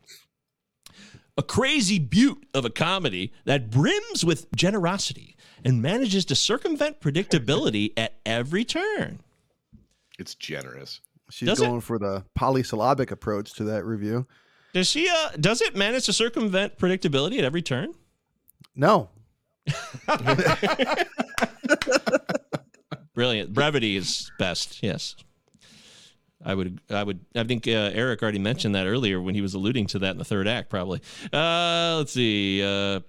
A 1.36 1.42
crazy 1.42 1.98
butte 1.98 2.46
of 2.54 2.64
a 2.64 2.70
comedy 2.70 3.32
that 3.44 3.70
brims 3.70 4.24
with 4.24 4.50
generosity 4.54 5.36
and 5.64 5.82
manages 5.82 6.24
to 6.26 6.34
circumvent 6.34 7.00
predictability 7.00 7.92
at 7.96 8.14
every 8.24 8.64
turn. 8.64 9.20
It's 10.18 10.34
generous. 10.34 11.00
She's 11.30 11.48
Does 11.48 11.60
it? 11.60 11.66
going 11.66 11.80
for 11.80 11.98
the 11.98 12.24
polysyllabic 12.34 13.10
approach 13.10 13.54
to 13.54 13.64
that 13.64 13.84
review. 13.84 14.26
Does 14.74 14.88
she 14.88 15.08
uh 15.08 15.30
does 15.40 15.60
it 15.62 15.74
manage 15.76 16.04
to 16.06 16.12
circumvent 16.12 16.78
predictability 16.78 17.38
at 17.38 17.44
every 17.44 17.62
turn? 17.62 17.94
No, 18.76 19.08
Brilliant. 23.14 23.52
Brevity 23.54 23.96
is 23.96 24.30
best. 24.38 24.82
Yes. 24.82 25.14
I 26.44 26.54
would, 26.54 26.80
I 26.90 27.02
would, 27.02 27.20
I 27.34 27.44
think 27.44 27.66
uh, 27.66 27.90
Eric 27.94 28.22
already 28.22 28.38
mentioned 28.38 28.74
that 28.74 28.86
earlier 28.86 29.20
when 29.20 29.34
he 29.34 29.40
was 29.40 29.54
alluding 29.54 29.86
to 29.88 29.98
that 30.00 30.10
in 30.10 30.18
the 30.18 30.24
third 30.24 30.46
act, 30.46 30.68
probably. 30.68 31.00
Uh, 31.32 31.96
let's 31.98 32.12
see. 32.12 32.62
Uh, 32.62 33.00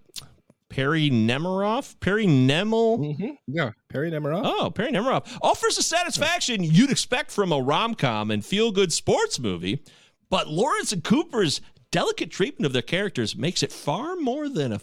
Perry 0.70 1.10
Nemiroff? 1.10 2.00
Perry 2.00 2.26
Nemel? 2.26 3.00
Mm-hmm. 3.00 3.32
Yeah, 3.48 3.72
Perry 3.90 4.12
Nemiroff. 4.12 4.42
Oh, 4.44 4.72
Perry 4.72 4.92
Nemiroff 4.92 5.38
offers 5.42 5.76
the 5.78 5.84
satisfaction 5.84 6.64
you'd 6.64 6.92
expect 6.92 7.32
from 7.32 7.52
a 7.52 7.60
rom 7.62 7.96
com 7.96 8.32
and 8.32 8.44
feel 8.44 8.72
good 8.72 8.92
sports 8.92 9.40
movie, 9.40 9.84
but 10.30 10.48
Lawrence 10.48 10.92
and 10.92 11.04
Cooper's 11.04 11.62
delicate 11.92 12.32
treatment 12.32 12.66
of 12.66 12.74
their 12.74 12.82
characters 12.82 13.36
makes 13.36 13.64
it 13.64 13.72
far 13.72 14.16
more 14.16 14.50
than 14.50 14.74
a 14.74 14.82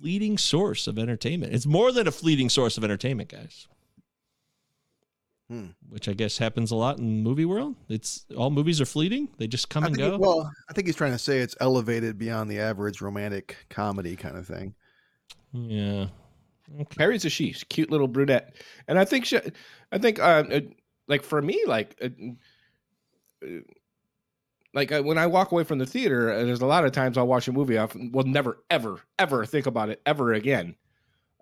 fleeting 0.00 0.38
source 0.38 0.86
of 0.86 0.98
entertainment. 0.98 1.54
It's 1.54 1.66
more 1.66 1.92
than 1.92 2.08
a 2.08 2.12
fleeting 2.12 2.48
source 2.48 2.76
of 2.76 2.84
entertainment, 2.84 3.28
guys. 3.28 3.68
Hmm. 5.50 5.68
Which 5.88 6.08
I 6.08 6.12
guess 6.12 6.36
happens 6.36 6.70
a 6.70 6.76
lot 6.76 6.98
in 6.98 7.22
movie 7.22 7.46
world. 7.46 7.74
It's 7.88 8.26
all 8.36 8.50
movies 8.50 8.82
are 8.82 8.86
fleeting; 8.86 9.28
they 9.38 9.46
just 9.46 9.70
come 9.70 9.84
I 9.84 9.86
and 9.86 9.96
go. 9.96 10.14
it- 10.14 10.20
well, 10.20 10.50
I 10.68 10.74
think 10.74 10.86
he's 10.86 10.96
trying 10.96 11.12
to 11.12 11.18
say 11.18 11.38
it's 11.38 11.56
elevated 11.60 12.18
beyond 12.18 12.50
the 12.50 12.58
average 12.60 13.00
romantic 13.00 13.56
comedy 13.70 14.14
kind 14.14 14.36
of 14.36 14.46
thing. 14.46 14.74
yeah, 15.52 16.08
Harry's 16.98 17.24
a 17.24 17.30
she, 17.30 17.54
cute 17.70 17.90
little 17.90 18.08
brunette, 18.08 18.56
and 18.88 18.98
I 18.98 19.06
think 19.06 19.24
she, 19.24 19.38
I 19.90 19.96
think, 19.98 20.18
uh, 20.18 20.44
uh, 20.52 20.60
like 21.06 21.22
for 21.22 21.40
me, 21.40 21.62
like, 21.66 21.96
uh, 22.02 22.08
uh, 23.42 23.60
like 24.74 24.90
when 24.90 25.16
I 25.16 25.26
walk 25.26 25.50
away 25.52 25.64
from 25.64 25.78
the 25.78 25.86
theater, 25.86 26.30
uh, 26.30 26.44
there's 26.44 26.60
a 26.60 26.66
lot 26.66 26.84
of 26.84 26.92
times 26.92 27.16
I'll 27.16 27.26
watch 27.26 27.48
a 27.48 27.52
movie, 27.52 27.78
I 27.78 27.88
will 28.12 28.24
never, 28.24 28.58
ever, 28.68 29.00
ever 29.18 29.46
think 29.46 29.64
about 29.64 29.88
it 29.88 30.02
ever 30.04 30.34
again. 30.34 30.76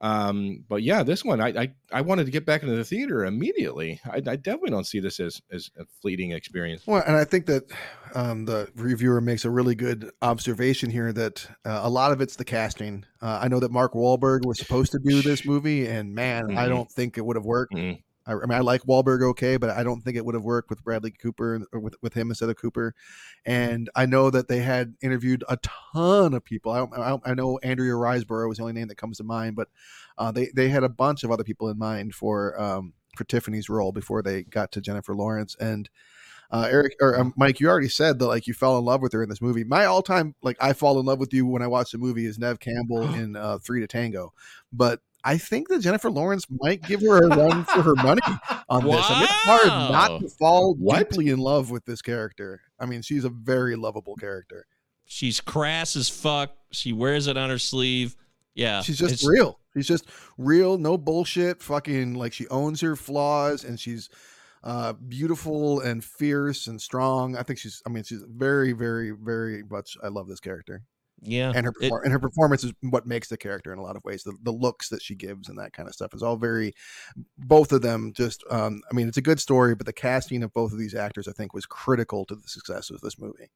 Um, 0.03 0.65
but 0.69 0.83
yeah, 0.83 1.03
this 1.03 1.25
one, 1.25 1.41
I, 1.41 1.49
I, 1.49 1.73
I 1.91 2.01
wanted 2.03 2.27
to 2.27 2.31
get 2.31 2.45
back 2.45 2.63
into 2.63 2.77
the 2.77 2.85
theater 2.85 3.25
immediately. 3.25 3.99
I, 4.05 4.17
I 4.17 4.37
definitely 4.37 4.71
don't 4.71 4.87
see 4.87 5.01
this 5.01 5.19
as 5.21 5.41
as 5.51 5.71
a 5.79 5.85
fleeting 6.03 6.33
experience. 6.33 6.87
Well, 6.87 7.03
and 7.07 7.17
I 7.17 7.25
think 7.25 7.47
that 7.47 7.65
um, 8.15 8.45
the 8.45 8.69
reviewer 8.75 9.21
makes 9.21 9.45
a 9.47 9.51
really 9.51 9.75
good 9.75 10.11
observation 10.23 10.91
here 10.91 11.13
that 11.15 11.47
uh, 11.65 11.81
a 11.83 11.89
lot 11.89 12.13
of 12.13 12.21
it's 12.21 12.37
the 12.37 12.45
casting. 12.45 13.05
Uh, 13.23 13.39
I 13.43 13.49
know 13.49 13.61
that 13.61 13.71
Mark 13.73 13.95
Wahlberg 13.95 14.45
was 14.45 14.59
supposed 14.59 14.93
to 14.93 14.99
do 15.03 15.23
this 15.23 15.45
movie, 15.47 15.87
and 15.87 16.15
man, 16.15 16.57
I 16.57 16.67
Mhm. 16.67 16.69
don't 16.69 16.91
think 16.93 17.17
it 17.17 17.25
would 17.25 17.37
have 17.37 17.47
worked. 17.47 17.75
Mhm. 17.75 18.03
I, 18.27 18.33
I 18.33 18.47
mean, 18.47 18.53
I 18.53 18.61
like 18.61 18.83
Wahlberg 18.83 19.23
okay, 19.31 19.57
but 19.57 19.71
I 19.71 19.83
don't 19.83 20.01
think 20.01 20.17
it 20.17 20.25
would 20.25 20.35
have 20.35 20.45
worked 20.45 20.71
with 20.71 20.83
Bradley 20.83 21.11
Cooper 21.11 21.67
or 21.73 21.81
with, 21.81 21.95
with 22.03 22.15
him 22.15 22.31
instead 22.31 22.49
of 22.49 22.57
Cooper. 22.57 22.95
And 23.45 23.89
I 23.95 24.07
know 24.07 24.31
that 24.31 24.49
they 24.49 24.61
had 24.61 24.95
interviewed 25.01 25.45
a 25.49 25.59
ton 25.59 26.35
of 26.35 26.45
people. 26.45 26.73
I, 26.73 26.85
I, 26.97 27.19
I 27.25 27.35
know 27.35 27.59
Andrea 27.63 27.93
Riseborough 27.93 28.49
was 28.49 28.59
the 28.59 28.65
only 28.65 28.75
name 28.75 28.89
that 28.89 28.97
comes 28.97 29.19
to 29.19 29.25
mind, 29.25 29.57
but 29.57 29.69
uh, 30.19 30.33
they 30.33 30.51
they 30.55 30.69
had 30.69 30.85
a 30.85 30.89
bunch 30.89 31.25
of 31.25 31.31
other 31.31 31.45
people 31.45 31.69
in 31.69 31.79
mind 31.79 32.15
for 32.15 32.61
um, 32.61 32.95
for 33.17 33.25
Tiffany's 33.25 33.69
role 33.69 33.93
before 33.93 34.23
they 34.23 34.43
got 34.43 34.73
to 34.73 34.81
Jennifer 34.81 35.15
Lawrence 35.15 35.57
and. 35.61 35.89
Uh, 36.49 36.69
Eric 36.71 36.95
or 37.01 37.19
um, 37.19 37.35
Mike, 37.37 37.59
you 37.59 37.69
already 37.69 37.89
said 37.89 38.21
that 38.21 38.29
like 38.29 38.47
you 38.47 38.55
fell 38.55 38.79
in 38.79 38.85
love 38.85 39.03
with 39.03 39.13
her 39.13 39.21
in 39.21 39.29
this 39.29 39.43
movie. 39.43 39.65
My 39.65 39.85
all-time 39.87 40.37
like 40.43 40.57
I 40.61 40.75
fall 40.75 41.01
in 41.01 41.05
love 41.05 41.19
with 41.19 41.35
you 41.35 41.45
when 41.45 41.61
I 41.61 41.67
watch 41.67 41.91
the 41.91 41.99
movie 41.99 42.25
is 42.25 42.39
Neve 42.39 42.61
Campbell 42.61 43.03
in 43.15 43.35
uh, 43.35 43.59
Three 43.59 43.81
to 43.81 43.89
Tango, 43.89 44.33
but 44.73 45.01
I 45.25 45.39
think 45.39 45.69
that 45.69 45.81
Jennifer 45.81 46.11
Lawrence 46.11 46.45
might 46.51 46.83
give 46.83 47.01
her 47.01 47.25
a 47.25 47.29
run 47.29 47.65
for 47.65 47.83
her 47.83 47.95
money 47.97 48.21
on 48.69 48.85
this. 48.85 49.05
I 49.09 49.15
mean, 49.15 49.23
it's 49.25 49.33
hard 49.33 49.67
not 49.93 50.21
to 50.21 50.29
fall 50.29 50.75
What? 50.75 50.99
deeply 51.11 51.29
in 51.31 51.39
love 51.39 51.71
with 51.71 51.85
this 51.85 52.01
character. 52.01 52.61
I 52.79 52.87
mean, 52.87 53.03
she's 53.03 53.25
a 53.25 53.29
very 53.29 53.75
lovable 53.77 54.15
character. 54.17 54.67
she's 55.07 55.41
crass 55.41 55.97
as 55.97 56.09
fuck. 56.09 56.53
She 56.71 56.93
wears 56.93 57.27
it 57.27 57.37
on 57.37 57.51
her 57.51 57.59
sleeve. 57.59 58.17
Yeah, 58.55 58.81
She's 58.83 58.99
just 58.99 59.27
real. 59.27 59.59
She's 59.75 59.87
just 59.89 60.07
real, 60.39 60.79
no 60.79 60.97
bullshit. 60.97 61.63
Fucking 61.63 62.15
like 62.15 62.33
she 62.33 62.47
owns 62.49 62.81
her 62.81 62.97
flaws 62.97 63.65
and 63.65 63.79
she's 63.79 64.09
uh 64.65 64.95
beautiful 64.95 65.81
and 65.81 66.03
fierce 66.03 66.67
and 66.67 66.81
strong. 66.81 67.37
I 67.37 67.43
think 67.43 67.59
she's. 67.59 67.83
I 67.87 67.91
mean, 67.91 68.05
she's 68.05 68.23
very, 68.29 68.73
very, 68.73 69.11
very 69.11 69.63
much. 69.71 69.97
I 70.03 70.09
love 70.09 70.27
this 70.29 70.41
character. 70.41 70.83
Yeah, 71.23 71.53
and 71.55 71.65
her 71.67 71.73
it- 71.81 71.91
and 72.05 72.13
her 72.13 72.19
performance 72.19 72.63
is 72.63 72.73
what 72.83 73.07
makes 73.07 73.29
the 73.29 73.37
character 73.39 73.73
in 73.73 73.79
a 73.79 73.83
lot 73.83 73.97
of 73.97 74.05
ways. 74.05 74.23
The, 74.23 74.35
the 74.43 74.53
looks 74.53 74.91
that 74.91 75.01
she 75.03 75.15
gives 75.15 75.49
and 75.49 75.59
that 75.59 75.73
kind 75.73 75.89
of 75.89 75.95
stuff 75.95 76.13
is 76.15 76.23
all 76.23 76.37
very. 76.37 76.75
Both 77.39 77.73
of 77.73 77.83
them 77.83 78.13
just. 78.15 78.45
Um, 78.51 78.83
I 78.91 78.95
mean, 78.95 79.09
it's 79.09 79.17
a 79.17 79.23
good 79.23 79.41
story, 79.41 79.75
but 79.75 79.87
the 79.87 79.93
casting 79.93 80.43
of 80.43 80.53
both 80.53 80.73
of 80.73 80.79
these 80.79 80.95
actors, 80.95 81.27
I 81.27 81.33
think, 81.33 81.55
was 81.55 81.65
critical 81.67 82.25
to 82.27 82.35
the 82.35 82.47
success 82.49 82.91
of 82.91 83.01
this 83.01 83.19
movie. 83.19 83.51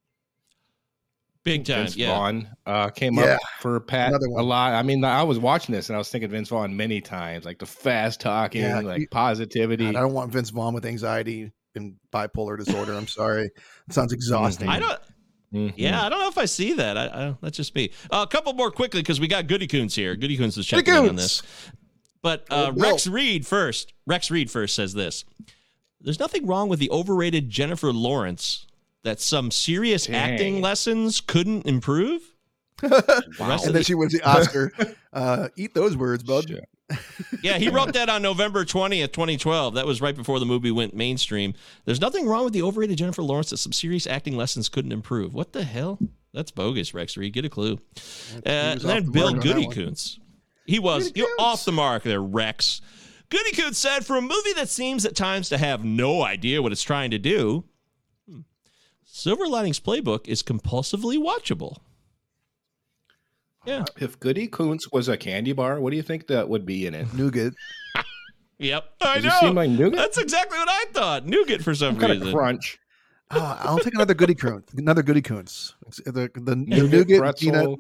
Big 1.43 1.65
time. 1.65 1.85
Vince 1.85 1.97
Yeah. 1.97 2.15
Vaughn 2.15 2.49
uh, 2.67 2.89
came 2.91 3.15
Yeah. 3.15 3.35
up 3.37 3.41
for 3.61 3.81
Pat 3.81 4.09
Another 4.09 4.27
a 4.27 4.43
lot. 4.43 4.75
I 4.75 4.83
mean, 4.83 5.03
I 5.05 5.23
was 5.23 5.39
watching 5.39 5.75
this 5.75 5.89
and 5.89 5.97
I 5.97 5.99
was 5.99 6.11
thinking 6.11 6.29
Vince 6.31 6.51
Vaughn 6.51 6.77
many 6.77 7.01
times, 7.01 7.47
like 7.47 7.59
the 7.59 7.67
fast 7.67 8.21
talking, 8.21 8.61
Yeah, 8.63 8.81
like 8.81 9.01
you- 9.01 9.09
positivity. 9.09 9.85
God, 9.87 9.97
I 9.97 10.01
don't 10.01 10.13
want 10.13 10.33
Vince 10.33 10.51
Vaughn 10.51 10.75
with 10.75 10.85
anxiety 10.85 11.51
and 11.75 11.97
bipolar 12.13 12.59
disorder. 12.59 12.93
I'm 12.93 13.07
sorry. 13.07 13.45
It 13.45 13.93
sounds 13.95 14.13
exhausting. 14.13 14.69
I 14.69 14.81
don't. 14.81 15.01
Mhm. 15.53 15.75
Yeah, 15.77 16.01
I 16.03 16.09
don't 16.09 16.21
know 16.21 16.29
if 16.29 16.39
I 16.39 16.45
see 16.45 16.75
that. 16.75 16.97
I, 16.97 17.05
I, 17.07 17.37
that's 17.41 17.57
just 17.57 17.75
me. 17.75 17.91
Uh, 18.11 18.25
a 18.29 18.31
couple 18.31 18.53
more 18.53 18.71
quickly 18.71 19.01
because 19.01 19.19
we 19.19 19.27
got 19.27 19.47
Goodykoontz 19.47 19.95
here. 19.95 20.15
Goodykoontz 20.17 20.57
is 20.59 20.67
checking 20.67 20.95
in 20.95 21.09
on 21.09 21.17
this. 21.17 21.43
But 22.23 22.47
uh, 22.51 22.71
Oh. 22.77 22.81
Rex 22.81 23.07
Reed 23.07 23.47
first. 23.47 23.93
Rex 24.07 24.31
Reed 24.31 24.51
first 24.51 24.77
says 24.77 24.95
this. 24.95 25.25
There's 26.01 26.21
nothing 26.21 26.47
wrong 26.47 26.69
with 26.69 26.79
the 26.79 26.91
overrated 26.91 27.51
Jennifer 27.51 27.93
Lawrence 27.93 28.67
that 29.03 29.21
some 29.21 29.51
serious 29.51 30.07
Dang. 30.07 30.15
acting 30.15 30.61
lessons 30.61 31.21
couldn't 31.21 31.67
improve. 31.67 32.23
Wow. 32.83 33.59
And 33.65 33.75
then 33.75 33.83
she 33.83 33.95
wins 33.95 34.13
the 34.13 34.23
Oscar. 34.25 34.73
uh, 35.13 35.49
eat 35.57 35.75
those 35.75 35.97
words, 35.97 36.23
bud. 36.23 36.49
Shit. 36.49 36.69
Yeah, 37.43 37.59
he 37.59 37.69
wrote 37.69 37.93
that 37.93 38.09
on 38.09 38.21
November 38.23 38.65
20th, 38.65 39.13
2012. 39.13 39.75
That 39.75 39.87
was 39.87 40.01
right 40.01 40.17
before 40.17 40.41
the 40.41 40.47
movie 40.47 40.73
went 40.73 40.95
mainstream. 40.95 41.55
There's 41.85 42.01
nothing 42.01 42.27
wrong 42.27 42.45
with 42.45 42.53
the 42.53 42.63
overrated 42.63 42.99
Jennifer 42.99 43.23
Lawrence 43.23 43.51
that 43.51 43.59
some 43.59 43.73
serious 43.73 44.07
acting 44.07 44.37
lessons 44.37 44.69
couldn't 44.69 44.93
improve. 44.93 45.33
What 45.33 45.53
the 45.53 45.63
hell? 45.63 45.99
That's 46.33 46.51
bogus, 46.51 46.93
Rex 46.95 47.17
Reed. 47.17 47.33
Get 47.33 47.45
a 47.45 47.49
clue. 47.49 47.79
Uh, 48.35 48.41
and 48.45 48.81
then 48.81 49.05
the 49.07 49.11
Bill 49.11 49.35
Goody. 49.35 49.69
Coons. 49.69 50.19
He 50.67 50.79
was 50.79 51.13
you're 51.15 51.29
off 51.39 51.65
the 51.65 51.73
mark 51.73 52.03
there, 52.03 52.23
Rex. 52.23 52.81
Goodykoontz 53.31 53.77
said, 53.77 54.05
for 54.05 54.17
a 54.17 54.21
movie 54.23 54.53
that 54.57 54.69
seems 54.69 55.05
at 55.05 55.15
times 55.15 55.49
to 55.51 55.59
have 55.59 55.85
no 55.85 56.23
idea 56.23 56.61
what 56.63 56.73
it's 56.73 56.83
trying 56.83 57.13
to 57.13 57.19
do, 57.19 57.65
hmm, 58.29 58.41
Silver 59.05 59.47
Linings 59.47 59.79
Playbook 59.79 60.27
is 60.27 60.43
compulsively 60.43 61.17
watchable. 61.17 61.77
Yeah. 63.67 63.85
If 63.99 64.19
Goody 64.21 64.47
Koontz 64.49 64.91
was 64.91 65.09
a 65.09 65.17
candy 65.17 65.53
bar, 65.53 65.81
what 65.81 65.91
do 65.91 65.97
you 65.97 66.03
think 66.03 66.27
that 66.29 66.49
would 66.49 66.65
be 66.65 66.87
in 66.87 66.95
it? 66.95 67.13
Nougat. 67.15 67.55
Yep. 68.63 68.85
I 69.01 69.15
Does 69.15 69.25
it 69.25 69.29
know. 69.29 69.41
seem 69.41 69.55
like 69.55 69.71
nougat? 69.71 69.97
That's 69.97 70.19
exactly 70.19 70.59
what 70.59 70.69
I 70.69 70.85
thought. 70.93 71.25
Nougat 71.25 71.63
for 71.63 71.75
some 71.75 71.97
kind 71.99 72.13
reason. 72.13 72.29
of 72.29 72.35
crunch. 72.35 72.79
Uh, 73.31 73.57
I'll 73.61 73.79
take 73.79 73.95
another 73.95 74.15
Goodykoontz. 74.15 74.77
Another 74.77 75.03
Goodykoontz. 75.03 75.73
It's 75.87 75.97
The, 76.05 76.13
the, 76.13 76.31
the 76.35 76.57
Nougat, 76.57 76.91
nougat 77.09 77.39
peanut. 77.39 77.65
pretzel. 77.65 77.79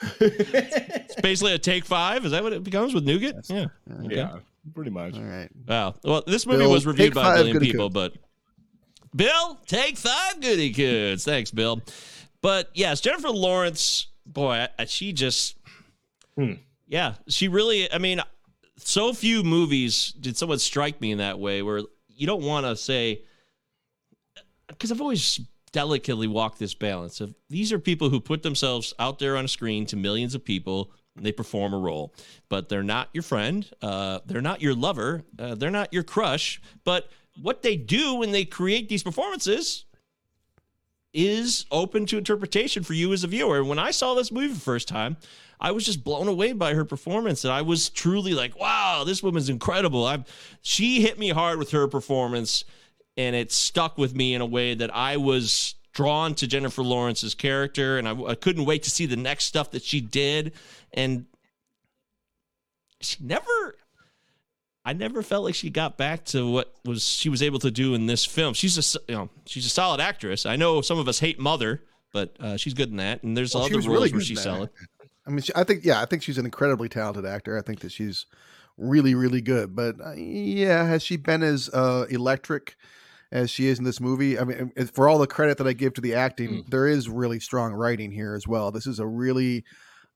It's 0.20 1.14
basically 1.20 1.52
a 1.54 1.58
take 1.58 1.84
five. 1.84 2.24
Is 2.24 2.32
that 2.32 2.42
what 2.42 2.52
it 2.52 2.62
becomes 2.64 2.94
with 2.94 3.04
nougat? 3.04 3.46
Yeah. 3.48 3.66
Okay. 4.04 4.16
Yeah, 4.16 4.38
pretty 4.74 4.90
much. 4.90 5.14
All 5.14 5.22
right. 5.22 5.48
Wow. 5.66 5.94
Well, 6.04 6.22
this 6.26 6.46
movie 6.46 6.58
Bill, 6.58 6.70
was 6.72 6.86
reviewed 6.86 7.14
by 7.14 7.20
a 7.20 7.24
five 7.24 7.36
billion 7.38 7.54
Goody 7.54 7.70
people, 7.72 7.90
but 7.90 8.14
Bill, 9.14 9.58
take 9.66 9.96
five 9.96 10.40
goody 10.40 10.70
goods. 10.70 11.24
Thanks, 11.24 11.50
Bill. 11.50 11.80
But 12.42 12.70
yes, 12.74 13.00
Jennifer 13.00 13.30
Lawrence, 13.30 14.08
boy, 14.32 14.66
I- 14.78 14.84
she 14.84 15.12
just, 15.12 15.56
Hmm. 16.36 16.54
yeah, 16.86 17.14
she 17.28 17.48
really. 17.48 17.92
I 17.92 17.98
mean, 17.98 18.20
so 18.76 19.12
few 19.12 19.42
movies 19.42 20.12
did 20.20 20.36
someone 20.36 20.58
strike 20.60 21.00
me 21.00 21.10
in 21.10 21.18
that 21.18 21.38
way 21.40 21.62
where 21.62 21.82
you 22.08 22.26
don't 22.26 22.42
want 22.42 22.66
to 22.66 22.76
say, 22.76 23.22
because 24.68 24.92
I've 24.92 25.00
always 25.00 25.40
delicately 25.72 26.26
walked 26.26 26.58
this 26.58 26.74
balance 26.74 27.20
of 27.20 27.34
these 27.50 27.72
are 27.72 27.78
people 27.78 28.08
who 28.08 28.20
put 28.20 28.42
themselves 28.42 28.94
out 28.98 29.18
there 29.18 29.36
on 29.36 29.44
a 29.44 29.48
screen 29.48 29.84
to 29.84 29.96
millions 29.96 30.34
of 30.34 30.42
people 30.42 30.90
they 31.14 31.30
perform 31.30 31.74
a 31.74 31.78
role 31.78 32.14
but 32.48 32.70
they're 32.70 32.82
not 32.82 33.10
your 33.12 33.22
friend 33.22 33.68
uh, 33.82 34.18
they're 34.24 34.40
not 34.40 34.62
your 34.62 34.74
lover 34.74 35.24
uh, 35.38 35.54
they're 35.56 35.70
not 35.70 35.92
your 35.92 36.02
crush 36.02 36.58
but 36.84 37.10
what 37.42 37.60
they 37.60 37.76
do 37.76 38.14
when 38.14 38.30
they 38.32 38.46
create 38.46 38.88
these 38.88 39.02
performances 39.02 39.84
is 41.14 41.66
open 41.70 42.06
to 42.06 42.18
interpretation 42.18 42.82
for 42.82 42.94
you 42.94 43.12
as 43.12 43.24
a 43.24 43.26
viewer 43.26 43.64
when 43.64 43.78
i 43.78 43.90
saw 43.90 44.14
this 44.14 44.30
movie 44.30 44.48
the 44.48 44.60
first 44.60 44.86
time 44.86 45.16
i 45.60 45.70
was 45.70 45.84
just 45.84 46.04
blown 46.04 46.28
away 46.28 46.52
by 46.52 46.74
her 46.74 46.84
performance 46.84 47.44
and 47.44 47.52
i 47.52 47.62
was 47.62 47.88
truly 47.88 48.34
like 48.34 48.58
wow 48.58 49.04
this 49.06 49.22
woman's 49.22 49.48
incredible 49.48 50.04
i 50.04 50.22
she 50.60 51.00
hit 51.00 51.18
me 51.18 51.30
hard 51.30 51.58
with 51.58 51.70
her 51.70 51.88
performance 51.88 52.64
and 53.18 53.34
it 53.34 53.50
stuck 53.50 53.98
with 53.98 54.14
me 54.14 54.32
in 54.32 54.40
a 54.40 54.46
way 54.46 54.74
that 54.74 54.94
I 54.94 55.16
was 55.16 55.74
drawn 55.92 56.36
to 56.36 56.46
Jennifer 56.46 56.82
Lawrence's 56.82 57.34
character, 57.34 57.98
and 57.98 58.08
I, 58.08 58.12
I 58.22 58.34
couldn't 58.36 58.64
wait 58.64 58.84
to 58.84 58.90
see 58.90 59.06
the 59.06 59.16
next 59.16 59.44
stuff 59.44 59.72
that 59.72 59.82
she 59.82 60.00
did. 60.00 60.52
And 60.94 61.26
she 63.00 63.16
never, 63.20 63.76
I 64.84 64.92
never 64.94 65.22
felt 65.22 65.44
like 65.44 65.54
she 65.54 65.68
got 65.70 65.98
back 65.98 66.24
to 66.26 66.50
what 66.50 66.74
was 66.84 67.02
she 67.04 67.28
was 67.28 67.42
able 67.42 67.58
to 67.58 67.70
do 67.70 67.94
in 67.94 68.06
this 68.06 68.24
film. 68.24 68.54
She's 68.54 68.78
a, 68.96 69.00
you 69.08 69.14
know, 69.14 69.30
she's 69.44 69.66
a 69.66 69.70
solid 69.70 70.00
actress. 70.00 70.46
I 70.46 70.56
know 70.56 70.80
some 70.80 70.98
of 70.98 71.08
us 71.08 71.18
hate 71.18 71.38
Mother, 71.38 71.82
but 72.12 72.36
uh, 72.40 72.56
she's 72.56 72.72
good 72.74 72.90
in 72.90 72.96
that. 72.96 73.22
And 73.22 73.36
there's 73.36 73.54
Well, 73.54 73.64
other 73.64 73.74
roles 73.74 73.86
really 73.86 74.12
where 74.12 74.20
she's 74.20 74.42
solid. 74.42 74.70
I 75.26 75.30
mean, 75.30 75.42
she, 75.42 75.52
I 75.54 75.64
think, 75.64 75.84
yeah, 75.84 76.00
I 76.00 76.06
think 76.06 76.22
she's 76.22 76.38
an 76.38 76.46
incredibly 76.46 76.88
talented 76.88 77.26
actor. 77.26 77.58
I 77.58 77.60
think 77.60 77.80
that 77.80 77.92
she's 77.92 78.24
really, 78.78 79.14
really 79.14 79.42
good. 79.42 79.76
But 79.76 79.96
uh, 80.02 80.12
yeah, 80.14 80.86
has 80.86 81.02
she 81.02 81.16
been 81.18 81.42
as 81.42 81.68
uh, 81.74 82.06
electric 82.08 82.76
as 83.30 83.50
she 83.50 83.66
is 83.66 83.78
in 83.78 83.84
this 83.84 84.00
movie? 84.00 84.38
I 84.38 84.44
mean, 84.44 84.72
for 84.94 85.06
all 85.06 85.18
the 85.18 85.26
credit 85.26 85.58
that 85.58 85.66
I 85.66 85.74
give 85.74 85.92
to 85.94 86.00
the 86.00 86.14
acting, 86.14 86.48
Mm. 86.62 86.70
there 86.70 86.86
is 86.86 87.10
really 87.10 87.40
strong 87.40 87.74
writing 87.74 88.10
here 88.10 88.34
as 88.34 88.48
well. 88.48 88.70
This 88.70 88.86
is 88.86 89.00
a 89.00 89.06
really 89.06 89.64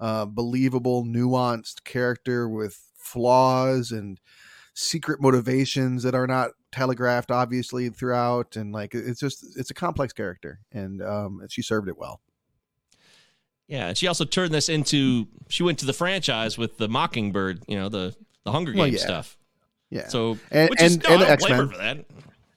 uh, 0.01 0.25
believable, 0.25 1.05
nuanced 1.05 1.85
character 1.85 2.49
with 2.49 2.81
flaws 2.97 3.93
and 3.93 4.19
secret 4.75 5.21
motivations 5.21 6.03
that 6.03 6.15
are 6.15 6.27
not 6.27 6.51
telegraphed 6.71 7.31
obviously 7.31 7.91
throughout 7.91 8.57
and 8.57 8.73
like 8.73 8.95
it's 8.95 9.21
just 9.21 9.45
it's 9.59 9.71
a 9.71 9.75
complex 9.75 10.13
character 10.15 10.61
and 10.73 11.03
um 11.03 11.43
she 11.51 11.61
served 11.61 11.89
it 11.89 11.99
well 11.99 12.21
Yeah, 13.69 13.89
and 13.89 13.97
she 13.99 14.07
also 14.07 14.25
turned 14.25 14.53
this 14.53 14.69
into 14.69 15.27
she 15.49 15.63
went 15.63 15.79
to 15.81 15.87
the 15.87 15.93
franchise 15.93 16.59
with 16.59 16.79
the 16.79 16.89
Mockingbird, 16.89 17.63
you 17.69 17.77
know, 17.77 17.89
the 17.89 18.15
the 18.45 18.53
Hunger 18.53 18.73
Games 18.73 18.79
Well, 18.81 18.89
yeah. 18.89 18.99
stuff. 18.99 19.37
yeah 19.91 20.09
So 20.09 20.39
And- 20.51 20.71
which 20.71 20.83
is 20.83 20.95
and- 20.95 21.03
no, 21.05 21.15
and 21.15 21.23
I 21.25 21.27
don't 21.37 21.41
blame 21.41 21.55
her 21.57 21.63
X-Men. 21.65 21.69
for 21.71 21.79
that. 21.79 22.07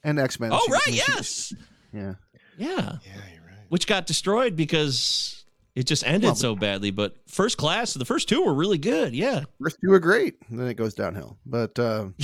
and 0.04 0.20
x-men 0.20 0.52
Oh 0.54 0.62
She- 0.66 0.72
right, 0.72 0.82
she- 0.86 0.94
yes, 0.96 1.54
yeah 1.94 2.14
yeah. 2.58 2.68
Yeah, 2.68 2.98
you're 3.06 3.44
right. 3.46 3.66
Which 3.70 3.88
got 3.88 4.08
destroyed 4.08 4.56
because 4.56 5.45
it 5.76 5.86
just 5.86 6.06
ended 6.06 6.24
Well, 6.24 6.36
so 6.36 6.56
badly. 6.56 6.92
But 6.92 7.16
first 7.28 7.58
class, 7.58 7.94
the 7.94 8.06
first 8.06 8.30
two 8.30 8.44
were 8.44 8.54
really 8.54 8.78
good. 8.78 9.14
Yeah. 9.14 9.44
First 9.62 9.78
two 9.84 9.92
are 9.92 10.00
great, 10.00 10.36
and 10.50 10.58
then 10.60 10.68
it 10.68 10.76
goes 10.76 10.94
downhill. 10.94 11.38
But 11.46 11.78
uh, 11.78 12.08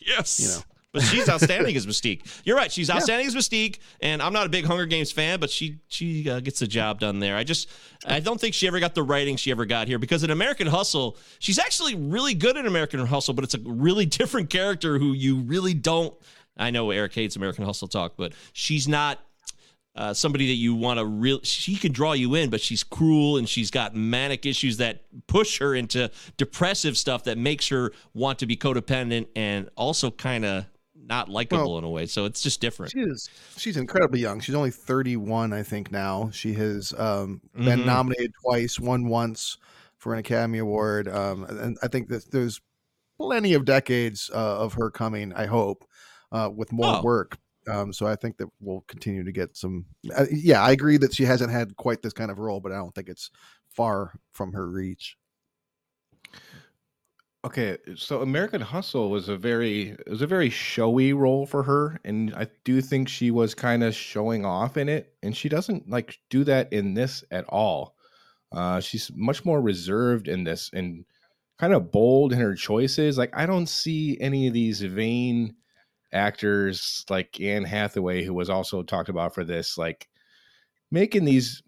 Yes. 0.00 0.40
You 0.40 0.48
know. 0.48 0.62
But 0.92 1.02
she's 1.02 1.28
outstanding 1.28 1.74
as 1.74 1.88
Mystique. 1.88 2.22
You're 2.44 2.56
right. 2.56 2.70
She's 2.70 2.88
outstanding 2.88 3.26
as 3.26 3.34
Mystique, 3.34 3.78
and 4.00 4.22
I'm 4.22 4.32
not 4.32 4.46
a 4.46 4.48
big 4.48 4.64
Hunger 4.64 4.86
Games 4.86 5.10
fan, 5.10 5.40
but 5.40 5.50
she 5.50 5.80
she 5.88 6.30
uh, 6.30 6.38
gets 6.38 6.60
the 6.60 6.68
job 6.68 7.00
done 7.00 7.18
there. 7.18 7.36
I 7.36 7.42
just 7.42 7.68
I 8.06 8.20
don't 8.20 8.40
think 8.40 8.54
she 8.54 8.68
ever 8.68 8.78
got 8.78 8.94
the 8.94 9.02
writing 9.02 9.34
she 9.36 9.50
ever 9.50 9.64
got 9.66 9.88
here 9.88 9.98
because 9.98 10.22
in 10.22 10.30
American 10.30 10.68
Hustle, 10.68 11.16
she's 11.40 11.58
actually 11.58 11.96
really 11.96 12.34
good 12.34 12.56
in 12.56 12.68
American 12.68 13.04
Hustle, 13.04 13.34
but 13.34 13.42
it's 13.42 13.54
a 13.54 13.60
really 13.64 14.06
different 14.20 14.50
character 14.50 15.00
who 15.00 15.14
you 15.14 15.40
really 15.40 15.74
don't. 15.74 16.14
I 16.56 16.70
know 16.70 16.92
Eric 16.92 17.12
hates 17.12 17.34
American 17.34 17.64
Hustle 17.64 17.88
talk, 17.88 18.12
but 18.16 18.32
she's 18.52 18.86
not 18.86 19.18
uh, 19.96 20.12
somebody 20.12 20.46
that 20.48 20.54
you 20.54 20.74
want 20.74 20.98
to 20.98 21.06
real. 21.06 21.40
She 21.42 21.76
can 21.76 21.92
draw 21.92 22.12
you 22.14 22.34
in, 22.34 22.50
but 22.50 22.60
she's 22.60 22.82
cruel 22.82 23.36
and 23.36 23.48
she's 23.48 23.70
got 23.70 23.94
manic 23.94 24.44
issues 24.46 24.76
that 24.78 25.04
push 25.28 25.58
her 25.58 25.74
into 25.74 26.10
depressive 26.36 26.96
stuff 26.98 27.24
that 27.24 27.38
makes 27.38 27.68
her 27.68 27.92
want 28.12 28.38
to 28.40 28.46
be 28.46 28.56
codependent 28.56 29.26
and 29.36 29.68
also 29.76 30.10
kind 30.10 30.44
of 30.44 30.66
not 30.96 31.28
likable 31.28 31.70
Well, 31.70 31.78
in 31.78 31.84
a 31.84 31.90
way. 31.90 32.06
So 32.06 32.24
it's 32.24 32.40
just 32.40 32.60
different. 32.60 32.92
she 32.92 33.00
is 33.00 33.28
she's 33.56 33.76
incredibly 33.76 34.20
young. 34.20 34.40
She's 34.40 34.54
only 34.54 34.70
31, 34.70 35.52
I 35.52 35.62
think. 35.62 35.92
Now 35.92 36.30
she 36.32 36.54
has 36.54 36.92
um, 36.98 37.40
been 37.54 37.80
Mhm. 37.80 37.84
nominated 37.86 38.32
twice, 38.42 38.80
won 38.80 39.06
once 39.08 39.58
for 39.98 40.12
an 40.12 40.18
Academy 40.18 40.58
Award, 40.58 41.06
um, 41.08 41.44
and 41.44 41.78
I 41.82 41.88
think 41.88 42.08
that 42.08 42.30
there's 42.30 42.60
plenty 43.18 43.52
of 43.54 43.64
decades 43.64 44.30
uh, 44.34 44.58
of 44.58 44.74
her 44.74 44.90
coming. 44.90 45.32
I 45.34 45.46
hope 45.46 45.84
uh, 46.32 46.50
with 46.54 46.72
more 46.72 46.96
Oh. 46.98 47.02
work. 47.02 47.38
Um, 47.68 47.92
so 47.92 48.06
I 48.06 48.16
think 48.16 48.36
that 48.38 48.48
we'll 48.60 48.84
continue 48.88 49.24
to 49.24 49.32
get 49.32 49.56
some. 49.56 49.86
Uh, 50.16 50.26
yeah, 50.30 50.62
I 50.62 50.72
agree 50.72 50.96
that 50.98 51.14
she 51.14 51.24
hasn't 51.24 51.50
had 51.50 51.76
quite 51.76 52.02
this 52.02 52.12
kind 52.12 52.30
of 52.30 52.38
role, 52.38 52.60
but 52.60 52.72
I 52.72 52.76
don't 52.76 52.94
think 52.94 53.08
it's 53.08 53.30
far 53.70 54.12
from 54.32 54.52
her 54.52 54.68
reach. 54.68 55.16
Okay, 57.44 57.76
so 57.94 58.22
American 58.22 58.62
Hustle 58.62 59.10
was 59.10 59.28
a 59.28 59.36
very 59.36 59.94
was 60.06 60.22
a 60.22 60.26
very 60.26 60.48
showy 60.48 61.12
role 61.12 61.44
for 61.44 61.62
her, 61.62 62.00
and 62.02 62.34
I 62.34 62.46
do 62.64 62.80
think 62.80 63.06
she 63.06 63.30
was 63.30 63.54
kind 63.54 63.84
of 63.84 63.94
showing 63.94 64.46
off 64.46 64.78
in 64.78 64.88
it, 64.88 65.12
and 65.22 65.36
she 65.36 65.50
doesn't 65.50 65.90
like 65.90 66.18
do 66.30 66.44
that 66.44 66.72
in 66.72 66.94
this 66.94 67.22
at 67.30 67.44
all. 67.50 67.96
Uh, 68.50 68.80
she's 68.80 69.10
much 69.14 69.44
more 69.44 69.60
reserved 69.60 70.28
in 70.28 70.44
this 70.44 70.70
and 70.72 71.04
kind 71.58 71.74
of 71.74 71.92
bold 71.92 72.32
in 72.32 72.38
her 72.38 72.54
choices. 72.54 73.18
Like 73.18 73.36
I 73.36 73.44
don't 73.44 73.68
see 73.68 74.18
any 74.20 74.46
of 74.46 74.54
these 74.54 74.80
vain 74.80 75.54
actors 76.14 77.04
like 77.10 77.40
Anne 77.40 77.64
Hathaway, 77.64 78.24
who 78.24 78.32
was 78.34 78.48
also 78.48 78.82
talked 78.82 79.08
about 79.08 79.34
for 79.34 79.44
this, 79.44 79.76
like 79.76 80.08
making 80.90 81.24
these 81.24 81.62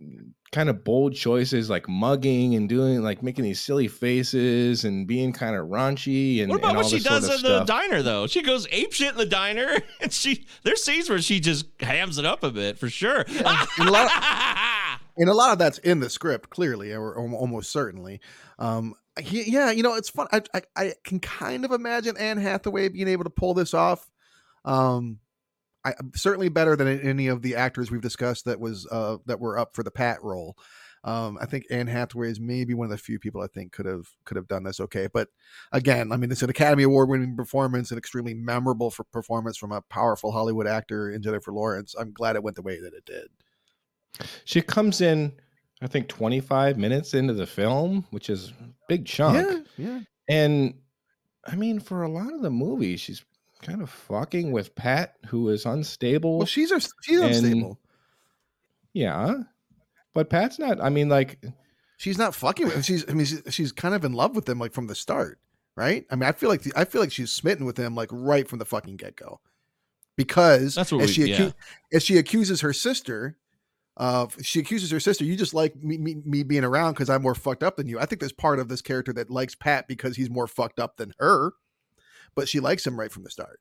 kind 0.52 0.68
of 0.68 0.85
bold 0.85 1.14
choices 1.14 1.68
like 1.68 1.89
mugging 1.89 2.55
and 2.55 2.68
doing 2.68 3.02
like 3.02 3.23
making 3.23 3.43
these 3.44 3.60
silly 3.60 3.89
faces 3.89 4.85
and 4.85 5.06
being 5.06 5.32
kind 5.32 5.56
of 5.56 5.66
raunchy 5.66 6.40
and 6.40 6.51
What 6.51 6.60
about 6.60 6.68
and 6.68 6.77
what 6.78 6.86
she 6.86 6.97
this 6.97 7.05
sort 7.05 7.20
does 7.23 7.28
of 7.28 7.35
in 7.36 7.43
the 7.43 7.56
stuff. 7.64 7.66
diner 7.66 8.02
though? 8.02 8.27
She 8.28 8.43
goes 8.43 8.66
ape 8.70 8.93
shit 8.93 9.10
in 9.12 9.18
the 9.18 9.27
diner, 9.27 9.77
and 10.01 10.12
she 10.12 10.47
there's 10.62 10.82
scenes 10.82 11.10
where 11.10 11.20
she 11.20 11.40
just 11.40 11.66
hams 11.81 12.18
it 12.18 12.24
up 12.24 12.44
a 12.44 12.51
bit 12.51 12.78
for 12.78 12.89
sure. 12.89 13.24
and 13.27 13.89
a 13.89 13.90
lot 13.90 14.10
and 15.16 15.28
a 15.28 15.35
lot 15.35 15.52
of 15.52 15.59
that's 15.59 15.78
in 15.78 16.01
the 16.01 16.09
script 16.10 16.51
clearly 16.51 16.93
or, 16.93 17.12
or 17.12 17.28
almost 17.35 17.70
certainly 17.73 18.20
um 18.59 18.94
he, 19.18 19.51
yeah 19.51 19.70
you 19.70 19.82
know 19.82 19.94
it's 19.94 20.10
fun 20.10 20.27
I, 20.32 20.43
I 20.55 20.62
i 20.77 20.93
can 21.05 21.20
kind 21.20 21.64
of 21.64 21.73
imagine 21.73 22.16
anne 22.18 22.36
hathaway 22.36 22.89
being 22.89 23.09
able 23.09 23.24
to 23.24 23.31
pull 23.31 23.55
this 23.55 23.73
off 23.73 24.10
um 24.66 25.18
I, 25.84 25.94
certainly 26.14 26.48
better 26.48 26.74
than 26.74 27.01
any 27.01 27.28
of 27.28 27.43
the 27.43 27.55
actors 27.55 27.90
we've 27.90 28.01
discussed 28.01 28.44
that 28.44 28.60
was 28.60 28.86
uh 28.90 29.18
that 29.26 29.40
were 29.40 29.59
up 29.59 29.74
for 29.74 29.82
the 29.82 29.90
pat 29.90 30.22
role 30.22 30.56
um, 31.06 31.38
I 31.40 31.47
think 31.47 31.66
Anne 31.70 31.86
Hathaway 31.86 32.30
is 32.30 32.40
maybe 32.40 32.74
one 32.74 32.86
of 32.86 32.90
the 32.90 32.98
few 32.98 33.20
people 33.20 33.40
I 33.40 33.47
think 33.47 33.70
could 33.70 33.86
have 33.86 34.09
could 34.24 34.36
have 34.36 34.48
done 34.48 34.64
this 34.64 34.80
okay. 34.80 35.09
But 35.12 35.28
again, 35.70 36.10
I 36.10 36.16
mean, 36.16 36.32
it's 36.32 36.43
an 36.43 36.51
Academy 36.51 36.82
Award 36.82 37.09
winning 37.09 37.36
performance, 37.36 37.93
an 37.93 37.98
extremely 37.98 38.34
memorable 38.34 38.90
for 38.90 39.05
performance 39.05 39.56
from 39.56 39.70
a 39.70 39.82
powerful 39.82 40.32
Hollywood 40.32 40.66
actor 40.66 41.10
in 41.10 41.22
Jennifer 41.22 41.52
Lawrence. 41.52 41.94
I'm 41.97 42.12
glad 42.12 42.34
it 42.34 42.43
went 42.43 42.56
the 42.56 42.62
way 42.62 42.80
that 42.80 42.93
it 42.93 43.05
did. 43.05 43.28
She 44.44 44.60
comes 44.60 45.01
in, 45.01 45.32
I 45.80 45.86
think, 45.86 46.09
25 46.09 46.76
minutes 46.76 47.14
into 47.14 47.34
the 47.34 47.47
film, 47.47 48.05
which 48.10 48.28
is 48.28 48.52
a 48.60 48.68
big 48.88 49.06
chunk. 49.06 49.66
Yeah, 49.76 49.86
yeah. 49.86 50.01
And 50.28 50.74
I 51.47 51.55
mean, 51.55 51.78
for 51.78 52.02
a 52.02 52.10
lot 52.10 52.34
of 52.34 52.43
the 52.43 52.51
movie, 52.51 52.97
she's 52.97 53.24
kind 53.62 53.82
of 53.82 53.90
fucking 53.90 54.52
with 54.52 54.74
Pat, 54.74 55.14
who 55.26 55.48
is 55.48 55.64
unstable. 55.66 56.38
Well, 56.38 56.46
she's 56.46 56.70
a, 56.70 56.80
she's 57.02 57.20
And- 57.20 57.34
unstable. 57.34 57.78
yeah, 58.92 59.34
but 60.14 60.30
Pat's 60.30 60.58
not. 60.58 60.80
I 60.80 60.88
mean, 60.90 61.08
like, 61.08 61.38
She's 61.98 62.18
not 62.18 62.34
fucking 62.34 62.66
with 62.66 62.74
him. 62.74 62.82
She's 62.82 63.08
I 63.08 63.14
mean 63.14 63.24
she's, 63.24 63.42
she's 63.48 63.72
kind 63.72 63.94
of 63.94 64.04
in 64.04 64.12
love 64.12 64.36
with 64.36 64.46
him 64.46 64.58
like 64.58 64.74
from 64.74 64.86
the 64.86 64.94
start, 64.94 65.38
right? 65.76 66.04
I 66.10 66.14
mean, 66.16 66.28
I 66.28 66.32
feel 66.32 66.50
like 66.50 66.60
the, 66.62 66.72
I 66.76 66.84
feel 66.84 67.00
like 67.00 67.10
she's 67.10 67.32
smitten 67.32 67.64
with 67.64 67.78
him 67.78 67.94
like 67.94 68.10
right 68.12 68.46
from 68.46 68.58
the 68.58 68.66
fucking 68.66 68.96
get 68.98 69.16
go, 69.16 69.40
because 70.14 70.74
That's 70.74 70.92
what 70.92 71.00
as 71.02 71.08
we- 71.08 71.14
she 71.14 71.30
yeah. 71.30 71.52
as 71.94 72.02
she 72.02 72.18
accuses 72.18 72.60
her 72.60 72.74
sister. 72.74 73.38
Uh, 73.96 74.26
she 74.42 74.60
accuses 74.60 74.90
her 74.90 75.00
sister. 75.00 75.24
You 75.24 75.36
just 75.36 75.54
like 75.54 75.74
me, 75.82 75.96
me, 75.96 76.16
me 76.22 76.42
being 76.42 76.64
around 76.64 76.92
because 76.92 77.08
I'm 77.08 77.22
more 77.22 77.34
fucked 77.34 77.62
up 77.62 77.76
than 77.78 77.88
you. 77.88 77.98
I 77.98 78.04
think 78.04 78.20
there's 78.20 78.30
part 78.30 78.58
of 78.58 78.68
this 78.68 78.82
character 78.82 79.14
that 79.14 79.30
likes 79.30 79.54
Pat 79.54 79.88
because 79.88 80.16
he's 80.16 80.28
more 80.28 80.46
fucked 80.46 80.78
up 80.78 80.98
than 80.98 81.14
her, 81.18 81.52
but 82.36 82.48
she 82.48 82.60
likes 82.60 82.86
him 82.86 82.98
right 82.98 83.10
from 83.10 83.24
the 83.24 83.30
start. 83.30 83.58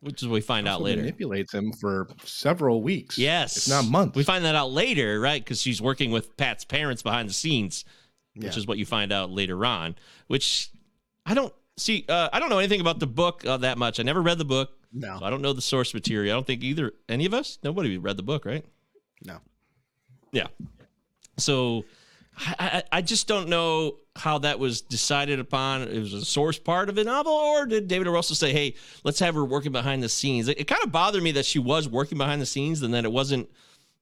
which 0.00 0.20
is 0.22 0.28
what 0.28 0.34
we 0.34 0.40
find 0.42 0.68
out 0.68 0.82
later. 0.82 1.00
manipulates 1.00 1.54
him 1.54 1.72
for 1.72 2.06
several 2.24 2.82
weeks. 2.82 3.16
Yes, 3.16 3.56
if 3.56 3.68
not 3.68 3.86
months. 3.86 4.14
We 4.16 4.22
find 4.24 4.44
that 4.44 4.54
out 4.54 4.70
later, 4.70 5.18
right? 5.18 5.42
Because 5.42 5.62
she's 5.62 5.80
working 5.80 6.10
with 6.10 6.36
Pat's 6.36 6.62
parents 6.64 7.02
behind 7.02 7.26
the 7.30 7.32
scenes, 7.32 7.86
which 8.34 8.52
Yeah. 8.52 8.58
is 8.58 8.66
what 8.66 8.76
you 8.76 8.84
find 8.84 9.12
out 9.12 9.30
later 9.30 9.64
on. 9.64 9.94
Which 10.26 10.68
I 11.24 11.32
don't 11.32 11.54
see. 11.78 12.04
Uh, 12.06 12.28
I 12.34 12.38
don't 12.38 12.50
know 12.50 12.58
anything 12.58 12.82
about 12.82 12.98
the 13.00 13.06
book 13.06 13.46
uh, 13.46 13.56
that 13.58 13.78
much. 13.78 13.98
I 13.98 14.02
never 14.02 14.20
read 14.20 14.36
the 14.36 14.44
book, 14.44 14.72
No, 14.92 15.18
so 15.20 15.24
I 15.24 15.30
don't 15.30 15.40
know 15.40 15.54
the 15.54 15.62
source 15.62 15.94
material. 15.94 16.34
I 16.34 16.36
don't 16.36 16.46
think 16.46 16.62
either 16.62 16.92
any 17.08 17.24
of 17.24 17.32
us. 17.32 17.58
Nobody 17.62 17.96
read 17.96 18.18
the 18.18 18.22
book, 18.22 18.44
right? 18.44 18.64
no. 19.24 19.38
Yeah. 20.32 20.48
So 21.38 21.84
I, 22.36 22.54
I, 22.58 22.82
I 22.98 23.02
just 23.02 23.26
don't 23.26 23.48
know 23.48 23.96
how 24.16 24.38
that 24.38 24.58
was 24.58 24.80
decided 24.80 25.40
upon. 25.40 25.82
It 25.82 25.98
was 25.98 26.12
a 26.12 26.24
source 26.24 26.58
part 26.58 26.88
of 26.88 26.94
the 26.94 27.04
novel, 27.04 27.32
or 27.32 27.66
did 27.66 27.88
David 27.88 28.06
O. 28.06 28.12
Russell 28.12 28.36
say, 28.36 28.52
"Hey, 28.52 28.74
let's 29.02 29.18
have 29.20 29.34
her 29.34 29.44
working 29.44 29.72
behind 29.72 30.02
the 30.02 30.08
scenes"? 30.08 30.48
It, 30.48 30.60
it 30.60 30.64
kind 30.64 30.82
of 30.84 30.92
bothered 30.92 31.22
me 31.22 31.32
that 31.32 31.46
she 31.46 31.58
was 31.58 31.88
working 31.88 32.18
behind 32.18 32.40
the 32.40 32.46
scenes, 32.46 32.82
and 32.82 32.94
that 32.94 33.04
it 33.04 33.12
wasn't 33.12 33.50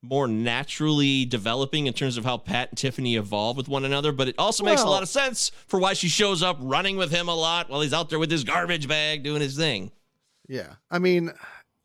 more 0.02 0.26
naturally 0.26 1.24
developing 1.24 1.86
in 1.86 1.92
terms 1.92 2.16
of 2.16 2.24
how 2.24 2.36
Pat 2.36 2.70
and 2.70 2.78
Tiffany 2.78 3.14
evolve 3.14 3.56
with 3.56 3.68
one 3.68 3.84
another. 3.84 4.12
But 4.12 4.28
it 4.28 4.34
also 4.36 4.64
makes 4.64 4.82
a 4.82 4.88
lot 4.88 5.02
of 5.02 5.08
sense 5.08 5.52
for 5.68 5.78
why 5.78 5.92
she 5.92 6.08
shows 6.08 6.42
up 6.42 6.58
running 6.60 6.96
with 6.96 7.10
him 7.10 7.28
a 7.28 7.34
lot 7.34 7.70
while 7.70 7.80
he's 7.80 7.92
out 7.92 8.10
there 8.10 8.18
with 8.18 8.30
his 8.30 8.44
garbage 8.44 8.88
bag 8.88 9.22
doing 9.22 9.40
his 9.40 9.56
thing. 9.56 9.92
Yeah, 10.48 10.74
I 10.90 10.98
mean, 10.98 11.30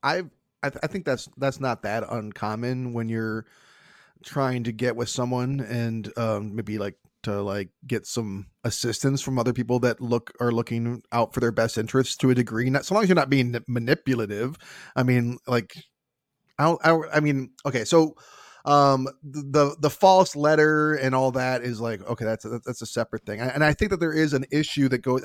I 0.04 0.24
I, 0.64 0.70
th- 0.70 0.80
I 0.84 0.88
think 0.88 1.06
that's 1.06 1.30
that's 1.38 1.60
not 1.60 1.84
that 1.84 2.04
uncommon 2.10 2.94
when 2.94 3.08
you're 3.08 3.46
trying 4.24 4.64
to 4.64 4.72
get 4.72 4.96
with 4.96 5.10
someone 5.10 5.60
and 5.62 6.12
um, 6.18 6.56
maybe 6.56 6.78
like 6.78 6.96
to 7.28 7.42
like 7.42 7.70
get 7.86 8.08
some 8.08 8.48
assistance 8.64 9.22
from 9.22 9.38
other 9.38 9.52
people 9.52 9.80
that 9.80 10.00
look 10.00 10.32
are 10.40 10.52
looking 10.52 11.04
out 11.12 11.34
for 11.34 11.42
their 11.42 11.52
best 11.52 11.78
interests 11.78 12.16
to 12.18 12.30
a 12.30 12.36
degree. 12.36 12.70
Not 12.70 12.86
so 12.86 12.94
long 12.94 13.04
as 13.04 13.10
you're 13.10 13.16
not 13.16 13.30
being 13.30 13.54
manipulative. 13.68 14.56
I 14.96 15.04
mean, 15.04 15.38
like, 15.46 15.76
I 16.58 16.76
I, 16.84 17.00
I 17.16 17.20
mean, 17.20 17.52
okay, 17.66 17.84
so 17.84 18.16
um 18.64 19.08
the 19.24 19.76
the 19.80 19.90
false 19.90 20.36
letter 20.36 20.96
and 20.96 21.16
all 21.16 21.32
that 21.32 21.62
is 21.62 21.80
like 21.80 22.06
okay 22.06 22.26
that's 22.26 22.44
a, 22.44 22.60
that's 22.66 22.82
a 22.82 22.86
separate 22.86 23.26
thing 23.26 23.40
and 23.40 23.64
i 23.64 23.72
think 23.72 23.92
that 23.92 24.02
there 24.02 24.12
is 24.12 24.34
an 24.34 24.44
issue 24.52 24.90
that 24.90 24.98
goes 24.98 25.24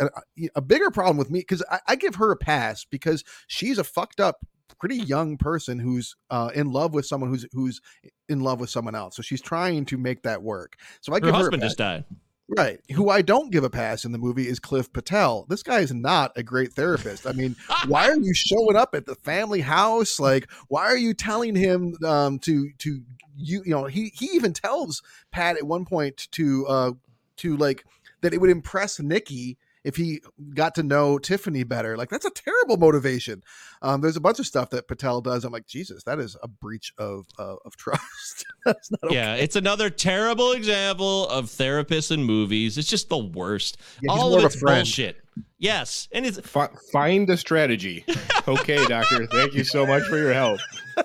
a 0.54 0.60
bigger 0.60 0.92
problem 0.92 1.16
with 1.16 1.28
me 1.28 1.40
because 1.40 1.60
I, 1.68 1.80
I 1.88 1.96
give 1.96 2.14
her 2.16 2.30
a 2.30 2.36
pass 2.36 2.84
because 2.84 3.24
she's 3.48 3.78
a 3.78 3.84
fucked 3.84 4.20
up 4.20 4.46
pretty 4.78 4.96
young 4.96 5.36
person 5.36 5.78
who's 5.78 6.14
uh 6.30 6.50
in 6.54 6.70
love 6.70 6.94
with 6.94 7.06
someone 7.06 7.30
who's 7.30 7.46
who's 7.52 7.80
in 8.28 8.40
love 8.40 8.60
with 8.60 8.70
someone 8.70 8.94
else 8.94 9.16
so 9.16 9.22
she's 9.22 9.40
trying 9.42 9.84
to 9.84 9.96
make 9.96 10.22
that 10.22 10.42
work 10.42 10.76
so 11.00 11.12
i 11.12 11.16
Her 11.16 11.20
give 11.20 11.30
her 11.30 11.36
husband 11.36 11.62
pass. 11.62 11.70
just 11.70 11.78
died. 11.78 12.04
Right. 12.48 12.80
Who 12.94 13.08
I 13.08 13.22
don't 13.22 13.50
give 13.50 13.64
a 13.64 13.70
pass 13.70 14.04
in 14.04 14.12
the 14.12 14.18
movie 14.18 14.46
is 14.46 14.58
Cliff 14.58 14.92
Patel. 14.92 15.46
This 15.48 15.62
guy 15.62 15.78
is 15.78 15.94
not 15.94 16.32
a 16.36 16.42
great 16.42 16.74
therapist. 16.74 17.26
I 17.26 17.32
mean, 17.32 17.56
why 17.86 18.08
are 18.10 18.16
you 18.18 18.34
showing 18.34 18.76
up 18.76 18.94
at 18.94 19.06
the 19.06 19.14
family 19.14 19.60
house? 19.62 20.20
Like, 20.20 20.50
why 20.68 20.82
are 20.82 20.96
you 20.96 21.14
telling 21.14 21.54
him 21.54 21.94
um, 22.04 22.38
to 22.40 22.68
to 22.78 23.00
you? 23.36 23.62
You 23.64 23.70
know, 23.70 23.84
he 23.84 24.12
he 24.14 24.26
even 24.34 24.52
tells 24.52 25.02
Pat 25.30 25.56
at 25.56 25.62
one 25.66 25.86
point 25.86 26.28
to 26.32 26.66
uh 26.66 26.90
to 27.38 27.56
like 27.56 27.84
that 28.20 28.34
it 28.34 28.40
would 28.40 28.50
impress 28.50 29.00
Nikki 29.00 29.56
if 29.84 29.96
he 29.96 30.20
got 30.54 30.74
to 30.76 30.82
know 30.82 31.18
Tiffany 31.18 31.64
better. 31.64 31.96
Like, 31.96 32.08
that's 32.08 32.24
a 32.24 32.30
terrible 32.30 32.76
motivation. 32.76 33.42
Um, 33.80 34.00
there's 34.00 34.16
a 34.16 34.20
bunch 34.20 34.38
of 34.38 34.46
stuff 34.46 34.70
that 34.70 34.88
Patel 34.88 35.20
does. 35.20 35.44
I'm 35.44 35.52
like, 35.52 35.66
Jesus, 35.66 36.04
that 36.04 36.18
is 36.18 36.36
a 36.42 36.48
breach 36.48 36.92
of 36.98 37.26
uh, 37.38 37.56
of 37.64 37.76
trust. 37.76 38.44
that's 38.64 38.90
not 38.90 39.04
okay. 39.04 39.14
Yeah, 39.14 39.34
it's 39.34 39.56
another 39.56 39.90
terrible 39.90 40.52
example 40.52 41.28
of 41.28 41.46
therapists 41.46 42.10
in 42.10 42.24
movies. 42.24 42.78
It's 42.78 42.88
just 42.88 43.08
the 43.08 43.18
worst. 43.18 43.78
Yeah, 44.00 44.12
All 44.12 44.36
of 44.36 44.44
it's 44.44 44.60
bullshit. 44.60 45.21
Yes, 45.58 46.08
and 46.12 46.26
it's 46.26 46.40
Fi- 46.40 46.68
find 46.90 47.28
a 47.30 47.36
strategy. 47.36 48.04
Okay, 48.48 48.84
doctor. 48.86 49.26
Thank 49.26 49.54
you 49.54 49.62
so 49.62 49.86
much 49.86 50.02
for 50.08 50.18
your 50.18 50.32
help. 50.32 50.58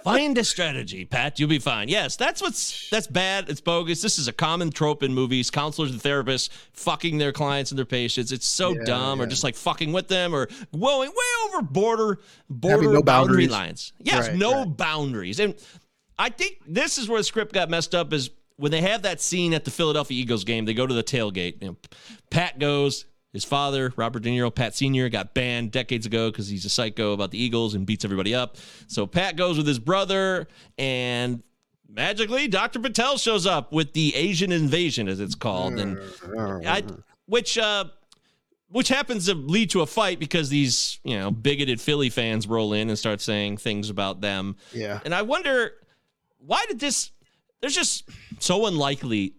find 0.03 0.35
a 0.37 0.43
strategy, 0.43 1.05
Pat. 1.05 1.39
You'll 1.39 1.47
be 1.49 1.59
fine. 1.59 1.87
Yes, 1.87 2.15
that's 2.15 2.41
what's 2.41 2.89
that's 2.89 3.05
bad. 3.07 3.47
It's 3.49 3.61
bogus. 3.61 4.01
This 4.01 4.17
is 4.17 4.27
a 4.27 4.33
common 4.33 4.71
trope 4.71 5.03
in 5.03 5.13
movies. 5.13 5.51
Counselors 5.51 5.91
and 5.91 6.01
therapists 6.01 6.49
fucking 6.73 7.19
their 7.19 7.31
clients 7.31 7.69
and 7.71 7.77
their 7.77 7.85
patients. 7.85 8.31
It's 8.31 8.47
so 8.47 8.73
Yeah, 8.73 8.83
dumb, 8.85 9.21
or 9.21 9.27
just 9.27 9.43
like 9.43 9.55
fucking 9.55 9.93
with 9.93 10.07
them, 10.07 10.33
or 10.33 10.47
going 10.77 11.09
way 11.11 11.15
over 11.47 11.61
border 11.61 12.19
border 12.49 12.91
no 12.93 13.03
boundary 13.03 13.47
lines. 13.47 13.93
Yes, 13.99 14.29
Right, 14.29 14.37
no 14.37 14.63
right. 14.63 14.77
boundaries. 14.77 15.39
And 15.39 15.53
I 16.17 16.29
think 16.29 16.57
this 16.67 16.97
is 16.97 17.07
where 17.07 17.19
the 17.19 17.23
script 17.23 17.53
got 17.53 17.69
messed 17.69 17.93
up. 17.93 18.11
Is 18.11 18.31
when 18.55 18.71
they 18.71 18.81
have 18.81 19.03
that 19.03 19.21
scene 19.21 19.53
at 19.53 19.63
the 19.63 19.71
Philadelphia 19.71 20.19
Eagles 20.19 20.43
game. 20.43 20.65
They 20.65 20.73
go 20.73 20.87
to 20.87 20.93
the 20.95 21.03
tailgate. 21.03 21.61
You 21.61 21.67
know, 21.69 21.77
Pat 22.31 22.57
goes. 22.57 23.05
His 23.37 23.43
father, 23.43 23.93
Robert 23.97 24.23
De 24.23 24.29
Niro, 24.31 24.53
Pat 24.53 24.73
Sr., 24.73 25.09
got 25.09 25.35
banned 25.35 25.69
decades 25.71 26.07
ago 26.07 26.31
because 26.31 26.47
he's 26.47 26.65
a 26.65 26.69
psycho 26.69 27.13
about 27.13 27.29
the 27.29 27.37
Eagles 27.37 27.75
and 27.75 27.85
beats 27.85 28.03
everybody 28.03 28.33
up. 28.33 28.57
So 28.87 29.05
Pat 29.05 29.35
goes 29.35 29.57
with 29.57 29.67
his 29.67 29.77
brother, 29.77 30.47
and 30.79 31.43
magically, 31.87 32.47
Dr. 32.47 32.79
Patel 32.79 33.19
shows 33.19 33.45
up 33.45 33.71
with 33.71 33.93
the 33.93 34.15
Asian 34.15 34.51
invasion, 34.51 35.07
as 35.07 35.19
it's 35.19 35.35
called, 35.35 35.73
and 35.77 35.99
I, 36.35 36.81
which 37.27 37.59
uh, 37.59 37.85
which 38.69 38.87
happens 38.87 39.27
to 39.27 39.35
lead 39.35 39.69
to 39.69 39.81
a 39.81 39.85
fight 39.85 40.17
because 40.17 40.49
these 40.49 40.99
you 41.03 41.19
know 41.19 41.29
bigoted 41.29 41.79
Philly 41.79 42.09
fans 42.09 42.47
roll 42.47 42.73
in 42.73 42.89
and 42.89 42.97
start 42.97 43.21
saying 43.21 43.57
things 43.57 43.91
about 43.91 44.19
them. 44.19 44.55
yeah. 44.73 44.99
And 45.05 45.13
I 45.13 45.21
wonder 45.21 45.73
why 46.39 46.65
did 46.67 46.79
this? 46.79 47.11
There's 47.61 47.75
just 47.75 48.09
so 48.39 48.65
unlikely. 48.65 49.35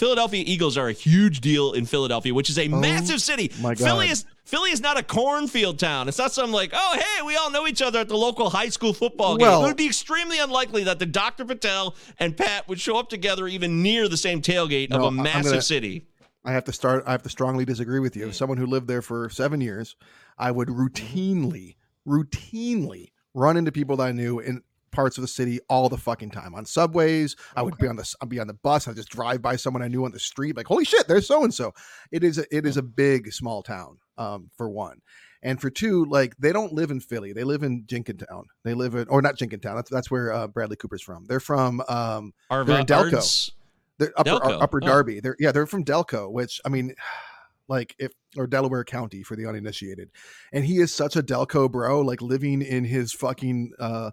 Philadelphia 0.00 0.44
Eagles 0.46 0.76
are 0.78 0.88
a 0.88 0.92
huge 0.92 1.40
deal 1.40 1.72
in 1.72 1.84
Philadelphia, 1.84 2.32
which 2.32 2.48
is 2.48 2.58
a 2.58 2.68
oh 2.68 2.78
massive 2.80 3.20
city. 3.20 3.50
Oh 3.58 3.62
my 3.62 3.74
Philly 3.74 4.08
is 4.08 4.24
Philly 4.44 4.70
is 4.70 4.80
not 4.80 4.96
a 4.98 5.02
cornfield 5.02 5.78
town. 5.78 6.08
It's 6.08 6.18
not 6.18 6.32
something 6.32 6.52
like, 6.52 6.70
oh 6.72 6.96
hey, 6.98 7.22
we 7.22 7.36
all 7.36 7.50
know 7.50 7.66
each 7.66 7.82
other 7.82 7.98
at 7.98 8.08
the 8.08 8.16
local 8.16 8.50
high 8.50 8.68
school 8.68 8.92
football 8.92 9.36
game. 9.36 9.48
Well- 9.48 9.64
it 9.64 9.66
would 9.66 9.76
be 9.76 9.86
extremely 9.86 10.38
unlikely 10.38 10.84
that 10.84 11.00
the 11.00 11.06
Dr. 11.06 11.44
Patel 11.44 11.96
and 12.18 12.36
Pat 12.36 12.68
would 12.68 12.80
show 12.80 12.98
up 12.98 13.08
together 13.08 13.48
even 13.48 13.82
near 13.82 14.08
the 14.08 14.16
same 14.16 14.40
tailgate 14.42 14.90
No, 14.90 14.96
of 14.98 15.02
a 15.04 15.10
massive 15.10 15.44
gonna- 15.52 15.62
city. 15.62 16.06
I 16.44 16.52
have 16.52 16.64
to 16.64 16.72
start. 16.72 17.04
I 17.06 17.12
have 17.12 17.22
to 17.24 17.28
strongly 17.28 17.66
disagree 17.66 17.98
with 18.00 18.16
you. 18.16 18.28
As 18.28 18.36
someone 18.36 18.56
who 18.56 18.64
lived 18.64 18.88
there 18.88 19.02
for 19.02 19.28
seven 19.28 19.60
years, 19.60 19.94
I 20.38 20.50
would 20.50 20.68
routinely, 20.68 21.74
routinely 22.08 23.10
run 23.34 23.58
into 23.58 23.70
people 23.72 23.96
that 23.98 24.04
I 24.04 24.12
knew 24.12 24.38
in 24.38 24.62
parts 24.92 25.16
of 25.18 25.22
the 25.22 25.28
city 25.28 25.60
all 25.68 25.88
the 25.88 25.96
fucking 25.96 26.30
time 26.30 26.54
on 26.54 26.64
subways. 26.64 27.36
I 27.56 27.62
would 27.62 27.78
be 27.78 27.86
on 27.86 27.96
the 27.96 28.14
I'd 28.20 28.28
be 28.28 28.40
on 28.40 28.46
the 28.46 28.54
bus. 28.54 28.86
I 28.86 28.90
would 28.90 28.96
just 28.96 29.10
drive 29.10 29.40
by 29.42 29.56
someone 29.56 29.82
I 29.82 29.88
knew 29.88 30.04
on 30.04 30.12
the 30.12 30.18
street. 30.18 30.56
Like, 30.56 30.66
holy 30.66 30.84
shit, 30.84 31.06
there's 31.08 31.26
so 31.26 31.44
and 31.44 31.52
so. 31.54 31.72
It 32.10 32.24
is 32.24 32.38
a, 32.38 32.44
it 32.56 32.66
is 32.66 32.76
a 32.76 32.82
big 32.82 33.32
small 33.32 33.62
town. 33.62 33.98
Um, 34.18 34.50
for 34.56 34.68
one. 34.68 35.00
And 35.42 35.58
for 35.58 35.70
two, 35.70 36.04
like 36.04 36.36
they 36.38 36.52
don't 36.52 36.74
live 36.74 36.90
in 36.90 37.00
Philly. 37.00 37.32
They 37.32 37.44
live 37.44 37.62
in 37.62 37.84
Jenkintown. 37.86 38.44
They 38.64 38.74
live 38.74 38.94
in, 38.94 39.08
or 39.08 39.22
not 39.22 39.36
Jenkintown. 39.38 39.74
That's 39.76 39.88
that's 39.88 40.10
where 40.10 40.30
uh, 40.30 40.46
Bradley 40.48 40.76
Cooper's 40.76 41.00
from. 41.00 41.24
They're 41.24 41.40
from 41.40 41.80
um, 41.88 42.34
Arva- 42.50 42.70
They're 42.72 42.80
in 42.80 42.86
Delco. 42.86 43.14
Ards- 43.14 43.52
they're 43.96 44.12
upper 44.18 44.30
Delco. 44.30 44.62
upper 44.62 44.80
Oh. 44.82 44.86
Darby. 44.86 45.20
They're 45.20 45.36
yeah, 45.38 45.52
they're 45.52 45.66
from 45.66 45.86
Delco, 45.86 46.30
which 46.30 46.60
I 46.66 46.68
mean, 46.68 46.94
like 47.68 47.94
if 47.98 48.12
or 48.36 48.46
Delaware 48.46 48.84
County 48.84 49.22
for 49.22 49.36
the 49.36 49.46
uninitiated. 49.46 50.10
And 50.52 50.64
he 50.66 50.76
is 50.78 50.92
such 50.92 51.16
a 51.16 51.22
Delco 51.22 51.70
bro, 51.70 52.02
like 52.02 52.20
living 52.20 52.60
in 52.60 52.84
his 52.84 53.14
fucking 53.14 53.72
uh 53.78 54.10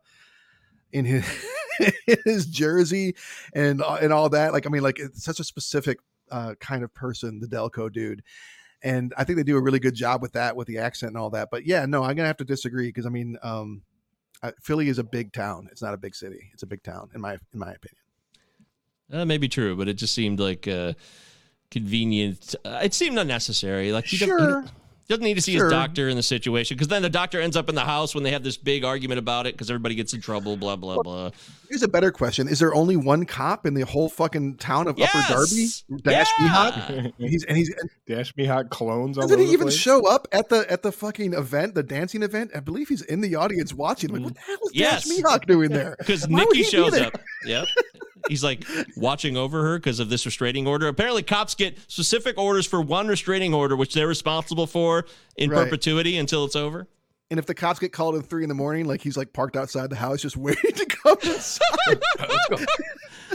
in 0.91 1.05
his 1.05 1.25
in 2.07 2.17
his 2.25 2.45
jersey 2.45 3.15
and 3.53 3.81
uh, 3.81 3.97
and 4.01 4.11
all 4.13 4.29
that. 4.29 4.53
Like 4.53 4.65
I 4.65 4.69
mean, 4.69 4.83
like 4.83 4.99
it's 4.99 5.23
such 5.23 5.39
a 5.39 5.43
specific 5.43 5.99
uh, 6.31 6.55
kind 6.59 6.83
of 6.83 6.93
person, 6.93 7.39
the 7.39 7.47
Delco 7.47 7.91
dude. 7.91 8.23
And 8.83 9.11
I 9.17 9.23
think 9.23 9.37
they 9.37 9.43
do 9.43 9.57
a 9.57 9.61
really 9.61 9.79
good 9.79 9.95
job 9.95 10.21
with 10.21 10.33
that, 10.33 10.55
with 10.55 10.67
the 10.67 10.77
accent 10.77 11.09
and 11.11 11.17
all 11.17 11.31
that. 11.31 11.49
But 11.51 11.65
yeah, 11.65 11.85
no, 11.87 12.03
I'm 12.03 12.15
gonna 12.15 12.27
have 12.27 12.37
to 12.37 12.45
disagree 12.45 12.87
because 12.89 13.05
I 13.05 13.09
mean, 13.09 13.37
um, 13.41 13.81
uh, 14.43 14.51
Philly 14.61 14.87
is 14.87 14.99
a 14.99 15.03
big 15.03 15.33
town. 15.33 15.67
It's 15.71 15.81
not 15.81 15.93
a 15.95 15.97
big 15.97 16.13
city. 16.13 16.51
It's 16.53 16.61
a 16.63 16.67
big 16.67 16.83
town, 16.83 17.09
in 17.15 17.21
my 17.21 17.33
in 17.33 17.59
my 17.59 17.71
opinion. 17.71 18.01
That 19.09 19.25
may 19.25 19.37
be 19.39 19.47
true, 19.47 19.75
but 19.75 19.87
it 19.87 19.93
just 19.95 20.13
seemed 20.13 20.39
like 20.39 20.67
uh, 20.67 20.93
convenient. 21.71 22.55
Uh, 22.63 22.81
it 22.83 22.93
seemed 22.93 23.17
unnecessary. 23.17 23.91
Like 23.91 24.05
he, 24.05 24.17
doesn't- 24.17 24.37
he 24.37 24.43
Sure. 24.43 24.65
Doesn't 25.09 25.23
need 25.23 25.35
to 25.35 25.41
see 25.41 25.53
Sure. 25.53 25.65
his 25.65 25.71
doctor 25.71 26.09
in 26.09 26.17
the 26.17 26.23
situation 26.23 26.75
because 26.75 26.89
then 26.89 27.01
the 27.01 27.09
doctor 27.09 27.39
ends 27.39 27.55
up 27.55 27.69
in 27.69 27.75
the 27.75 27.85
house 27.85 28.13
when 28.13 28.25
they 28.25 28.31
have 28.31 28.43
this 28.43 28.57
big 28.57 28.83
argument 28.83 29.19
about 29.19 29.47
it 29.47 29.53
because 29.53 29.69
everybody 29.69 29.95
gets 29.95 30.13
in 30.13 30.19
trouble. 30.19 30.57
Blah 30.57 30.75
blah 30.75 31.01
blah. 31.01 31.31
Here's 31.69 31.81
a 31.83 31.87
better 31.87 32.11
question: 32.11 32.49
Is 32.49 32.59
there 32.59 32.73
only 32.75 32.97
one 32.97 33.25
cop 33.25 33.65
in 33.65 33.73
the 33.73 33.85
whole 33.85 34.09
fucking 34.09 34.57
town 34.57 34.87
of 34.89 34.99
Upper 34.99 35.21
Darby? 35.29 35.45
Yes! 35.55 35.83
Dash 36.03 36.27
Yeah! 36.39 36.47
Mihawk? 36.49 37.13
He's 37.19 37.45
and 37.45 37.55
he's 37.57 37.73
Dash 38.05 38.33
Mihok 38.33 38.69
clones 38.69 39.17
all 39.17 39.23
doesn't 39.23 39.39
over 39.39 39.47
he 39.47 39.53
even 39.53 39.67
place. 39.67 39.77
show 39.77 40.05
up 40.09 40.27
at 40.33 40.49
the 40.49 40.69
at 40.69 40.83
the 40.83 40.91
fucking 40.91 41.33
event, 41.33 41.73
the 41.75 41.83
dancing 41.83 42.21
event? 42.21 42.51
I 42.53 42.59
believe 42.59 42.89
he's 42.89 43.01
in 43.03 43.21
the 43.21 43.35
audience 43.35 43.73
watching. 43.73 44.09
Like, 44.11 44.21
mm. 44.21 44.25
what 44.25 44.33
the 44.35 44.41
hell 44.41 44.57
is 44.65 44.71
Yes. 44.73 45.07
Dash 45.07 45.17
Mihok 45.23 45.45
doing 45.45 45.69
there? 45.69 45.95
Because 45.99 46.27
Why 46.27 46.39
Nikki 46.39 46.57
he 46.57 46.63
be 46.63 46.69
shows 46.69 46.93
up. 46.99 47.17
Yep. 47.45 47.65
He's 48.27 48.43
like 48.43 48.63
watching 48.95 49.37
over 49.37 49.63
her 49.63 49.77
because 49.77 49.99
of 49.99 50.09
this 50.09 50.25
restraining 50.25 50.67
order. 50.67 50.87
Apparently, 50.87 51.23
cops 51.23 51.55
get 51.55 51.77
specific 51.89 52.37
orders 52.37 52.65
for 52.65 52.81
one 52.81 53.07
restraining 53.07 53.53
order, 53.53 53.75
which 53.75 53.93
they're 53.93 54.07
responsible 54.07 54.67
for 54.67 55.05
in 55.37 55.49
Right. 55.49 55.63
perpetuity 55.65 56.17
until 56.17 56.45
it's 56.45 56.55
over. 56.55 56.87
And 57.29 57.39
if 57.39 57.45
the 57.45 57.53
cops 57.53 57.79
get 57.79 57.91
called 57.91 58.15
at 58.15 58.25
three 58.25 58.43
in 58.43 58.49
the 58.49 58.55
morning, 58.55 58.85
like 58.85 59.01
he's 59.01 59.17
like 59.17 59.33
parked 59.33 59.57
outside 59.57 59.89
the 59.89 59.97
house, 59.97 60.21
just 60.21 60.37
waiting 60.37 60.71
to 60.71 60.85
come 60.85 61.17
inside. 61.23 62.01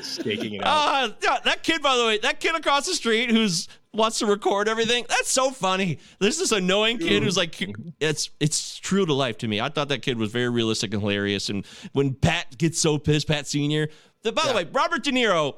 Staking 0.03 0.55
it 0.55 0.61
out. 0.63 0.67
Ah, 0.67 1.15
yeah, 1.23 1.37
that 1.45 1.63
kid, 1.63 1.83
by 1.83 1.97
the 1.97 2.05
way, 2.07 2.19
that 2.19 2.41
kid 2.41 2.55
across 2.55 2.87
the 2.87 2.95
street 2.95 3.31
who's 3.31 3.69
wants 3.93 4.19
to 4.21 4.27
record 4.27 4.67
everything. 4.69 5.05
That's 5.11 5.31
so 5.31 5.51
funny. 5.51 5.99
There's 6.19 6.39
this 6.39 6.51
annoying 6.53 6.99
kid 6.99 7.23
who's 7.23 7.37
like, 7.37 7.55
it's 8.01 8.31
it's 8.41 8.79
true 8.79 9.05
to 9.05 9.13
life 9.13 9.37
to 9.39 9.49
me. 9.49 9.61
I 9.61 9.69
thought 9.69 9.89
that 9.91 10.01
kid 10.01 10.17
was 10.17 10.33
very 10.33 10.49
realistic 10.49 10.95
and 10.95 11.03
hilarious. 11.03 11.51
And 11.51 11.67
when 11.93 12.15
Pat 12.15 12.57
gets 12.57 12.81
so 12.81 12.97
pissed, 12.99 13.29
Pat 13.29 13.47
Senior. 13.47 13.89
The, 14.23 14.33
by 14.33 14.47
the 14.47 14.55
way, 14.55 14.69
Robert 14.73 15.03
De 15.03 15.11
Niro. 15.11 15.57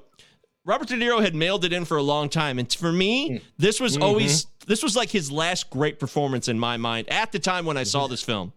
Robert 0.67 0.89
De 0.89 0.95
Niro 0.95 1.21
had 1.21 1.35
mailed 1.35 1.65
it 1.67 1.75
in 1.75 1.85
for 1.85 1.99
a 1.99 2.03
long 2.03 2.31
time, 2.31 2.59
and 2.59 2.73
for 2.73 2.91
me, 2.91 3.31
mm. 3.31 3.43
this 3.59 3.81
was 3.81 3.95
mm-hmm. 3.95 4.03
always 4.03 4.47
this 4.67 4.83
was 4.83 4.97
like 4.97 5.11
his 5.11 5.31
last 5.31 5.69
great 5.69 5.99
performance 5.99 6.49
in 6.49 6.59
my 6.59 6.79
mind 6.79 7.09
at 7.11 7.33
the 7.33 7.39
time 7.39 7.67
when 7.67 7.77
I 7.77 7.83
saw 7.83 8.05
mm-hmm. 8.05 8.13
this 8.13 8.23
film. 8.23 8.53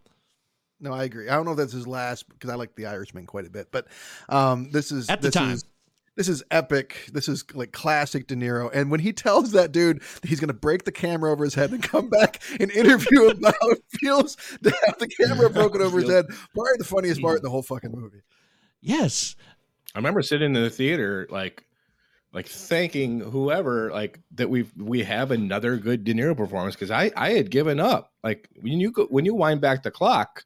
no, 0.80 0.92
I 0.92 1.04
agree. 1.04 1.28
I 1.28 1.34
don't 1.34 1.44
know 1.44 1.50
if 1.50 1.58
that's 1.58 1.72
his 1.72 1.86
last 1.86 2.26
because 2.30 2.48
I 2.48 2.54
like 2.54 2.74
The 2.76 2.86
Irishman 2.86 3.26
quite 3.26 3.46
a 3.46 3.50
bit, 3.50 3.68
but 3.70 3.88
um, 4.30 4.70
this 4.70 4.90
is 4.90 5.10
At 5.10 5.20
the 5.20 5.28
this 5.28 5.34
time. 5.34 5.50
Is, 5.50 5.64
this 6.16 6.28
is 6.28 6.42
epic. 6.50 7.10
This 7.12 7.28
is 7.28 7.44
like 7.54 7.70
classic 7.70 8.26
De 8.26 8.34
Niro. 8.34 8.70
And 8.74 8.90
when 8.90 8.98
he 8.98 9.12
tells 9.12 9.52
that 9.52 9.70
dude 9.70 10.00
that 10.00 10.28
he's 10.28 10.40
going 10.40 10.48
to 10.48 10.54
break 10.54 10.84
the 10.84 10.90
camera 10.90 11.30
over 11.30 11.44
his 11.44 11.54
head 11.54 11.70
and 11.70 11.80
come 11.80 12.08
back 12.08 12.42
and 12.58 12.72
interview 12.72 13.30
him 13.30 13.38
about 13.38 13.54
how 13.60 13.70
it 13.70 13.84
feels 14.00 14.34
to 14.64 14.70
have 14.86 14.98
the 14.98 15.06
camera 15.06 15.48
broken 15.48 15.80
over 15.80 16.00
his 16.00 16.10
head, 16.10 16.26
probably 16.54 16.72
the 16.78 16.84
funniest 16.84 17.22
part 17.22 17.36
in 17.36 17.44
the 17.44 17.50
whole 17.50 17.62
fucking 17.62 17.92
movie. 17.92 18.22
Yes, 18.80 19.36
I 19.94 19.98
remember 19.98 20.22
sitting 20.22 20.54
in 20.54 20.62
the 20.62 20.70
theater, 20.70 21.26
like, 21.30 21.64
like 22.32 22.46
thanking 22.46 23.20
whoever, 23.20 23.90
like 23.90 24.20
that 24.32 24.50
we 24.50 24.66
we 24.76 25.02
have 25.02 25.30
another 25.30 25.76
good 25.78 26.04
De 26.04 26.12
Niro 26.12 26.36
performance 26.36 26.74
because 26.74 26.90
I 26.90 27.10
I 27.16 27.30
had 27.30 27.50
given 27.50 27.80
up. 27.80 28.12
Like 28.22 28.48
when 28.60 28.78
you 28.80 28.90
go 28.92 29.06
when 29.06 29.24
you 29.24 29.34
wind 29.34 29.62
back 29.62 29.82
the 29.82 29.90
clock, 29.90 30.44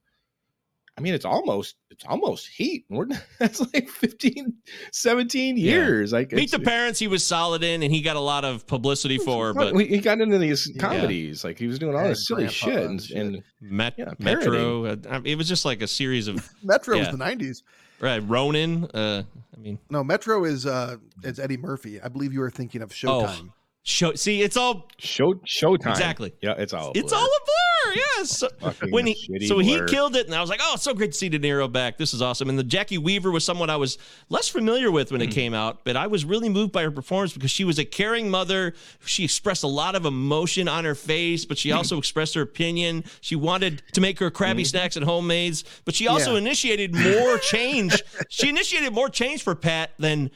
I 0.96 1.00
mean 1.00 1.12
it's 1.12 1.24
almost 1.24 1.74
it's 1.90 2.04
almost 2.06 2.46
heat. 2.46 2.84
We're 2.88 3.06
that's 3.40 3.60
like 3.74 3.88
15, 3.88 4.54
17 4.92 5.56
Yeah. 5.56 5.62
years. 5.72 6.12
Like 6.12 6.30
Meet 6.30 6.52
the 6.52 6.60
Parents, 6.60 7.00
he 7.00 7.08
was 7.08 7.24
solid 7.24 7.64
in, 7.64 7.82
and 7.82 7.92
he 7.92 8.00
got 8.00 8.14
a 8.14 8.20
lot 8.20 8.44
of 8.44 8.64
publicity 8.68 9.18
for. 9.18 9.52
But 9.52 9.74
he 9.76 9.98
got 9.98 10.20
into 10.20 10.38
these 10.38 10.70
comedies, 10.78 11.42
like 11.42 11.58
he 11.58 11.66
was 11.66 11.80
doing 11.80 11.96
all 11.96 12.04
this 12.06 12.28
silly 12.28 12.44
Grandpa 12.44 12.54
shit, 12.54 12.84
and 12.84 13.10
and, 13.10 13.42
Met- 13.60 13.94
Yeah, 13.98 14.12
Metro. 14.20 14.84
It 15.24 15.36
was 15.36 15.48
just 15.48 15.64
like 15.64 15.82
a 15.82 15.88
series 15.88 16.28
of 16.28 16.48
Metro 16.62 16.94
Yeah. 16.94 17.10
was 17.10 17.18
the 17.18 17.24
90s. 17.24 17.62
Right. 18.02 18.18
Ronin. 18.28 18.84
Uh, 18.92 19.22
I 19.56 19.60
mean, 19.60 19.78
No, 19.90 20.02
Metro 20.04 20.44
is 20.44 20.66
uh 20.66 20.96
is 21.22 21.38
Eddie 21.38 21.56
Murphy. 21.56 22.00
I 22.00 22.08
believe 22.08 22.32
you 22.32 22.40
were 22.40 22.50
thinking 22.50 22.82
of 22.82 22.90
Showtime. 22.90 23.48
Oh, 23.48 23.54
show. 23.82 24.14
See, 24.14 24.42
it's 24.42 24.56
all 24.56 24.88
show 24.98 25.34
Showtime. 25.46 25.90
Exactly. 25.90 26.32
Yeah, 26.42 26.54
it's 26.58 26.72
all. 26.72 26.92
it's 26.94 27.12
blur. 27.12 27.18
all 27.18 27.26
a 27.26 27.40
blur. 27.84 27.94
Yes. 28.18 28.44
Fucking 28.60 28.90
when 28.90 29.06
he 29.06 29.46
so 29.46 29.58
he 29.58 29.76
blur. 29.76 29.86
killed 29.88 30.16
it, 30.16 30.26
and 30.26 30.34
I 30.34 30.40
was 30.40 30.50
like, 30.50 30.60
oh, 30.62 30.72
it's 30.74 30.82
so 30.82 30.94
great 30.94 31.12
to 31.12 31.18
see 31.18 31.28
De 31.28 31.38
Niro 31.38 31.70
back. 31.70 31.98
This 31.98 32.14
is 32.14 32.22
awesome. 32.22 32.48
And 32.48 32.58
the 32.58 32.64
Jacki 32.64 32.98
Weaver 32.98 33.30
was 33.30 33.44
someone 33.44 33.70
I 33.70 33.76
was 33.76 33.98
less 34.28 34.48
familiar 34.48 34.90
with 34.90 35.12
when 35.12 35.20
it 35.20 35.26
Hmm. 35.26 35.32
came 35.32 35.54
out, 35.54 35.84
but 35.84 35.96
I 35.96 36.06
was 36.06 36.24
really 36.24 36.48
moved 36.48 36.72
by 36.72 36.82
her 36.82 36.90
performance 36.90 37.32
because 37.32 37.50
she 37.50 37.64
was 37.64 37.78
a 37.78 37.84
caring 37.84 38.30
mother. 38.30 38.74
She 39.04 39.24
expressed 39.24 39.62
a 39.64 39.68
lot 39.68 39.94
of 39.94 40.04
emotion 40.06 40.68
on 40.68 40.84
her 40.84 40.94
face, 40.94 41.44
but 41.44 41.58
she 41.58 41.72
also 41.72 41.98
expressed 41.98 42.34
her 42.34 42.42
opinion. 42.42 43.04
She 43.20 43.36
wanted 43.36 43.82
to 43.92 44.00
make 44.00 44.18
her 44.18 44.30
crabby 44.30 44.64
snacks 44.64 44.96
and 44.96 45.04
homemades, 45.04 45.64
but 45.84 45.94
she 45.94 46.06
also 46.08 46.32
Yeah. 46.32 46.38
initiated 46.38 46.94
more 46.94 47.38
change. 47.50 48.02
she 48.28 48.48
initiated 48.48 48.92
more 48.92 49.08
change 49.08 49.42
for 49.42 49.54
Pat 49.54 49.90
than 49.98 50.30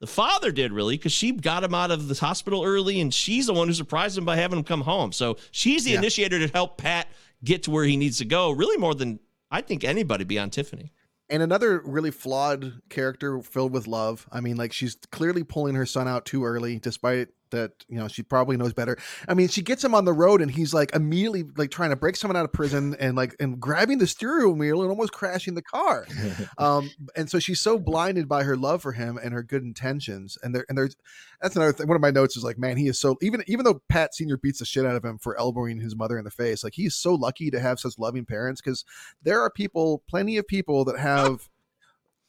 the 0.00 0.06
father 0.06 0.52
did 0.52 0.72
really 0.72 0.96
because 0.96 1.12
she 1.12 1.32
got 1.32 1.64
him 1.64 1.74
out 1.74 1.90
of 1.90 2.08
the 2.08 2.14
hospital 2.14 2.64
early 2.64 3.00
and 3.00 3.12
she's 3.14 3.46
the 3.46 3.52
one 3.54 3.68
who 3.68 3.74
surprised 3.74 4.16
him 4.18 4.24
by 4.24 4.36
having 4.36 4.58
him 4.58 4.64
come 4.64 4.82
home 4.82 5.12
so 5.12 5.36
she's 5.50 5.84
the 5.84 5.92
Yeah. 5.92 5.98
initiator 5.98 6.38
to 6.38 6.48
help 6.52 6.76
pat 6.78 7.08
get 7.44 7.62
to 7.64 7.70
where 7.70 7.84
he 7.84 7.96
needs 7.96 8.18
to 8.18 8.24
go 8.24 8.50
really 8.50 8.76
more 8.76 8.94
than 8.94 9.20
i 9.50 9.60
think 9.60 9.84
anybody 9.84 10.24
beyond 10.24 10.52
tiffany 10.52 10.92
and 11.28 11.42
another 11.42 11.82
really 11.84 12.10
flawed 12.12 12.80
character 12.88 13.40
filled 13.42 13.72
with 13.72 13.88
love. 13.88 14.28
I 14.30 14.40
mean, 14.40 14.56
like 14.56 14.72
she's 14.72 14.96
clearly 15.10 15.42
pulling 15.42 15.74
her 15.74 15.84
son 15.84 16.06
out 16.06 16.24
too 16.24 16.44
early, 16.44 16.78
despite 16.78 17.30
that, 17.56 17.72
you 17.88 17.98
know, 17.98 18.08
she 18.08 18.22
probably 18.22 18.56
knows 18.56 18.72
better. 18.72 18.96
I 19.28 19.34
mean, 19.34 19.48
she 19.48 19.62
gets 19.62 19.84
him 19.84 19.94
on 19.94 20.04
the 20.04 20.12
road 20.12 20.40
and 20.40 20.50
he's 20.50 20.72
like 20.72 20.94
immediately 20.94 21.44
like 21.56 21.70
trying 21.70 21.90
to 21.90 21.96
break 21.96 22.16
someone 22.16 22.36
out 22.36 22.44
of 22.44 22.52
prison 22.52 22.96
and 22.98 23.16
like 23.16 23.34
and 23.40 23.58
grabbing 23.60 23.98
the 23.98 24.06
steering 24.06 24.58
wheel 24.58 24.82
and 24.82 24.90
almost 24.90 25.12
crashing 25.12 25.54
the 25.54 25.62
car. 25.62 26.06
um, 26.58 26.90
and 27.16 27.30
so 27.30 27.38
she's 27.38 27.60
so 27.60 27.78
blinded 27.78 28.28
by 28.28 28.44
her 28.44 28.56
love 28.56 28.82
for 28.82 28.92
him 28.92 29.18
and 29.22 29.32
her 29.32 29.42
good 29.42 29.62
intentions. 29.62 30.38
And 30.42 30.54
there 30.54 30.64
and 30.68 30.78
there's 30.78 30.96
that's 31.40 31.56
another 31.56 31.72
thing. 31.72 31.88
One 31.88 31.96
of 31.96 32.02
my 32.02 32.10
notes 32.10 32.36
is 32.36 32.44
like, 32.44 32.58
man, 32.58 32.76
he 32.76 32.88
is 32.88 32.98
so 32.98 33.16
even 33.20 33.42
even 33.46 33.64
though 33.64 33.82
Pat 33.88 34.14
Senior 34.14 34.36
beats 34.36 34.58
the 34.58 34.64
shit 34.64 34.86
out 34.86 34.96
of 34.96 35.04
him 35.04 35.18
for 35.18 35.38
elbowing 35.38 35.80
his 35.80 35.96
mother 35.96 36.18
in 36.18 36.24
the 36.24 36.30
face, 36.30 36.62
like 36.62 36.74
he's 36.74 36.94
so 36.94 37.14
lucky 37.14 37.50
to 37.50 37.60
have 37.60 37.80
such 37.80 37.98
loving 37.98 38.24
parents 38.24 38.60
because 38.60 38.84
there 39.22 39.40
are 39.40 39.50
people, 39.50 40.02
plenty 40.08 40.36
of 40.36 40.46
people 40.46 40.84
that 40.84 40.98
have 40.98 41.48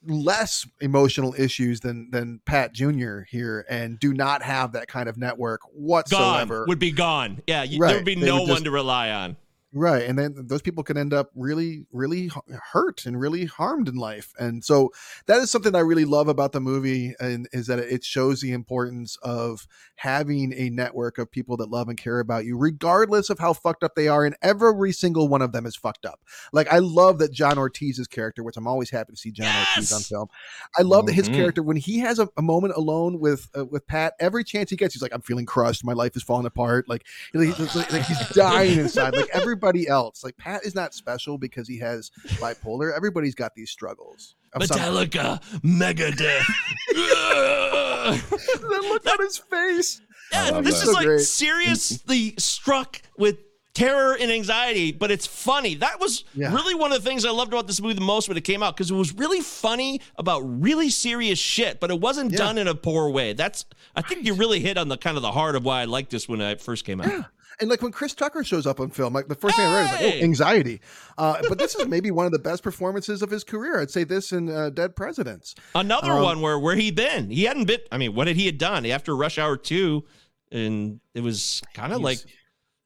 less 0.08 0.66
emotional 0.82 1.36
issues 1.38 1.80
than 1.82 2.10
than 2.12 2.40
Pat 2.46 2.74
Jr. 2.74 3.22
here 3.30 3.66
and 3.70 4.00
do 4.00 4.14
not 4.14 4.42
have 4.42 4.72
that 4.74 4.88
kind 4.88 5.08
of 5.10 5.18
network 5.18 5.62
gone 5.62 5.72
whatsoever. 5.74 6.66
would 6.68 6.80
be 6.80 6.92
gone 6.92 7.42
yeah 7.48 7.64
you, 7.64 7.80
Right. 7.80 7.90
there 7.90 7.98
would 7.98 8.06
be 8.06 8.16
They 8.16 8.26
no 8.28 8.40
would 8.42 8.50
one 8.50 8.64
to 8.64 8.72
rely 8.72 9.12
on 9.12 9.36
Right. 9.74 10.04
And 10.04 10.18
then 10.18 10.34
those 10.48 10.62
people 10.62 10.82
can 10.82 10.98
end 10.98 11.14
up 11.14 11.30
really, 11.36 11.86
really 11.92 12.32
hurt 12.72 13.06
and 13.06 13.20
really 13.20 13.46
harmed 13.46 13.90
in 13.90 13.96
life. 13.96 14.32
And 14.40 14.64
so 14.64 14.92
that 15.26 15.40
is 15.40 15.52
something 15.52 15.76
I 15.76 15.80
really 15.80 16.06
love 16.06 16.30
about 16.30 16.54
the 16.54 16.62
movie 16.62 17.14
and 17.20 17.50
is 17.52 17.68
that 17.68 17.78
it 17.80 18.06
shows 18.06 18.40
the 18.40 18.54
importance 18.54 19.18
of 19.24 19.68
having 19.98 20.54
a 20.56 20.70
network 20.70 21.18
of 21.18 21.30
people 21.30 21.58
that 21.58 21.70
love 21.70 21.90
and 21.90 21.98
care 21.98 22.20
about 22.20 22.46
you, 22.46 22.58
regardless 22.58 23.30
of 23.30 23.40
how 23.40 23.52
fucked 23.52 23.84
up 23.84 23.96
they 23.96 24.08
are. 24.08 24.24
And 24.24 24.38
every 24.42 24.94
single 24.94 25.28
one 25.28 25.42
of 25.42 25.52
them 25.52 25.66
is 25.66 25.76
fucked 25.76 26.06
up. 26.06 26.22
Like 26.54 26.72
I 26.72 26.80
love 26.80 27.20
that 27.20 27.34
John 27.34 27.58
Ortiz's 27.58 28.08
character, 28.08 28.44
which 28.44 28.56
I'm 28.56 28.68
always 28.68 28.90
happy 28.90 29.12
to 29.12 29.18
see 29.18 29.32
John 29.32 29.54
Ortiz 29.54 29.92
on 29.92 30.00
film. 30.02 30.30
I 30.78 30.84
love 30.84 31.08
that 31.08 31.14
his 31.14 31.28
Mhm. 31.28 31.36
character, 31.36 31.62
when 31.62 31.78
he 31.78 32.00
has 32.00 32.20
a, 32.20 32.30
a 32.38 32.42
moment 32.42 32.74
alone 32.78 33.20
with 33.20 33.50
uh, 33.56 33.66
with 33.66 33.86
Pat, 33.86 34.14
every 34.18 34.46
chance 34.46 34.70
he 34.70 34.78
gets, 34.78 34.94
he's 34.94 35.02
like, 35.02 35.14
I'm 35.14 35.22
feeling 35.22 35.46
crushed. 35.46 35.84
My 35.84 35.94
life 35.94 36.16
is 36.16 36.24
falling 36.24 36.46
apart. 36.46 36.88
Like, 36.88 37.06
like, 37.34 37.60
like, 37.60 37.92
like 37.92 38.04
he's 38.04 38.30
dying 38.30 38.80
inside. 38.80 39.14
Like 39.14 39.30
everybody 39.34 39.67
else. 39.88 40.24
Like 40.24 40.38
Pat 40.38 40.64
is 40.66 40.76
not 40.76 40.94
special 40.94 41.38
because 41.38 41.68
he 41.68 41.78
has 41.80 42.12
bipolar. 42.40 42.96
Everybody's 42.96 43.36
got 43.36 43.54
these 43.56 43.70
struggles. 43.72 44.36
metallica 44.56 45.42
megadeth 45.62 46.46
Then 48.62 48.82
look 48.90 49.06
at 49.06 49.20
his 49.20 49.38
face. 49.38 50.02
Yeah, 50.32 50.62
this 50.62 50.76
that. 50.76 50.84
is 50.84 50.90
So 50.90 50.92
like 50.92 51.06
great. 51.06 51.22
seriously 51.22 52.34
struck 52.38 53.02
with 53.18 53.38
terror 53.74 54.18
and 54.20 54.32
anxiety, 54.32 54.92
but 54.92 55.12
it's 55.12 55.28
funny. 55.28 55.76
That 55.76 56.00
was 56.00 56.24
Yeah. 56.34 56.52
really 56.54 56.74
one 56.74 56.92
of 56.92 57.04
the 57.04 57.08
things 57.08 57.26
I 57.26 57.30
loved 57.30 57.54
about 57.54 57.68
this 57.68 57.80
movie 57.80 57.94
the 57.94 58.02
most 58.02 58.28
when 58.28 58.36
it 58.36 58.44
came 58.44 58.64
out 58.64 58.76
because 58.76 58.90
it 58.90 58.96
was 58.96 59.14
really 59.14 59.40
funny 59.42 60.02
about 60.18 60.40
really 60.40 60.90
serious 60.90 61.38
shit, 61.38 61.80
but 61.80 61.92
it 61.92 62.00
wasn't 62.02 62.32
Yeah. 62.32 62.38
done 62.40 62.58
in 62.58 62.68
a 62.68 62.74
poor 62.76 63.10
way. 63.10 63.34
That's 63.34 63.66
I 63.96 64.02
think 64.02 64.26
you 64.26 64.34
really 64.34 64.60
hit 64.62 64.78
on 64.78 64.88
the 64.90 64.98
kind 64.98 65.16
of 65.16 65.22
the 65.22 65.32
heart 65.32 65.56
of 65.56 65.64
why 65.64 65.82
I 65.82 65.86
liked 65.86 66.10
this 66.10 66.28
when 66.28 66.42
it 66.42 66.60
first 66.60 66.86
came 66.86 67.02
out. 67.02 67.26
And 67.60 67.70
like 67.72 67.82
when 67.82 67.92
Chris 67.92 68.14
Tucker 68.14 68.44
shows 68.44 68.68
up 68.68 68.80
on 68.80 68.92
film, 68.92 69.14
like 69.14 69.28
the 69.28 69.36
first 69.36 69.56
thing 69.56 69.66
I 69.66 69.74
read 69.74 69.86
is 69.86 69.92
like, 70.06 70.14
oh, 70.22 70.24
anxiety. 70.24 70.80
Uh, 71.18 71.42
but 71.50 71.58
this 71.58 71.74
is 71.76 71.88
maybe 71.96 72.12
one 72.12 72.28
of 72.28 72.32
the 72.32 72.38
best 72.40 72.62
performances 72.62 73.22
of 73.24 73.32
his 73.32 73.44
career. 73.44 73.80
I'd 73.82 73.90
say 73.90 74.04
this 74.04 74.32
in 74.32 74.48
uh, 74.50 74.70
Dead 74.70 74.96
Presidents. 74.96 75.56
Another 75.74 76.12
Um, 76.12 76.22
one 76.22 76.42
where 76.42 76.60
where 76.60 76.76
he 76.76 76.92
been? 76.92 77.32
He 77.32 77.46
hadn't 77.46 77.66
been. 77.66 77.80
I 77.92 77.98
mean, 77.98 78.14
what 78.14 78.28
had 78.28 78.36
he 78.36 78.46
had 78.46 78.58
done 78.60 78.86
after 78.86 79.16
Rush 79.16 79.38
Hour 79.40 79.58
Two? 79.58 80.04
And 80.52 81.00
it 81.16 81.22
was 81.22 81.62
kind 81.74 81.92
of 81.94 82.02
like 82.02 82.20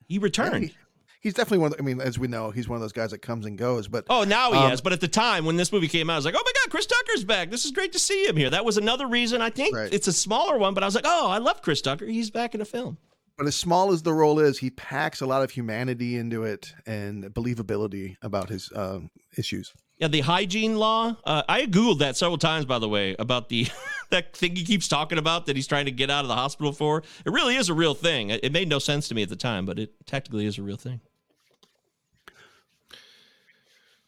he 0.08 0.18
returned. 0.20 0.64
Yeah, 0.70 0.76
he's 1.20 1.34
definitely 1.34 1.60
one. 1.60 1.74
Of, 1.74 1.80
I 1.80 1.84
mean, 1.84 2.00
as 2.02 2.18
we 2.18 2.28
know, 2.30 2.50
he's 2.52 2.68
one 2.70 2.78
of 2.78 2.82
those 2.82 2.94
guys 2.94 3.12
that 3.12 3.20
comes 3.22 3.46
and 3.46 3.58
goes. 3.58 3.88
But 3.90 4.06
Oh, 4.10 4.24
now 4.24 4.52
he 4.54 4.58
Um, 4.58 4.70
has. 4.70 4.80
But 4.82 4.94
at 4.94 5.02
the 5.02 5.08
time 5.10 5.44
when 5.46 5.58
this 5.58 5.72
movie 5.74 5.88
came 5.90 6.10
out, 6.10 6.14
I 6.14 6.16
was 6.16 6.26
like, 6.26 6.36
oh 6.36 6.42
my 6.44 6.52
God, 6.64 6.72
Chris 6.72 6.86
Tucker's 6.88 7.24
back. 7.26 7.52
This 7.52 7.66
is 7.66 7.72
great 7.72 7.92
to 7.92 8.00
see 8.00 8.26
him 8.26 8.36
here. 8.38 8.50
That 8.50 8.64
was 8.66 8.78
another 8.78 9.06
reason. 9.08 9.42
I 9.42 9.50
think 9.52 9.76
Right. 9.76 9.94
it's 9.94 10.08
a 10.08 10.14
smaller 10.14 10.58
one, 10.58 10.74
but 10.74 10.82
I 10.82 10.88
was 10.88 10.96
like, 10.96 11.06
oh, 11.06 11.30
I 11.30 11.38
love 11.40 11.62
Chris 11.62 11.82
Tucker. 11.82 12.06
He's 12.06 12.32
back 12.32 12.56
in 12.56 12.62
a 12.62 12.66
film. 12.66 12.98
But 13.38 13.48
as 13.48 13.56
small 13.56 13.92
as 13.92 14.04
the 14.04 14.14
role 14.14 14.40
is, 14.40 14.60
he 14.60 14.70
packs 14.70 15.22
a 15.22 15.26
lot 15.26 15.44
of 15.44 15.52
humanity 15.52 16.18
into 16.18 16.44
it 16.44 16.74
and 16.86 17.26
believability 17.34 18.16
about 18.22 18.50
his 18.50 18.72
um, 18.76 19.10
issues. 19.38 19.74
Yeah, 19.98 20.08
the 20.08 20.22
hygiene 20.22 20.78
law. 20.78 21.16
Uh, 21.24 21.44
I 21.48 21.68
googled 21.68 22.00
that 22.00 22.18
several 22.18 22.40
times, 22.40 22.66
by 22.66 22.80
the 22.80 22.90
way, 22.90 23.16
about 23.20 23.50
the 23.50 23.68
that 24.10 24.36
thing 24.36 24.56
he 24.56 24.64
keeps 24.64 24.88
talking 24.88 25.18
about 25.18 25.46
that 25.46 25.56
he's 25.56 25.68
trying 25.68 25.86
to 25.86 25.92
get 25.92 26.10
out 26.10 26.26
of 26.26 26.28
the 26.28 26.36
hospital 26.36 26.72
for. 26.72 27.04
It 27.26 27.32
really 27.32 27.56
is 27.56 27.70
a 27.70 27.74
real 27.74 27.94
thing. 27.94 28.32
It, 28.32 28.44
it 28.44 28.52
made 28.52 28.68
no 28.68 28.80
sense 28.80 29.08
to 29.10 29.16
me 29.16 29.24
at 29.24 29.30
the 29.30 29.36
time, 29.36 29.66
but 29.66 29.78
it 29.78 29.92
technically 30.08 30.46
is 30.46 30.58
a 30.58 30.64
real 30.64 30.78
thing. 30.78 31.02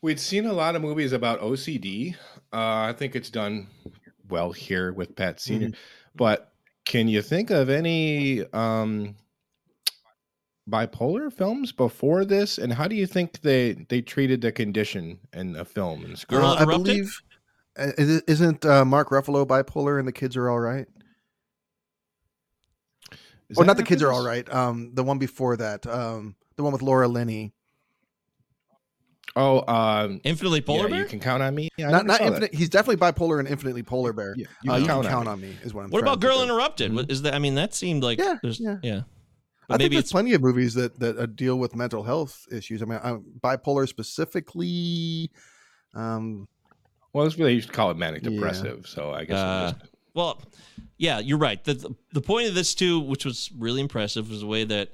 We'd 0.01 0.19
seen 0.19 0.45
a 0.45 0.53
lot 0.53 0.75
of 0.75 0.81
movies 0.81 1.13
about 1.13 1.39
OCD. 1.41 2.15
Uh, 2.51 2.89
I 2.89 2.93
think 2.97 3.15
it's 3.15 3.29
done 3.29 3.67
well 4.27 4.51
here 4.51 4.91
with 4.93 5.15
Pat 5.15 5.39
Senior. 5.39 5.71
But 6.15 6.52
can 6.85 7.07
you 7.07 7.21
think 7.21 7.49
of 7.49 7.69
any 7.69 8.43
um, 8.53 9.15
bipolar 10.69 11.31
films 11.31 11.71
before 11.71 12.25
this? 12.25 12.57
And 12.57 12.73
how 12.73 12.87
do 12.87 12.95
you 12.95 13.07
think 13.07 13.41
they 13.41 13.73
they 13.89 14.01
treated 14.01 14.41
the 14.41 14.51
condition 14.51 15.19
in 15.33 15.53
the 15.53 15.65
film 15.65 16.05
and 16.05 16.17
script? 16.17 16.41
Girl 16.41 16.51
Uh, 16.51 16.55
I 16.55 16.65
believe 16.65 17.21
uh, 17.77 17.91
is- 17.97 18.23
isn't 18.27 18.65
uh, 18.65 18.85
Mark 18.85 19.09
Ruffalo 19.09 19.45
bipolar 19.45 19.99
and 19.99 20.07
the 20.07 20.11
kids 20.11 20.35
are 20.37 20.49
all 20.49 20.59
right? 20.59 20.87
Is 23.49 23.57
or 23.57 23.65
not 23.65 23.77
the 23.77 23.83
after 23.83 23.89
kids 23.89 24.03
are 24.03 24.11
all 24.11 24.25
right. 24.25 24.51
Um, 24.51 24.91
the 24.93 25.03
one 25.03 25.19
before 25.19 25.57
that, 25.57 25.85
um, 25.85 26.35
the 26.55 26.63
one 26.63 26.73
with 26.73 26.81
Laura 26.81 27.07
Linney. 27.07 27.53
Oh, 29.35 29.63
um, 29.73 30.21
Infinitely 30.23 30.61
Polar 30.61 30.83
yeah, 30.83 30.87
Bear. 30.89 30.99
you 30.99 31.05
can 31.05 31.19
count 31.19 31.41
on 31.41 31.55
me. 31.55 31.69
I 31.79 31.83
not 31.89 32.05
not 32.05 32.17
saw 32.17 32.23
that. 32.25 32.27
infinite. 32.33 32.53
He's 32.53 32.69
definitely 32.69 32.97
bipolar 32.97 33.39
and 33.39 33.47
infinitely 33.47 33.81
polar 33.81 34.13
bear. 34.13 34.35
Yeah, 34.37 34.45
you, 34.61 34.69
you 34.69 34.71
uh, 34.71 34.75
can 34.75 34.81
you 34.81 34.87
can 35.01 35.09
count 35.09 35.27
on 35.27 35.41
me. 35.41 35.47
on 35.49 35.53
me. 35.55 35.59
Is 35.63 35.73
what 35.73 35.81
I'm. 35.81 35.87
Saying. 35.87 35.91
What 35.91 36.01
about 36.03 36.19
Girl 36.19 36.37
think 36.37 36.43
of. 36.43 36.49
Interrupted? 36.49 36.93
What 36.93 37.09
Is 37.11 37.23
that? 37.23 37.33
I 37.33 37.39
mean, 37.39 37.55
that 37.55 37.73
seemed 37.73 38.03
like 38.03 38.19
Yeah, 38.19 38.35
there's, 38.43 38.59
yeah. 38.59 38.77
yeah. 38.83 38.97
I 38.99 39.65
But 39.69 39.77
think 39.79 39.91
there's 39.93 40.03
it's 40.03 40.11
plenty 40.11 40.33
of 40.33 40.41
movies 40.41 40.75
that 40.75 40.99
that 40.99 41.17
uh, 41.17 41.25
deal 41.25 41.57
with 41.57 41.75
mental 41.75 42.03
health 42.03 42.45
issues. 42.51 42.83
I 42.83 42.85
mean, 42.85 42.99
i 43.03 43.17
bipolar 43.41 43.87
specifically. 43.87 45.31
Um, 45.95 46.47
Well, 47.13 47.23
that's 47.25 47.37
what 47.37 47.45
they 47.45 47.53
used 47.53 47.69
to 47.69 47.73
call 47.73 47.91
it 47.91 47.97
manic 47.97 48.23
Yeah. 48.23 48.31
depressive. 48.31 48.85
So 48.87 49.11
I 49.11 49.25
guess 49.25 49.37
Uh, 49.39 49.71
just, 49.79 49.91
Well, 50.13 50.41
yeah, 50.97 51.19
you're 51.19 51.37
right. 51.39 51.63
The, 51.63 51.73
the 51.73 51.95
the 52.13 52.21
point 52.21 52.47
of 52.49 52.55
this 52.55 52.75
too, 52.75 52.99
which 52.99 53.25
was 53.25 53.51
really 53.57 53.81
impressive, 53.81 54.29
was 54.29 54.41
the 54.41 54.47
way 54.47 54.63
that 54.63 54.89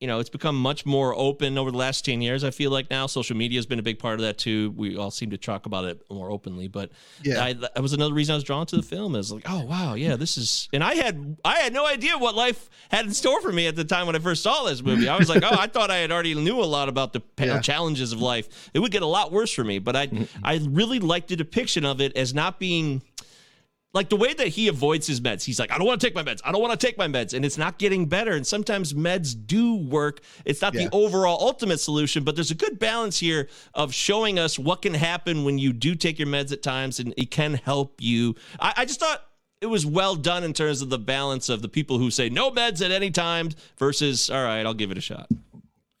you 0.00 0.06
know 0.06 0.20
it's 0.20 0.30
become 0.30 0.56
much 0.56 0.86
more 0.86 1.14
open 1.16 1.58
over 1.58 1.70
the 1.70 1.76
last 1.76 2.04
ten 2.04 2.20
years. 2.22 2.44
I 2.44 2.50
feel 2.50 2.70
like 2.70 2.88
now 2.90 3.06
social 3.06 3.36
media 3.36 3.58
has 3.58 3.66
been 3.66 3.78
a 3.78 3.82
big 3.82 3.98
part 3.98 4.14
of 4.14 4.20
that 4.20 4.38
too. 4.38 4.72
We 4.76 4.96
all 4.96 5.10
seem 5.10 5.30
to 5.30 5.38
talk 5.38 5.66
about 5.66 5.84
it 5.86 6.00
more 6.10 6.30
openly, 6.30 6.68
but 6.68 6.90
yeah, 7.22 7.42
I, 7.42 7.52
that 7.54 7.82
was 7.82 7.92
another 7.92 8.14
reason 8.14 8.34
I 8.34 8.36
was 8.36 8.44
drawn 8.44 8.64
to 8.66 8.76
the 8.76 8.82
film. 8.82 9.16
Is 9.16 9.32
like, 9.32 9.44
oh 9.48 9.64
wow, 9.64 9.94
yeah, 9.94 10.14
this 10.16 10.38
is. 10.38 10.68
And 10.72 10.84
I 10.84 10.94
had 10.94 11.36
I 11.44 11.58
had 11.58 11.72
no 11.72 11.84
idea 11.86 12.16
what 12.16 12.34
life 12.36 12.70
had 12.90 13.06
in 13.06 13.12
store 13.12 13.40
for 13.40 13.50
me 13.52 13.66
at 13.66 13.74
the 13.74 13.84
time 13.84 14.06
when 14.06 14.14
I 14.14 14.20
first 14.20 14.42
saw 14.42 14.64
this 14.64 14.82
movie. 14.82 15.08
I 15.08 15.16
was 15.18 15.28
like, 15.28 15.42
oh, 15.42 15.56
I 15.58 15.66
thought 15.66 15.90
I 15.90 15.96
had 15.96 16.12
already 16.12 16.34
knew 16.34 16.60
a 16.60 16.64
lot 16.64 16.88
about 16.88 17.12
the 17.12 17.22
Yeah. 17.40 17.60
challenges 17.60 18.12
of 18.12 18.20
life. 18.20 18.70
It 18.74 18.78
would 18.78 18.92
get 18.92 19.02
a 19.02 19.06
lot 19.06 19.32
worse 19.32 19.52
for 19.52 19.64
me, 19.64 19.80
but 19.80 19.96
I 19.96 20.06
mm-hmm. 20.06 20.44
I 20.44 20.60
really 20.70 21.00
liked 21.00 21.28
the 21.28 21.36
depiction 21.36 21.84
of 21.84 22.00
it 22.00 22.16
as 22.16 22.32
not 22.32 22.60
being 22.60 23.02
like 23.98 24.08
the 24.10 24.16
way 24.16 24.32
that 24.32 24.46
he 24.46 24.68
avoids 24.68 25.08
his 25.08 25.20
meds. 25.20 25.42
He's 25.42 25.58
like, 25.58 25.72
I 25.72 25.76
don't 25.76 25.86
want 25.86 26.00
to 26.00 26.06
take 26.06 26.14
my 26.14 26.22
meds. 26.22 26.40
I 26.44 26.52
don't 26.52 26.62
want 26.62 26.78
to 26.78 26.86
take 26.86 26.96
my 26.96 27.08
meds. 27.08 27.34
And 27.34 27.44
it's 27.44 27.58
not 27.58 27.78
getting 27.78 28.06
better. 28.06 28.32
And 28.32 28.46
sometimes 28.46 28.92
meds 28.92 29.34
do 29.46 29.74
work. 29.74 30.20
It's 30.44 30.62
not 30.62 30.72
Yeah. 30.72 30.84
the 30.84 30.94
overall 30.94 31.38
ultimate 31.40 31.80
solution, 31.80 32.22
but 32.22 32.36
there's 32.36 32.52
a 32.52 32.54
good 32.54 32.78
balance 32.78 33.18
here 33.18 33.48
of 33.74 33.92
showing 33.92 34.38
us 34.38 34.56
what 34.56 34.82
can 34.82 34.94
happen 34.94 35.42
when 35.44 35.58
you 35.58 35.72
do 35.72 35.96
take 35.96 36.16
your 36.16 36.28
meds 36.28 36.52
at 36.52 36.62
times 36.62 37.00
and 37.00 37.12
it 37.16 37.32
can 37.32 37.54
help 37.54 37.96
you. 38.00 38.36
I, 38.60 38.72
I 38.76 38.84
just 38.84 39.00
thought 39.00 39.24
it 39.60 39.66
was 39.66 39.84
well 39.84 40.14
done 40.14 40.44
in 40.44 40.52
terms 40.52 40.80
of 40.80 40.90
the 40.90 40.98
balance 41.00 41.48
of 41.48 41.60
the 41.60 41.68
people 41.68 41.98
who 41.98 42.12
say 42.12 42.28
no 42.28 42.52
meds 42.52 42.84
at 42.84 42.92
any 42.92 43.10
time 43.10 43.50
versus, 43.78 44.30
all 44.30 44.44
right, 44.44 44.64
I'll 44.64 44.74
give 44.74 44.92
it 44.92 44.98
a 44.98 45.00
shot. 45.00 45.28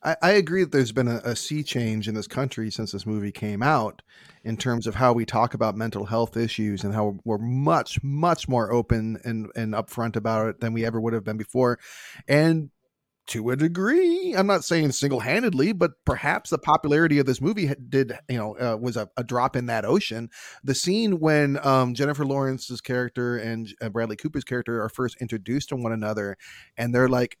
I, 0.04 0.14
I 0.22 0.30
agree 0.32 0.62
that 0.62 0.70
there's 0.70 0.92
been 0.92 1.08
a, 1.08 1.20
a 1.24 1.34
sea 1.34 1.64
change 1.64 2.06
in 2.06 2.14
this 2.14 2.28
country 2.28 2.70
since 2.70 2.92
this 2.92 3.04
movie 3.04 3.32
came 3.32 3.60
out 3.60 4.02
in 4.44 4.56
terms 4.56 4.86
of 4.86 4.94
how 4.94 5.12
we 5.12 5.24
talk 5.24 5.54
about 5.54 5.76
mental 5.76 6.06
health 6.06 6.36
issues 6.36 6.84
and 6.84 6.94
how 6.94 7.18
we're 7.24 7.38
much, 7.38 8.02
much 8.02 8.48
more 8.48 8.72
open 8.72 9.18
and, 9.24 9.50
and 9.54 9.74
upfront 9.74 10.16
about 10.16 10.48
it 10.48 10.60
than 10.60 10.72
we 10.72 10.84
ever 10.84 11.00
would 11.00 11.12
have 11.12 11.24
been 11.24 11.36
before. 11.36 11.78
And 12.26 12.70
to 13.28 13.50
a 13.50 13.56
degree, 13.56 14.34
I'm 14.34 14.46
not 14.46 14.64
saying 14.64 14.92
single 14.92 15.20
handedly, 15.20 15.72
but 15.72 15.92
perhaps 16.06 16.48
the 16.48 16.58
popularity 16.58 17.18
of 17.18 17.26
this 17.26 17.42
movie 17.42 17.70
did, 17.88 18.14
you 18.28 18.38
know, 18.38 18.56
uh, 18.56 18.76
was 18.80 18.96
a, 18.96 19.10
a 19.18 19.24
drop 19.24 19.54
in 19.54 19.66
that 19.66 19.84
ocean. 19.84 20.30
The 20.64 20.74
scene 20.74 21.20
when 21.20 21.64
um, 21.64 21.92
Jennifer 21.92 22.24
Lawrence's 22.24 22.80
character 22.80 23.36
and 23.36 23.68
uh, 23.82 23.90
Bradley 23.90 24.16
Cooper's 24.16 24.44
character 24.44 24.82
are 24.82 24.88
first 24.88 25.16
introduced 25.20 25.68
to 25.68 25.76
one 25.76 25.92
another, 25.92 26.38
and 26.78 26.94
they're 26.94 27.08
like, 27.08 27.36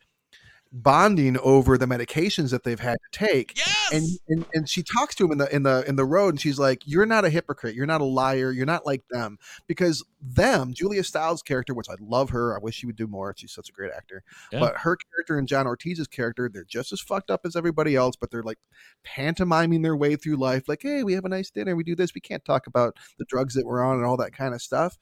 bonding 0.70 1.38
over 1.38 1.78
the 1.78 1.86
medications 1.86 2.50
that 2.50 2.62
they've 2.62 2.80
had 2.80 2.98
to 3.12 3.18
take. 3.18 3.56
Yes. 3.56 3.92
and, 3.92 4.06
and 4.28 4.46
and 4.52 4.68
she 4.68 4.82
talks 4.82 5.14
to 5.16 5.24
him 5.24 5.32
in 5.32 5.38
the 5.38 5.54
in 5.54 5.62
the 5.62 5.84
in 5.88 5.96
the 5.96 6.04
road 6.04 6.30
and 6.30 6.40
she's 6.40 6.58
like 6.58 6.82
you're 6.84 7.06
not 7.06 7.24
a 7.24 7.30
hypocrite. 7.30 7.74
You're 7.74 7.86
not 7.86 8.00
a 8.00 8.04
liar. 8.04 8.52
You're 8.52 8.66
not 8.66 8.84
like 8.84 9.02
them. 9.10 9.38
Because 9.66 10.04
them 10.20 10.74
julia 10.74 11.04
stiles 11.04 11.42
character 11.42 11.72
which 11.74 11.88
i 11.88 11.94
love 12.00 12.30
her. 12.30 12.54
I 12.54 12.60
wish 12.60 12.74
she 12.76 12.86
would 12.86 12.96
do 12.96 13.06
more. 13.06 13.34
She's 13.36 13.52
such 13.52 13.68
a 13.68 13.72
great 13.72 13.92
actor. 13.96 14.22
Yeah. 14.52 14.60
but 14.60 14.76
her 14.78 14.96
character 14.96 15.38
and 15.38 15.48
john 15.48 15.66
ortiz's 15.66 16.06
character 16.08 16.50
they're 16.52 16.64
just 16.64 16.92
as 16.92 17.00
fucked 17.00 17.30
up 17.30 17.42
as 17.44 17.56
everybody 17.56 17.96
else 17.96 18.16
but 18.16 18.30
they're 18.30 18.42
like 18.42 18.58
pantomiming 19.04 19.82
their 19.82 19.96
way 19.96 20.16
through 20.16 20.36
life. 20.36 20.68
Like 20.68 20.82
hey 20.82 21.02
we 21.02 21.14
have 21.14 21.24
a 21.24 21.30
nice 21.30 21.50
dinner. 21.50 21.76
We 21.76 21.84
do 21.84 21.96
this. 21.96 22.14
We 22.14 22.20
can't 22.20 22.44
talk 22.44 22.66
about 22.66 22.96
the 23.18 23.24
drugs 23.24 23.54
that 23.54 23.64
we're 23.66 23.82
on 23.82 23.96
and 23.96 24.04
all 24.04 24.16
that 24.18 24.32
kind 24.32 24.54
of 24.54 24.60
stuff. 24.60 24.98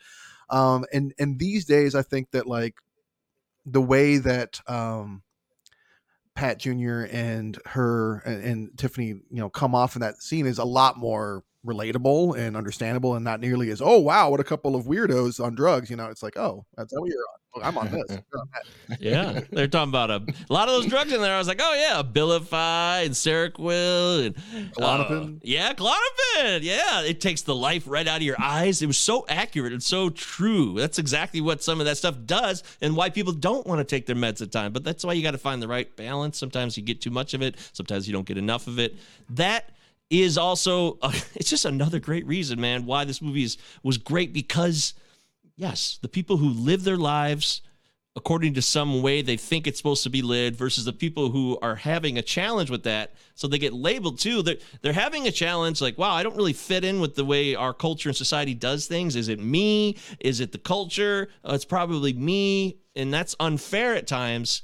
Um 0.49 0.85
and 0.93 1.13
and 1.19 1.41
these 1.41 1.65
days 1.65 1.97
i 1.97 2.03
think 2.03 2.31
that 2.31 2.47
like 2.47 2.75
the 3.65 3.83
way 3.83 4.19
that 4.19 4.61
um 4.69 5.23
Pat 6.37 6.59
Jr. 6.59 7.07
and 7.11 7.59
her 7.67 8.19
and, 8.19 8.45
and 8.45 8.79
Tiffany, 8.79 9.07
you 9.09 9.25
know, 9.31 9.51
come 9.51 9.75
off 9.75 9.97
in 9.97 10.01
that 10.03 10.23
scene 10.23 10.47
is 10.47 10.59
a 10.59 10.65
lot 10.65 10.97
more 10.99 11.43
relatable 11.67 12.37
and 12.39 12.57
understandable 12.57 13.15
and 13.15 13.25
not 13.25 13.41
nearly 13.41 13.71
as, 13.71 13.83
oh 13.83 13.99
wow, 13.99 14.31
what 14.31 14.41
a 14.41 14.45
couple 14.45 14.77
of 14.77 14.85
weirdos 14.87 15.43
on 15.43 15.55
drugs. 15.55 15.91
You 15.91 15.97
know, 15.97 16.07
it's 16.07 16.23
like, 16.23 16.37
oh, 16.37 16.65
that's 16.77 16.95
how 16.95 17.05
you're 17.05 17.19
on. 17.19 17.41
Oh, 17.57 17.61
I'm 17.63 17.79
on 17.79 17.91
this. 17.91 18.19
On. 18.35 18.49
Yeah, 19.01 19.41
they're 19.51 19.67
talking 19.67 19.89
about 19.89 20.11
a, 20.11 20.17
a 20.49 20.53
lot 20.53 20.69
of 20.69 20.75
those 20.75 20.87
drugs 20.87 21.13
in 21.13 21.21
there. 21.23 21.35
I 21.35 21.39
was 21.39 21.49
like, 21.49 21.61
oh 21.63 21.75
yeah, 21.75 22.03
Abilify 22.03 23.07
and 23.07 23.15
Seroquel 23.15 24.27
and 24.27 24.73
Klonopin. 24.75 25.37
uh, 25.37 25.41
yeah, 25.43 25.73
Klonopin. 25.73 26.63
Yeah, 26.63 27.03
it 27.03 27.21
takes 27.21 27.43
the 27.43 27.55
life 27.55 27.85
right 27.87 28.07
out 28.07 28.19
of 28.19 28.23
your 28.23 28.37
eyes. 28.39 28.83
It 28.83 28.87
was 28.87 28.99
so 28.99 29.25
accurate 29.29 29.73
and 29.73 29.83
so 29.83 30.11
true. 30.11 30.75
That's 30.75 30.99
exactly 30.99 31.41
what 31.41 31.63
some 31.63 31.81
of 31.81 31.87
that 31.87 31.97
stuff 31.97 32.17
does, 32.27 32.63
and 32.81 32.95
why 32.95 33.11
people 33.11 33.33
don't 33.33 33.67
want 33.67 33.79
to 33.79 33.85
take 33.85 34.07
their 34.07 34.17
meds 34.17 34.43
at 34.43 34.53
time. 34.53 34.73
But 34.73 34.85
that's 34.85 35.05
why 35.05 35.15
you 35.15 35.23
got 35.23 35.31
to 35.33 35.39
find 35.39 35.63
the 35.63 35.69
right 35.69 35.95
balance. 35.97 36.39
Sometimes 36.39 36.77
you 36.77 36.83
get 36.83 37.01
too 37.01 37.11
much 37.11 37.33
of 37.33 37.43
it. 37.43 37.57
Sometimes 37.73 38.07
you 38.07 38.13
don't 38.13 38.27
get 38.27 38.39
enough 38.39 38.67
of 38.67 38.79
it. 38.79 38.97
That 39.31 39.71
is 40.11 40.39
also 40.39 40.99
uh, 41.03 41.13
it's 41.35 41.51
just 41.51 41.65
another 41.65 41.99
great 41.99 42.27
reason, 42.27 42.61
man, 42.61 42.87
why 42.87 43.05
this 43.05 43.23
movie 43.23 43.45
is 43.45 43.59
was 43.83 43.99
great 43.99 44.33
because 44.33 44.95
yes, 45.57 45.99
the 46.03 46.09
people 46.09 46.37
who 46.37 46.49
live 46.49 46.85
their 46.85 46.97
lives 46.97 47.63
according 48.17 48.55
to 48.55 48.63
some 48.63 49.03
way 49.03 49.21
they 49.21 49.37
think 49.37 49.67
it's 49.67 49.77
supposed 49.77 50.03
to 50.03 50.09
be 50.09 50.23
lived 50.23 50.57
versus 50.57 50.87
the 50.87 50.93
people 50.93 51.31
who 51.31 51.59
are 51.61 51.77
having 51.77 52.17
a 52.17 52.23
challenge 52.23 52.71
with 52.71 52.83
that. 52.85 53.13
So 53.35 53.47
they 53.47 53.59
get 53.59 53.75
labeled 53.75 54.19
too. 54.19 54.41
They're, 54.41 54.57
they're 54.81 54.95
having 54.95 55.27
a 55.27 55.31
challenge 55.31 55.83
like 55.83 55.99
wow 55.99 56.13
i 56.13 56.23
don't 56.23 56.37
really 56.37 56.55
fit 56.55 56.83
in 56.83 57.01
with 57.01 57.15
the 57.15 57.25
way 57.25 57.55
our 57.55 57.75
culture 57.75 58.09
and 58.09 58.17
society 58.17 58.55
does 58.55 58.87
things. 58.87 59.17
Is 59.17 59.29
it 59.29 59.39
me? 59.39 59.99
Is 60.19 60.41
it 60.41 60.53
the 60.53 60.59
culture? 60.59 61.29
Uh, 61.45 61.53
it's 61.55 61.67
probably 61.67 62.15
me. 62.15 62.79
And 62.95 63.13
that's 63.13 63.37
unfair 63.39 63.95
at 63.95 64.07
times 64.07 64.63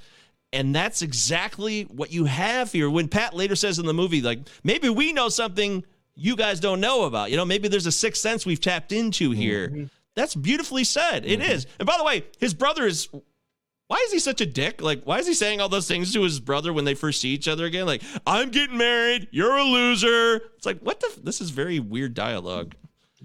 and 0.52 0.74
that's 0.74 1.02
exactly 1.02 1.84
what 1.84 2.12
you 2.12 2.24
have 2.24 2.72
here 2.72 2.90
when 2.90 3.08
pat 3.08 3.34
later 3.34 3.56
says 3.56 3.78
in 3.78 3.86
the 3.86 3.94
movie 3.94 4.20
like 4.20 4.40
maybe 4.64 4.88
we 4.88 5.12
know 5.12 5.28
something 5.28 5.84
you 6.14 6.36
guys 6.36 6.60
don't 6.60 6.80
know 6.80 7.04
about 7.04 7.30
you 7.30 7.36
know 7.36 7.44
maybe 7.44 7.68
there's 7.68 7.86
a 7.86 7.92
sixth 7.92 8.20
sense 8.22 8.44
we've 8.44 8.60
tapped 8.60 8.92
into 8.92 9.30
here 9.30 9.68
mm-hmm. 9.68 9.84
that's 10.14 10.34
beautifully 10.34 10.84
said 10.84 11.24
It 11.24 11.40
mm-hmm. 11.40 11.50
is 11.50 11.66
and 11.78 11.86
by 11.86 11.96
the 11.96 12.04
way 12.04 12.24
his 12.38 12.54
brother 12.54 12.86
is 12.86 13.08
why 13.92 14.02
is 14.06 14.12
he 14.12 14.20
such 14.20 14.40
a 14.40 14.46
dick? 14.46 14.80
Like, 14.80 15.04
why 15.04 15.18
is 15.18 15.26
he 15.26 15.34
saying 15.34 15.60
all 15.60 15.68
those 15.68 15.86
things 15.86 16.14
to 16.14 16.22
his 16.22 16.40
brother 16.40 16.72
when 16.72 16.86
they 16.86 16.94
first 16.94 17.20
see 17.20 17.28
each 17.28 17.46
other 17.46 17.66
again? 17.66 17.84
Like, 17.84 18.02
I'm 18.26 18.48
getting 18.48 18.78
married, 18.78 19.28
you're 19.32 19.54
a 19.54 19.64
loser. 19.64 20.36
It's 20.56 20.64
like, 20.64 20.80
what 20.80 20.98
the? 21.00 21.08
F- 21.10 21.22
this 21.22 21.42
is 21.42 21.50
very 21.50 21.78
weird 21.78 22.14
dialogue. 22.14 22.74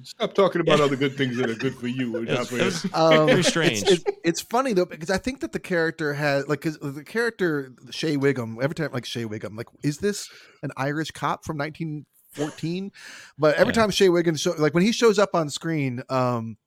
Stop 0.03 0.33
talking 0.33 0.61
about 0.61 0.79
all 0.79 0.87
the 0.89 0.95
good 0.95 1.17
things 1.17 1.37
that 1.37 1.49
are 1.49 1.55
good 1.55 1.75
for 1.75 1.87
you. 1.87 2.17
and 2.17 2.27
not 2.27 2.41
It's, 2.41 2.49
for 2.49 2.57
it 2.59 2.63
was 2.65 2.85
Um, 2.93 3.27
very 3.27 3.43
strange. 3.43 3.81
It's, 3.83 3.91
it's, 3.91 4.03
it's 4.23 4.41
funny 4.41 4.73
though 4.73 4.85
because 4.85 5.09
I 5.09 5.17
think 5.17 5.39
that 5.41 5.51
the 5.51 5.59
character 5.59 6.13
has 6.13 6.47
like 6.47 6.61
'cause 6.61 6.77
the 6.79 7.03
character 7.03 7.73
Shea 7.91 8.17
Whigham 8.17 8.57
every 8.61 8.75
time 8.75 8.91
like 8.93 9.05
Shea 9.05 9.25
Whigham 9.25 9.55
like 9.55 9.67
is 9.83 9.97
this 9.99 10.29
an 10.63 10.71
Irish 10.77 11.11
cop 11.11 11.45
from 11.45 11.57
1914? 11.57 12.91
But 13.37 13.55
every 13.55 13.71
Yeah. 13.73 13.81
time 13.81 13.91
Shea 13.91 14.09
Whigham 14.09 14.35
show 14.35 14.53
like 14.57 14.73
when 14.73 14.83
he 14.83 14.91
shows 14.91 15.17
up 15.19 15.31
on 15.33 15.49
screen, 15.49 16.01
um, 16.09 16.57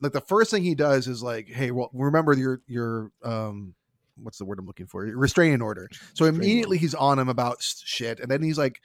like 0.00 0.12
the 0.12 0.20
first 0.20 0.50
thing 0.50 0.62
he 0.62 0.74
does 0.74 1.06
is 1.08 1.22
like, 1.22 1.48
hey, 1.48 1.70
well, 1.70 1.90
remember 1.92 2.32
your 2.34 2.60
your 2.66 3.10
um 3.22 3.74
what's 4.22 4.36
the 4.38 4.44
word 4.44 4.58
I'm 4.58 4.66
looking 4.66 4.86
for? 4.86 5.02
Restraining 5.04 5.62
order. 5.62 5.88
So 6.14 6.24
Restraining 6.26 6.34
immediately 6.36 6.78
he's 6.78 6.94
on 6.94 7.18
him 7.18 7.28
about 7.30 7.62
shit, 7.62 8.20
and 8.20 8.30
then 8.30 8.42
he's 8.42 8.58
like. 8.58 8.80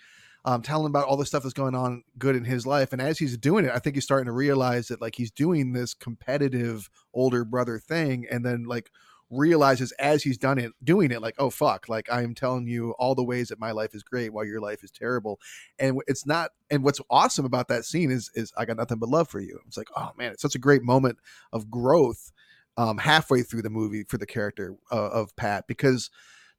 Um, 0.47 0.61
telling 0.61 0.85
him 0.85 0.91
about 0.91 1.07
all 1.07 1.17
the 1.17 1.25
stuff 1.25 1.41
that's 1.41 1.53
going 1.53 1.73
on 1.73 2.03
good 2.19 2.35
in 2.35 2.45
his 2.45 2.67
life, 2.67 2.93
and 2.93 3.01
as 3.01 3.17
he's 3.17 3.35
doing 3.35 3.65
it, 3.65 3.71
I 3.73 3.79
think 3.79 3.95
he's 3.95 4.03
starting 4.03 4.27
to 4.27 4.31
realize 4.31 4.89
that 4.89 5.01
like 5.01 5.15
he's 5.15 5.31
doing 5.31 5.73
this 5.73 5.95
competitive 5.95 6.87
older 7.15 7.43
brother 7.43 7.79
thing, 7.79 8.27
and 8.29 8.45
then 8.45 8.65
like 8.65 8.91
realizes 9.29 9.91
as 9.93 10.23
he's 10.23 10.37
done 10.37 10.57
it 10.57 10.71
doing 10.83 11.11
it 11.11 11.21
like 11.21 11.33
oh 11.39 11.49
fuck 11.49 11.89
like 11.89 12.11
i 12.11 12.21
am 12.21 12.35
telling 12.35 12.67
you 12.67 12.91
all 12.99 13.15
the 13.15 13.23
ways 13.23 13.47
that 13.47 13.59
my 13.59 13.71
life 13.71 13.95
is 13.95 14.03
great 14.03 14.31
while 14.31 14.45
your 14.45 14.61
life 14.61 14.83
is 14.83 14.91
terrible. 14.91 15.39
And 15.79 15.99
it's 16.07 16.25
not 16.25 16.51
and 16.69 16.83
what's 16.83 17.01
awesome 17.09 17.45
about 17.45 17.67
that 17.69 17.85
scene 17.85 18.11
is 18.11 18.29
is 18.35 18.53
i 18.57 18.65
got 18.65 18.77
nothing 18.77 18.99
but 18.99 19.09
love 19.09 19.27
for 19.29 19.39
you. 19.39 19.59
It's 19.67 19.77
like 19.77 19.89
oh 19.95 20.11
man 20.17 20.31
it's 20.31 20.41
such 20.41 20.55
a 20.55 20.59
great 20.59 20.83
moment 20.83 21.17
of 21.51 21.71
growth 21.71 22.31
um 22.77 22.99
halfway 22.99 23.41
through 23.41 23.63
the 23.63 23.69
movie 23.69 24.03
for 24.03 24.17
the 24.17 24.27
character 24.27 24.75
uh, 24.91 25.09
of 25.09 25.35
pat. 25.35 25.65
Because 25.67 26.11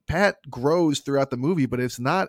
pat 0.09 0.37
grows 0.51 1.01
throughout 1.01 1.31
the 1.31 1.37
movie 1.37 1.67
but 1.67 1.81
it's 1.81 2.01
not 2.01 2.29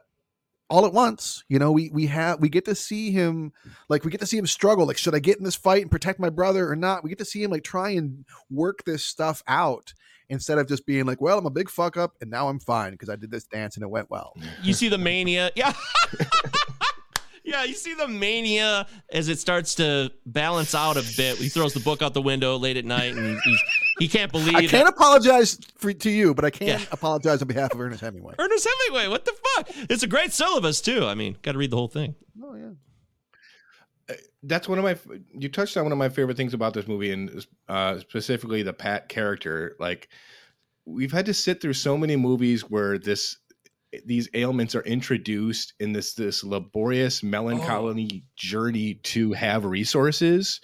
all 0.70 0.86
at 0.86 0.94
once 0.94 1.44
you 1.48 1.58
know 1.60 1.72
we 1.72 1.90
we 1.94 2.06
have 2.08 2.40
we 2.40 2.50
get 2.50 2.66
to 2.66 2.76
see 2.76 3.12
him 3.12 3.54
like 3.90 4.04
we 4.04 4.12
get 4.12 4.20
to 4.20 4.26
see 4.28 4.38
him 4.38 4.46
struggle 4.46 4.86
like 4.86 4.98
should 4.98 5.16
i 5.16 5.20
get 5.20 5.38
in 5.38 5.44
this 5.44 5.56
fight 5.56 5.82
and 5.82 5.92
protect 5.92 6.20
my 6.20 6.30
brother 6.30 6.70
or 6.70 6.76
not 6.76 7.04
we 7.04 7.10
get 7.10 7.20
to 7.20 7.26
see 7.26 7.42
him 7.42 7.52
like 7.52 7.64
try 7.64 7.92
and 7.92 8.26
work 8.50 8.84
this 8.86 9.06
stuff 9.06 9.42
out 9.48 9.94
instead 10.30 10.58
of 10.58 10.68
just 10.68 10.86
being 10.86 11.06
like 11.06 11.22
well 11.22 11.38
i'm 11.38 11.46
a 11.46 11.50
big 11.50 11.70
fuck 11.70 11.96
up 11.96 12.16
and 12.20 12.30
now 12.30 12.50
i'm 12.50 12.60
fine 12.60 12.92
because 12.92 13.10
i 13.10 13.16
did 13.16 13.32
this 13.32 13.46
dance 13.46 13.76
and 13.76 13.84
it 13.84 13.90
went 13.90 14.10
well 14.10 14.36
You 14.62 14.74
see 14.74 14.90
the 14.90 14.98
mania. 14.98 15.52
Yeah. 15.56 15.74
Yeah, 17.48 17.64
you 17.64 17.74
see 17.76 17.94
the 17.94 18.08
mania 18.10 18.86
as 19.12 19.30
it 19.30 19.40
starts 19.40 19.76
to 19.76 20.12
balance 20.26 20.76
out 20.76 20.98
a 20.98 21.04
bit. 21.16 21.38
He 21.38 21.48
throws 21.48 21.74
the 21.74 21.80
book 21.80 22.02
out 22.02 22.14
the 22.14 22.22
window 22.22 22.58
late 22.58 22.76
at 22.76 22.84
night, 22.86 23.16
and 23.16 23.40
he's, 23.44 23.62
he 24.00 24.08
can't 24.10 24.32
believe 24.32 24.56
i 24.56 24.68
can't 24.68 24.88
apologize 24.90 25.58
for, 25.78 25.92
to 25.94 26.10
you 26.12 26.36
but 26.36 26.46
i 26.46 26.50
can 26.52 26.68
Yeah. 26.68 26.82
apologize 26.92 27.42
on 27.42 27.48
behalf 27.48 27.74
of 27.74 27.80
ernest 27.80 28.02
hemingway 28.02 28.36
Ernest 28.38 28.68
Hemingway. 28.86 29.08
What 29.10 29.26
the 29.26 29.34
fuck? 29.56 29.70
It's 29.90 30.04
a 30.04 30.08
great 30.08 30.34
syllabus 30.34 30.82
too. 30.82 31.06
I 31.06 31.16
mean, 31.16 31.36
got 31.42 31.54
to 31.54 31.58
read 31.58 31.72
the 31.72 31.78
whole 31.78 31.88
thing. 31.88 32.14
oh 32.44 32.54
yeah 32.56 34.16
that's 34.44 34.70
one 34.70 34.78
of 34.78 34.84
my 34.84 34.96
you 35.34 35.50
touched 35.50 35.76
on 35.78 35.84
one 35.84 35.92
of 35.92 35.98
my 35.98 36.10
favorite 36.10 36.38
things 36.38 36.54
about 36.54 36.74
this 36.74 36.88
movie 36.88 37.12
and 37.12 37.46
uh 37.68 37.98
specifically 38.00 38.62
the 38.64 38.72
pat 38.72 39.10
character 39.10 39.76
like 39.80 40.08
we've 40.86 41.12
had 41.12 41.26
to 41.26 41.34
sit 41.34 41.60
through 41.60 41.74
so 41.74 41.98
many 41.98 42.16
movies 42.16 42.62
where 42.62 42.98
this 42.98 43.38
these 44.06 44.30
ailments 44.34 44.76
are 44.76 44.82
introduced 44.84 45.74
in 45.80 45.94
this 45.94 46.14
this 46.14 46.44
laborious 46.44 47.24
melancholy 47.24 48.24
journey 48.36 48.96
to 49.04 49.34
have 49.34 49.66
resources 49.66 50.60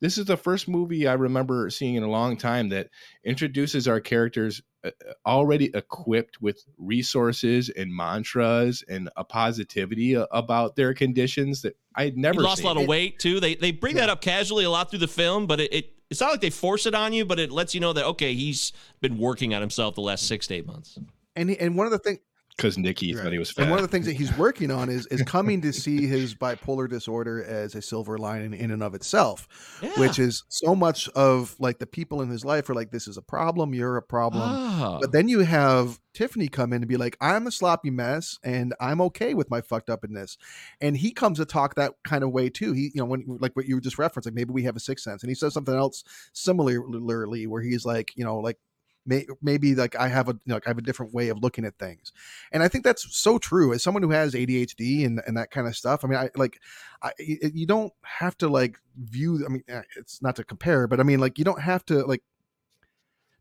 this 0.00 0.16
is 0.18 0.26
the 0.26 0.36
first 0.36 0.68
movie 0.68 1.06
i 1.08 1.12
remember 1.12 1.68
seeing 1.70 1.94
in 1.96 2.02
a 2.02 2.08
long 2.10 2.36
time 2.36 2.68
that 2.68 2.88
introduces 3.24 3.88
our 3.88 4.00
characters 4.00 4.62
uh, 4.84 4.90
already 5.26 5.70
equipped 5.74 6.40
with 6.40 6.62
resources 6.78 7.68
and 7.70 7.92
mantras 7.94 8.84
and 8.88 9.10
a 9.16 9.24
positivity 9.24 10.14
about 10.32 10.76
their 10.76 10.94
conditions 10.94 11.62
that 11.62 11.76
i'd 11.96 12.16
never 12.16 12.40
He 12.40 12.44
lost 12.46 12.58
seen. 12.58 12.66
a 12.66 12.68
lot 12.68 12.76
of 12.76 12.82
It- 12.84 12.88
weight 12.88 13.18
too. 13.18 13.40
They 13.40 13.54
they 13.56 13.72
bring 13.72 13.96
that 13.96 14.08
up 14.08 14.20
casually 14.20 14.64
a 14.64 14.70
lot 14.70 14.90
through 14.90 15.00
the 15.00 15.08
film, 15.08 15.46
but 15.46 15.60
it, 15.60 15.72
it 15.72 15.92
it's 16.10 16.20
not 16.20 16.30
like 16.30 16.40
they 16.40 16.48
force 16.50 16.86
it 16.86 16.94
on 16.94 17.12
you, 17.12 17.24
but 17.26 17.38
it 17.38 17.50
lets 17.50 17.74
you 17.74 17.80
know 17.80 17.92
that 17.92 18.04
okay, 18.06 18.34
he's 18.34 18.72
been 19.00 19.18
working 19.18 19.52
on 19.52 19.60
himself 19.60 19.94
the 19.96 20.00
last 20.00 20.26
six 20.26 20.46
to 20.46 20.54
eight 20.54 20.66
months. 20.66 20.98
and 21.36 21.50
he, 21.50 21.58
and 21.58 21.76
one 21.76 21.86
of 21.86 21.92
the 21.92 21.98
things 21.98 22.18
because 22.58 22.76
Nikki 22.76 23.14
thought 23.14 23.30
he 23.32 23.38
was 23.38 23.52
fat. 23.52 23.62
And 23.62 23.70
one 23.70 23.78
of 23.78 23.84
the 23.84 23.88
things 23.90 24.04
that 24.06 24.14
he's 24.14 24.36
working 24.36 24.72
on 24.72 24.90
is 24.90 25.06
is 25.06 25.22
coming 25.22 25.62
to 25.62 25.72
see 25.72 26.06
his 26.06 26.34
bipolar 26.34 26.88
disorder 26.90 27.42
as 27.42 27.76
a 27.76 27.80
silver 27.80 28.18
lining 28.18 28.52
in 28.52 28.72
and 28.72 28.82
of 28.82 28.94
itself, 28.94 29.46
Yeah. 29.80 29.90
which 30.00 30.18
is 30.18 30.42
so 30.48 30.74
much 30.74 31.08
of 31.10 31.54
like 31.60 31.78
the 31.78 31.86
people 31.86 32.20
in 32.20 32.28
his 32.28 32.44
life 32.44 32.68
are 32.68 32.74
like, 32.74 32.90
this 32.90 33.06
is 33.06 33.16
a 33.16 33.22
problem, 33.22 33.74
you're 33.74 33.96
a 33.96 34.02
problem. 34.02 34.42
Ah. 34.44 34.98
But 35.00 35.12
then 35.12 35.28
you 35.28 35.40
have 35.40 36.00
Tiffany 36.14 36.48
come 36.48 36.72
in 36.72 36.82
and 36.82 36.88
be 36.88 36.96
like, 36.96 37.16
I'm 37.20 37.46
a 37.46 37.52
sloppy 37.52 37.90
mess 37.90 38.38
and 38.42 38.74
I'm 38.80 39.00
okay 39.02 39.34
with 39.34 39.48
my 39.50 39.60
fucked 39.60 39.88
upness. 39.88 40.36
And 40.80 40.96
he 40.96 41.12
comes 41.12 41.38
to 41.38 41.44
talk 41.44 41.76
that 41.76 41.94
kind 42.04 42.24
of 42.24 42.32
way 42.32 42.50
too. 42.50 42.72
He, 42.72 42.90
you 42.92 43.00
know, 43.00 43.04
when 43.04 43.24
like 43.40 43.54
what 43.54 43.66
you 43.66 43.76
were 43.76 43.80
just 43.80 43.98
referenced, 43.98 44.26
like 44.26 44.34
maybe 44.34 44.52
we 44.52 44.64
have 44.64 44.74
a 44.74 44.80
sixth 44.80 45.04
sense. 45.04 45.22
And 45.22 45.30
he 45.30 45.36
says 45.36 45.54
something 45.54 45.76
else 45.76 46.02
similarly 46.32 47.46
where 47.46 47.62
he's 47.62 47.86
like, 47.86 48.10
you 48.16 48.24
know, 48.24 48.38
like 48.38 48.58
may, 49.06 49.26
maybe 49.42 49.74
like 49.74 49.96
I 49.96 50.08
have 50.08 50.28
a 50.28 50.32
you 50.32 50.40
know, 50.46 50.54
like 50.56 50.66
I 50.66 50.70
have 50.70 50.78
a 50.78 50.82
different 50.82 51.14
way 51.14 51.28
of 51.28 51.38
looking 51.38 51.64
at 51.64 51.78
things, 51.78 52.12
and 52.52 52.62
I 52.62 52.68
think 52.68 52.84
that's 52.84 53.16
so 53.16 53.38
true. 53.38 53.72
As 53.72 53.82
someone 53.82 54.02
who 54.02 54.10
has 54.10 54.34
ADHD 54.34 55.06
and 55.06 55.20
and 55.26 55.36
that 55.36 55.50
kind 55.50 55.66
of 55.66 55.76
stuff, 55.76 56.04
I 56.04 56.08
mean, 56.08 56.18
I 56.18 56.30
like 56.36 56.60
I, 57.02 57.12
you 57.18 57.66
don't 57.66 57.92
have 58.02 58.36
to 58.38 58.48
like 58.48 58.78
view. 58.96 59.44
I 59.44 59.48
mean, 59.48 59.64
eh, 59.68 59.82
it's 59.96 60.22
not 60.22 60.36
to 60.36 60.44
compare, 60.44 60.86
but 60.86 61.00
I 61.00 61.02
mean, 61.02 61.20
like 61.20 61.38
you 61.38 61.44
don't 61.44 61.62
have 61.62 61.84
to 61.86 62.04
like 62.06 62.22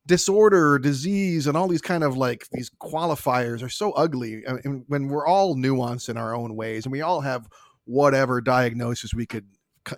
disorder 0.07 0.79
disease 0.79 1.47
and 1.47 1.57
all 1.57 1.67
these 1.67 1.81
kind 1.81 2.03
of 2.03 2.15
like 2.15 2.47
these 2.53 2.71
qualifiers 2.81 3.61
are 3.61 3.67
so 3.67 3.91
ugly 3.91 4.41
I 4.47 4.53
mean, 4.53 4.85
when 4.87 5.09
we're 5.09 5.27
all 5.27 5.57
nuanced 5.57 6.07
in 6.07 6.15
our 6.15 6.33
own 6.33 6.55
ways 6.55 6.85
and 6.85 6.93
we 6.93 7.01
all 7.01 7.19
have 7.19 7.49
whatever 7.83 8.39
diagnosis 8.39 9.13
we 9.13 9.25
could 9.25 9.45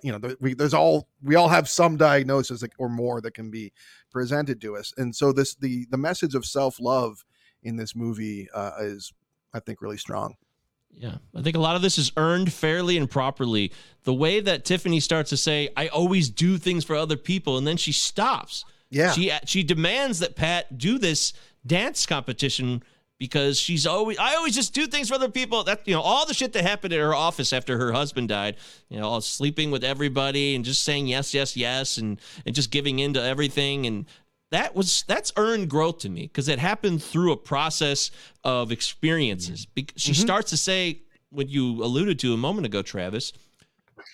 you 0.02 0.12
know 0.12 0.34
we, 0.40 0.54
there's 0.54 0.74
all 0.74 1.08
we 1.22 1.34
all 1.34 1.48
have 1.48 1.68
some 1.68 1.96
diagnosis 1.96 2.62
or 2.78 2.88
more 2.88 3.20
that 3.20 3.34
can 3.34 3.50
be 3.50 3.72
presented 4.10 4.60
to 4.60 4.76
us 4.76 4.92
and 4.96 5.14
so 5.14 5.32
this 5.32 5.54
the 5.54 5.86
the 5.90 5.96
message 5.98 6.34
of 6.34 6.44
self-love 6.44 7.24
in 7.62 7.76
this 7.76 7.94
movie 7.94 8.48
uh, 8.54 8.72
is 8.80 9.12
i 9.54 9.60
think 9.60 9.80
really 9.82 9.98
strong 9.98 10.34
Yeah, 10.92 11.18
I 11.36 11.42
think 11.42 11.56
a 11.56 11.60
lot 11.60 11.76
of 11.76 11.82
this 11.82 11.98
is 11.98 12.10
earned 12.16 12.52
fairly 12.52 12.96
and 12.96 13.08
properly. 13.08 13.70
The 14.02 14.14
way 14.14 14.40
that 14.40 14.64
Tiffany 14.64 14.98
starts 15.00 15.30
to 15.30 15.36
say, 15.36 15.68
"I 15.76 15.86
always 15.88 16.28
do 16.30 16.58
things 16.58 16.84
for 16.84 16.96
other 16.96 17.16
people," 17.16 17.56
and 17.58 17.64
then 17.66 17.76
she 17.76 17.92
stops. 17.92 18.64
yeah 18.90 19.12
She 19.12 19.30
she 19.46 19.62
demands 19.62 20.18
that 20.18 20.34
Pat 20.34 20.76
do 20.76 20.98
this 20.98 21.32
dance 21.64 22.06
competition 22.06 22.82
because 23.20 23.60
she's 23.60 23.86
always 23.86 24.18
I 24.18 24.34
always 24.34 24.56
just 24.56 24.74
do 24.74 24.88
things 24.88 25.08
for 25.08 25.14
other 25.14 25.28
people. 25.28 25.62
That 25.62 25.86
you 25.86 25.94
know 25.94 26.00
all 26.00 26.26
the 26.26 26.34
shit 26.34 26.52
that 26.54 26.64
happened 26.64 26.92
at 26.92 26.98
her 26.98 27.14
office 27.14 27.52
after 27.52 27.78
her 27.78 27.92
husband 27.92 28.30
died. 28.30 28.56
You 28.88 28.98
know, 28.98 29.06
all 29.06 29.20
sleeping 29.20 29.70
with 29.70 29.84
everybody 29.84 30.56
and 30.56 30.64
just 30.64 30.82
saying 30.82 31.06
yes, 31.06 31.32
yes, 31.32 31.56
yes, 31.56 31.98
and 31.98 32.18
and 32.44 32.52
just 32.52 32.72
giving 32.72 32.98
in 32.98 33.14
to 33.14 33.22
everything 33.22 33.86
and. 33.86 34.06
That 34.52 34.74
was 34.74 35.04
that's 35.06 35.32
earned 35.36 35.70
growth 35.70 35.98
to 35.98 36.08
me 36.08 36.22
because 36.22 36.48
it 36.48 36.58
happened 36.58 37.04
through 37.04 37.30
a 37.30 37.36
process 37.36 38.10
of 38.42 38.72
experiences. 38.72 39.68
She 39.76 40.10
mm-hmm. 40.10 40.12
starts 40.12 40.50
to 40.50 40.56
say 40.56 41.02
what 41.30 41.48
you 41.48 41.84
alluded 41.84 42.18
to 42.18 42.34
a 42.34 42.36
moment 42.36 42.66
ago, 42.66 42.82
Travis 42.82 43.32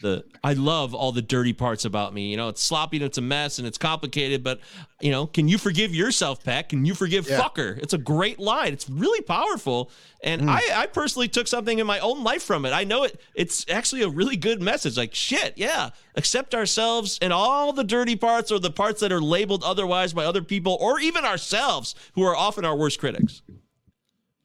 the 0.03 0.25
I 0.45 0.53
love 0.53 0.95
all 0.95 1.13
the 1.13 1.23
dirty 1.23 1.53
parts 1.53 1.85
about 1.85 2.13
me. 2.15 2.31
You 2.31 2.37
know, 2.37 2.49
it's 2.49 2.63
sloppy 2.63 2.99
and 2.99 3.07
it's 3.07 3.19
a 3.19 3.23
mess 3.23 3.59
and 3.59 3.67
it's 3.67 3.79
complicated, 3.79 4.43
but 4.43 4.61
you 5.01 5.11
know, 5.11 5.27
can 5.27 5.49
you 5.49 5.59
forgive 5.59 5.95
yourself, 5.95 6.43
Pat? 6.45 6.69
Can 6.69 6.85
you 6.85 6.95
forgive 6.95 7.29
Yeah. 7.29 7.41
fucker? 7.41 7.79
It's 7.79 7.93
a 7.95 7.99
great 7.99 8.39
line. 8.39 8.73
It's 8.73 8.89
really 8.89 9.23
powerful. 9.23 9.91
And 10.23 10.43
hmm. 10.43 10.49
I, 10.49 10.63
I 10.75 10.87
personally 10.87 11.29
took 11.29 11.47
something 11.47 11.79
in 11.79 11.87
my 11.87 11.99
own 12.01 12.25
life 12.25 12.43
from 12.43 12.65
it. 12.65 12.71
I 12.71 12.85
know 12.85 13.05
it 13.05 13.21
it's 13.35 13.65
actually 13.69 14.03
a 14.03 14.09
really 14.09 14.37
good 14.37 14.63
message. 14.63 14.97
Like 14.97 15.15
shit, 15.15 15.55
yeah. 15.57 15.91
Accept 16.15 16.55
ourselves 16.55 17.19
and 17.21 17.33
all 17.33 17.73
the 17.73 17.85
dirty 17.85 18.17
parts 18.17 18.51
or 18.51 18.59
the 18.59 18.71
parts 18.71 19.01
that 19.01 19.13
are 19.13 19.21
labeled 19.21 19.63
otherwise 19.65 20.13
by 20.13 20.25
other 20.25 20.43
people 20.43 20.77
or 20.81 20.99
even 21.01 21.25
ourselves, 21.25 21.95
who 22.15 22.23
are 22.23 22.37
often 22.37 22.65
our 22.65 22.77
worst 22.77 22.99
critics. 22.99 23.43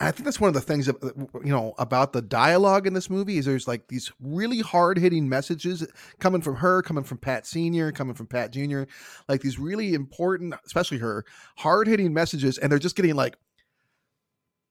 I 0.01 0.11
think 0.11 0.25
that's 0.25 0.39
one 0.39 0.47
of 0.47 0.53
the 0.53 0.61
things 0.61 0.87
you 0.87 1.29
know 1.51 1.73
about 1.77 2.11
the 2.11 2.21
dialogue 2.21 2.87
in 2.87 2.93
this 2.93 3.09
movie 3.09 3.37
is 3.37 3.45
there's 3.45 3.67
like 3.67 3.87
these 3.87 4.11
really 4.19 4.59
hard 4.59 4.97
hitting 4.97 5.29
messages 5.29 5.87
coming 6.19 6.41
from 6.41 6.55
her, 6.55 6.81
coming 6.81 7.03
from 7.03 7.19
Pat 7.19 7.45
Senior, 7.45 7.91
coming 7.91 8.15
from 8.15 8.25
Pat 8.27 8.51
Junior, 8.51 8.87
like 9.29 9.41
these 9.41 9.59
really 9.59 9.93
important, 9.93 10.55
especially 10.65 10.97
her, 10.97 11.23
hard 11.57 11.87
hitting 11.87 12.13
messages, 12.13 12.57
and 12.57 12.71
they're 12.71 12.79
just 12.79 12.95
getting 12.95 13.15
like 13.15 13.37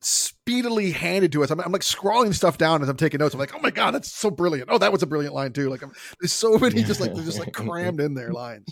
speedily 0.00 0.90
handed 0.90 1.30
to 1.32 1.44
us. 1.44 1.50
I'm, 1.50 1.60
I'm 1.60 1.72
like 1.72 1.82
scrawling 1.82 2.32
stuff 2.32 2.58
down 2.58 2.82
as 2.82 2.88
I'm 2.88 2.96
taking 2.96 3.18
notes. 3.18 3.34
I'm 3.34 3.40
like, 3.40 3.54
oh 3.54 3.60
my 3.60 3.70
god, 3.70 3.92
that's 3.92 4.12
so 4.12 4.30
brilliant. 4.30 4.68
Oh, 4.72 4.78
that 4.78 4.92
was 4.92 5.02
a 5.02 5.06
brilliant 5.06 5.34
line 5.34 5.52
too. 5.52 5.68
Like 5.68 5.82
I'm, 5.82 5.92
there's 6.20 6.32
so 6.32 6.58
many 6.58 6.82
just 6.82 7.00
like 7.00 7.14
they're 7.14 7.24
just 7.24 7.38
like 7.38 7.52
crammed 7.52 8.00
in 8.00 8.14
there 8.14 8.32
lines. 8.32 8.66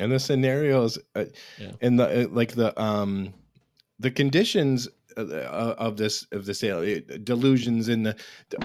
and 0.00 0.10
the 0.10 0.18
scenarios 0.18 0.98
uh, 1.14 1.26
Yeah. 1.58 1.72
and 1.80 1.98
the 1.98 2.24
uh, 2.24 2.28
like 2.30 2.52
the 2.52 2.78
um 2.80 3.32
the 4.00 4.10
conditions 4.10 4.88
uh, 4.88 4.90
uh, 4.90 5.03
of 5.16 5.96
this 5.96 6.26
of 6.32 6.46
the 6.46 6.54
sale. 6.54 7.00
Delusions 7.22 7.88
in 7.88 8.04
the 8.04 8.16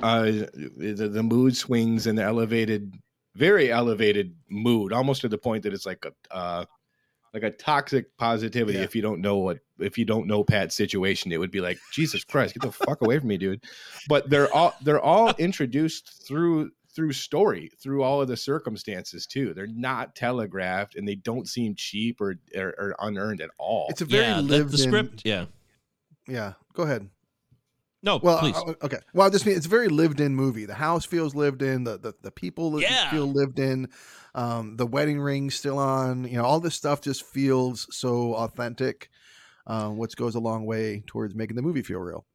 uh 0.02 0.24
the, 0.24 1.10
the 1.12 1.24
mood 1.24 1.56
swings 1.56 2.08
and 2.08 2.18
the 2.18 2.24
elevated 2.24 2.96
very 3.36 3.72
elevated 3.72 4.36
mood 4.50 4.92
almost 4.92 5.22
to 5.22 5.30
the 5.30 5.38
point 5.38 5.64
that 5.64 5.74
it's 5.74 5.86
like 5.86 6.06
a 6.06 6.36
uh 6.36 6.66
like 7.34 7.44
a 7.44 7.52
toxic 7.52 8.18
positivity. 8.18 8.80
Yeah. 8.80 8.84
if 8.84 8.96
you 8.96 9.02
don't 9.02 9.22
know 9.22 9.38
what 9.38 9.60
if 9.80 9.98
you 9.98 10.06
don't 10.06 10.28
know 10.28 10.44
Pat's 10.44 10.76
situation 10.76 11.32
it 11.32 11.40
would 11.40 11.52
be 11.52 11.62
like 11.62 11.78
Jesus 11.94 12.24
Christ 12.24 12.56
get 12.56 12.64
the 12.64 12.72
fuck 12.72 13.02
away 13.02 13.20
from 13.20 13.30
me 13.30 13.38
dude. 13.38 13.64
But 14.08 14.30
they're 14.30 14.54
all 14.54 14.74
they're 14.82 15.02
all 15.02 15.34
introduced 15.38 16.26
through 16.28 16.72
through 16.96 17.14
story 17.14 17.72
through 17.82 18.04
all 18.04 18.22
of 18.22 18.28
the 18.28 18.36
circumstances 18.36 19.26
too. 19.26 19.54
They're 19.54 19.68
not 19.68 20.16
telegraphed 20.16 20.96
and 20.96 21.08
they 21.08 21.16
don't 21.16 21.48
seem 21.48 21.76
cheap 21.76 22.20
or 22.20 22.36
or, 22.56 22.76
or 22.78 22.96
unearned 23.00 23.42
at 23.42 23.52
all. 23.58 23.88
It's 23.90 24.02
a 24.02 24.06
very 24.06 24.24
yeah, 24.24 24.36
the, 24.38 24.42
lived 24.42 24.72
the 24.72 24.78
script. 24.80 25.22
In, 25.24 25.32
yeah, 25.32 25.46
go 26.74 26.84
ahead. 26.84 27.10
No, 28.02 28.18
Well, 28.20 28.40
please. 28.40 28.56
uh, 28.56 28.74
okay. 28.84 29.00
Well, 29.14 29.28
I 29.28 29.30
just 29.30 29.46
mean 29.46 29.58
it's 29.58 29.66
a 29.66 29.70
very 29.70 29.90
lived 29.90 30.22
in 30.22 30.34
movie. 30.34 30.66
The 30.66 30.76
house 30.76 31.06
feels 31.06 31.36
lived 31.36 31.62
in. 31.62 31.84
The 31.84 31.98
the, 31.98 32.14
the 32.22 32.32
people 32.32 32.80
Yeah. 32.82 33.10
feel 33.12 33.28
lived 33.28 33.60
in. 33.60 33.90
Um, 34.36 34.78
the 34.78 34.86
wedding 34.88 35.20
ring 35.20 35.50
still 35.50 35.78
on. 35.78 36.24
You 36.24 36.38
know, 36.38 36.46
all 36.46 36.60
this 36.62 36.76
stuff 36.76 37.02
just 37.02 37.24
feels 37.26 37.88
so 37.96 38.36
authentic. 38.36 39.10
um, 39.68 39.98
which 39.98 40.16
goes 40.16 40.34
a 40.34 40.40
long 40.40 40.66
way 40.66 41.04
towards 41.06 41.36
making 41.36 41.56
the 41.56 41.62
movie 41.62 41.84
feel 41.84 42.00
real. 42.00 42.26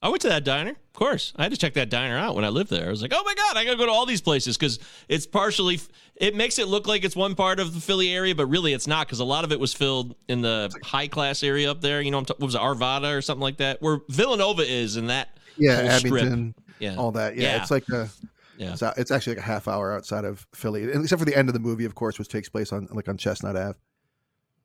I 0.00 0.08
went 0.10 0.22
to 0.22 0.28
that 0.28 0.44
diner. 0.44 0.70
Of 0.70 0.92
course, 0.92 1.32
I 1.36 1.42
had 1.42 1.52
to 1.52 1.58
check 1.58 1.74
that 1.74 1.90
diner 1.90 2.16
out 2.16 2.34
when 2.36 2.44
I 2.44 2.48
lived 2.50 2.70
there. 2.70 2.86
I 2.86 2.90
was 2.90 3.02
like, 3.02 3.12
"Oh 3.14 3.22
my 3.24 3.34
god, 3.34 3.56
I 3.56 3.64
got 3.64 3.72
to 3.72 3.76
go 3.76 3.86
to 3.86 3.90
all 3.92 4.06
these 4.06 4.20
places 4.20 4.56
because 4.56 4.78
it's 5.08 5.26
partially. 5.26 5.80
It 6.16 6.34
makes 6.36 6.58
it 6.58 6.68
look 6.68 6.86
like 6.86 7.04
it's 7.04 7.16
one 7.16 7.34
part 7.34 7.58
of 7.60 7.74
the 7.74 7.80
Philly 7.80 8.12
area, 8.12 8.34
but 8.34 8.46
really 8.46 8.72
it's 8.72 8.86
not 8.86 9.06
because 9.06 9.18
a 9.20 9.24
lot 9.24 9.44
of 9.44 9.50
it 9.52 9.58
was 9.58 9.74
filled 9.74 10.14
in 10.28 10.40
the 10.40 10.72
high 10.84 11.08
class 11.08 11.42
area 11.42 11.70
up 11.70 11.80
there. 11.80 12.00
You 12.00 12.10
know, 12.12 12.18
I'm 12.18 12.24
t- 12.24 12.34
what 12.38 12.46
was 12.46 12.54
it, 12.54 12.60
Arvada 12.60 13.16
or 13.16 13.22
something 13.22 13.42
like 13.42 13.56
that, 13.58 13.82
where 13.82 14.00
Villanova 14.08 14.62
is 14.62 14.96
in 14.96 15.06
that 15.08 15.36
Yeah, 15.56 15.80
whole 15.88 15.98
strip. 15.98 16.12
Abington, 16.22 16.54
Yeah, 16.78 16.94
all 16.96 17.10
that. 17.12 17.36
Yeah, 17.36 17.54
Yeah. 17.56 17.62
it's 17.62 17.70
like 17.70 17.88
a. 17.88 18.08
Yeah. 18.56 18.72
It's, 18.72 18.82
it's 18.82 19.10
actually 19.12 19.36
like 19.36 19.44
a 19.44 19.46
half 19.46 19.68
hour 19.68 19.92
outside 19.92 20.24
of 20.24 20.44
Philly, 20.52 20.82
except 20.84 21.20
for 21.20 21.24
the 21.24 21.36
end 21.36 21.48
of 21.48 21.52
the 21.54 21.60
movie, 21.60 21.84
of 21.84 21.94
course, 21.94 22.18
which 22.18 22.26
takes 22.28 22.48
place 22.48 22.72
on 22.72 22.88
like 22.92 23.08
on 23.08 23.16
Chestnut 23.16 23.56
Ave. 23.56 23.78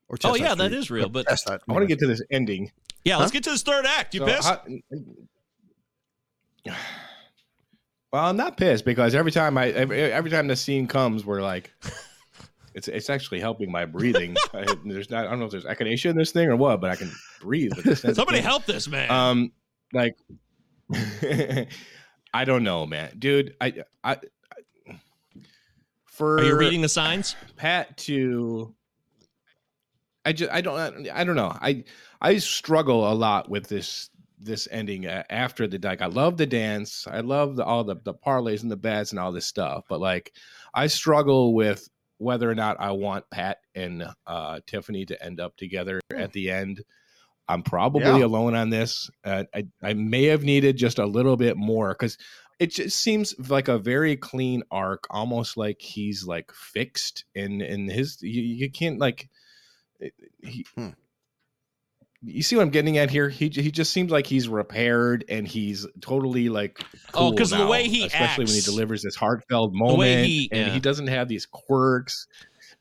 Or 0.10 0.18
Oh, 0.24 0.36
yeah, 0.36 0.56
that 0.56 0.66
Street. 0.68 0.78
is 0.80 0.92
real, 0.92 1.10
but- 1.10 1.28
Chestnut. 1.28 1.62
I 1.68 1.72
want 1.74 1.84
to 1.84 1.88
get 1.88 2.00
to 2.00 2.08
this 2.08 2.22
ending. 2.32 2.72
Yeah. 3.04 3.18
Let's 3.18 3.32
Huh? 3.32 3.34
get 3.34 3.44
to 3.46 3.50
this 3.52 3.64
third 3.64 3.86
act. 3.86 4.14
You 4.14 4.22
So 4.22 4.26
pissed? 4.28 4.48
how- 4.48 4.64
well, 8.12 8.26
I'm 8.26 8.38
not 8.38 8.58
pissed 8.58 8.86
because 8.86 9.16
every 9.16 9.32
time 9.32 9.58
I 9.58 9.70
every, 9.72 10.00
every 10.02 10.30
time 10.30 10.48
the 10.48 10.56
scene 10.56 10.88
comes, 10.88 11.26
we're 11.26 11.42
like, 11.42 11.72
it's 12.76 12.88
it's 12.88 13.10
actually 13.10 13.40
helping 13.40 13.72
my 13.72 13.86
breathing. 13.86 14.36
I, 14.54 14.66
there's 14.86 15.10
not 15.10 15.26
I 15.26 15.30
don't 15.32 15.40
know 15.40 15.46
if 15.46 15.52
there's 15.52 15.66
echinacea 15.66 16.12
in 16.12 16.16
this 16.18 16.32
thing 16.32 16.48
or 16.48 16.56
what, 16.56 16.80
but 16.80 16.92
I 16.92 16.96
can 16.96 17.12
breathe. 17.42 17.72
with 17.76 17.86
this 17.86 18.02
Somebody 18.16 18.40
help 18.40 18.66
this 18.66 18.88
man. 18.88 19.10
Um, 19.12 19.52
like, 19.94 20.16
I 22.34 22.46
don't 22.46 22.64
know, 22.64 22.86
man, 22.86 23.16
dude. 23.18 23.56
I 23.60 23.84
I, 24.04 24.18
I 24.88 25.00
for 26.06 26.36
Are 26.38 26.44
you 26.44 26.56
reading 26.56 26.82
the 26.82 26.90
signs? 26.90 27.36
Pat 27.58 27.98
to 27.98 28.76
I 30.24 30.34
just 30.34 30.52
I 30.52 30.62
don't 30.62 31.10
I 31.10 31.24
don't 31.24 31.36
know. 31.36 31.52
I 31.60 31.84
I 32.24 32.38
struggle 32.38 33.12
a 33.12 33.14
lot 33.14 33.50
with 33.50 33.68
this 33.68 34.10
this 34.40 34.68
ending 34.72 35.06
uh, 35.06 35.24
after 35.30 35.68
the 35.68 35.78
like 35.78 36.02
I 36.02 36.08
love 36.08 36.38
the 36.38 36.46
dance. 36.46 37.06
I 37.10 37.20
love 37.20 37.56
the, 37.58 37.66
all 37.66 37.84
the 37.84 37.96
the 38.04 38.14
parlays 38.14 38.62
and 38.64 38.72
the 38.72 38.78
bets 38.78 39.12
and 39.12 39.20
all 39.20 39.32
this 39.32 39.46
stuff, 39.48 39.84
but 39.90 40.00
like 40.00 40.34
I 40.74 40.88
struggle 40.88 41.54
with 41.54 41.88
whether 42.18 42.50
or 42.50 42.56
not 42.56 42.78
I 42.80 42.92
want 42.92 43.30
Pat 43.30 43.58
and 43.76 44.06
uh 44.26 44.60
Tiffany 44.66 45.06
to 45.06 45.24
end 45.24 45.40
up 45.40 45.56
together 45.58 46.00
at 46.16 46.32
the 46.34 46.50
end. 46.50 46.84
I'm 47.50 47.62
probably 47.62 48.20
Yeah. 48.20 48.26
alone 48.26 48.56
on 48.56 48.70
this. 48.70 49.10
Uh, 49.26 49.44
I 49.54 49.68
I 49.82 49.94
may 49.94 50.26
have 50.26 50.44
needed 50.44 50.78
just 50.78 51.00
a 51.00 51.06
little 51.06 51.36
bit 51.38 51.58
more 51.58 51.94
cuz 51.94 52.18
it 52.60 52.72
just 52.72 53.00
seems 53.00 53.36
like 53.50 53.68
a 53.68 53.78
very 53.80 54.16
clean 54.16 54.64
arc 54.72 55.08
almost 55.10 55.58
like 55.58 55.82
he's 55.82 56.26
like 56.26 56.52
fixed 56.54 57.26
in 57.36 57.62
in 57.62 57.90
his 57.90 58.22
you, 58.22 58.42
you 58.42 58.72
can't 58.72 59.00
like 59.00 59.30
he 60.42 60.66
Hmm. 60.76 60.90
You 62.26 62.42
see 62.44 62.56
what 62.56 62.62
i'm 62.62 62.70
getting 62.70 62.98
at 62.98 63.10
here 63.10 63.28
he 63.30 63.50
he 63.50 63.70
just 63.72 63.92
seems 63.92 64.12
like 64.12 64.26
he's 64.26 64.48
repaired 64.48 65.26
and 65.30 65.48
he's 65.48 65.86
totally 66.02 66.50
like 66.50 66.80
oh, 66.82 66.86
cool 67.12 67.28
Oh, 67.28 67.32
because 67.32 67.52
of 67.52 67.60
the 67.60 67.68
way 67.68 67.88
he 67.88 68.04
acts. 68.06 68.14
especially 68.14 68.46
when 68.46 68.54
he 68.56 68.62
delivers 68.62 69.04
this 69.04 69.16
heartfelt 69.16 69.72
moment 69.74 70.26
he- 70.28 70.50
and 70.52 70.68
yeah. 70.68 70.74
he 70.74 70.80
doesn't 70.80 71.08
have 71.08 71.28
these 71.28 71.46
quirks 71.46 72.28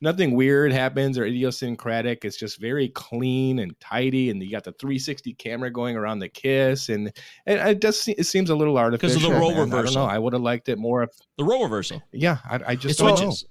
nothing 0.01 0.33
weird 0.35 0.71
happens 0.73 1.17
or 1.17 1.25
idiosyncratic 1.25 2.25
it's 2.25 2.37
just 2.37 2.59
very 2.59 2.89
clean 2.89 3.59
and 3.59 3.79
tidy 3.79 4.29
and 4.29 4.41
you 4.43 4.51
got 4.51 4.63
the 4.63 4.71
360 4.73 5.33
camera 5.35 5.71
going 5.71 5.95
around 5.95 6.19
the 6.19 6.27
kiss 6.29 6.89
and, 6.89 7.11
and 7.45 7.59
it 7.69 7.79
does 7.79 8.07
it 8.07 8.25
seems 8.25 8.49
a 8.49 8.55
little 8.55 8.77
artificial 8.77 9.15
because 9.19 9.23
of 9.27 9.31
the 9.33 9.39
role 9.39 9.51
man. 9.51 9.59
i 9.73 9.77
reversal. 9.77 9.95
know 9.95 10.05
i 10.09 10.17
would 10.17 10.33
have 10.33 10.41
liked 10.41 10.67
it 10.69 10.77
more 10.77 11.03
if 11.03 11.09
The 11.37 11.43
role 11.45 11.63
reversal. 11.63 12.01
yeah 12.11 12.37
i, 12.49 12.55
I 12.57 12.71
It 12.73 12.79
just 12.79 12.99
don't 12.99 13.09
know. 13.09 13.15
switches. 13.15 13.45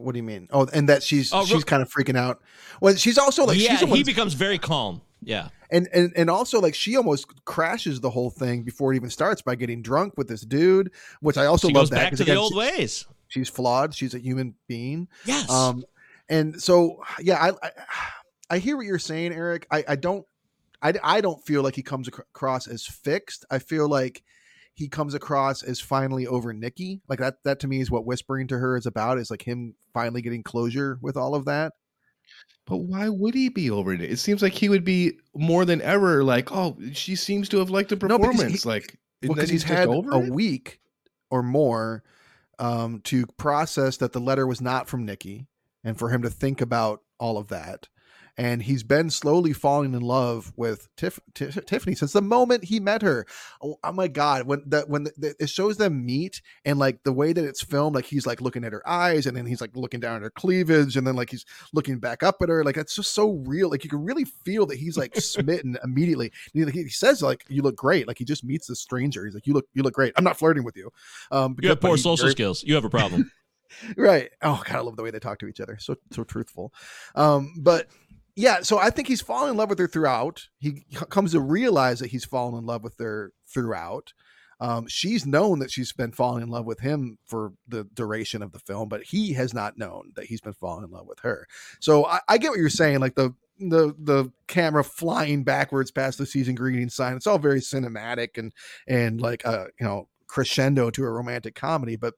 What 0.00 0.12
do 0.12 0.18
you 0.18 0.22
mean? 0.24 0.48
Oh, 0.50 0.66
and 0.72 0.88
that 0.88 1.02
she's 1.02 1.32
Oh, 1.32 1.44
she's 1.44 1.64
kind 1.64 1.82
of 1.82 1.90
freaking 1.92 2.16
out. 2.16 2.42
Well, 2.80 2.94
she's 2.96 3.18
also 3.18 3.44
like 3.44 3.58
yeah, 3.58 3.76
she's 3.76 3.88
he 3.92 4.02
becomes 4.04 4.34
very 4.34 4.58
calm. 4.58 5.02
Yeah. 5.22 5.48
and, 5.70 5.86
and 5.92 6.12
and 6.16 6.30
also 6.30 6.60
like 6.60 6.74
she 6.74 6.96
almost 6.96 7.44
crashes 7.44 8.00
the 8.00 8.08
whole 8.10 8.30
thing 8.30 8.62
before 8.62 8.92
it 8.92 8.96
even 8.96 9.10
starts 9.10 9.42
by 9.42 9.54
getting 9.54 9.82
drunk 9.82 10.14
with 10.16 10.28
this 10.28 10.40
dude, 10.40 10.90
which 11.20 11.36
I 11.36 11.46
also 11.46 11.68
She 11.68 11.74
love 11.74 11.82
goes 11.84 11.90
that 11.90 12.10
back 12.10 12.16
to 12.16 12.24
the 12.24 12.34
old 12.36 12.52
she- 12.52 12.58
ways. 12.58 13.06
she's 13.28 13.48
flawed. 13.48 13.94
She's 13.94 14.14
a 14.14 14.18
human 14.18 14.54
being. 14.66 15.08
Yes. 15.26 15.50
Um, 15.50 15.84
and 16.28 16.60
so 16.62 17.02
yeah, 17.20 17.36
I, 17.38 17.50
I 17.66 17.70
I 18.50 18.58
hear 18.58 18.76
what 18.76 18.86
you're 18.86 18.98
saying, 18.98 19.32
Eric. 19.32 19.66
I 19.70 19.84
I 19.88 19.96
don't 19.96 20.24
I 20.80 20.94
I 21.04 21.20
don't 21.20 21.44
feel 21.44 21.62
like 21.62 21.76
he 21.76 21.82
comes 21.82 22.08
ac- 22.08 22.22
across 22.34 22.66
as 22.66 22.86
fixed. 22.86 23.44
I 23.50 23.58
feel 23.58 23.88
like 23.88 24.22
he 24.80 24.88
comes 24.88 25.14
across 25.14 25.62
as 25.62 25.78
finally 25.78 26.26
over 26.26 26.52
Nikki. 26.52 27.00
Like 27.08 27.20
that 27.20 27.36
that 27.44 27.60
to 27.60 27.68
me 27.68 27.80
is 27.80 27.90
what 27.90 28.04
whispering 28.06 28.48
to 28.48 28.58
her 28.58 28.76
is 28.76 28.86
about. 28.86 29.18
Is 29.18 29.30
like 29.30 29.42
him 29.42 29.74
finally 29.94 30.22
getting 30.22 30.42
closure 30.42 30.98
with 31.02 31.16
all 31.16 31.34
of 31.34 31.44
that. 31.44 31.74
But 32.66 32.78
why 32.78 33.08
would 33.08 33.34
he 33.34 33.48
be 33.48 33.70
over 33.70 33.92
it? 33.92 34.00
It 34.00 34.18
seems 34.18 34.42
like 34.42 34.52
he 34.54 34.68
would 34.68 34.84
be 34.84 35.12
more 35.34 35.64
than 35.64 35.80
ever 35.82 36.22
like, 36.24 36.50
oh, 36.52 36.76
she 36.92 37.14
seems 37.16 37.48
to 37.50 37.58
have 37.58 37.70
liked 37.70 37.90
the 37.90 37.96
No, 37.96 38.16
he- 38.18 38.24
performance. 38.24 38.64
like, 38.64 38.98
Well, 39.22 39.34
because 39.34 39.50
he's 39.50 39.62
just 39.64 39.72
had 39.72 39.88
over 39.88 40.12
a 40.12 40.20
it? 40.20 40.32
week 40.32 40.78
or 41.30 41.42
more 41.42 42.02
um, 42.58 43.00
to 43.04 43.26
process 43.38 43.96
that 43.98 44.12
the 44.12 44.20
letter 44.20 44.46
was 44.46 44.60
not 44.60 44.88
from 44.88 45.04
Nikki, 45.04 45.46
and 45.84 45.98
for 45.98 46.10
him 46.10 46.22
to 46.22 46.30
think 46.30 46.60
about 46.60 47.00
all 47.18 47.36
of 47.38 47.48
that. 47.48 47.88
And 48.40 48.62
he's 48.62 48.82
been 48.82 49.10
slowly 49.10 49.52
falling 49.52 49.92
in 49.92 50.00
love 50.00 50.50
with 50.56 50.88
Tiff- 50.96 51.20
Ti- 51.34 51.50
Tiffany 51.66 51.94
since 51.94 52.14
the 52.14 52.22
moment 52.22 52.64
he 52.64 52.80
met 52.80 53.02
her. 53.02 53.26
Oh, 53.62 53.76
oh 53.84 53.92
my 53.92 54.08
God! 54.08 54.46
When 54.46 54.62
that 54.68 54.88
when 54.88 55.04
the, 55.04 55.12
the- 55.18 55.34
it 55.38 55.50
shows 55.50 55.76
them 55.76 56.06
meet 56.06 56.40
and 56.64 56.78
like 56.78 57.02
the 57.04 57.12
way 57.12 57.34
that 57.34 57.44
it's 57.44 57.62
filmed, 57.62 57.94
like 57.94 58.06
he's 58.06 58.26
like 58.26 58.40
looking 58.40 58.64
at 58.64 58.72
her 58.72 58.82
eyes, 58.88 59.26
and 59.26 59.36
then 59.36 59.44
he's 59.44 59.60
like 59.60 59.76
looking 59.76 60.00
down 60.00 60.16
at 60.16 60.22
her 60.22 60.30
cleavage, 60.30 60.96
and 60.96 61.06
then 61.06 61.16
like 61.16 61.28
he's 61.28 61.44
looking 61.74 61.98
back 61.98 62.22
up 62.22 62.36
at 62.40 62.48
her. 62.48 62.64
Like 62.64 62.76
that's 62.76 62.96
just 62.96 63.12
so 63.12 63.42
real. 63.44 63.68
Like 63.68 63.84
you 63.84 63.90
can 63.90 64.02
really 64.02 64.24
feel 64.24 64.64
that 64.68 64.78
he's 64.78 64.96
like 64.96 65.14
smitten 65.20 65.76
immediately. 65.84 66.32
He, 66.54 66.64
he 66.64 66.88
says 66.88 67.20
like 67.20 67.44
you 67.50 67.60
look 67.60 67.76
great. 67.76 68.08
Like 68.08 68.16
he 68.16 68.24
just 68.24 68.42
meets 68.42 68.68
this 68.68 68.80
stranger. 68.80 69.26
He's 69.26 69.34
like 69.34 69.46
you 69.46 69.52
look 69.52 69.66
you 69.74 69.82
look 69.82 69.92
great. 69.92 70.14
I'm 70.16 70.24
not 70.24 70.38
flirting 70.38 70.64
with 70.64 70.78
you. 70.78 70.90
Um, 71.30 71.56
you 71.60 71.68
have 71.68 71.80
poor 71.82 71.96
he- 71.96 72.02
social 72.02 72.30
skills. 72.30 72.64
You 72.64 72.74
have 72.74 72.86
a 72.86 72.90
problem. 72.90 73.30
right 73.96 74.30
oh 74.42 74.60
god 74.66 74.76
i 74.76 74.80
love 74.80 74.96
the 74.96 75.02
way 75.04 75.12
they 75.12 75.20
talk 75.20 75.38
to 75.38 75.46
each 75.46 75.60
other 75.60 75.76
so 75.78 75.94
so 76.10 76.24
truthful 76.24 76.72
um 77.14 77.54
but 77.56 77.86
yeah 78.36 78.60
so 78.62 78.78
i 78.78 78.90
think 78.90 79.08
he's 79.08 79.20
fallen 79.20 79.50
in 79.50 79.56
love 79.56 79.70
with 79.70 79.78
her 79.78 79.88
throughout. 79.88 80.48
He 80.58 80.84
comes 81.08 81.32
to 81.32 81.40
realize 81.40 82.00
that 82.00 82.10
he's 82.10 82.24
fallen 82.24 82.58
in 82.58 82.66
love 82.66 82.82
with 82.82 82.98
her 82.98 83.32
throughout. 83.46 84.12
Um 84.60 84.86
she's 84.88 85.26
known 85.26 85.58
that 85.60 85.70
she's 85.70 85.92
been 85.92 86.12
falling 86.12 86.42
in 86.42 86.48
love 86.48 86.66
with 86.66 86.80
him 86.80 87.18
for 87.26 87.52
the 87.66 87.84
duration 87.94 88.42
of 88.42 88.52
the 88.52 88.58
film 88.58 88.88
but 88.88 89.04
he 89.04 89.32
has 89.34 89.54
not 89.54 89.78
known 89.78 90.12
that 90.16 90.26
he's 90.26 90.40
been 90.40 90.54
falling 90.54 90.84
in 90.84 90.90
love 90.90 91.06
with 91.06 91.20
her. 91.20 91.46
So 91.80 92.06
i, 92.06 92.20
I 92.28 92.38
get 92.38 92.50
what 92.50 92.58
you're 92.58 92.68
saying 92.68 93.00
like 93.00 93.14
the 93.14 93.34
the 93.58 93.94
the 93.98 94.32
camera 94.46 94.82
flying 94.82 95.44
backwards 95.44 95.90
past 95.90 96.18
the 96.18 96.26
season 96.26 96.54
greeting 96.54 96.88
sign 96.88 97.16
it's 97.16 97.26
all 97.26 97.38
very 97.38 97.60
cinematic 97.60 98.38
and 98.38 98.52
and 98.88 99.20
like 99.20 99.44
a 99.44 99.66
you 99.78 99.86
know 99.86 100.08
crescendo 100.26 100.90
to 100.90 101.04
a 101.04 101.10
romantic 101.10 101.54
comedy 101.54 101.96
but 101.96 102.14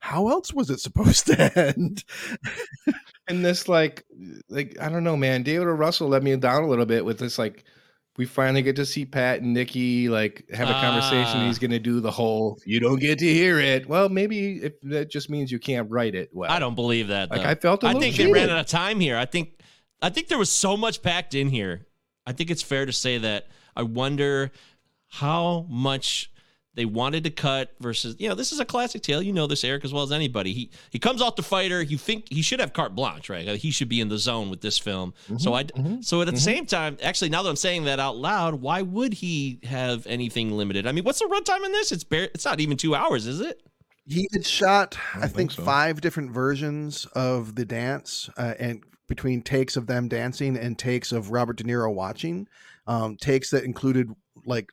how 0.00 0.28
else 0.28 0.52
was 0.52 0.70
it 0.70 0.80
supposed 0.80 1.26
to 1.26 1.58
end? 1.58 2.04
and 3.28 3.44
this 3.44 3.68
like 3.68 4.04
like 4.48 4.76
I 4.80 4.88
don't 4.88 5.04
know, 5.04 5.16
man. 5.16 5.42
David 5.42 5.68
O. 5.68 5.72
Russell 5.72 6.08
let 6.08 6.22
me 6.22 6.34
down 6.36 6.62
a 6.62 6.68
little 6.68 6.86
bit 6.86 7.04
with 7.04 7.18
this 7.18 7.38
like 7.38 7.64
we 8.16 8.24
finally 8.24 8.62
get 8.62 8.76
to 8.76 8.86
see 8.86 9.04
Pat 9.04 9.42
and 9.42 9.52
Nikki 9.52 10.08
like 10.08 10.44
have 10.52 10.68
a 10.68 10.72
conversation. 10.72 11.40
Ah. 11.40 11.46
He's 11.46 11.58
gonna 11.58 11.78
do 11.78 12.00
the 12.00 12.10
whole 12.10 12.58
you 12.64 12.80
don't 12.80 13.00
get 13.00 13.18
to 13.18 13.26
hear 13.26 13.58
it. 13.58 13.88
Well, 13.88 14.08
maybe 14.08 14.62
if 14.62 14.80
that 14.82 15.10
just 15.10 15.28
means 15.28 15.52
you 15.52 15.58
can't 15.58 15.90
write 15.90 16.14
it 16.14 16.30
well. 16.32 16.50
I 16.50 16.58
don't 16.58 16.74
believe 16.74 17.08
that. 17.08 17.30
like 17.30 17.42
though. 17.42 17.48
I 17.48 17.54
felt 17.54 17.82
a 17.82 17.86
I 17.86 17.88
little 17.90 18.02
think 18.02 18.16
they 18.16 18.30
ran 18.30 18.50
out 18.50 18.58
of 18.58 18.66
time 18.66 19.00
here. 19.00 19.16
I 19.16 19.26
think 19.26 19.60
I 20.00 20.10
think 20.10 20.28
there 20.28 20.38
was 20.38 20.50
so 20.50 20.76
much 20.76 21.02
packed 21.02 21.34
in 21.34 21.48
here. 21.48 21.86
I 22.26 22.32
think 22.32 22.50
it's 22.50 22.62
fair 22.62 22.86
to 22.86 22.92
say 22.92 23.18
that 23.18 23.48
I 23.74 23.82
wonder 23.82 24.50
how 25.08 25.66
much 25.68 26.32
they 26.76 26.84
wanted 26.84 27.24
to 27.24 27.30
cut 27.30 27.74
versus 27.80 28.14
you 28.18 28.28
know 28.28 28.34
this 28.34 28.52
is 28.52 28.60
a 28.60 28.64
classic 28.64 29.02
tale. 29.02 29.20
You 29.20 29.32
know 29.32 29.46
this 29.46 29.64
Eric 29.64 29.84
as 29.84 29.92
well 29.92 30.04
as 30.04 30.12
anybody. 30.12 30.52
He 30.52 30.70
he 30.90 30.98
comes 30.98 31.20
off 31.20 31.34
the 31.34 31.42
fighter. 31.42 31.82
You 31.82 31.98
think 31.98 32.26
he 32.30 32.42
should 32.42 32.60
have 32.60 32.72
carte 32.72 32.94
blanche, 32.94 33.28
right? 33.28 33.48
He 33.48 33.70
should 33.70 33.88
be 33.88 34.00
in 34.00 34.08
the 34.08 34.18
zone 34.18 34.50
with 34.50 34.60
this 34.60 34.78
film. 34.78 35.14
So 35.38 35.54
I 35.54 35.64
so 36.02 36.22
at 36.22 36.32
the 36.32 36.40
same 36.40 36.66
time, 36.66 36.98
actually 37.02 37.30
now 37.30 37.42
that 37.42 37.48
I'm 37.48 37.56
saying 37.56 37.84
that 37.84 37.98
out 37.98 38.16
loud, 38.16 38.60
why 38.60 38.82
would 38.82 39.14
he 39.14 39.58
have 39.64 40.06
anything 40.06 40.52
limited? 40.52 40.86
I 40.86 40.92
mean, 40.92 41.04
what's 41.04 41.18
the 41.18 41.26
runtime 41.26 41.64
in 41.64 41.72
this? 41.72 41.92
It's 41.92 42.04
bare, 42.04 42.24
it's 42.34 42.44
not 42.44 42.60
even 42.60 42.76
two 42.76 42.94
hours, 42.94 43.26
is 43.26 43.40
it? 43.40 43.62
He 44.06 44.28
had 44.32 44.46
shot, 44.46 44.96
I, 45.14 45.20
don't 45.20 45.22
think, 45.22 45.36
think 45.36 45.50
so. 45.52 45.62
five 45.64 46.00
different 46.00 46.30
versions 46.30 47.06
of 47.14 47.56
the 47.56 47.64
dance, 47.64 48.30
uh, 48.36 48.54
and 48.58 48.84
between 49.08 49.42
takes 49.42 49.76
of 49.76 49.86
them 49.86 50.08
dancing 50.08 50.56
and 50.56 50.78
takes 50.78 51.10
of 51.10 51.30
Robert 51.30 51.56
De 51.56 51.64
Niro 51.64 51.92
watching, 51.92 52.46
um, 52.86 53.16
takes 53.16 53.50
that 53.50 53.64
included 53.64 54.08
like 54.44 54.70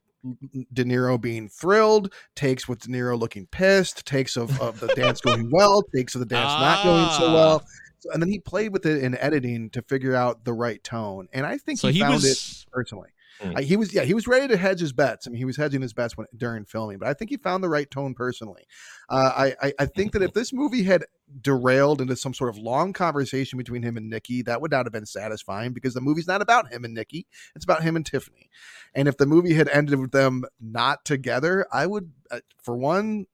De 0.74 0.86
Niro 0.86 1.20
being 1.20 1.50
thrilled, 1.50 2.14
takes 2.36 2.68
with 2.68 2.80
De 2.80 2.88
Niro 2.88 3.20
looking 3.20 3.46
pissed, 3.48 4.06
takes 4.06 4.38
of, 4.38 4.60
of 4.62 4.80
the 4.80 4.88
dance 4.96 5.20
going 5.22 5.50
well, 5.52 5.84
takes 5.96 6.16
of 6.16 6.20
the 6.20 6.26
dance 6.26 6.48
not 6.62 6.84
going 6.84 7.06
so 7.20 7.28
Ah. 7.30 7.34
well. 7.34 7.64
So, 8.00 8.12
and 8.12 8.22
then 8.22 8.30
he 8.30 8.40
played 8.40 8.72
with 8.74 8.86
it 8.86 9.04
in 9.04 9.18
editing 9.18 9.70
to 9.72 9.82
figure 9.82 10.16
out 10.16 10.44
the 10.46 10.54
right 10.54 10.84
tone. 10.84 11.28
And 11.34 11.46
I 11.46 11.58
think 11.58 11.80
So 11.80 11.88
he, 11.88 11.96
he 11.96 12.00
found 12.02 12.16
was- 12.16 12.26
it 12.66 12.66
personally. 12.72 13.10
I, 13.56 13.62
he 13.62 13.76
was 13.76 13.94
yeah 13.94 14.04
he 14.04 14.14
was 14.14 14.28
ready 14.28 14.48
to 14.48 14.58
hedge 14.58 14.80
his 14.80 14.94
bets. 14.94 15.28
I 15.28 15.32
mean 15.32 15.38
he 15.38 15.46
was 15.46 15.58
hedging 15.58 15.82
his 15.82 15.94
bets 15.94 16.18
when, 16.18 16.28
during 16.36 16.66
filming, 16.66 17.00
but 17.00 17.08
I 17.08 17.14
think 17.14 17.30
he 17.30 17.38
found 17.38 17.64
the 17.64 17.70
right 17.70 17.90
tone 17.90 18.14
personally. 18.14 18.64
Uh, 19.10 19.32
I, 19.36 19.68
I 19.68 19.74
I 19.80 19.86
think 19.86 20.14
that 20.14 20.22
if 20.22 20.34
this 20.34 20.54
movie 20.54 20.84
had 20.84 21.06
derailed 21.42 22.02
into 22.02 22.16
some 22.16 22.34
sort 22.34 22.50
of 22.50 22.58
long 22.58 22.94
conversation 22.94 23.58
between 23.58 23.84
him 23.84 23.98
and 23.98 24.10
Nikki, 24.10 24.42
that 24.44 24.62
would 24.62 24.72
not 24.72 24.86
have 24.86 24.94
been 24.94 25.06
satisfying 25.06 25.74
because 25.74 25.94
the 25.94 26.02
movie's 26.02 26.28
not 26.28 26.42
about 26.42 26.72
him 26.72 26.86
and 26.86 26.94
Nikki; 26.94 27.28
it's 27.56 27.66
about 27.66 27.84
him 27.84 27.96
and 27.96 28.06
Tiffany. 28.06 28.50
And 28.94 29.08
if 29.08 29.18
the 29.18 29.26
movie 29.26 29.54
had 29.54 29.68
ended 29.70 30.00
with 30.00 30.12
them 30.12 30.46
not 30.60 31.06
together, 31.06 31.66
I 31.72 31.88
would, 31.88 32.12
uh, 32.30 32.40
for 32.62 32.78
one, 32.78 33.26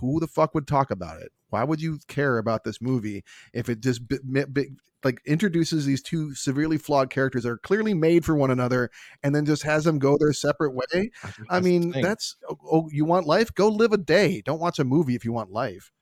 who 0.00 0.20
the 0.20 0.26
fuck 0.26 0.54
would 0.54 0.66
talk 0.66 0.90
about 0.90 1.20
it? 1.20 1.32
Why 1.50 1.64
would 1.64 1.80
you 1.80 1.98
care 2.08 2.38
about 2.38 2.64
this 2.64 2.80
movie 2.80 3.24
if 3.52 3.68
it 3.68 3.80
just 3.80 4.06
bi- 4.08 4.18
mi- 4.24 4.44
bi- 4.44 4.68
like 5.04 5.20
introduces 5.26 5.86
these 5.86 6.02
two 6.02 6.34
severely 6.34 6.78
flawed 6.78 7.10
characters 7.10 7.44
that 7.44 7.50
are 7.50 7.58
clearly 7.58 7.94
made 7.94 8.24
for 8.24 8.34
one 8.34 8.50
another, 8.50 8.90
and 9.22 9.34
then 9.34 9.44
just 9.46 9.62
has 9.62 9.84
them 9.84 9.98
go 9.98 10.16
their 10.18 10.32
separate 10.32 10.74
way? 10.74 10.84
I 11.22 11.26
That's 11.26 11.46
the 11.48 11.60
mean, 11.60 11.90
that's 11.92 12.36
oh, 12.48 12.58
oh, 12.70 12.88
you 12.90 13.04
want 13.04 13.26
life? 13.26 13.54
Go 13.54 13.68
live 13.68 13.92
a 13.92 13.98
day. 13.98 14.42
Don't 14.44 14.60
watch 14.60 14.78
a 14.78 14.84
movie 14.84 15.14
if 15.14 15.24
you 15.24 15.32
want 15.32 15.50
life. 15.50 15.92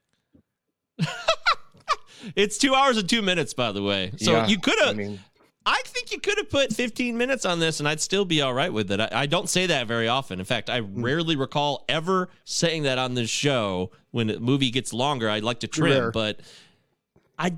It's 2.36 2.56
two 2.56 2.74
hours 2.74 2.96
and 2.96 3.08
two 3.08 3.20
minutes, 3.22 3.52
by 3.52 3.72
the 3.72 3.82
way. 3.82 4.12
So 4.16 4.32
Yeah, 4.32 4.46
you 4.46 4.58
could 4.58 4.80
I 4.82 4.86
have. 4.86 4.96
mean, 4.96 5.20
I 5.66 5.80
think 5.86 6.12
you 6.12 6.20
could 6.20 6.36
have 6.36 6.50
put 6.50 6.72
15 6.74 7.16
minutes 7.16 7.44
on 7.46 7.58
this 7.58 7.80
and 7.80 7.88
I'd 7.88 8.00
still 8.00 8.24
be 8.26 8.42
all 8.42 8.52
right 8.52 8.72
with 8.72 8.90
it. 8.90 9.00
I, 9.00 9.08
I 9.12 9.26
don't 9.26 9.48
say 9.48 9.66
that 9.66 9.86
very 9.86 10.08
often. 10.08 10.38
In 10.38 10.44
fact, 10.44 10.68
I 10.68 10.80
Hmm. 10.80 11.02
rarely 11.02 11.36
recall 11.36 11.84
ever 11.88 12.28
saying 12.44 12.82
that 12.82 12.98
on 12.98 13.14
this 13.14 13.30
show. 13.30 13.90
When 14.10 14.28
a 14.30 14.38
movie 14.38 14.70
gets 14.70 14.92
longer, 14.92 15.28
I'd 15.30 15.42
like 15.42 15.60
to 15.60 15.66
trim, 15.66 15.90
Rare. 15.92 16.10
but 16.10 16.40
I. 17.38 17.54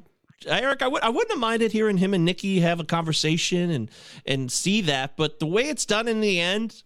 Eric, 0.47 0.83
I 0.83 0.89
would 0.89 1.03
I 1.03 1.09
wouldn't 1.09 1.31
have 1.31 1.39
minded 1.41 1.73
hearing 1.73 1.97
him 1.97 2.12
and 2.12 2.24
Nikki 2.24 2.61
have 2.61 2.78
a 2.78 2.85
conversation 2.85 3.70
and 3.70 3.91
and 4.27 4.53
see 4.53 4.83
that, 4.83 5.16
but 5.16 5.39
the 5.41 5.47
way 5.47 5.62
it's 5.69 5.87
done 5.87 6.07
in 6.07 6.20
the 6.20 6.39
end, 6.39 6.83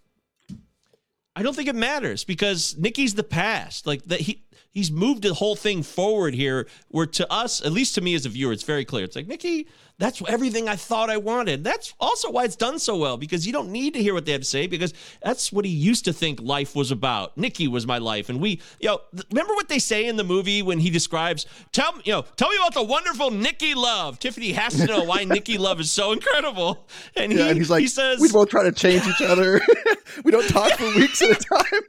I 1.37 1.43
don't 1.43 1.55
think 1.55 1.69
it 1.69 1.75
matters 1.75 2.23
because 2.25 2.77
Nikki's 2.79 3.15
the 3.15 3.25
past. 3.25 3.87
Like 3.89 4.05
that 4.05 4.21
he 4.21 4.45
he's 4.71 4.91
moved 4.91 5.23
the 5.25 5.35
whole 5.35 5.57
thing 5.57 5.83
forward 5.83 6.33
here 6.35 6.69
where 6.89 7.07
to 7.07 7.31
us, 7.31 7.61
at 7.65 7.73
least 7.73 7.95
to 7.97 8.01
me 8.01 8.15
as 8.15 8.25
a 8.25 8.29
viewer, 8.29 8.53
it's 8.53 8.63
very 8.63 8.85
clear. 8.85 9.05
It's 9.05 9.17
like, 9.17 9.27
Nikki, 9.27 9.67
that's 10.01 10.21
everything 10.27 10.69
I 10.69 10.75
thought 10.77 11.11
I 11.11 11.19
wanted. 11.19 11.63
That's 11.63 11.95
also 12.01 12.31
why 12.31 12.45
it's 12.45 12.57
done 12.57 12.79
so 12.79 12.97
well 12.97 13.17
because 13.19 13.47
you 13.47 13.53
don't 13.53 13.71
need 13.71 13.95
to 13.95 14.03
hear 14.03 14.15
what 14.15 14.25
they 14.25 14.33
have 14.33 14.41
to 14.41 14.47
say 14.47 14.67
because 14.67 14.95
that's 15.23 15.53
what 15.53 15.65
he 15.65 15.71
used 15.71 16.07
to 16.07 16.13
think 16.13 16.41
life 16.41 16.75
was 16.75 16.91
about. 16.91 17.37
Nikki 17.37 17.69
was 17.69 17.87
my 17.87 17.99
life. 17.99 18.31
And 18.31 18.41
we, 18.41 18.61
you 18.81 18.89
know, 18.89 19.01
remember 19.31 19.55
what 19.55 19.69
they 19.69 19.79
say 19.79 20.07
in 20.07 20.17
the 20.17 20.25
movie 20.25 20.63
when 20.63 20.79
he 20.81 20.89
describes, 20.91 21.47
tell 21.71 21.93
me, 21.93 22.03
you 22.07 22.13
know, 22.13 22.23
tell 22.37 22.49
me 22.49 22.57
about 22.57 22.75
the 22.75 22.83
wonderful 22.83 23.31
Nikki 23.31 23.75
love. 23.75 24.19
Tiffany 24.19 24.53
has 24.53 24.75
to 24.77 24.87
know 24.87 25.05
why 25.05 25.25
Nikki 25.25 25.59
love 25.59 25.79
is 25.81 25.91
so 25.91 26.13
incredible. 26.13 26.89
And, 27.15 27.31
Yeah, 27.31 27.45
he, 27.45 27.49
and 27.51 27.59
he's 27.59 27.71
like, 27.71 27.81
he 27.83 27.87
says, 27.87 28.19
we 28.21 28.33
both 28.33 28.49
try 28.49 28.63
to 28.65 28.73
change 28.73 29.07
each 29.07 29.21
other. 29.23 29.61
we 30.25 30.33
don't 30.33 30.49
talk 30.49 30.73
for 30.73 30.87
weeks 30.97 31.21
at 31.21 31.31
a 31.31 31.35
time. 31.63 31.81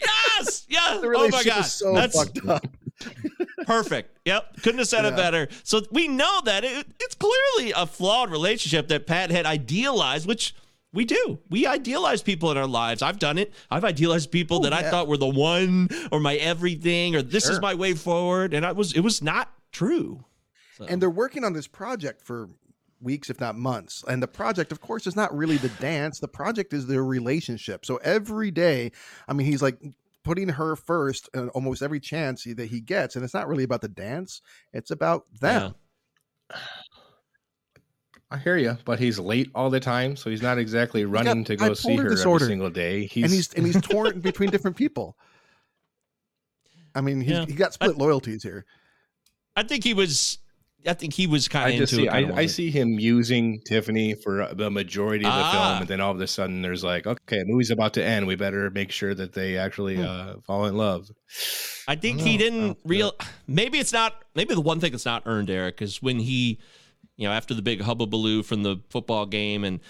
yes, 0.00 0.66
yes. 0.68 1.00
The 1.00 1.08
Oh 1.14 1.28
my 1.28 1.42
God. 1.44 1.60
is 1.60 1.72
so 1.72 1.94
That's 1.94 2.16
fucked 2.16 2.46
up. 2.48 2.66
perfect. 3.66 4.18
Yep. 4.24 4.62
Couldn't 4.62 4.78
have 4.78 4.88
said 4.88 5.04
it 5.04 5.16
better. 5.16 5.48
So 5.64 5.82
we 5.90 6.08
know 6.08 6.40
that 6.44 6.64
it, 6.64 6.86
it's 7.00 7.14
clearly 7.14 7.72
a 7.76 7.86
flawed 7.86 8.30
relationship 8.30 8.88
that 8.88 9.06
Pat 9.06 9.30
had 9.30 9.46
idealized, 9.46 10.26
which 10.26 10.54
we 10.92 11.04
do. 11.04 11.38
We 11.48 11.66
idealize 11.66 12.22
people 12.22 12.50
in 12.50 12.56
our 12.56 12.66
lives. 12.66 13.00
I've 13.02 13.18
done 13.18 13.38
it. 13.38 13.52
I've 13.70 13.84
idealized 13.84 14.30
people 14.30 14.58
Oh, 14.58 14.62
that 14.64 14.72
I 14.72 14.82
thought 14.90 15.06
were 15.08 15.16
the 15.16 15.26
one 15.28 15.88
or 16.10 16.20
my 16.20 16.34
everything 16.36 17.14
or 17.16 17.22
this 17.22 17.48
is 17.48 17.60
my 17.60 17.74
way 17.74 17.94
forward. 17.94 18.52
And 18.54 18.66
I 18.66 18.72
was 18.72 18.92
it 18.94 19.00
was 19.00 19.22
not 19.22 19.52
true. 19.72 20.24
So- 20.76 20.86
and 20.86 21.00
they're 21.00 21.10
working 21.10 21.44
on 21.44 21.52
this 21.52 21.66
project 21.66 22.22
for 22.22 22.48
weeks 23.02 23.30
if 23.30 23.40
not 23.40 23.56
months 23.56 24.04
and 24.08 24.22
the 24.22 24.28
project 24.28 24.70
of 24.72 24.80
course 24.82 25.06
is 25.06 25.16
not 25.16 25.34
really 25.34 25.56
the 25.56 25.70
dance 25.80 26.20
the 26.20 26.28
project 26.28 26.74
is 26.74 26.86
their 26.86 27.02
relationship 27.02 27.86
so 27.86 27.96
every 28.04 28.50
day 28.50 28.92
i 29.26 29.32
mean 29.32 29.46
he's 29.46 29.62
like 29.62 29.78
putting 30.24 30.48
her 30.48 30.76
first 30.76 31.28
in 31.34 31.48
almost 31.50 31.82
every 31.82 32.00
chance 32.00 32.42
he- 32.42 32.52
that 32.52 32.66
he 32.66 32.80
gets 32.80 33.16
and 33.16 33.24
it's 33.24 33.34
not 33.34 33.48
really 33.48 33.64
about 33.64 33.80
the 33.80 33.88
dance 33.88 34.42
it's 34.72 34.90
about 34.90 35.24
them 35.40 35.74
I 38.32 38.38
hear 38.38 38.56
you, 38.56 38.78
but 38.84 39.00
he's 39.00 39.18
late 39.18 39.50
all 39.56 39.70
the 39.70 39.80
time, 39.80 40.14
so 40.14 40.30
he's 40.30 40.40
not 40.40 40.56
exactly 40.56 41.04
running 41.04 41.42
to 41.46 41.56
go 41.56 41.74
see 41.74 41.96
her 41.96 42.10
disorder. 42.10 42.44
every 42.44 42.52
single 42.52 42.70
day. 42.70 43.06
He's, 43.06 43.24
and 43.24 43.32
he's 43.32 43.52
and 43.54 43.66
he's 43.66 43.80
torn 43.80 44.20
between 44.20 44.50
different 44.50 44.76
people 44.76 45.16
i 46.94 47.00
mean 47.00 47.20
he's, 47.20 47.30
Yeah. 47.30 47.44
he 47.46 47.52
got 47.54 47.72
split 47.72 47.96
loyalties 47.98 48.42
here 48.42 48.64
I 49.56 49.62
think 49.64 49.82
he 49.84 49.94
was 49.94 50.38
I 50.86 50.94
think 50.94 51.12
he 51.12 51.26
was 51.26 51.46
kind 51.48 51.66
I 51.66 51.70
of 51.72 51.78
just 51.78 51.92
into 51.92 52.04
see, 52.04 52.08
it. 52.08 52.32
I, 52.32 52.40
I 52.42 52.46
see 52.46 52.70
him 52.70 52.98
using 52.98 53.60
Tiffany 53.66 54.14
for 54.14 54.42
uh, 54.42 54.54
the 54.54 54.70
majority 54.70 55.24
of 55.26 55.32
the 55.32 55.38
Ah. 55.38 55.52
film, 55.52 55.80
and 55.82 55.88
then 55.88 56.00
all 56.00 56.12
of 56.12 56.20
a 56.20 56.26
sudden 56.26 56.62
there's 56.62 56.82
like, 56.82 57.06
okay, 57.06 57.38
the 57.38 57.44
movie's 57.46 57.70
about 57.70 57.94
to 57.94 58.04
end. 58.04 58.26
We 58.26 58.34
better 58.34 58.70
make 58.70 58.90
sure 58.90 59.14
that 59.14 59.34
they 59.34 59.58
actually 59.58 59.96
Hmm. 59.96 60.02
uh, 60.06 60.34
fall 60.46 60.64
in 60.66 60.76
love. 60.76 61.10
I 61.86 61.96
think 61.96 62.20
I 62.20 62.24
he 62.24 62.36
didn't 62.38 62.78
real. 62.84 63.12
Maybe 63.46 63.78
it's 63.78 63.92
not. 63.92 64.24
Maybe 64.34 64.54
the 64.54 64.60
one 64.62 64.80
thing 64.80 64.92
that's 64.92 65.04
not 65.04 65.22
earned, 65.26 65.50
Eric, 65.50 65.82
is 65.82 66.00
when 66.00 66.18
he, 66.20 66.58
you 67.16 67.26
know, 67.28 67.32
after 67.32 67.52
the 67.52 67.62
big 67.62 67.80
hubbubaloo 67.80 68.44
from 68.44 68.62
the 68.62 68.76
football 68.88 69.26
game, 69.26 69.64
and 69.64 69.80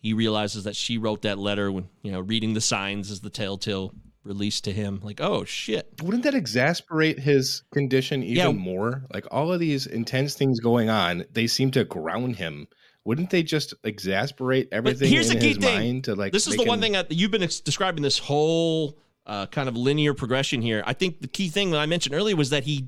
he 0.00 0.12
realizes 0.12 0.62
that 0.64 0.76
she 0.76 0.96
wrote 0.98 1.22
that 1.22 1.38
letter 1.38 1.72
when 1.72 1.88
you 2.02 2.12
know 2.12 2.20
reading 2.20 2.54
the 2.54 2.60
signs 2.60 3.10
is 3.10 3.20
the 3.20 3.30
telltale 3.30 3.92
release 4.26 4.60
to 4.62 4.72
him. 4.72 5.00
Like, 5.02 5.20
oh 5.20 5.44
shit. 5.44 5.88
Wouldn't 6.02 6.24
that 6.24 6.34
exasperate 6.34 7.18
his 7.18 7.62
condition 7.72 8.22
even 8.22 8.36
Yeah. 8.36 8.52
more? 8.52 9.04
Like 9.14 9.26
all 9.30 9.52
of 9.52 9.60
these 9.60 9.86
intense 9.86 10.34
things 10.34 10.60
going 10.60 10.88
on, 10.90 11.24
they 11.32 11.46
seem 11.46 11.70
to 11.72 11.84
ground 11.84 12.36
him. 12.36 12.66
Wouldn't 13.04 13.30
they 13.30 13.42
just 13.44 13.72
exasperate 13.84 14.68
everything 14.72 15.08
here's 15.10 15.30
in 15.30 15.36
the 15.38 15.40
key 15.40 15.48
his 15.48 15.58
thing. 15.58 15.74
mind 15.78 16.04
to 16.04 16.14
like? 16.14 16.32
this 16.32 16.46
is 16.46 16.56
the 16.56 16.64
one 16.64 16.78
him- 16.78 16.82
thing 16.82 16.92
that 16.92 17.12
you've 17.12 17.30
been 17.30 17.42
ex- 17.44 17.60
describing 17.60 18.02
this 18.02 18.18
whole 18.18 18.98
uh, 19.26 19.46
kind 19.46 19.68
of 19.68 19.76
linear 19.76 20.12
progression 20.14 20.60
here. 20.62 20.82
I 20.86 20.92
think 20.92 21.20
the 21.20 21.28
key 21.28 21.48
thing 21.48 21.70
that 21.70 21.78
I 21.78 21.86
mentioned 21.86 22.14
earlier 22.14 22.36
was 22.36 22.50
that 22.50 22.64
he. 22.64 22.86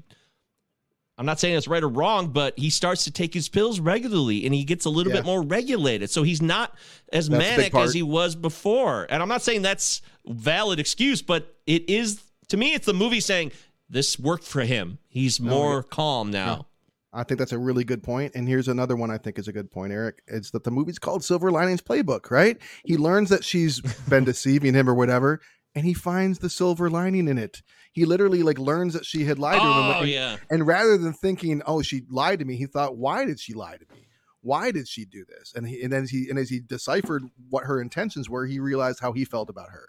I'm 1.19 1.27
not 1.27 1.40
saying 1.40 1.57
it's 1.57 1.66
right 1.66 1.82
or 1.82 1.89
wrong, 1.89 2.28
but 2.28 2.57
he 2.57 2.70
starts 2.70 3.03
to 3.05 3.11
take 3.11 3.35
his 3.35 3.49
pills 3.49 3.81
regularly 3.81 4.45
and 4.47 4.55
he 4.55 4.62
gets 4.65 4.85
a 4.85 4.90
little 4.90 5.12
Yeah. 5.12 5.19
bit 5.19 5.27
more 5.27 5.43
regulated. 5.43 6.11
So 6.11 6.23
he's 6.23 6.40
not 6.40 6.74
as 7.12 7.28
That's 7.28 7.43
manic 7.43 7.74
as 7.74 7.93
he 7.93 8.03
was 8.03 8.36
before. 8.36 9.07
And 9.11 9.20
I'm 9.20 9.28
not 9.28 9.43
saying 9.43 9.62
that's 9.62 10.01
valid 10.27 10.78
excuse, 10.78 11.20
but 11.20 11.57
it 11.66 11.90
is 11.90 12.20
to 12.49 12.57
me 12.57 12.73
it's 12.73 12.86
the 12.86 12.95
movie 12.95 13.20
saying 13.20 13.51
this 13.90 14.19
worked 14.19 14.45
for 14.45 14.62
him. 14.62 14.99
He's 15.09 15.40
more 15.40 15.82
calm 15.82 16.31
now. 16.31 16.66
I 17.12 17.24
think 17.24 17.39
that's 17.39 17.53
a 17.53 17.59
really 17.59 17.85
good 17.85 18.03
point. 18.03 18.35
And 18.35 18.47
here's 18.47 18.69
another 18.69 18.95
one 18.95 19.11
I 19.11 19.16
think 19.19 19.39
is 19.39 19.49
a 19.49 19.53
good 19.53 19.70
point, 19.70 19.93
Eric. 19.93 20.20
It's 20.28 20.51
that 20.51 20.62
the 20.62 20.70
movie's 20.70 20.99
called 20.99 21.24
Silver 21.24 21.51
Linings 21.51 21.81
Playbook, 21.81 22.31
right? 22.31 22.59
He 22.85 22.97
learns 22.99 23.31
that 23.31 23.43
she's 23.45 23.81
been 24.09 24.24
deceiving 24.32 24.74
him 24.74 24.89
or 24.89 24.95
whatever, 24.95 25.40
and 25.74 25.85
he 25.85 25.95
finds 25.95 26.39
the 26.39 26.51
silver 26.51 26.89
lining 26.90 27.28
in 27.28 27.39
it. 27.39 27.62
He 27.93 28.05
literally 28.05 28.43
like 28.43 28.59
learns 28.59 28.95
that 28.95 29.05
she 29.05 29.24
had 29.24 29.39
lied 29.39 29.61
to 29.61 29.66
him. 29.66 29.66
Oh 29.69 30.01
and, 30.01 30.09
yeah. 30.09 30.36
and 30.51 30.66
rather 30.66 30.97
than 30.99 31.12
thinking, 31.12 31.62
"Oh, 31.66 31.82
she 31.82 32.03
lied 32.11 32.39
to 32.40 32.45
me," 32.45 32.57
he 32.57 32.66
thought, 32.66 32.97
"Why 32.97 33.24
did 33.24 33.40
she 33.40 33.55
lie 33.55 33.77
to 33.77 33.85
me? 33.95 34.07
Why 34.40 34.70
did 34.70 34.86
she 34.89 35.05
do 35.05 35.24
this?" 35.24 35.53
And 35.55 35.66
he 35.69 35.82
and 35.82 35.93
then 35.93 36.07
he 36.09 36.28
and 36.31 36.39
as 36.39 36.49
he 36.51 36.61
deciphered 36.61 37.24
what 37.51 37.65
her 37.65 37.81
intentions 37.81 38.28
were, 38.31 38.47
he 38.47 38.61
realized 38.61 39.01
how 39.01 39.12
he 39.12 39.24
felt 39.24 39.51
about 39.51 39.70
her. 39.70 39.89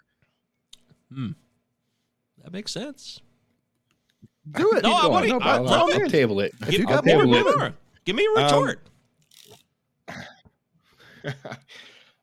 Hmm. 1.12 1.30
That 2.42 2.52
makes 2.52 2.72
sense. 2.72 3.20
Do 4.50 4.72
it. 4.72 4.82
No, 4.82 4.92
I 4.92 5.06
wanna- 5.06 5.28
going. 5.28 5.42
I 5.42 5.56
I'll, 5.56 5.68
I'll 5.68 6.08
table 6.08 6.40
it. 6.40 6.52
If 6.62 6.72
you 6.72 6.78
Give, 6.78 6.88
got 6.88 7.04
give 7.04 7.14
more, 7.14 7.24
me 7.26 7.32
do 7.32 7.48
it. 7.48 7.58
more. 7.58 7.74
Give 8.04 8.16
me 8.16 8.26
a 8.36 8.38
Um, 8.40 8.44
retort. 8.44 8.80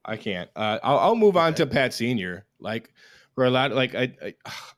I 0.05 0.15
can't. 0.17 0.49
Uh, 0.55 0.79
I'll, 0.83 0.99
I'll 0.99 1.15
move 1.15 1.37
on 1.37 1.53
to 1.55 1.67
Pat 1.67 1.93
Senior. 1.93 2.45
Like 2.59 2.91
for 3.37 3.45
a 3.45 3.51
lot, 3.51 3.71
like 3.71 3.93
I, 3.93 4.15
I, 4.19 4.33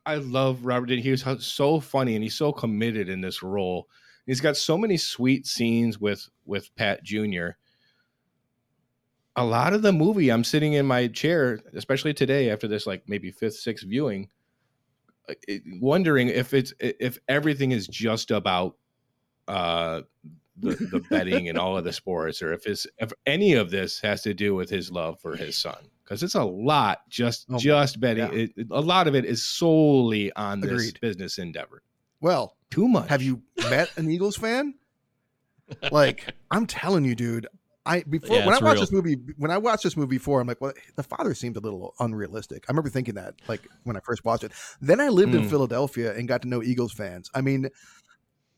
I 0.06 0.15
love 0.15 0.65
Robert. 0.65 0.88
De- 0.88 0.99
He 0.99 1.11
was 1.11 1.23
so 1.40 1.80
funny 1.80 2.15
and 2.15 2.22
he's 2.22 2.36
so 2.36 2.52
committed 2.52 3.07
in 3.07 3.22
this 3.22 3.41
role. 3.41 3.88
He's 4.26 4.41
got 4.41 4.57
so 4.57 4.77
many 4.77 4.98
sweet 4.98 5.48
scenes 5.48 5.98
with 5.98 6.27
with 6.44 6.69
Pat 6.76 7.02
Junior. 7.02 7.57
A 9.38 9.45
lot 9.45 9.72
of 9.72 9.81
the 9.81 9.94
movie, 9.94 10.30
I'm 10.30 10.44
sitting 10.44 10.73
in 10.73 10.86
my 10.86 11.07
chair, 11.07 11.61
especially 11.73 12.14
today 12.14 12.49
after 12.49 12.68
this, 12.68 12.86
like 12.86 13.03
maybe 13.07 13.31
fifth, 13.31 13.56
sixth 13.56 13.86
viewing, 13.88 14.27
uh, 15.30 15.36
wondering 15.80 16.27
if 16.27 16.53
it's 16.53 16.73
if 16.81 17.18
everything 17.30 17.72
is 17.72 17.88
just 17.88 18.30
about 18.30 18.76
uh 19.48 20.02
the, 20.57 20.72
the 20.76 20.99
betting 21.10 21.48
and 21.48 21.57
all 21.57 21.77
of 21.77 21.86
the 21.86 21.94
sports, 21.94 22.41
or 22.41 22.52
if 22.52 22.68
it's 22.68 22.86
if 22.98 23.14
any 23.26 23.53
of 23.53 23.72
this 23.72 24.02
has 24.02 24.22
to 24.23 24.34
do 24.34 24.53
with 24.53 24.69
his 24.69 24.91
love 24.91 25.18
for 25.22 25.38
his 25.38 25.56
son, 25.56 25.77
because 26.10 26.23
it's 26.23 26.34
a 26.36 26.44
lot 26.44 26.99
just 27.07 27.45
Oh, 27.52 27.60
just 27.60 27.99
betting. 27.99 28.23
yeah. 28.26 28.31
It, 28.31 28.52
it- 28.57 28.68
a 28.72 28.81
lot 28.81 29.07
of 29.07 29.14
it 29.15 29.26
is 29.26 29.45
solely 29.45 30.34
on 30.34 30.60
this 30.60 30.72
Agreed. 30.72 30.99
business 30.99 31.38
endeavor. 31.38 31.84
Well, 32.19 32.56
Too 32.72 32.88
much. 32.88 33.07
Have 33.10 33.22
you 33.22 33.44
met 33.69 33.90
an 33.98 34.10
Eagles 34.10 34.36
fan? 34.36 34.73
Like, 35.91 36.34
I'm 36.52 36.65
telling 36.65 37.06
you, 37.06 37.15
dude. 37.15 37.48
I 37.86 38.03
before 38.03 38.38
Yeah, 38.38 38.45
when 38.45 38.53
I 38.56 38.60
watched 38.60 38.73
real. 38.76 38.81
this 38.81 38.91
movie 38.91 39.18
when 39.38 39.52
I 39.52 39.57
watched 39.57 39.84
this 39.84 39.95
movie 39.95 40.18
before, 40.18 40.41
I'm 40.41 40.48
like, 40.48 40.60
well, 40.61 40.73
the 40.95 41.03
father 41.03 41.34
seemed 41.34 41.56
a 41.57 41.60
little 41.60 41.94
unrealistic. 41.99 42.65
I 42.68 42.72
remember 42.72 42.90
thinking 42.90 43.15
that, 43.15 43.36
like 43.48 43.61
when 43.84 43.95
I 43.95 43.99
first 44.02 44.26
watched 44.26 44.44
it. 44.44 44.52
Then 44.81 44.99
I 44.99 45.07
lived 45.07 45.34
in 45.34 45.44
Mm. 45.44 45.49
Philadelphia 45.49 46.14
and 46.15 46.27
got 46.27 46.41
to 46.41 46.48
know 46.48 46.61
Eagles 46.61 46.91
fans. 46.91 47.31
I 47.34 47.41
mean, 47.41 47.69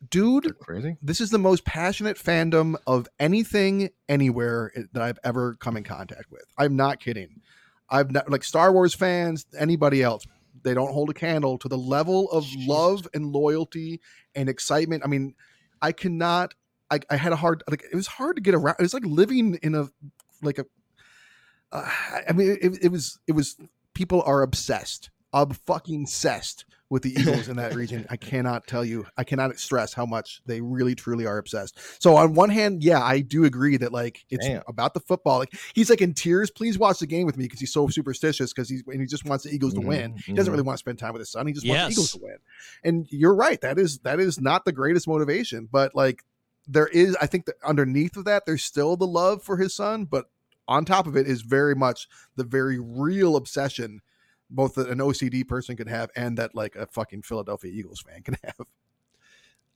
dude, 0.10 0.58
crazy? 0.60 0.98
this 1.02 1.22
is 1.22 1.30
the 1.30 1.40
most 1.40 1.66
passionate 1.66 2.18
fandom 2.18 2.76
of 2.88 3.08
anything 3.20 3.90
anywhere 4.10 4.72
that 4.94 5.02
I've 5.02 5.20
ever 5.24 5.56
come 5.56 5.78
in 5.78 5.84
contact 5.84 6.32
with. 6.32 6.46
I'm 6.58 6.76
not 6.76 7.00
kidding. 7.00 7.42
I've 7.90 8.12
not, 8.12 8.30
like 8.30 8.44
Star 8.44 8.72
Wars 8.72 8.94
fans, 8.94 9.46
anybody 9.58 10.02
else, 10.02 10.26
they 10.64 10.74
don't 10.74 10.92
hold 10.92 11.10
a 11.10 11.14
candle 11.14 11.58
to 11.60 11.68
the 11.68 11.78
level 11.78 12.30
of 12.32 12.46
love 12.56 13.08
and 13.14 13.32
loyalty 13.32 14.00
and 14.36 14.50
excitement. 14.50 15.04
I 15.04 15.08
mean, 15.08 15.36
I 15.82 15.92
cannot. 15.92 16.54
I, 16.90 17.00
I 17.10 17.16
had 17.16 17.32
a 17.32 17.38
hard 17.38 17.64
like 17.70 17.84
it 17.90 17.96
was 17.96 18.08
hard 18.08 18.36
to 18.36 18.42
get 18.42 18.54
around. 18.54 18.76
It 18.80 18.84
was 18.84 18.94
like 18.94 19.06
living 19.06 19.56
in 19.62 19.76
a 19.76 19.90
like 20.42 20.60
a. 20.60 20.66
Uh, 21.72 21.90
I 22.30 22.34
mean, 22.34 22.58
it, 22.62 22.84
it 22.84 22.92
was 22.92 23.20
it 23.28 23.32
was 23.32 23.58
people 23.94 24.22
are 24.26 24.42
obsessed, 24.42 25.10
obsessed 25.34 26.66
with 26.90 27.04
the 27.04 27.18
Eagles 27.18 27.48
in 27.48 27.56
that 27.56 27.74
region. 27.74 28.06
I 28.10 28.18
cannot 28.18 28.68
tell 28.68 28.84
you, 28.84 29.06
I 29.18 29.24
cannot 29.24 29.58
stress 29.58 29.94
how 29.94 30.06
much 30.06 30.42
they 30.46 30.60
really 30.60 30.94
truly 30.94 31.26
are 31.26 31.38
obsessed. 31.38 31.80
So 32.04 32.18
on 32.18 32.34
one 32.34 32.50
hand, 32.50 32.84
yeah, 32.84 33.02
I 33.02 33.22
do 33.22 33.46
agree 33.46 33.78
that 33.78 33.94
like 33.94 34.26
it's 34.30 34.46
Damn. 34.46 34.62
about 34.68 34.94
the 34.94 35.00
football. 35.00 35.40
Like 35.40 35.54
he's 35.74 35.90
like 35.90 36.02
in 36.02 36.14
tears. 36.14 36.52
Please 36.52 36.78
watch 36.78 37.00
the 37.00 37.08
game 37.08 37.26
with 37.26 37.38
me 37.38 37.46
because 37.46 37.62
he's 37.62 37.72
so 37.72 37.88
superstitious 37.88 38.52
because 38.52 38.68
he's 38.70 38.84
and 38.88 39.00
he 39.00 39.08
just 39.08 39.26
wants 39.26 39.46
the 39.46 39.52
Eagles 39.52 39.74
to 39.76 39.80
win. 39.82 40.18
He 40.18 40.34
doesn't 40.34 40.52
Mhm. 40.52 40.54
really 40.56 40.64
want 40.68 40.76
to 40.78 40.80
spend 40.80 41.00
time 41.00 41.14
with 41.14 41.22
his 41.22 41.30
son. 41.30 41.48
He 41.48 41.54
just 41.54 41.66
wants 41.66 41.86
the 41.86 41.92
Eagles 41.94 42.12
to 42.12 42.20
win. 42.22 42.38
And 42.84 43.08
you're 43.10 43.36
right. 43.36 43.62
That 43.62 43.80
is 43.80 44.00
that 44.00 44.20
is 44.20 44.42
not 44.42 44.66
the 44.66 44.74
greatest 44.74 45.08
motivation, 45.08 45.70
but 45.72 45.96
like 45.96 46.26
there 46.68 46.88
is, 46.88 47.16
I 47.22 47.26
think 47.26 47.46
that 47.46 47.56
underneath 47.66 48.18
of 48.18 48.26
that, 48.26 48.46
there's 48.46 48.64
still 48.64 48.98
the 48.98 49.08
love 49.08 49.44
for 49.44 49.58
his 49.58 49.74
son, 49.74 50.06
but 50.06 50.26
on 50.68 50.84
top 50.86 51.08
of 51.08 51.16
it 51.16 51.26
is 51.26 51.42
very 51.42 51.74
much 51.74 52.08
the 52.36 52.44
very 52.44 52.80
real 52.80 53.36
obsession 53.38 54.02
both 54.52 54.78
an 54.78 55.00
OCD 55.00 55.48
person 55.48 55.76
could 55.76 55.88
have 55.88 56.10
and 56.16 56.38
that 56.38 56.54
like 56.54 56.76
a 56.76 56.86
fucking 56.86 57.22
Philadelphia 57.24 57.72
Eagles 57.72 58.02
fan 58.02 58.22
can 58.24 58.36
have. 58.44 58.68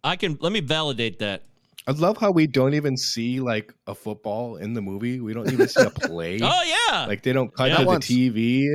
I 0.04 0.16
can 0.16 0.38
let 0.42 0.52
me 0.52 0.60
validate 0.60 1.20
that. 1.20 1.44
I 1.88 1.92
love 1.92 2.18
how 2.18 2.32
we 2.32 2.48
don't 2.48 2.74
even 2.74 2.98
see 2.98 3.40
like 3.40 3.74
a 3.88 3.94
football 3.96 4.58
in 4.58 4.74
the 4.74 4.82
movie. 4.82 5.20
We 5.20 5.34
don't 5.34 5.52
even 5.52 5.68
see 5.68 5.84
a 5.84 5.90
play. 6.08 6.40
Oh 6.42 6.64
yeah, 6.92 7.06
Like 7.06 7.24
they 7.24 7.34
don't 7.34 7.54
cut 7.54 7.70
Yeah. 7.70 7.78
to 7.78 7.82
the 7.84 7.88
Once. 7.88 8.08
TV. 8.08 8.68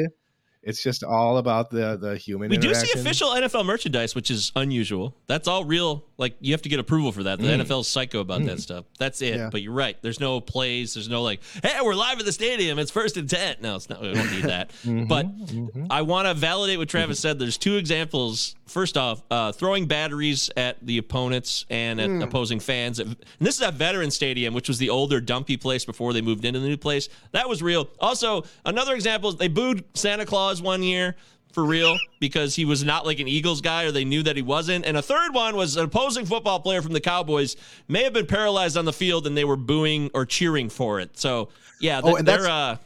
It's 0.62 0.82
just 0.82 1.02
all 1.02 1.38
about 1.38 1.70
the 1.70 1.96
the 1.96 2.16
human. 2.18 2.50
we 2.50 2.58
do 2.58 2.74
see 2.74 2.92
official 2.98 3.30
NFL 3.30 3.64
merchandise, 3.64 4.14
which 4.14 4.30
is 4.30 4.52
unusual. 4.56 5.16
That's 5.26 5.48
all 5.48 5.64
real. 5.64 6.04
Like 6.18 6.36
you 6.40 6.52
have 6.52 6.60
to 6.62 6.68
get 6.68 6.78
approval 6.78 7.12
for 7.12 7.22
that. 7.22 7.38
The 7.38 7.46
Mm. 7.46 7.62
NFL's 7.62 7.88
psycho 7.88 8.20
about 8.20 8.44
that 8.44 8.60
stuff. 8.60 8.84
That's 8.98 9.22
it. 9.22 9.36
Yeah. 9.36 9.48
But 9.50 9.62
you're 9.62 9.72
right. 9.72 9.96
There's 10.02 10.20
no 10.20 10.38
plays. 10.42 10.92
There's 10.94 11.08
no 11.08 11.22
like, 11.22 11.40
hey, 11.64 11.78
we're 11.82 11.94
live 11.94 12.18
at 12.18 12.26
the 12.26 12.32
stadium. 12.32 12.78
It's 12.78 12.90
first 12.90 13.16
and 13.16 13.28
ten. 13.28 13.56
No, 13.62 13.76
it's 13.76 13.88
not. 13.88 14.02
We 14.02 14.12
don't 14.12 14.30
need 14.32 14.44
that. 14.44 14.70
Mhm, 14.84 15.08
But 15.08 15.26
mhm. 15.46 15.86
I 15.88 16.02
want 16.02 16.28
to 16.28 16.34
validate 16.34 16.78
what 16.78 16.88
Travis 16.90 17.18
said. 17.20 17.38
There's 17.38 17.56
two 17.56 17.76
examples. 17.76 18.54
First 18.66 18.96
off, 18.96 19.22
uh, 19.30 19.50
throwing 19.52 19.86
batteries 19.86 20.48
at 20.56 20.76
the 20.86 20.98
opponents 20.98 21.64
and 21.70 22.00
at 22.00 22.22
opposing 22.22 22.60
fans. 22.60 22.98
And 23.00 23.16
this 23.40 23.56
is 23.56 23.62
at 23.62 23.74
Veteran 23.74 24.10
Stadium, 24.12 24.54
which 24.54 24.68
was 24.68 24.78
the 24.78 24.90
older 24.90 25.20
dumpy 25.20 25.56
place 25.56 25.84
before 25.84 26.12
they 26.12 26.20
moved 26.20 26.44
into 26.44 26.60
the 26.60 26.68
new 26.68 26.76
place. 26.76 27.08
That 27.32 27.48
was 27.48 27.62
real. 27.62 27.88
Also, 27.98 28.44
another 28.64 28.94
example 28.94 29.30
is 29.30 29.36
they 29.36 29.48
booed 29.48 29.84
Santa 29.94 30.24
Claus 30.24 30.49
one 30.60 30.82
year 30.82 31.16
for 31.52 31.64
real 31.64 31.98
because 32.20 32.54
he 32.54 32.64
was 32.64 32.84
not 32.84 33.04
like 33.04 33.18
an 33.18 33.26
Eagles 33.28 33.60
guy 33.60 33.84
or 33.84 33.90
they 33.90 34.04
knew 34.04 34.22
that 34.22 34.36
he 34.36 34.42
wasn't. 34.42 34.86
And 34.86 34.96
a 34.96 35.02
third 35.02 35.34
one 35.34 35.56
was 35.56 35.76
an 35.76 35.84
opposing 35.84 36.24
football 36.24 36.60
player 36.60 36.80
from 36.80 36.92
the 36.92 37.00
Cowboys 37.00 37.56
may 37.88 38.04
have 38.04 38.12
been 38.12 38.26
paralyzed 38.26 38.76
on 38.76 38.84
the 38.84 38.92
field 38.92 39.26
and 39.26 39.36
they 39.36 39.44
were 39.44 39.56
booing 39.56 40.10
or 40.14 40.24
cheering 40.24 40.68
for 40.68 41.00
it. 41.00 41.18
So, 41.18 41.48
yeah, 41.80 42.00
Oh, 42.02 42.16
and 42.16 42.26
they're. 42.26 42.48
Uh, 42.48 42.76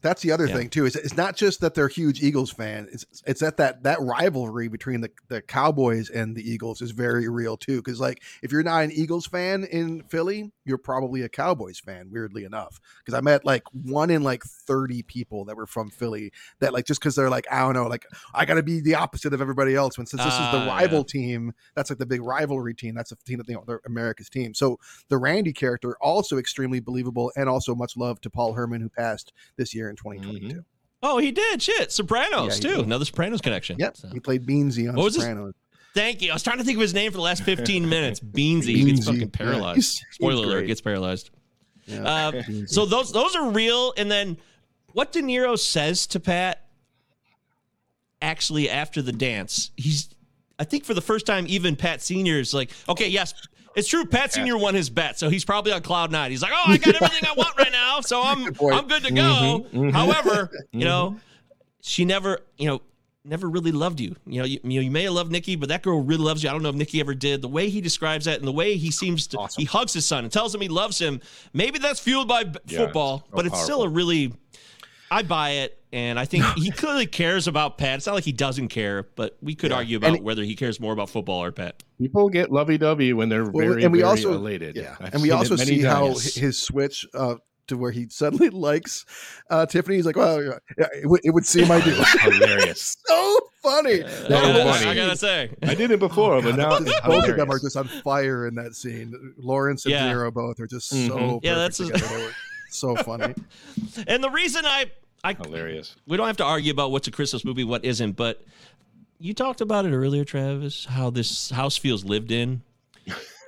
That's 0.00 0.22
the 0.22 0.30
other 0.30 0.46
Yeah. 0.46 0.54
thing 0.54 0.68
too. 0.70 0.86
Is 0.86 0.94
it's 0.94 1.16
not 1.16 1.36
just 1.36 1.60
that 1.60 1.74
they're 1.74 1.88
huge 1.88 2.22
Eagles 2.22 2.52
fan. 2.52 2.88
It's 2.92 3.04
it's 3.26 3.40
that 3.40 3.56
that 3.56 3.82
that 3.82 4.00
rivalry 4.00 4.68
between 4.68 5.00
the, 5.00 5.10
the 5.28 5.42
Cowboys 5.42 6.08
and 6.08 6.36
the 6.36 6.48
Eagles 6.48 6.80
is 6.80 6.92
very 6.92 7.28
real 7.28 7.56
too. 7.56 7.78
Because 7.78 8.00
like 8.00 8.22
if 8.42 8.52
you're 8.52 8.62
not 8.62 8.84
an 8.84 8.92
Eagles 8.92 9.26
fan 9.26 9.64
in 9.64 10.02
Philly, 10.04 10.52
you're 10.64 10.78
probably 10.78 11.22
a 11.22 11.28
Cowboys 11.28 11.80
fan. 11.80 12.10
Weirdly 12.12 12.44
enough, 12.44 12.78
because 13.04 13.18
I 13.18 13.20
met 13.20 13.44
like 13.44 13.64
one 13.72 14.10
in 14.10 14.22
like 14.22 14.44
thirty 14.44 15.02
people 15.02 15.44
that 15.46 15.56
were 15.56 15.66
from 15.66 15.90
Philly 15.90 16.32
that 16.60 16.72
like 16.72 16.84
just 16.86 17.00
because 17.00 17.16
they're 17.16 17.28
like 17.30 17.46
I 17.50 17.60
don't 17.60 17.74
know, 17.74 17.88
like 17.88 18.06
I 18.32 18.44
got 18.44 18.54
to 18.54 18.62
be 18.62 18.80
the 18.80 18.94
opposite 18.94 19.34
of 19.34 19.40
everybody 19.40 19.74
else. 19.74 19.98
When 19.98 20.06
since 20.06 20.22
this 20.22 20.32
is 20.32 20.38
Ah, 20.40 20.52
the 20.52 20.58
yeah. 20.64 20.76
rival 20.76 21.02
team, 21.02 21.54
that's 21.74 21.90
like 21.90 21.98
the 21.98 22.06
big 22.06 22.22
rivalry 22.22 22.74
team. 22.74 22.94
That's 22.94 23.10
the 23.10 23.16
team 23.26 23.38
that 23.38 23.48
you 23.48 23.54
know, 23.56 23.64
they're 23.66 23.80
America's 23.84 24.28
team. 24.30 24.54
So 24.54 24.78
the 25.08 25.18
Randy 25.18 25.52
character 25.52 25.96
also 26.00 26.38
extremely 26.38 26.78
believable 26.78 27.32
and 27.34 27.48
also 27.48 27.74
much 27.74 27.96
love 27.96 28.20
to 28.20 28.30
Paul 28.30 28.52
Herman 28.52 28.80
who 28.80 28.88
passed 28.88 29.32
this 29.56 29.74
year 29.74 29.87
in 29.90 29.96
2022. 29.96 30.64
oh, 31.02 31.18
he 31.18 31.30
did. 31.32 31.62
Shit. 31.62 31.92
Sopranos, 31.92 32.62
Yeah, 32.62 32.70
too. 32.70 32.76
did. 32.78 32.86
Another 32.86 33.04
Sopranos 33.04 33.40
connection. 33.40 33.76
Yep, 33.78 33.96
So- 33.96 34.08
he 34.08 34.20
played 34.20 34.46
Beansie 34.46 34.88
on 34.88 34.96
What 34.96 35.12
Sopranos. 35.12 35.54
Thank 35.94 36.22
you. 36.22 36.30
I 36.30 36.34
was 36.34 36.42
trying 36.42 36.58
to 36.58 36.64
think 36.64 36.76
of 36.76 36.82
his 36.82 36.94
name 36.94 37.10
for 37.10 37.16
the 37.16 37.22
last 37.22 37.42
15 37.42 37.88
minutes. 37.88 38.20
Beansie. 38.20 38.64
He 38.76 38.84
gets 38.84 39.00
Beansie, 39.00 39.04
fucking 39.06 39.20
yeah. 39.20 39.26
paralyzed. 39.32 39.76
He's- 39.76 39.98
he's 40.08 40.14
Spoiler 40.14 40.44
alert, 40.46 40.66
gets 40.66 40.80
paralyzed. 40.80 41.30
Yeah. 41.86 42.02
Uh, 42.02 42.42
so 42.66 42.84
those 42.84 43.12
those 43.12 43.34
are 43.34 43.50
real. 43.50 43.94
And 43.96 44.10
then 44.10 44.36
what 44.92 45.10
De 45.12 45.22
Niro 45.22 45.58
says 45.58 46.06
to 46.08 46.20
Pat 46.20 46.66
actually 48.20 48.68
after 48.68 49.00
the 49.02 49.12
dance, 49.12 49.70
he's 49.76 50.10
I 50.58 50.64
think 50.64 50.84
for 50.84 50.92
the 50.94 51.00
first 51.00 51.24
time, 51.24 51.46
even 51.48 51.76
Pat 51.76 52.02
Senior 52.02 52.40
is 52.40 52.52
like, 52.52 52.70
okay, 52.88 53.08
yes, 53.08 53.32
it's 53.78 53.88
true. 53.88 54.04
Pat 54.04 54.32
Senior 54.32 54.58
won 54.58 54.74
his 54.74 54.90
bet, 54.90 55.18
so 55.18 55.28
he's 55.28 55.44
probably 55.44 55.72
on 55.72 55.80
cloud 55.82 56.10
nine. 56.12 56.30
He's 56.30 56.42
like, 56.42 56.52
oh, 56.54 56.64
I 56.66 56.76
got 56.78 56.94
everything 57.02 57.28
I 57.28 57.34
want 57.34 57.56
right 57.56 57.72
now, 57.72 58.00
so 58.00 58.22
I'm 58.22 58.52
point. 58.52 58.74
I'm 58.76 58.86
good 58.88 59.04
to 59.04 59.12
go. 59.12 59.22
Mm-hmm, 59.22 59.78
mhm. 59.78 59.92
However, 59.92 60.50
you 60.72 60.84
know, 60.84 61.16
she 61.80 62.04
never, 62.04 62.40
you 62.58 62.66
know, 62.68 62.82
never 63.24 63.48
really 63.48 63.72
loved 63.72 64.00
you. 64.00 64.16
You 64.26 64.40
know, 64.40 64.44
you, 64.46 64.58
you 64.62 64.80
know, 64.80 64.84
you 64.84 64.90
may 64.90 65.04
have 65.04 65.12
loved 65.12 65.30
Nikki, 65.30 65.54
but 65.56 65.68
that 65.68 65.82
girl 65.82 66.00
really 66.02 66.22
loves 66.24 66.42
you. 66.42 66.48
I 66.48 66.52
don't 66.52 66.62
know 66.62 66.70
if 66.70 66.74
Nikki 66.74 67.00
ever 67.00 67.14
did. 67.14 67.42
The 67.42 67.48
way 67.48 67.68
he 67.68 67.80
describes 67.80 68.24
that 68.24 68.38
and 68.38 68.46
the 68.48 68.52
way 68.52 68.76
he 68.76 68.90
seems 68.90 69.26
to, 69.28 69.38
Awesome. 69.38 69.60
he 69.60 69.66
hugs 69.66 69.92
his 69.92 70.06
son 70.06 70.24
and 70.24 70.32
tells 70.32 70.54
him 70.54 70.60
he 70.60 70.68
loves 70.68 70.98
him. 70.98 71.20
Maybe 71.52 71.78
that's 71.78 72.00
fueled 72.00 72.28
by 72.28 72.44
Yeah, 72.66 72.78
football, 72.78 73.18
so 73.18 73.24
but 73.32 73.46
it's 73.46 73.62
still 73.62 73.82
a 73.82 73.88
really, 73.88 74.32
I 75.10 75.22
buy 75.22 75.50
it. 75.50 75.77
And 75.92 76.18
I 76.18 76.26
think 76.26 76.44
he 76.56 76.70
clearly 76.70 77.06
cares 77.06 77.48
about 77.48 77.78
Pat. 77.78 77.96
It's 77.96 78.06
not 78.06 78.14
like 78.14 78.24
he 78.24 78.32
doesn't 78.32 78.68
care, 78.68 79.04
but 79.16 79.38
we 79.40 79.54
could 79.54 79.70
Yeah. 79.70 79.78
argue 79.78 79.96
about 79.96 80.16
it- 80.16 80.22
whether 80.22 80.42
he 80.44 80.54
cares 80.54 80.78
more 80.80 80.92
about 80.92 81.08
football 81.08 81.42
or 81.42 81.50
Pat. 81.50 81.82
People 81.98 82.28
get 82.28 82.52
lovey 82.52 82.76
dovey 82.76 83.12
when 83.14 83.28
they're 83.30 83.44
Well, 83.50 83.66
very, 83.68 83.84
and 83.84 83.92
we 83.92 84.00
very 84.00 84.10
also 84.10 84.34
elated. 84.34 84.76
yeah, 84.76 84.96
I've 85.00 85.14
and 85.14 85.22
we 85.22 85.30
also 85.30 85.56
see 85.56 85.80
how 85.80 86.08
times. 86.08 86.34
hi- 86.34 86.40
his 86.42 86.60
switch 86.60 87.06
uh, 87.14 87.36
to 87.68 87.76
where 87.78 87.90
he 87.90 88.06
suddenly 88.10 88.50
likes 88.50 89.06
uh, 89.50 89.64
Tiffany. 89.64 89.96
He's 89.96 90.04
like, 90.06 90.16
well, 90.16 90.42
yeah, 90.42 90.50
yeah, 90.78 90.86
it, 91.02 91.06
would- 91.06 91.22
it 91.24 91.30
would 91.30 91.46
seem 91.46 91.70
I 91.70 91.80
do. 91.80 91.90
hilarious. 92.20 92.94
so 93.06 93.38
funny. 93.62 94.04
I 94.04 94.08
So 94.08 94.28
gotta, 94.28 94.64
funny. 94.64 94.86
I 94.90 94.94
gotta 94.94 95.16
say, 95.16 95.50
I 95.62 95.74
did 95.74 95.90
it 95.90 96.00
before, 96.00 96.42
but 96.42 96.54
now 96.56 96.76
it's 96.76 96.90
Just 96.90 97.04
both 97.04 97.28
of 97.28 97.36
them 97.36 97.50
are 97.50 97.58
just 97.58 97.76
on 97.78 97.88
fire 97.88 98.46
in 98.46 98.54
that 98.56 98.74
scene. 98.74 99.34
Lawrence 99.38 99.86
and 99.86 99.92
Yeah. 99.92 100.06
De 100.06 100.14
Niro 100.14 100.32
both 100.34 100.60
are 100.60 100.66
just 100.66 100.90
so 100.90 100.96
Mhm. 100.96 101.08
perfect 101.08 101.44
Yeah, 101.46 101.54
that's- 101.54 101.76
together. 101.78 102.06
They 102.06 102.24
were 102.26 102.32
so 102.70 102.94
funny. 102.96 103.34
and 104.06 104.22
the 104.22 104.30
reason 104.30 104.66
I, 104.66 104.90
I, 105.24 105.34
hilarious. 105.34 105.96
we 106.06 106.16
don't 106.16 106.26
have 106.26 106.36
to 106.38 106.44
argue 106.44 106.72
about 106.72 106.90
what's 106.90 107.08
a 107.08 107.10
Christmas 107.10 107.44
movie, 107.44 107.64
what 107.64 107.84
isn't, 107.84 108.12
but 108.12 108.44
you 109.18 109.34
talked 109.34 109.60
about 109.60 109.84
it 109.84 109.92
earlier, 109.92 110.24
Travis, 110.24 110.84
how 110.84 111.10
this 111.10 111.50
house 111.50 111.76
feels 111.76 112.04
lived 112.04 112.30
in, 112.30 112.62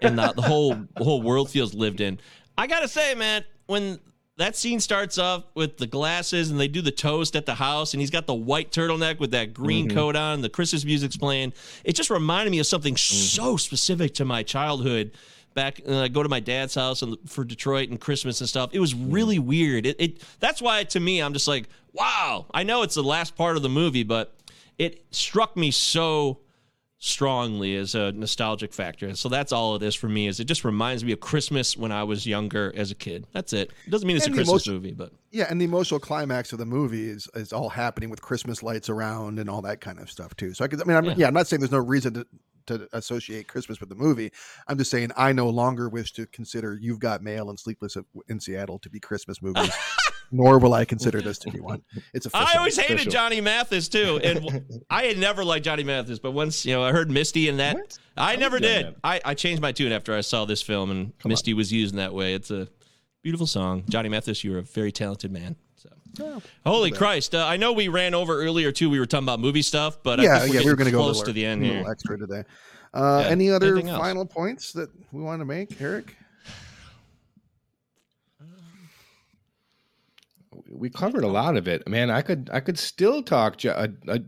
and 0.02 0.18
the, 0.18 0.32
the 0.32 0.42
whole 0.42 0.74
the 0.96 1.04
whole 1.04 1.22
world 1.22 1.50
feels 1.50 1.74
lived 1.74 2.00
in. 2.00 2.18
I 2.58 2.66
gotta 2.66 2.88
say, 2.88 3.14
man, 3.14 3.44
when 3.66 4.00
that 4.36 4.56
scene 4.56 4.80
starts 4.80 5.18
off 5.18 5.44
with 5.54 5.76
the 5.76 5.86
glasses 5.86 6.50
and 6.50 6.58
they 6.58 6.66
do 6.66 6.80
the 6.80 6.90
toast 6.90 7.36
at 7.36 7.46
the 7.46 7.54
house, 7.54 7.94
and 7.94 8.00
he's 8.00 8.10
got 8.10 8.26
the 8.26 8.34
white 8.34 8.72
turtleneck 8.72 9.20
with 9.20 9.30
that 9.32 9.52
green 9.52 9.86
mm-hmm. 9.86 9.96
coat 9.96 10.16
on, 10.16 10.40
the 10.40 10.48
Christmas 10.48 10.84
music's 10.84 11.16
playing. 11.16 11.52
It 11.84 11.94
just 11.94 12.10
reminded 12.10 12.50
me 12.50 12.58
of 12.58 12.66
something 12.66 12.94
mm-hmm. 12.94 13.42
so 13.42 13.56
specific 13.56 14.14
to 14.14 14.24
my 14.24 14.42
childhood. 14.42 15.12
Back, 15.60 15.80
uh, 15.86 16.00
I 16.04 16.08
go 16.08 16.22
to 16.22 16.28
my 16.30 16.40
dad's 16.40 16.74
house 16.74 17.02
and 17.02 17.18
for 17.26 17.44
Detroit 17.44 17.90
and 17.90 18.00
Christmas 18.00 18.40
and 18.40 18.48
stuff. 18.48 18.70
It 18.72 18.80
was 18.80 18.94
really 18.94 19.38
weird. 19.38 19.84
It, 19.84 19.96
it 20.00 20.22
that's 20.38 20.62
why 20.62 20.84
to 20.84 21.00
me 21.00 21.20
I'm 21.20 21.34
just 21.34 21.46
like, 21.46 21.68
wow. 21.92 22.46
I 22.54 22.62
know 22.62 22.82
it's 22.82 22.94
the 22.94 23.02
last 23.02 23.36
part 23.36 23.56
of 23.56 23.62
the 23.62 23.68
movie, 23.68 24.02
but 24.02 24.34
it 24.78 25.04
struck 25.10 25.58
me 25.58 25.70
so 25.70 26.38
strongly 27.02 27.76
as 27.76 27.94
a 27.94 28.12
nostalgic 28.12 28.72
factor. 28.72 29.06
And 29.06 29.18
so 29.18 29.28
that's 29.28 29.52
all 29.52 29.74
it 29.76 29.82
is 29.82 29.94
for 29.94 30.08
me. 30.08 30.28
Is 30.28 30.38
it 30.40 30.44
just 30.44 30.64
reminds 30.64 31.02
me 31.04 31.12
of 31.12 31.20
Christmas 31.20 31.76
when 31.76 31.92
I 31.92 32.04
was 32.04 32.26
younger 32.26 32.72
as 32.76 32.90
a 32.90 32.94
kid. 32.94 33.26
That's 33.32 33.52
it. 33.52 33.70
It 33.86 33.90
doesn't 33.90 34.06
mean 34.06 34.16
it's 34.16 34.26
And 34.26 34.34
a 34.34 34.38
Christmas 34.38 34.66
emotion- 34.66 34.74
movie, 34.74 34.92
but 34.92 35.12
Yeah, 35.30 35.46
and 35.48 35.60
the 35.60 35.64
emotional 35.64 36.00
climax 36.00 36.52
of 36.52 36.58
the 36.58 36.66
movie 36.66 37.08
is, 37.08 37.28
is 37.34 37.52
all 37.52 37.68
happening 37.70 38.10
with 38.10 38.20
Christmas 38.20 38.62
lights 38.62 38.88
around 38.90 39.38
and 39.38 39.48
all 39.48 39.62
that 39.62 39.80
kind 39.80 39.98
of 39.98 40.10
stuff 40.10 40.36
too. 40.36 40.52
So 40.54 40.64
I, 40.64 40.68
could, 40.68 40.80
I 40.80 40.84
mean, 40.84 40.96
I'm, 40.96 41.04
Yeah. 41.04 41.14
yeah. 41.18 41.26
I'm 41.28 41.34
not 41.34 41.46
saying 41.46 41.60
there's 41.60 41.72
no 41.72 41.78
reason 41.78 42.14
to 42.14 42.26
to 42.78 42.88
associate 42.92 43.48
Christmas 43.48 43.80
with 43.80 43.88
the 43.88 43.94
movie. 43.94 44.30
I'm 44.68 44.78
just 44.78 44.90
saying 44.90 45.10
I 45.16 45.32
no 45.32 45.48
longer 45.48 45.88
wish 45.88 46.12
to 46.12 46.26
consider 46.26 46.78
You've 46.80 47.00
Got 47.00 47.22
Mail 47.22 47.50
and 47.50 47.58
Sleepless 47.58 47.96
in 48.28 48.40
Seattle 48.40 48.78
to 48.80 48.90
be 48.90 49.00
Christmas 49.00 49.42
movies, 49.42 49.70
nor 50.30 50.58
will 50.58 50.74
I 50.74 50.84
consider 50.84 51.20
this 51.20 51.38
to 51.38 51.50
be 51.50 51.60
one. 51.60 51.82
It's 52.14 52.26
official. 52.26 52.46
I 52.46 52.58
always 52.58 52.76
hated 52.76 52.94
official. 52.94 53.12
Johnny 53.12 53.40
Mathis 53.40 53.88
too, 53.88 54.20
and 54.22 54.64
I 54.90 55.04
had 55.04 55.18
never 55.18 55.44
liked 55.44 55.64
Johnny 55.64 55.84
Mathis. 55.84 56.18
But 56.18 56.32
once 56.32 56.64
you 56.64 56.72
know, 56.72 56.82
I 56.82 56.92
heard 56.92 57.10
Misty 57.10 57.48
and 57.48 57.58
that, 57.58 57.76
What? 57.76 57.98
I 58.16 58.32
I 58.32 58.36
never 58.36 58.58
did. 58.58 58.94
I, 59.02 59.20
I 59.24 59.34
changed 59.34 59.60
my 59.62 59.72
tune 59.72 59.92
after 59.92 60.14
I 60.14 60.20
saw 60.20 60.44
this 60.44 60.62
film, 60.62 60.90
and 60.90 61.12
Misty 61.24 61.54
was 61.54 61.72
used 61.72 61.92
in 61.92 61.98
that 61.98 62.14
way. 62.14 62.34
It's 62.34 62.50
a 62.50 62.68
beautiful 63.22 63.46
song. 63.46 63.84
Johnny 63.88 64.08
Mathis, 64.08 64.44
you're 64.44 64.58
a 64.58 64.62
very 64.62 64.92
talented 64.92 65.32
man. 65.32 65.56
So, 66.16 66.42
holy 66.66 66.90
Christ! 66.90 67.34
Uh, 67.34 67.46
I 67.46 67.56
know 67.56 67.72
we 67.72 67.88
ran 67.88 68.14
over 68.14 68.40
earlier 68.42 68.72
too. 68.72 68.90
We 68.90 68.98
were 68.98 69.06
talking 69.06 69.24
about 69.26 69.40
movie 69.40 69.62
stuff, 69.62 70.02
but 70.02 70.18
I 70.20 70.24
yeah, 70.24 70.38
think 70.40 70.54
yeah, 70.54 70.60
we're 70.60 70.64
we 70.66 70.70
were 70.72 70.76
going 70.76 70.86
to 70.86 70.92
go 70.92 71.02
close 71.02 71.22
to 71.22 71.32
the 71.32 71.44
end 71.44 71.62
a 71.62 71.66
here. 71.66 71.74
little 71.78 71.90
extra 71.90 72.18
today. 72.18 72.42
Uh, 72.92 73.22
Yeah. 73.24 73.30
Any 73.30 73.50
other 73.50 73.80
final 73.82 74.26
points 74.26 74.72
that 74.72 74.90
we 75.12 75.22
want 75.22 75.40
to 75.40 75.44
make, 75.44 75.80
Eric? 75.80 76.16
we 80.68 80.88
covered 80.90 81.24
a 81.24 81.28
lot 81.28 81.56
of 81.56 81.68
it. 81.68 81.86
Man, 81.88 82.10
I 82.10 82.22
could 82.22 82.50
I 82.52 82.60
could 82.60 82.78
still 82.78 83.22
talk. 83.22 83.56
Jo- 83.58 83.70
uh, 83.72 83.88
uh, 84.08 84.18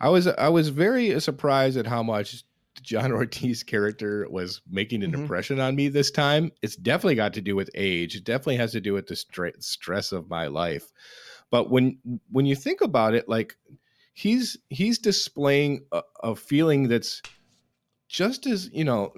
I 0.00 0.08
was 0.08 0.26
I 0.26 0.48
was 0.48 0.68
very 0.68 1.18
surprised 1.20 1.76
at 1.76 1.86
how 1.86 2.02
much 2.02 2.44
John 2.82 3.12
Ortiz 3.12 3.62
character 3.62 4.26
was 4.30 4.60
making 4.68 5.02
an 5.02 5.12
Mhm. 5.12 5.20
impression 5.22 5.60
on 5.60 5.76
me 5.76 5.88
this 5.88 6.10
time. 6.10 6.50
It's 6.62 6.76
definitely 6.76 7.14
got 7.16 7.32
to 7.34 7.40
do 7.40 7.56
with 7.56 7.70
age. 7.74 8.16
It 8.16 8.24
definitely 8.24 8.56
has 8.56 8.72
to 8.72 8.80
do 8.80 8.92
with 8.92 9.06
the 9.06 9.14
stre- 9.14 9.62
stress 9.62 10.12
of 10.12 10.28
my 10.30 10.46
life. 10.46 10.90
But 11.50 11.70
when 11.70 11.98
when 12.30 12.46
you 12.46 12.54
think 12.56 12.80
about 12.80 13.14
it, 13.14 13.28
like 13.28 13.56
he's 14.14 14.56
he's 14.68 14.98
displaying 14.98 15.84
a, 15.92 16.02
a 16.22 16.36
feeling 16.36 16.88
that's 16.88 17.22
just 18.08 18.46
as 18.46 18.70
you 18.72 18.84
know 18.84 19.12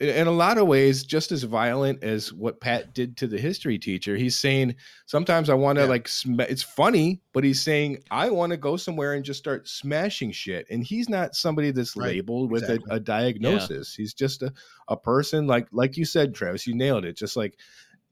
in- 0.00 0.26
a 0.26 0.30
lot 0.30 0.58
of 0.58 0.66
ways 0.66 1.04
just 1.04 1.32
as 1.32 1.42
violent 1.42 2.02
as 2.04 2.32
what 2.32 2.60
pat 2.60 2.94
did 2.94 3.16
to 3.16 3.26
the 3.26 3.38
history 3.38 3.78
teacher. 3.78 4.16
He's 4.16 4.38
saying 4.38 4.74
sometimes 5.06 5.48
i 5.48 5.54
want 5.54 5.76
to 5.78 5.84
Yeah. 5.84 5.88
like 5.90 6.06
sm- 6.08 6.40
it's 6.40 6.62
funny 6.62 7.22
but 7.32 7.44
he's 7.44 7.62
saying 7.62 8.02
i 8.10 8.28
want 8.30 8.50
to 8.50 8.56
go 8.56 8.76
somewhere 8.76 9.14
and 9.14 9.24
just 9.24 9.38
start 9.38 9.68
smashing 9.68 10.32
shit. 10.32 10.66
And 10.70 10.84
he's 10.84 11.08
not 11.08 11.34
somebody 11.34 11.70
that's 11.70 11.96
Right, 11.96 12.16
labeled 12.16 12.50
with 12.50 12.64
exactly. 12.64 12.88
a, 12.90 12.96
a 12.96 13.00
diagnosis. 13.00 13.94
He's 13.94 14.12
just 14.14 14.42
a, 14.42 14.52
a 14.88 14.96
person 14.96 15.46
like 15.46 15.68
like 15.72 15.96
you 15.96 16.04
said 16.04 16.34
travis 16.34 16.66
you 16.66 16.74
nailed 16.74 17.04
it. 17.04 17.16
Just 17.16 17.36
like 17.36 17.58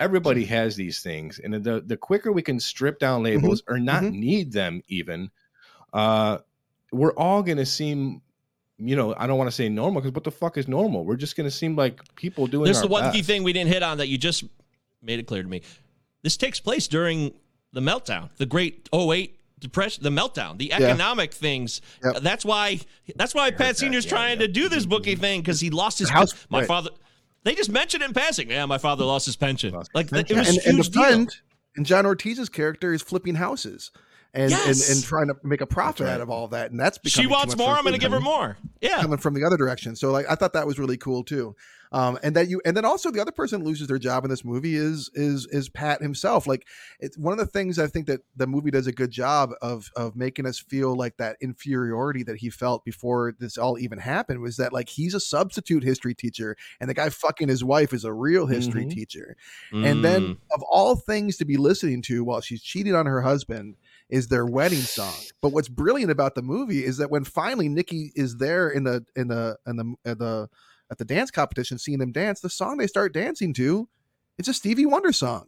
everybody 0.00 0.44
has 0.56 0.76
these 0.76 1.00
things 1.00 1.38
and 1.38 1.54
the 1.54 1.82
the 1.86 1.96
quicker 1.96 2.32
we 2.32 2.42
can 2.42 2.58
strip 2.58 2.98
down 2.98 3.22
labels 3.22 3.62
or 3.68 3.78
not 3.78 4.02
mhm. 4.02 4.12
need 4.14 4.52
them 4.52 4.82
even 4.88 5.30
uh 5.92 6.38
we're 6.92 7.12
all 7.14 7.42
going 7.42 7.58
to 7.58 7.66
seem 7.66 8.20
you 8.78 8.96
know 8.96 9.14
i 9.18 9.26
don't 9.26 9.38
want 9.38 9.46
to 9.48 9.54
say 9.54 9.68
normal 9.68 10.00
because 10.00 10.12
what 10.14 10.24
the 10.24 10.30
fuck 10.30 10.56
is 10.58 10.66
normal 10.66 11.04
we're 11.04 11.14
just 11.16 11.36
going 11.36 11.44
to 11.44 11.50
seem 11.50 11.76
like 11.76 12.00
people 12.16 12.46
doing 12.48 12.64
There's 12.64 12.78
our 12.78 12.82
the 12.82 12.88
one 12.88 13.12
key 13.12 13.22
thing 13.22 13.44
we 13.44 13.52
didn't 13.52 13.70
hit 13.72 13.82
on 13.84 13.98
that 13.98 14.08
you 14.08 14.18
just 14.18 14.42
made 15.02 15.18
it 15.20 15.26
clear 15.26 15.42
to 15.42 15.48
me. 15.48 15.60
This 16.22 16.36
takes 16.36 16.58
place 16.58 16.88
during 16.88 17.34
the 17.72 17.80
meltdown, 17.80 18.30
the 18.38 18.46
great 18.46 18.88
08 18.94 19.38
depression, 19.60 20.02
the 20.02 20.10
meltdown, 20.10 20.56
the 20.58 20.72
economic 20.72 21.32
things. 21.34 21.82
Yep. 22.02 22.22
That's 22.22 22.44
why 22.44 22.80
that's 23.14 23.34
why 23.34 23.50
Pat 23.50 23.58
that. 23.58 23.76
Senior's 23.76 24.06
Yeah, 24.06 24.10
trying 24.10 24.40
yeah. 24.40 24.46
to 24.46 24.52
do 24.52 24.68
this 24.70 24.86
bookie 24.86 25.14
thing 25.14 25.40
because 25.42 25.60
he 25.60 25.68
lost 25.70 25.98
his 25.98 26.08
The 26.08 26.14
house- 26.14 26.46
my 26.48 26.60
right. 26.60 26.68
father. 26.68 26.90
They 27.44 27.54
just 27.54 27.70
mentioned 27.70 28.02
in 28.02 28.14
passing. 28.14 28.50
Yeah, 28.50 28.64
my 28.64 28.78
father 28.78 29.04
lost 29.04 29.26
his 29.26 29.36
pension. 29.36 29.74
Lost 29.74 29.90
like 29.94 30.10
pension. 30.10 30.36
it 30.36 30.40
was 30.40 30.48
and, 30.48 30.58
a 30.58 30.68
and 30.70 30.78
the 30.78 30.82
huge 30.82 30.94
deal. 30.94 31.02
friend 31.02 31.36
and 31.76 31.84
John 31.84 32.06
Ortiz's 32.06 32.48
character 32.48 32.94
is 32.94 33.02
flipping 33.02 33.34
houses 33.34 33.90
and, 34.34 34.50
Yes. 34.50 34.88
and 34.88 34.96
and 34.96 35.04
trying 35.04 35.28
to 35.28 35.36
make 35.42 35.60
a 35.60 35.66
profit 35.66 36.06
right. 36.06 36.12
out 36.14 36.20
of 36.20 36.28
all 36.30 36.44
of 36.44 36.50
that. 36.50 36.70
And 36.70 36.78
that's 36.78 36.98
because 36.98 37.12
She 37.12 37.26
wants 37.26 37.56
more. 37.56 37.74
I'm 37.74 37.82
going 37.82 37.94
to 37.94 38.00
give 38.00 38.12
her 38.12 38.20
more. 38.20 38.56
Yeah. 38.80 39.00
Coming 39.00 39.18
from 39.18 39.34
the 39.34 39.44
other 39.44 39.56
direction, 39.56 39.96
so 39.96 40.10
like 40.10 40.26
I 40.28 40.34
thought 40.34 40.52
that 40.52 40.66
was 40.66 40.78
really 40.78 40.98
cool 40.98 41.24
too, 41.24 41.56
um, 41.90 42.18
and 42.22 42.36
that 42.36 42.48
you 42.48 42.60
and 42.66 42.76
then 42.76 42.84
also 42.84 43.10
the 43.10 43.20
other 43.20 43.32
person 43.32 43.64
loses 43.64 43.86
their 43.88 43.98
job 43.98 44.24
in 44.24 44.30
this 44.30 44.44
movie 44.44 44.74
is 44.76 45.10
is 45.14 45.46
is 45.50 45.70
Pat 45.70 46.02
himself. 46.02 46.46
Like 46.46 46.66
it's 47.00 47.16
one 47.16 47.32
of 47.32 47.38
the 47.38 47.46
things 47.46 47.78
I 47.78 47.86
think 47.86 48.06
that 48.08 48.20
the 48.36 48.46
movie 48.46 48.70
does 48.70 48.86
a 48.86 48.92
good 48.92 49.10
job 49.10 49.52
of 49.62 49.90
of 49.96 50.16
making 50.16 50.44
us 50.44 50.58
feel 50.58 50.94
like 50.94 51.16
that 51.16 51.36
inferiority 51.40 52.22
that 52.24 52.36
he 52.36 52.50
felt 52.50 52.84
before 52.84 53.32
this 53.38 53.56
all 53.56 53.78
even 53.78 53.98
happened 53.98 54.40
was 54.40 54.58
that 54.58 54.72
like 54.72 54.90
he's 54.90 55.14
a 55.14 55.20
substitute 55.20 55.82
history 55.82 56.14
teacher 56.14 56.56
and 56.78 56.90
the 56.90 56.94
guy 56.94 57.08
fucking 57.08 57.48
his 57.48 57.64
wife 57.64 57.94
is 57.94 58.04
a 58.04 58.12
real 58.12 58.46
history 58.46 58.84
Mhm. 58.84 58.90
teacher 58.90 59.36
and 59.72 60.04
then 60.04 60.22
Mm. 60.22 60.36
of 60.54 60.62
all 60.70 60.94
things 60.96 61.36
to 61.38 61.44
be 61.46 61.56
listening 61.56 62.02
to 62.02 62.22
while 62.22 62.40
she's 62.42 62.62
cheating 62.62 62.94
on 62.94 63.06
her 63.06 63.22
husband 63.22 63.76
is 64.10 64.28
their 64.28 64.46
wedding 64.46 64.78
song. 64.80 65.14
But 65.40 65.50
what's 65.52 65.68
brilliant 65.68 66.10
about 66.10 66.34
the 66.34 66.42
movie 66.42 66.84
is 66.84 66.98
that 66.98 67.10
when 67.10 67.24
finally 67.24 67.68
Nikki 67.68 68.12
is 68.14 68.36
there 68.36 68.68
in 68.68 68.84
the 68.84 69.04
in 69.16 69.28
the 69.28 69.56
in 69.66 69.76
the 69.76 69.94
at 70.04 70.18
the 70.18 70.48
at 70.90 70.98
the 70.98 71.04
dance 71.04 71.30
competition, 71.30 71.78
seeing 71.78 71.98
them 71.98 72.12
dance, 72.12 72.40
the 72.40 72.50
song 72.50 72.76
they 72.76 72.86
start 72.86 73.14
dancing 73.14 73.52
to, 73.54 73.88
it's 74.38 74.48
a 74.48 74.54
Stevie 74.54 74.86
Wonder 74.86 75.12
song, 75.12 75.46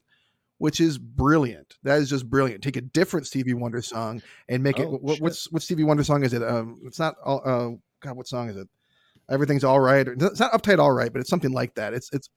which 0.59 0.81
is 0.81 0.99
brilliant. 0.99 1.77
That 1.83 1.99
is 1.99 2.09
just 2.09 2.28
brilliant. 2.28 2.62
Take 2.62 2.77
a 2.77 2.81
different 2.81 3.27
Stevie 3.27 3.55
Wonder 3.55 3.83
song 3.83 4.23
and 4.49 4.62
make 4.62 4.78
it. 4.78 4.87
Oh, 4.87 4.99
What, 4.99 5.20
what's 5.20 5.51
what 5.53 5.62
Stevie 5.62 5.85
Wonder 5.85 6.05
song 6.05 6.24
is 6.24 6.33
it? 6.33 6.43
Um, 6.43 6.81
it's 6.85 6.99
not. 6.99 7.16
all 7.24 7.43
Uh, 7.45 7.77
God, 8.01 8.16
what 8.16 8.28
song 8.28 8.49
is 8.49 8.57
it? 8.57 8.69
Everything's 9.31 9.65
all 9.65 9.81
right. 9.81 10.07
It's 10.07 10.41
not 10.41 10.53
uptight, 10.53 10.78
all 10.78 10.93
right, 10.93 11.12
but 11.12 11.20
it's 11.20 11.31
something 11.31 11.53
like 11.53 11.74
that. 11.74 11.93
It's 11.95 12.11
it's 12.12 12.31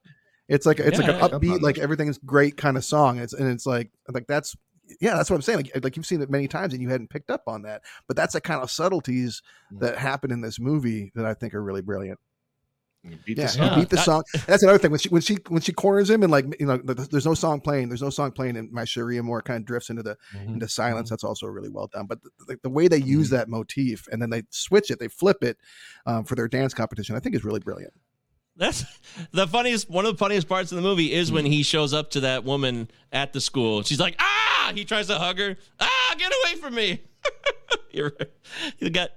it's 0.47 0.65
like 0.65 0.79
it's 0.79 0.99
Yeah, 0.99 1.05
like 1.07 1.21
an 1.33 1.39
upbeat, 1.39 1.61
like 1.61 1.77
everything's 1.77 2.17
great 2.17 2.57
kind 2.57 2.75
of 2.77 2.83
song. 2.83 3.19
It's 3.19 3.33
and 3.33 3.47
it's 3.47 3.65
like 3.65 3.91
like 4.11 4.25
that's 4.27 4.55
yeah, 5.01 5.15
that's 5.15 5.29
what 5.29 5.35
I'm 5.35 5.41
saying. 5.41 5.57
Like 5.57 5.83
like 5.83 5.95
you've 5.97 6.05
seen 6.05 6.21
it 6.21 6.29
many 6.29 6.47
times 6.47 6.73
and 6.73 6.81
you 6.81 6.89
hadn't 6.89 7.09
picked 7.09 7.29
up 7.29 7.43
on 7.47 7.61
that, 7.63 7.81
but 8.07 8.15
that's 8.17 8.33
the 8.33 8.41
kind 8.41 8.61
of 8.61 8.71
subtleties 8.71 9.41
Mm. 9.73 9.79
that 9.81 9.97
happen 9.97 10.31
in 10.31 10.41
this 10.41 10.59
movie 10.59 11.11
that 11.15 11.25
I 11.25 11.33
think 11.35 11.53
are 11.53 11.63
really 11.63 11.81
brilliant. 11.81 12.19
Beat 13.25 13.37
Yeah, 13.37 13.45
the 13.45 13.49
song. 13.51 13.79
Beat 13.79 13.89
the 13.89 13.97
song. 13.97 14.23
That's 14.45 14.61
another 14.61 14.77
thing 14.77 14.91
when 14.91 14.99
she 14.99 15.07
when 15.09 15.21
she 15.21 15.37
when 15.47 15.61
she 15.61 15.71
corners 15.71 16.09
him 16.09 16.21
and 16.21 16.29
like 16.31 16.45
you 16.59 16.65
know 16.65 16.77
there's 16.77 17.25
no 17.25 17.33
song 17.33 17.61
playing, 17.61 17.87
there's 17.87 18.01
no 18.01 18.09
song 18.09 18.31
playing, 18.33 18.57
and 18.57 18.69
my 18.73 18.83
Cherie 18.83 19.17
Amour 19.17 19.41
kind 19.41 19.61
of 19.61 19.65
drifts 19.65 19.89
into 19.89 20.03
the 20.03 20.17
Mhm. 20.35 20.55
into 20.55 20.67
silence. 20.67 21.09
That's 21.09 21.23
also 21.23 21.47
really 21.47 21.69
well 21.69 21.87
done. 21.87 22.07
But 22.07 22.21
the, 22.23 22.29
the, 22.47 22.59
the 22.63 22.69
way 22.69 22.89
they 22.89 22.97
use 22.97 23.29
that 23.29 23.47
motif 23.47 24.05
and 24.11 24.21
then 24.21 24.31
they 24.31 24.43
switch 24.49 24.91
it, 24.91 24.99
they 24.99 25.07
flip 25.07 25.43
it 25.43 25.57
um, 26.05 26.25
for 26.25 26.35
their 26.35 26.49
dance 26.49 26.73
competition, 26.73 27.15
I 27.15 27.19
think 27.19 27.35
is 27.35 27.45
really 27.45 27.61
brilliant. 27.61 27.93
That's 28.59 28.83
the 29.31 29.47
funniest. 29.47 29.89
One 29.89 30.05
of 30.05 30.11
the 30.13 30.17
funniest 30.17 30.47
parts 30.47 30.71
of 30.71 30.75
the 30.75 30.81
movie 30.81 31.11
is 31.13 31.31
when 31.31 31.45
he 31.45 31.63
shows 31.63 31.93
up 31.93 32.11
to 32.11 32.19
that 32.21 32.43
woman 32.43 32.91
at 33.11 33.33
the 33.33 33.39
school. 33.41 33.81
She's 33.83 33.99
like, 33.99 34.15
"Ah!" 34.19 34.71
He 34.75 34.85
tries 34.85 35.07
to 35.07 35.17
hug 35.17 35.39
her. 35.39 35.55
Ah! 35.79 36.15
Get 36.17 36.31
away 36.45 36.59
from 36.61 36.75
me! 36.75 37.01
You're, 37.91 38.13
you 38.77 38.89
got, 38.89 39.09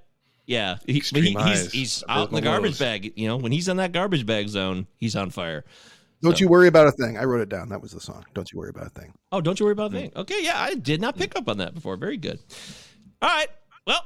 yeah. 0.47 0.77
He, 0.87 0.95
he- 1.01 1.33
he's 1.45 1.73
he's 1.73 2.05
out 2.09 2.29
in 2.31 2.35
the 2.37 2.41
garbage 2.41 2.73
those. 2.73 2.79
bag. 2.79 3.13
You 3.17 3.29
know, 3.29 3.37
when 3.37 3.53
he's 3.53 3.69
in 3.69 3.77
that 3.79 3.93
garbage 3.93 4.25
bag 4.25 4.49
zone, 4.49 4.87
he's 4.97 5.17
on 5.17 5.31
fire. 5.31 5.65
Don't 6.23 6.37
So- 6.37 6.43
you 6.43 6.49
worry 6.49 6.69
about 6.69 6.87
a 6.87 6.93
thing. 6.93 7.19
I 7.19 7.25
wrote 7.25 7.41
it 7.41 7.49
down. 7.49 7.69
That 7.71 7.83
was 7.83 7.91
the 7.91 8.01
song. 8.01 8.25
Don't 8.35 8.51
you 8.53 8.59
worry 8.59 8.71
about 8.71 8.87
a 8.87 8.91
thing. 8.91 9.13
Oh, 9.33 9.41
don't 9.41 9.59
you 9.59 9.67
worry 9.67 9.73
about 9.73 9.93
a 9.93 9.95
thing. 9.97 10.13
Okay, 10.15 10.43
yeah, 10.45 10.55
I 10.61 10.75
did 10.77 11.01
not 11.01 11.17
pick 11.17 11.37
up 11.37 11.49
on 11.49 11.59
that 11.59 11.75
before. 11.75 11.97
Very 11.97 12.17
good. 12.17 12.39
All 13.21 13.29
right. 13.29 13.49
Well, 13.87 14.01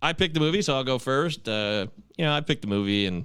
I 0.00 0.14
picked 0.14 0.32
the 0.34 0.40
movie, 0.40 0.62
so 0.62 0.74
I'll 0.74 0.84
go 0.84 0.98
first. 0.98 1.46
Uh, 1.48 1.86
you 2.16 2.24
know, 2.24 2.32
I 2.32 2.40
picked 2.40 2.62
the 2.62 2.68
movie 2.68 3.04
and 3.06 3.24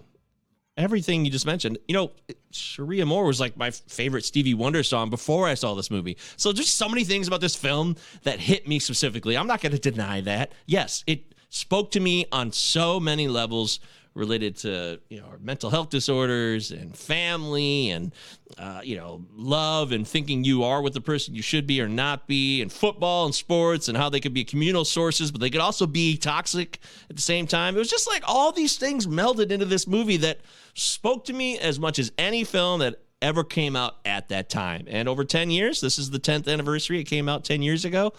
everything 0.80 1.26
you 1.26 1.32
just 1.32 1.46
mentioned. 1.46 1.78
You 1.88 1.94
know, 1.94 2.12
Cherie 2.52 3.02
Amour 3.02 3.26
was 3.26 3.40
like 3.40 3.58
my 3.58 3.70
favorite 3.70 4.26
Stevie 4.26 4.54
Wonder 4.54 4.82
song 4.82 5.10
before 5.10 5.48
I 5.48 5.54
saw 5.54 5.76
this 5.76 5.92
movie. 5.92 6.18
So 6.38 6.54
just 6.54 6.78
so 6.78 6.88
many 6.88 7.04
things 7.04 7.28
about 7.28 7.42
this 7.42 7.56
film 7.56 7.98
that 8.24 8.40
hit 8.40 8.68
me 8.68 8.80
specifically. 8.80 9.38
I'm 9.38 9.48
not 9.48 9.62
going 9.62 9.74
to 9.74 9.92
deny 9.92 10.22
that. 10.22 10.54
Yes, 10.66 11.04
it 11.06 11.36
spoke 11.50 11.92
to 11.92 12.00
me 12.00 12.26
on 12.32 12.52
so 12.52 13.00
many 13.00 13.28
levels 13.28 13.80
related 14.20 14.56
to 14.58 15.00
you 15.10 15.20
know 15.20 15.26
our 15.28 15.38
mental 15.40 15.70
health 15.70 15.90
disorders 15.90 16.70
and 16.72 16.96
family 16.96 17.90
and 17.90 18.14
uh, 18.58 18.82
you 18.84 18.96
know 18.98 19.26
love 19.34 19.92
and 19.92 20.08
thinking 20.08 20.44
you 20.44 20.64
are 20.64 20.82
with 20.82 20.94
the 20.94 21.02
person 21.02 21.34
you 21.34 21.42
should 21.42 21.66
be 21.66 21.82
or 21.82 21.88
not 21.88 22.28
be 22.28 22.62
and 22.62 22.72
football 22.72 23.26
and 23.26 23.34
sports 23.34 23.88
and 23.88 23.98
how 23.98 24.10
they 24.10 24.20
could 24.20 24.34
be 24.34 24.44
communal 24.44 24.84
sources 24.86 25.32
but 25.32 25.40
they 25.42 25.50
could 25.50 25.62
also 25.62 25.88
be 25.88 26.18
toxic 26.18 26.80
at 27.10 27.16
the 27.16 27.22
same 27.22 27.48
time 27.48 27.76
it 27.76 27.80
was 27.80 27.90
just 27.90 28.08
like 28.08 28.22
all 28.28 28.52
these 28.52 28.78
things 28.78 29.08
melded 29.08 29.50
into 29.52 29.66
this 29.66 29.88
movie 29.88 30.18
that 30.18 30.40
spoke 30.74 31.24
to 31.26 31.34
me 31.34 31.58
as 31.58 31.80
much 31.80 31.98
as 31.98 32.12
any 32.18 32.44
film 32.44 32.82
that 32.82 32.96
ever 33.22 33.44
came 33.44 33.76
out 33.76 33.96
at 34.06 34.28
that 34.30 34.50
time 34.50 34.86
and 34.88 35.08
over 35.08 35.24
10 35.24 35.50
years 35.50 35.80
this 35.82 35.98
is 35.98 36.10
the 36.10 36.20
10th 36.20 36.48
anniversary 36.52 37.00
it 37.00 37.06
came 37.06 37.30
out 37.30 37.44
10 37.46 37.62
years 37.62 37.86
ago 37.86 38.12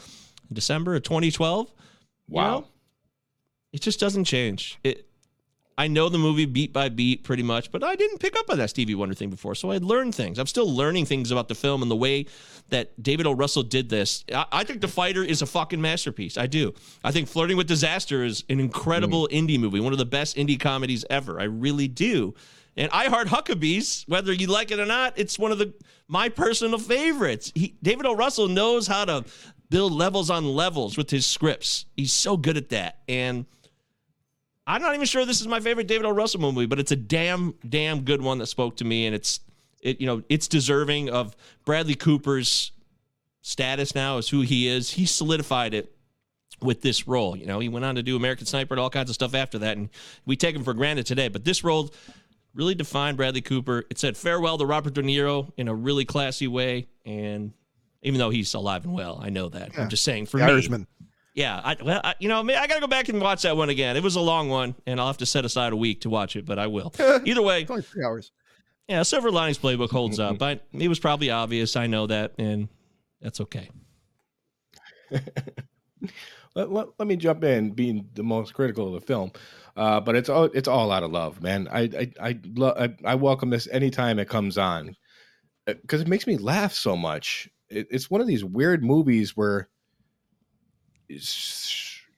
december 0.53 0.95
of 0.95 1.03
2012 1.03 1.69
you 1.69 1.75
Wow. 2.37 2.59
know, 2.61 2.67
it 3.73 3.81
just 3.83 3.99
doesn't 4.01 4.25
change. 4.25 4.79
It 4.85 5.07
I 5.79 5.89
know 5.89 6.09
the 6.09 6.19
movie 6.19 6.45
beat 6.45 6.73
by 6.73 6.91
beat 6.91 7.25
pretty 7.25 7.43
much, 7.43 7.73
but 7.73 7.83
I 7.83 7.97
didn't 7.97 8.19
pick 8.19 8.39
up 8.39 8.51
on 8.51 8.59
that 8.59 8.69
Stevie 8.71 8.95
Wonder 8.95 9.15
thing 9.15 9.31
before, 9.31 9.55
so 9.55 9.71
I 9.71 9.79
learned 9.79 10.15
things. 10.15 10.39
I'm 10.39 10.47
still 10.47 10.71
learning 10.71 11.07
things 11.07 11.31
about 11.31 11.49
the 11.49 11.55
film 11.55 11.81
and 11.81 11.91
the 11.91 11.97
way 11.97 12.27
that 12.69 13.03
David 13.03 13.27
O. 13.27 13.33
Russell 13.33 13.63
did 13.63 13.89
this. 13.89 14.25
I, 14.35 14.45
I 14.53 14.65
think 14.65 14.83
The 14.83 14.89
Fighter 14.89 15.25
is 15.25 15.43
a 15.43 15.47
fucking 15.47 15.81
masterpiece. 15.81 16.37
I 16.37 16.47
do. 16.47 16.75
I 17.03 17.13
think 17.13 17.29
Flirting 17.29 17.57
with 17.57 17.67
Disaster 17.67 18.25
is 18.25 18.45
an 18.51 18.61
incredible 18.61 19.29
mm. 19.31 19.39
indie 19.39 19.59
movie, 19.59 19.81
one 19.81 19.93
of 19.93 19.99
the 19.99 20.05
best 20.05 20.37
indie 20.37 20.61
comedies 20.61 21.05
ever. 21.09 21.41
I 21.41 21.45
really 21.45 21.89
do. 21.89 22.35
And 22.77 22.91
I 22.93 23.09
Heart 23.09 23.29
Huckabees, 23.29 24.09
whether 24.09 24.33
you 24.33 24.47
like 24.47 24.71
it 24.71 24.79
or 24.79 24.87
not, 24.87 25.19
it's 25.19 25.39
one 25.39 25.51
of 25.51 25.59
the 25.59 25.75
my 26.09 26.29
personal 26.29 26.79
favorites. 26.79 27.53
He, 27.55 27.77
David 27.83 28.07
O. 28.07 28.15
Russell 28.15 28.49
knows 28.49 28.87
how 28.87 29.05
to 29.05 29.25
build 29.71 29.93
levels 29.93 30.31
on 30.31 30.45
levels 30.45 30.97
with 30.97 31.11
his 31.11 31.27
scripts. 31.27 31.87
He's 31.97 32.13
so 32.13 32.37
good 32.37 32.57
at 32.57 32.69
that. 32.71 32.99
And 33.09 33.47
I'm 34.67 34.83
not 34.83 34.95
even 34.95 35.07
sure 35.07 35.25
this 35.25 35.41
is 35.41 35.49
my 35.49 35.61
favorite 35.61 35.87
David 35.87 36.07
O. 36.07 36.11
Russell 36.11 36.41
movie, 36.41 36.67
but 36.67 36.79
it's 36.79 36.93
a 36.93 36.97
damn, 36.97 37.55
damn 37.69 38.03
good 38.03 38.23
one 38.23 38.39
that 38.39 38.47
spoke 38.47 38.77
to 38.77 38.85
me, 38.85 39.07
and 39.07 39.15
it's 39.15 39.41
it, 39.81 40.01
you 40.01 40.07
know, 40.07 40.23
it's 40.29 40.47
deserving 40.47 41.11
of 41.11 41.35
Bradley 41.65 41.95
Cooper's 41.95 42.73
status 43.43 43.95
now 43.95 44.19
as 44.19 44.29
who 44.29 44.43
he 44.43 44.69
is. 44.69 44.91
He 44.91 45.07
solidified 45.07 45.75
it 45.75 45.95
with 46.61 46.83
this 46.83 47.09
role. 47.09 47.37
You 47.37 47.47
know, 47.47 47.59
he 47.59 47.69
went 47.69 47.85
on 47.85 47.95
to 47.95 48.03
do 48.03 48.17
American 48.17 48.47
Sniper 48.47 48.75
and 48.75 48.81
all 48.81 48.91
kinds 48.91 49.11
of 49.11 49.15
stuff 49.15 49.35
after 49.35 49.59
that, 49.59 49.77
and 49.77 49.89
we 50.27 50.37
take 50.37 50.55
him 50.55 50.65
for 50.65 50.75
granted 50.75 51.07
today. 51.07 51.29
But 51.29 51.45
this 51.45 51.65
role 51.65 51.91
really 52.55 52.75
defined 52.75 53.17
Bradley 53.17 53.41
Cooper. 53.41 53.85
It 53.91 53.99
said 53.99 54.17
farewell 54.17 54.59
to 54.59 54.67
Robert 54.67 54.95
De 54.95 55.03
Niro 55.03 55.51
in 55.57 55.69
a 55.69 55.75
really 55.75 56.05
classy 56.05 56.47
way, 56.47 56.89
and 57.05 57.53
even 58.03 58.19
though 58.19 58.31
he's 58.31 58.53
alive 58.55 58.85
and 58.85 58.93
well, 58.95 59.21
I 59.23 59.31
know 59.31 59.49
that. 59.49 59.75
Yeah. 59.75 59.83
I'm 59.83 59.89
just 59.89 60.05
saying 60.05 60.27
for 60.27 60.39
The 60.39 60.47
me, 60.47 60.53
Irishman. 60.53 60.87
Yeah, 61.35 61.61
I, 61.63 61.77
well, 61.83 62.01
I, 62.03 62.15
you 62.19 62.29
know, 62.29 62.41
I 62.41 62.67
got 62.67 62.75
to 62.75 62.81
go 62.81 62.87
back 62.87 63.09
and 63.09 63.21
watch 63.21 63.43
that 63.43 63.57
one 63.57 63.69
again. 63.71 63.97
It 63.97 64.03
was 64.03 64.17
a 64.17 64.21
long 64.21 64.49
one, 64.49 64.75
and 64.87 65.01
I'll 65.01 65.07
have 65.07 65.19
to 65.19 65.27
set 65.27 65.45
aside 65.45 65.73
a 65.73 65.77
week 65.77 66.01
to 66.03 66.11
watch 66.11 66.37
it, 66.37 66.45
but 66.47 66.59
I 66.59 66.67
will. 66.67 66.93
Either 67.25 67.43
way, 67.43 67.63
It's 67.63 67.71
only 67.71 67.83
three 67.83 68.05
hours. 68.05 68.33
yeah, 68.89 69.03
Silver 69.03 69.31
Linings 69.31 69.59
Playbook 69.59 69.91
holds 69.91 70.19
up. 70.19 70.39
But 70.39 70.67
it 70.73 70.89
was 70.89 70.99
probably 70.99 71.31
obvious. 71.31 71.77
I 71.77 71.87
know 71.87 72.07
that, 72.09 72.33
and 72.39 72.69
that's 73.21 73.41
okay. 73.41 73.71
let, 76.55 76.71
let, 76.73 76.87
let 76.99 77.09
me 77.09 77.17
jump 77.17 77.45
in, 77.45 77.71
being 77.71 78.09
the 78.15 78.23
most 78.23 78.55
critical 78.55 78.89
of 78.95 79.01
the 79.01 79.07
film, 79.07 79.33
uh, 79.77 80.01
but 80.01 80.17
it's 80.17 80.29
all 80.29 80.45
it's 80.45 80.69
all 80.69 80.91
out 80.93 81.03
of 81.03 81.11
love, 81.13 81.43
man. 81.43 81.69
I 81.71 81.81
I 81.83 82.13
I, 82.21 82.39
lo- 82.55 82.75
I, 82.79 82.91
I 83.05 83.15
welcome 83.17 83.51
this 83.51 83.69
anytime 83.71 84.19
it 84.19 84.29
comes 84.29 84.59
on 84.59 84.97
because 85.67 86.01
it 86.01 86.09
makes 86.09 86.27
me 86.27 86.37
laugh 86.37 86.73
so 86.73 86.97
much. 86.97 87.49
It, 87.69 87.87
it's 87.91 88.11
one 88.11 88.21
of 88.21 88.27
these 88.27 88.45
weird 88.45 88.83
movies 88.85 89.37
where 89.37 89.59
it's, 89.61 89.70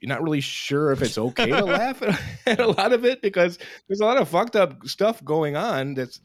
you're 0.00 0.08
not 0.08 0.22
really 0.22 0.40
sure 0.40 0.92
if 0.92 1.00
it's 1.00 1.16
okay 1.16 1.46
to 1.46 1.64
laugh 1.64 2.02
at, 2.46 2.60
a 2.60 2.66
lot 2.66 2.92
of 2.92 3.04
it 3.04 3.22
because 3.22 3.58
there's 3.86 4.00
a 4.00 4.04
lot 4.04 4.16
of 4.16 4.28
fucked 4.28 4.56
up 4.56 4.86
stuff 4.86 5.24
going 5.24 5.56
on. 5.56 5.94
That's 5.94 6.20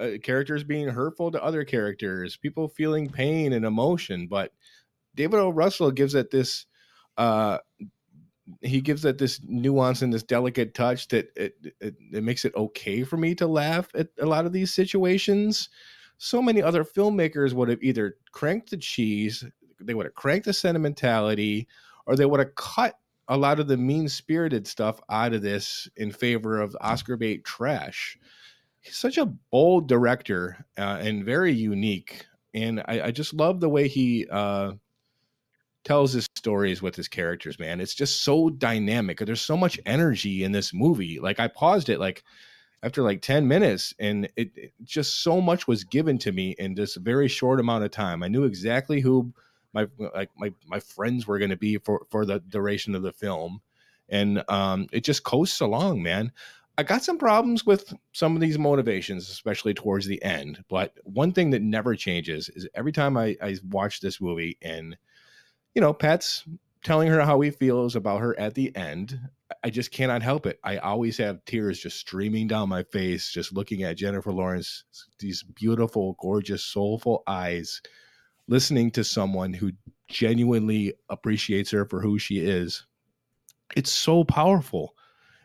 uh, 0.00 0.12
characters 0.22 0.64
being 0.64 0.88
hurtful 0.88 1.30
to 1.32 1.42
other 1.42 1.64
characters, 1.64 2.36
people 2.36 2.68
feeling 2.68 3.10
pain 3.10 3.52
and 3.52 3.64
emotion, 3.64 4.28
but 4.28 4.52
David 5.14 5.40
O. 5.40 5.50
Russell 5.50 5.90
gives 5.90 6.14
it 6.14 6.30
this 6.30 6.66
uh 7.16 7.58
he 8.62 8.80
gives 8.80 9.04
it 9.04 9.18
this 9.18 9.40
nuance 9.44 10.00
and 10.00 10.12
this 10.12 10.22
delicate 10.22 10.72
touch 10.74 11.08
that 11.08 11.30
it, 11.36 11.54
it, 11.80 11.94
it 12.12 12.22
makes 12.22 12.44
it 12.44 12.54
okay 12.56 13.04
for 13.04 13.16
me 13.16 13.34
to 13.34 13.46
laugh 13.46 13.88
at 13.94 14.08
a 14.18 14.24
lot 14.24 14.46
of 14.46 14.52
these 14.52 14.72
situations. 14.72 15.68
So 16.16 16.40
many 16.40 16.62
other 16.62 16.84
filmmakers 16.84 17.52
would 17.52 17.68
have 17.68 17.82
either 17.82 18.16
cranked 18.32 18.70
the 18.70 18.78
cheese, 18.78 19.44
they 19.80 19.94
would 19.94 20.06
have 20.06 20.14
cranked 20.14 20.46
the 20.46 20.54
sentimentality, 20.54 21.68
or 22.08 22.16
they 22.16 22.24
would 22.24 22.40
have 22.40 22.54
cut 22.56 22.98
a 23.28 23.36
lot 23.36 23.60
of 23.60 23.68
the 23.68 23.76
mean 23.76 24.08
spirited 24.08 24.66
stuff 24.66 24.98
out 25.10 25.34
of 25.34 25.42
this 25.42 25.86
in 25.96 26.10
favor 26.10 26.60
of 26.60 26.74
Oscar 26.80 27.16
bait 27.18 27.44
trash. 27.44 28.18
He's 28.80 28.96
such 28.96 29.18
a 29.18 29.26
bold 29.26 29.86
director 29.86 30.64
uh, 30.78 30.98
and 31.00 31.24
very 31.24 31.52
unique. 31.52 32.24
And 32.54 32.80
I, 32.88 33.02
I 33.02 33.10
just 33.10 33.34
love 33.34 33.60
the 33.60 33.68
way 33.68 33.86
he 33.86 34.26
uh, 34.30 34.72
tells 35.84 36.14
his 36.14 36.26
stories 36.34 36.80
with 36.80 36.96
his 36.96 37.08
characters, 37.08 37.58
man. 37.58 37.78
It's 37.78 37.94
just 37.94 38.22
so 38.22 38.48
dynamic. 38.48 39.18
There's 39.18 39.42
so 39.42 39.56
much 39.56 39.78
energy 39.84 40.42
in 40.42 40.52
this 40.52 40.72
movie. 40.72 41.20
Like 41.20 41.38
I 41.38 41.48
paused 41.48 41.90
it 41.90 42.00
like 42.00 42.24
after 42.82 43.02
like 43.02 43.20
10 43.20 43.46
minutes 43.46 43.92
and 43.98 44.30
it, 44.36 44.50
it 44.56 44.72
just 44.82 45.22
so 45.22 45.42
much 45.42 45.68
was 45.68 45.84
given 45.84 46.16
to 46.18 46.32
me 46.32 46.54
in 46.58 46.74
this 46.74 46.94
very 46.94 47.28
short 47.28 47.60
amount 47.60 47.84
of 47.84 47.90
time. 47.90 48.22
I 48.22 48.28
knew 48.28 48.44
exactly 48.44 49.00
who 49.00 49.34
my 49.72 49.86
like 50.14 50.30
my 50.36 50.52
my 50.66 50.80
friends 50.80 51.26
were 51.26 51.38
going 51.38 51.50
to 51.50 51.56
be 51.56 51.78
for 51.78 52.06
for 52.10 52.24
the 52.24 52.40
duration 52.40 52.94
of 52.94 53.02
the 53.02 53.12
film. 53.12 53.60
And 54.08 54.42
um 54.48 54.86
it 54.92 55.04
just 55.04 55.24
coasts 55.24 55.60
along, 55.60 56.02
man. 56.02 56.32
I 56.76 56.84
got 56.84 57.02
some 57.02 57.18
problems 57.18 57.66
with 57.66 57.92
some 58.12 58.36
of 58.36 58.40
these 58.40 58.58
motivations, 58.58 59.28
especially 59.28 59.74
towards 59.74 60.06
the 60.06 60.22
end. 60.22 60.62
But 60.68 60.94
one 61.02 61.32
thing 61.32 61.50
that 61.50 61.62
never 61.62 61.96
changes 61.96 62.48
is 62.50 62.68
every 62.72 62.92
time 62.92 63.16
I, 63.16 63.36
I 63.42 63.56
watch 63.68 64.00
this 64.00 64.20
movie 64.20 64.58
and 64.62 64.96
you 65.74 65.80
know, 65.80 65.92
Pat's 65.92 66.44
telling 66.84 67.08
her 67.08 67.20
how 67.20 67.40
he 67.40 67.50
feels 67.50 67.96
about 67.96 68.20
her 68.20 68.38
at 68.38 68.54
the 68.54 68.74
end. 68.76 69.18
I 69.64 69.70
just 69.70 69.90
cannot 69.90 70.22
help 70.22 70.46
it. 70.46 70.58
I 70.62 70.78
always 70.78 71.16
have 71.18 71.44
tears 71.44 71.80
just 71.80 71.98
streaming 71.98 72.46
down 72.46 72.68
my 72.68 72.82
face, 72.84 73.30
just 73.30 73.52
looking 73.52 73.82
at 73.82 73.96
Jennifer 73.96 74.32
Lawrence, 74.32 74.84
these 75.18 75.42
beautiful, 75.42 76.16
gorgeous, 76.20 76.64
soulful 76.64 77.22
eyes, 77.26 77.80
listening 78.48 78.90
to 78.92 79.04
someone 79.04 79.52
who 79.52 79.72
genuinely 80.08 80.94
appreciates 81.10 81.70
her 81.70 81.84
for 81.84 82.00
who 82.00 82.18
she 82.18 82.38
is. 82.38 82.86
It's 83.76 83.92
so 83.92 84.24
powerful 84.24 84.94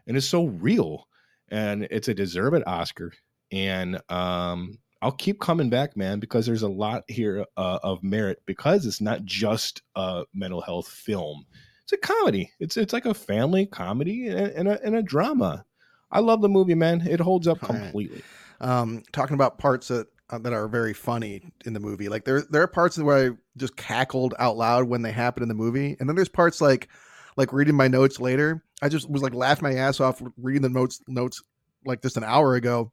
and 0.08 0.18
it's 0.18 0.28
so 0.28 0.46
real. 0.46 1.08
And 1.50 1.88
it's 1.92 2.08
a 2.08 2.14
deserved 2.14 2.64
Oscar. 2.66 3.12
And 3.52 4.02
um, 4.10 4.80
I'll 5.02 5.12
keep 5.12 5.40
coming 5.40 5.70
back, 5.70 5.96
man, 5.96 6.20
because 6.20 6.46
there's 6.46 6.64
a 6.64 6.68
lot 6.70 7.04
here 7.10 7.46
uh, 7.58 7.80
of 7.84 8.02
merit 8.02 8.42
because 8.46 8.86
it's 8.86 9.02
not 9.02 9.26
just 9.26 9.82
a 9.96 10.24
mental 10.34 10.62
health 10.62 10.88
film. 10.88 11.46
It's 11.84 11.94
a 11.94 11.98
comedy. 11.98 12.50
It's 12.60 12.78
it's 12.78 12.94
like 12.94 13.06
a 13.06 13.14
family 13.14 13.66
comedy 13.66 14.30
and, 14.30 14.48
and, 14.48 14.68
a, 14.70 14.82
and 14.84 14.96
a 14.96 15.04
drama. 15.04 15.66
I 16.10 16.20
love 16.20 16.42
the 16.42 16.50
movie, 16.50 16.76
man. 16.76 17.06
It 17.06 17.20
holds 17.20 17.48
up 17.48 17.60
All 17.64 17.76
right. 17.76 17.82
completely. 17.82 18.24
um, 18.62 19.04
talking 19.12 19.34
about 19.34 19.58
parts 19.58 19.90
that 19.90 20.08
Uh, 20.34 20.40
that 20.40 20.52
are 20.52 20.68
very 20.68 20.94
funny 20.94 21.44
in 21.64 21.74
the 21.74 21.80
movie. 21.80 22.10
Like 22.10 22.26
there 22.26 22.42
there 22.50 22.64
are 22.64 22.68
parts 22.68 22.98
where 22.98 23.34
I 23.34 23.36
just 23.56 23.76
cackled 23.76 24.34
out 24.40 24.58
loud 24.58 24.86
when 24.86 25.04
they 25.04 25.12
happen 25.12 25.44
in 25.44 25.48
the 25.48 25.54
movie, 25.54 25.96
and 26.00 26.10
then 26.10 26.16
there's 26.16 26.28
parts 26.28 26.60
like 26.60 26.90
like 27.38 27.54
reading 27.54 27.76
my 27.76 27.88
notes 27.88 28.20
later. 28.20 28.64
I 28.82 28.90
just 28.90 29.08
was 29.08 29.22
like 29.22 29.36
laughing 29.36 29.70
my 29.70 29.76
ass 29.76 30.00
off 30.00 30.24
reading 30.38 30.64
the 30.64 30.70
notes 30.70 31.02
notes 31.08 31.44
like 31.86 32.02
just 32.02 32.18
an 32.18 32.24
hour 32.24 32.56
ago. 32.56 32.92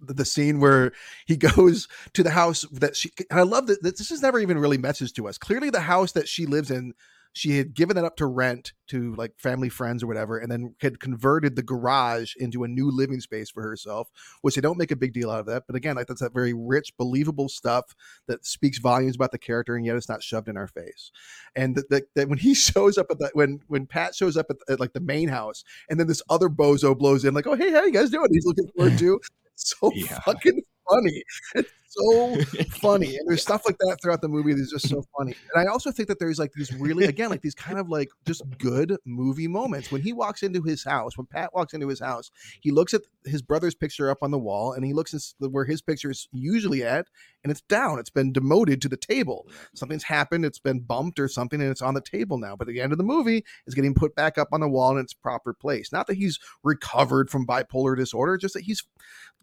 The, 0.00 0.14
the 0.14 0.24
scene 0.24 0.58
where 0.58 0.92
he 1.26 1.36
goes 1.36 1.88
to 2.14 2.22
the 2.22 2.30
house 2.30 2.64
that 2.72 2.96
she 2.96 3.10
and 3.30 3.38
I 3.38 3.42
love 3.42 3.66
that, 3.66 3.82
that 3.82 3.98
this 3.98 4.10
is 4.10 4.22
never 4.22 4.38
even 4.38 4.58
really 4.58 4.78
messaged 4.78 5.12
to 5.16 5.28
us. 5.28 5.36
Clearly, 5.36 5.68
the 5.68 5.80
house 5.80 6.12
that 6.12 6.26
she 6.26 6.46
lives 6.46 6.70
in 6.70 6.94
she 7.36 7.58
had 7.58 7.74
given 7.74 7.96
that 7.96 8.04
up 8.06 8.16
to 8.16 8.24
rent 8.24 8.72
to 8.86 9.14
like 9.16 9.30
family 9.36 9.68
friends 9.68 10.02
or 10.02 10.06
whatever 10.06 10.38
and 10.38 10.50
then 10.50 10.74
had 10.80 10.98
converted 11.00 11.54
the 11.54 11.62
garage 11.62 12.34
into 12.36 12.64
a 12.64 12.68
new 12.68 12.90
living 12.90 13.20
space 13.20 13.50
for 13.50 13.62
herself 13.62 14.08
which 14.40 14.54
they 14.54 14.60
don't 14.62 14.78
make 14.78 14.90
a 14.90 14.96
big 14.96 15.12
deal 15.12 15.30
out 15.30 15.40
of 15.40 15.44
that 15.46 15.64
but 15.66 15.76
again 15.76 15.96
like 15.96 16.06
that's 16.06 16.22
that 16.22 16.32
very 16.32 16.54
rich 16.54 16.96
believable 16.96 17.46
stuff 17.48 17.94
that 18.26 18.46
speaks 18.46 18.78
volumes 18.78 19.16
about 19.16 19.32
the 19.32 19.38
character 19.38 19.76
and 19.76 19.84
yet 19.84 19.96
it's 19.96 20.08
not 20.08 20.22
shoved 20.22 20.48
in 20.48 20.56
our 20.56 20.66
face 20.66 21.12
and 21.54 21.76
that, 21.76 21.90
that, 21.90 22.04
that 22.14 22.28
when 22.30 22.38
he 22.38 22.54
shows 22.66 22.96
up 22.96 23.06
at 23.10 23.18
that 23.18 23.36
when 23.36 23.60
when 23.66 23.84
pat 23.86 24.14
shows 24.14 24.38
up 24.38 24.46
at, 24.48 24.56
at 24.70 24.80
like 24.80 24.94
the 24.94 25.00
main 25.00 25.28
house 25.28 25.62
and 25.90 26.00
then 26.00 26.06
this 26.06 26.22
other 26.30 26.48
bozo 26.48 26.96
blows 26.96 27.22
in 27.26 27.34
like 27.34 27.46
oh 27.46 27.54
hey 27.54 27.70
how 27.70 27.84
you 27.84 27.92
guys 27.92 28.08
doing 28.08 28.28
he's 28.32 28.46
looking 28.46 28.68
forward 28.74 28.96
to 28.98 29.20
so 29.56 29.90
Yeah. 29.94 30.20
fucking 30.20 30.62
funny. 30.88 31.22
It's 31.54 31.70
so 31.96 32.36
funny 32.80 33.16
and 33.16 33.28
there's 33.28 33.42
stuff 33.42 33.62
like 33.66 33.78
that 33.78 33.98
throughout 34.02 34.20
the 34.20 34.28
movie 34.28 34.52
that's 34.52 34.70
just 34.70 34.88
so 34.88 35.02
funny. 35.16 35.34
And 35.54 35.66
i 35.66 35.70
also 35.70 35.90
think 35.90 36.08
that 36.08 36.18
there's 36.18 36.38
like 36.38 36.52
these 36.52 36.72
really 36.74 37.04
again 37.04 37.30
like 37.30 37.42
these 37.42 37.54
kind 37.54 37.78
of 37.78 37.88
like 37.88 38.10
just 38.26 38.42
good 38.58 38.96
movie 39.04 39.48
moments. 39.48 39.90
When 39.90 40.02
he 40.02 40.12
walks 40.12 40.42
into 40.42 40.62
his 40.62 40.84
house 40.84 41.16
when 41.16 41.26
pat 41.26 41.54
walks 41.54 41.74
into 41.74 41.88
his 41.88 42.00
house 42.00 42.30
he 42.60 42.70
looks 42.70 42.94
at 42.94 43.02
his 43.24 43.42
brother's 43.42 43.74
picture 43.74 44.10
up 44.10 44.18
on 44.22 44.30
the 44.30 44.38
wall 44.38 44.72
and 44.72 44.84
he 44.84 44.92
looks 44.92 45.14
at 45.14 45.50
where 45.50 45.64
his 45.64 45.82
picture 45.82 46.10
is 46.10 46.28
usually 46.32 46.84
at 46.84 47.06
and 47.42 47.50
it's 47.50 47.62
down. 47.62 47.98
It's 47.98 48.10
been 48.10 48.32
demoted 48.32 48.82
to 48.82 48.88
the 48.88 48.96
table. 48.96 49.46
Something's 49.74 50.02
happened. 50.02 50.44
It's 50.44 50.58
been 50.58 50.80
bumped 50.80 51.20
or 51.20 51.28
something 51.28 51.60
and 51.60 51.70
it's 51.70 51.82
on 51.82 51.94
the 51.94 52.00
table 52.00 52.38
now. 52.38 52.56
But 52.56 52.68
at 52.68 52.74
the 52.74 52.80
end 52.80 52.92
of 52.92 52.98
the 52.98 53.04
movie 53.04 53.44
it's 53.66 53.74
getting 53.74 53.94
put 53.94 54.14
back 54.14 54.38
up 54.38 54.48
on 54.52 54.60
the 54.60 54.68
wall 54.68 54.92
in 54.92 55.02
its 55.02 55.14
proper 55.14 55.54
place. 55.54 55.92
Not 55.92 56.06
that 56.08 56.16
he's 56.16 56.38
recovered 56.62 57.30
from 57.30 57.46
bipolar 57.46 57.96
disorder 57.96 58.36
just 58.36 58.54
that 58.54 58.64
he's 58.64 58.82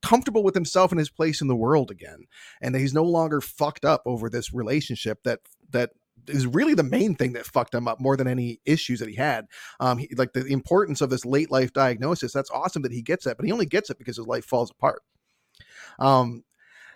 comfortable 0.03 0.43
with 0.43 0.53
himself 0.53 0.91
and 0.91 0.99
his 0.99 1.09
place 1.09 1.41
in 1.41 1.47
the 1.47 1.55
world 1.55 1.89
again 1.89 2.25
and 2.61 2.75
that 2.75 2.79
he's 2.79 2.93
no 2.93 3.03
longer 3.03 3.41
fucked 3.41 3.85
up 3.85 4.03
over 4.05 4.29
this 4.29 4.53
relationship 4.53 5.23
that 5.23 5.39
that 5.71 5.91
is 6.27 6.45
really 6.45 6.73
the 6.73 6.83
main 6.83 7.15
thing 7.15 7.33
that 7.33 7.45
fucked 7.45 7.73
him 7.73 7.87
up 7.87 7.99
more 7.99 8.15
than 8.15 8.27
any 8.27 8.59
issues 8.65 8.99
that 8.99 9.09
he 9.09 9.15
had. 9.15 9.45
Um, 9.79 9.97
he, 9.97 10.09
like 10.15 10.33
the 10.33 10.45
importance 10.45 11.01
of 11.01 11.09
this 11.09 11.25
late 11.25 11.51
life 11.51 11.73
diagnosis. 11.73 12.31
That's 12.31 12.51
awesome 12.51 12.81
that 12.83 12.91
he 12.91 13.01
gets 13.01 13.25
it, 13.25 13.37
but 13.37 13.45
he 13.45 13.51
only 13.51 13.65
gets 13.65 13.89
it 13.89 13.97
because 13.97 14.17
his 14.17 14.27
life 14.27 14.45
falls 14.45 14.71
apart. 14.71 15.01
Um, 15.99 16.43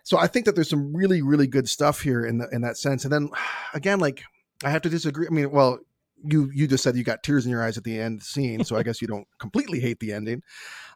so 0.04 0.18
I 0.18 0.28
think 0.28 0.46
that 0.46 0.56
there's 0.56 0.70
some 0.70 0.96
really, 0.96 1.22
really 1.22 1.48
good 1.48 1.68
stuff 1.68 2.02
here 2.02 2.26
in 2.26 2.38
the 2.38 2.48
in 2.52 2.62
that 2.62 2.78
sense. 2.78 3.04
And 3.04 3.12
then 3.12 3.30
again, 3.74 4.00
like 4.00 4.24
I 4.64 4.70
have 4.70 4.82
to 4.84 4.90
disagree. 4.90 5.28
I 5.28 5.34
mean, 5.34 5.52
well, 5.52 5.80
you 6.24 6.50
you 6.54 6.68
just 6.68 6.84
said 6.84 6.96
you 6.96 7.04
got 7.04 7.24
tears 7.24 7.46
in 7.46 7.52
your 7.52 7.64
eyes 7.64 7.78
at 7.78 7.84
the 7.84 8.00
end 8.00 8.24
scene, 8.24 8.64
so 8.64 8.76
I 8.76 8.84
guess 8.84 9.02
you 9.02 9.08
don't 9.08 9.28
completely 9.40 9.80
hate 9.80 10.00
the 10.00 10.14
ending. 10.14 10.42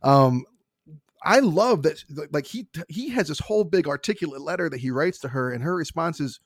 Um, 0.03 0.45
I 1.23 1.39
love 1.39 1.83
that 1.83 2.03
like 2.31 2.45
he 2.47 2.67
he 2.89 3.09
has 3.09 3.27
this 3.27 3.39
whole 3.39 3.63
big 3.63 3.87
articulate 3.87 4.41
letter 4.41 4.69
that 4.69 4.79
he 4.79 4.91
writes 4.91 5.19
to 5.19 5.27
her, 5.29 5.51
and 5.51 5.63
her 5.63 5.75
response 5.75 6.19
is, 6.19 6.39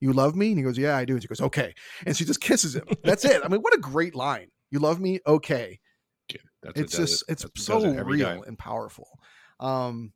"You 0.00 0.12
love 0.12 0.36
me?" 0.36 0.48
And 0.48 0.58
he 0.58 0.62
goes, 0.64 0.76
"Yeah, 0.78 0.96
I 0.96 1.04
do." 1.04 1.14
And 1.14 1.22
she 1.22 1.28
goes, 1.28 1.40
"Okay," 1.40 1.74
and 2.06 2.16
she 2.16 2.24
just 2.24 2.40
kisses 2.40 2.76
him. 2.76 2.84
That's 3.02 3.24
it. 3.24 3.40
I 3.44 3.48
mean, 3.48 3.60
what 3.60 3.74
a 3.74 3.78
great 3.78 4.14
line. 4.14 4.48
You 4.70 4.78
love 4.78 5.00
me? 5.00 5.20
Okay. 5.26 5.80
Yeah, 6.30 6.36
that's 6.62 6.80
It's 6.80 6.96
does 6.96 7.10
just 7.10 7.22
it. 7.28 7.32
it's 7.32 7.42
That's 7.42 7.64
so 7.64 7.82
it 7.84 8.04
real 8.04 8.26
time. 8.26 8.42
and 8.46 8.58
powerful. 8.58 9.08
Um, 9.58 10.12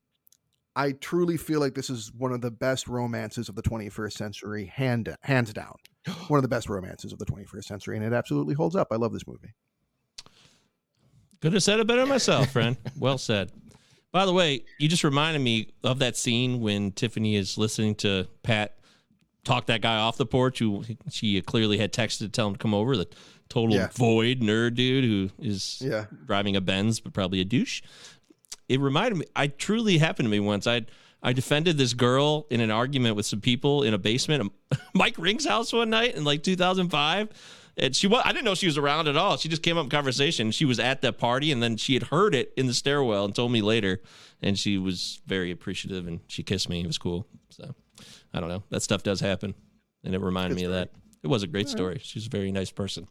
I 0.77 0.93
truly 0.93 1.37
feel 1.37 1.61
like 1.61 1.75
this 1.75 1.89
is 1.89 2.13
one 2.13 2.33
of 2.33 2.41
the 2.41 2.51
best 2.51 2.89
romances 2.89 3.49
of 3.49 3.55
the 3.55 3.63
21st 3.63 4.13
century, 4.13 4.67
hand 4.67 5.17
hands 5.23 5.53
down. 5.53 5.75
One 6.29 6.37
of 6.39 6.43
the 6.43 6.49
best 6.49 6.69
romances 6.69 7.13
of 7.13 7.19
the 7.19 7.25
21st 7.27 7.65
century, 7.65 7.97
and 7.97 8.05
it 8.05 8.13
absolutely 8.13 8.55
holds 8.55 8.77
up. 8.77 8.89
I 8.91 8.97
love 8.97 9.13
this 9.13 9.27
movie. 9.27 9.55
Could 11.41 11.53
have 11.53 11.63
said 11.63 11.81
it 11.81 11.87
better 11.87 12.07
myself, 12.07 12.51
friend. 12.51 12.77
well 12.99 13.19
said. 13.19 13.53
By 14.15 14.27
the 14.27 14.33
way, 14.33 14.65
you 14.79 14.87
just 14.89 15.03
reminded 15.03 15.41
me 15.43 15.73
of 15.83 15.99
that 15.99 16.17
scene 16.17 16.61
when 16.61 16.93
Tiffany 16.93 17.35
is 17.35 17.59
listening 17.59 17.97
to 17.97 18.29
Pat 18.45 18.79
talk 19.43 19.67
that 19.67 19.81
guy 19.81 19.97
off 19.97 20.17
the 20.17 20.25
porch 20.25 20.61
who 20.61 20.85
she 21.11 21.43
clearly 21.43 21.79
had 21.79 21.93
texted 21.93 22.19
to 22.19 22.29
tell 22.29 22.47
him 22.47 22.53
to 22.53 22.59
come 22.61 22.75
over. 22.75 22.97
The 22.97 23.09
total 23.49 23.75
Yeah. 23.75 23.89
void 23.93 24.39
nerd 24.41 24.77
dude 24.77 25.03
who 25.05 25.31
is 25.45 25.83
Yeah. 25.85 26.07
driving 26.27 26.55
a 26.55 26.61
Benz, 26.61 27.01
but 27.01 27.13
probably 27.13 27.41
a 27.41 27.45
douche. 27.45 27.83
It 28.69 28.79
reminded 28.79 29.19
me. 29.19 29.27
I 29.35 29.49
truly 29.49 29.99
happened 29.99 30.27
to 30.27 30.31
me 30.31 30.39
once. 30.41 30.69
I 30.69 30.83
I 31.21 31.33
defended 31.33 31.77
this 31.77 31.93
girl 31.95 32.47
in 32.51 32.61
an 32.61 32.71
argument 32.71 33.17
with 33.17 33.27
some 33.27 33.41
people 33.41 33.83
in 33.83 33.95
a 33.95 33.99
basement 33.99 34.43
of 34.71 34.81
Mike 34.95 35.17
Ring's 35.19 35.45
house 35.47 35.73
one 35.73 35.91
night 35.91 36.15
in 36.15 36.23
like 36.23 36.45
2005. 36.45 37.31
And 37.77 37.95
she 37.95 38.07
was, 38.07 38.23
I 38.25 38.33
didn't 38.33 38.45
know 38.45 38.55
she 38.55 38.67
was 38.67 38.79
around 38.79 39.09
at 39.09 39.17
all. 39.17 39.37
She 39.37 39.49
just 39.49 39.63
came 39.63 39.77
up 39.77 39.85
in 39.85 39.91
conversation. 39.91 40.51
She 40.53 40.65
was 40.65 40.79
at 40.79 41.03
that 41.03 41.19
party 41.19 41.51
and 41.51 41.63
then 41.63 41.77
she 41.77 41.95
had 41.95 42.05
heard 42.05 42.35
it 42.35 42.53
in 42.57 42.67
the 42.67 42.75
stairwell 42.75 43.25
and 43.25 43.35
told 43.35 43.51
me 43.51 43.63
later. 43.63 44.01
And 44.43 44.59
she 44.59 44.79
was 44.79 45.21
very 45.27 45.51
appreciative 45.51 46.07
and 46.07 46.21
she 46.29 46.43
kissed 46.43 46.69
me. 46.69 46.81
It 46.83 46.87
was 46.87 46.99
cool. 46.99 47.27
So 47.51 47.75
I 48.33 48.41
don't 48.41 48.49
know. 48.49 48.63
That 48.71 48.83
stuff 48.83 49.03
does 49.03 49.21
happen. 49.21 49.55
And 50.05 50.15
it 50.15 50.21
reminded 50.21 50.57
me 50.57 50.65
of 50.65 50.73
that. 50.73 50.91
it 51.23 51.29
was 51.29 51.43
a 51.43 51.47
great 51.47 51.69
story. 51.69 51.99
She's 52.03 52.27
a 52.27 52.31
very 52.31 52.53
nice 52.53 52.71
person. 52.71 53.09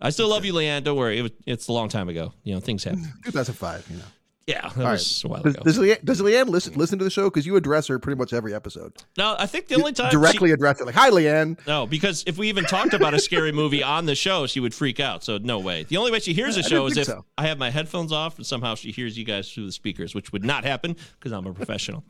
I 0.00 0.10
still 0.10 0.28
love 0.28 0.44
you, 0.44 0.52
Leanne. 0.52 0.84
Don't 0.84 0.96
worry. 0.98 1.18
It 1.18 1.22
was, 1.22 1.32
it's 1.46 1.68
a 1.68 1.72
long 1.72 1.88
time 1.88 2.08
ago. 2.08 2.32
You 2.42 2.54
know, 2.54 2.60
things 2.60 2.84
happen. 2.84 3.02
2005. 3.24 3.86
You 3.90 3.96
know. 3.96 4.04
Yeah, 4.46 4.60
that 4.68 4.76
All 4.76 4.82
right. 4.84 4.92
was 4.92 5.24
a 5.24 5.28
while 5.28 5.42
Does, 5.42 5.54
ago. 5.54 5.62
does, 5.64 5.78
Leanne, 5.78 6.04
does 6.04 6.20
Leanne 6.20 6.48
listen 6.48 6.74
listen 6.74 6.98
to 6.98 7.04
the 7.04 7.10
show? 7.10 7.30
Because 7.30 7.46
you 7.46 7.56
address 7.56 7.86
her 7.86 7.98
pretty 7.98 8.18
much 8.18 8.34
every 8.34 8.52
episode. 8.54 8.92
no, 9.16 9.34
I 9.38 9.46
think 9.46 9.68
the 9.68 9.76
only 9.76 9.92
time 9.94 10.10
she- 10.10 10.16
directly 10.16 10.50
address 10.50 10.80
it, 10.82 10.84
like, 10.84 10.94
"Hi, 10.94 11.08
Leanne." 11.08 11.58
No, 11.66 11.86
because 11.86 12.22
if 12.26 12.36
we 12.36 12.48
even 12.50 12.64
talked 12.64 12.92
about 12.92 13.14
a 13.14 13.18
scary 13.18 13.52
movie 13.52 13.82
on 13.82 14.04
the 14.04 14.14
show, 14.14 14.46
she 14.46 14.60
would 14.60 14.74
freak 14.74 15.00
out. 15.00 15.24
So 15.24 15.38
no 15.38 15.58
way. 15.60 15.84
The 15.84 15.96
only 15.96 16.10
way 16.12 16.20
she 16.20 16.34
hears 16.34 16.56
the 16.56 16.62
show 16.62 16.84
is 16.86 16.96
if 16.98 17.06
so. 17.06 17.24
I 17.38 17.46
have 17.46 17.56
my 17.56 17.70
headphones 17.70 18.12
off 18.12 18.36
and 18.36 18.44
somehow 18.46 18.74
she 18.74 18.90
hears 18.92 19.16
you 19.16 19.24
guys 19.24 19.50
through 19.50 19.64
the 19.64 19.72
speakers, 19.72 20.14
which 20.14 20.30
would 20.30 20.44
not 20.44 20.64
happen 20.64 20.94
because 21.18 21.32
I'm 21.32 21.46
a 21.46 21.54
professional. 21.54 22.04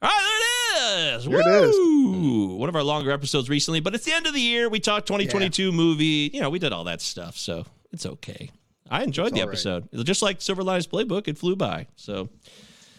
All 0.00 0.08
right, 0.08 0.12
ah, 0.12 0.78
there 0.96 1.14
it 1.14 1.16
is. 1.18 1.24
There 1.26 1.40
it 1.40 1.68
is. 1.68 2.58
One 2.58 2.70
of 2.70 2.76
our 2.76 2.82
longer 2.82 3.10
episodes 3.10 3.50
recently, 3.50 3.80
but 3.80 3.94
it's 3.94 4.06
the 4.06 4.12
end 4.12 4.26
of 4.26 4.32
the 4.32 4.40
year. 4.40 4.70
We 4.70 4.80
talked 4.80 5.06
2022 5.06 5.70
movie. 5.72 6.30
You 6.32 6.40
know, 6.40 6.48
we 6.48 6.58
did 6.58 6.72
all 6.72 6.84
that 6.84 7.02
stuff, 7.02 7.36
so 7.36 7.66
it's 7.92 8.06
okay. 8.06 8.50
I 8.90 9.02
enjoyed 9.02 9.32
the 9.34 9.40
all 9.40 9.46
right. 9.46 9.52
episode. 9.52 9.88
Just 10.04 10.22
like 10.22 10.40
Silver 10.40 10.62
Linings 10.62 10.86
Playbook, 10.86 11.28
it 11.28 11.38
flew 11.38 11.56
by. 11.56 11.86
So, 11.96 12.28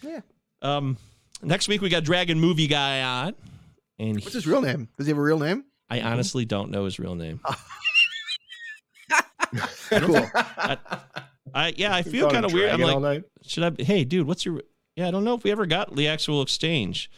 Yeah. 0.04 0.22
um, 0.62 0.98
next 1.42 1.68
week 1.68 1.82
we 1.82 1.90
got 1.90 2.04
Dragon 2.04 2.40
Movie 2.40 2.68
Guy 2.68 3.02
on, 3.02 3.36
and 3.98 4.16
What's 4.16 4.34
his 4.34 4.48
real 4.48 4.62
name? 4.62 4.90
Does 4.98 5.08
he 5.08 5.12
have 5.12 5.18
a 5.18 5.22
real 5.22 5.40
name? 5.40 5.66
I 5.90 6.02
honestly 6.02 6.46
don't 6.46 6.70
know 6.72 6.86
his 6.86 7.00
real 7.00 7.16
name. 7.16 7.40
Cool. 9.90 10.30
I 11.56 11.74
yeah, 11.76 11.96
I 11.96 12.04
feel 12.04 12.30
kind 12.30 12.46
of 12.46 12.54
weird. 12.54 12.70
I'm 12.70 12.82
like, 13.02 13.24
should 13.42 13.64
I? 13.64 13.84
Hey, 13.84 14.04
dude, 14.04 14.28
what's 14.28 14.46
your? 14.46 14.62
Yeah, 14.96 15.08
I 15.08 15.12
don't 15.12 15.24
know 15.24 15.34
if 15.34 15.44
we 15.44 15.52
ever 15.52 15.66
got 15.66 15.96
the 15.96 16.08
actual 16.08 16.42
exchange. 16.44 17.10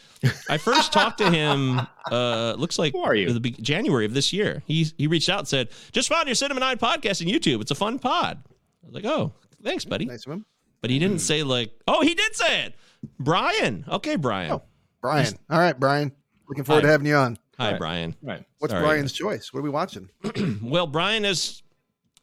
I 0.49 0.57
first 0.57 0.93
talked 0.93 1.17
to 1.17 1.29
him. 1.29 1.81
Uh, 2.09 2.53
looks 2.57 2.79
like 2.79 2.93
Who 2.93 3.01
are 3.01 3.15
you? 3.15 3.33
The 3.33 3.39
be- 3.41 3.51
January 3.51 4.05
of 4.05 4.13
this 4.13 4.31
year. 4.31 4.63
He 4.65 4.87
he 4.97 5.07
reached 5.07 5.27
out 5.27 5.39
and 5.39 5.47
said, 5.47 5.69
"Just 5.91 6.07
found 6.07 6.27
your 6.27 6.35
Cinema 6.35 6.61
Nine 6.61 6.77
podcast 6.77 7.21
on 7.21 7.27
YouTube. 7.33 7.59
It's 7.59 7.71
a 7.71 7.75
fun 7.75 7.99
pod." 7.99 8.41
I 8.83 8.87
was 8.87 8.93
like, 8.95 9.05
"Oh, 9.05 9.33
thanks, 9.63 9.85
buddy." 9.85 10.05
nice 10.05 10.25
of 10.25 10.31
him. 10.33 10.45
But 10.81 10.89
he 10.89 10.99
didn't 10.99 11.19
say 11.19 11.43
like, 11.43 11.71
"Oh, 11.87 12.01
he 12.01 12.13
did 12.15 12.35
say 12.35 12.65
it." 12.65 12.75
Brian. 13.19 13.85
Okay, 13.87 14.15
Brian. 14.15 14.51
Oh. 14.51 14.63
Brian. 15.01 15.33
All 15.49 15.59
right, 15.59 15.79
Brian. 15.79 16.11
Looking 16.47 16.63
forward 16.63 16.81
Hi. 16.81 16.87
to 16.87 16.91
having 16.91 17.07
you 17.07 17.15
on. 17.15 17.37
Hi, 17.57 17.71
Right. 17.71 17.79
Brian. 17.79 18.15
Right. 18.21 18.43
What's 18.59 18.71
Sorry. 18.71 18.83
Brian's 18.85 19.13
choice? 19.13 19.51
What 19.53 19.59
are 19.59 19.63
we 19.63 19.69
watching? 19.69 20.09
Well, 20.61 20.87
Brian 20.87 21.25
is. 21.25 21.63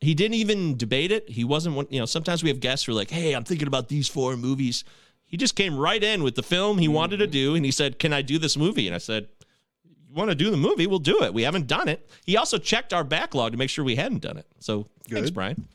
He 0.00 0.14
didn't 0.14 0.34
even 0.34 0.76
debate 0.76 1.10
it. 1.10 1.28
He 1.28 1.42
wasn't 1.42 1.74
one. 1.74 1.86
You 1.90 1.98
know, 2.00 2.06
sometimes 2.06 2.42
we 2.44 2.48
have 2.50 2.60
guests 2.60 2.86
who 2.86 2.92
are 2.92 2.94
like, 2.94 3.10
"Hey, 3.10 3.32
I'm 3.34 3.44
thinking 3.44 3.66
about 3.68 3.88
these 3.88 4.06
four 4.08 4.36
movies." 4.36 4.84
He 5.26 5.36
just 5.36 5.56
came 5.56 5.76
right 5.76 6.02
in 6.02 6.22
with 6.22 6.36
the 6.36 6.42
film 6.42 6.78
he 6.78 6.88
wanted 6.88 7.18
to 7.18 7.26
do, 7.26 7.54
and 7.54 7.64
he 7.64 7.70
said, 7.70 7.98
"Can 7.98 8.12
I 8.12 8.22
do 8.22 8.38
this 8.38 8.56
movie?" 8.56 8.86
And 8.86 8.94
I 8.94 8.98
said, 8.98 9.28
"You 10.08 10.14
want 10.14 10.30
to 10.30 10.34
do 10.36 10.50
the 10.50 10.56
movie? 10.56 10.86
We'll 10.86 11.00
do 11.00 11.22
it. 11.24 11.34
We 11.34 11.42
haven't 11.42 11.66
done 11.66 11.88
it." 11.88 12.08
He 12.24 12.36
also 12.36 12.58
checked 12.58 12.92
our 12.92 13.02
backlog 13.04 13.52
to 13.52 13.58
make 13.58 13.70
sure 13.70 13.84
we 13.84 13.96
hadn't 13.96 14.22
done 14.22 14.36
it. 14.36 14.46
So 14.60 14.86
thanks, 15.08 15.28
Good. 15.30 15.34
Brian. 15.34 15.68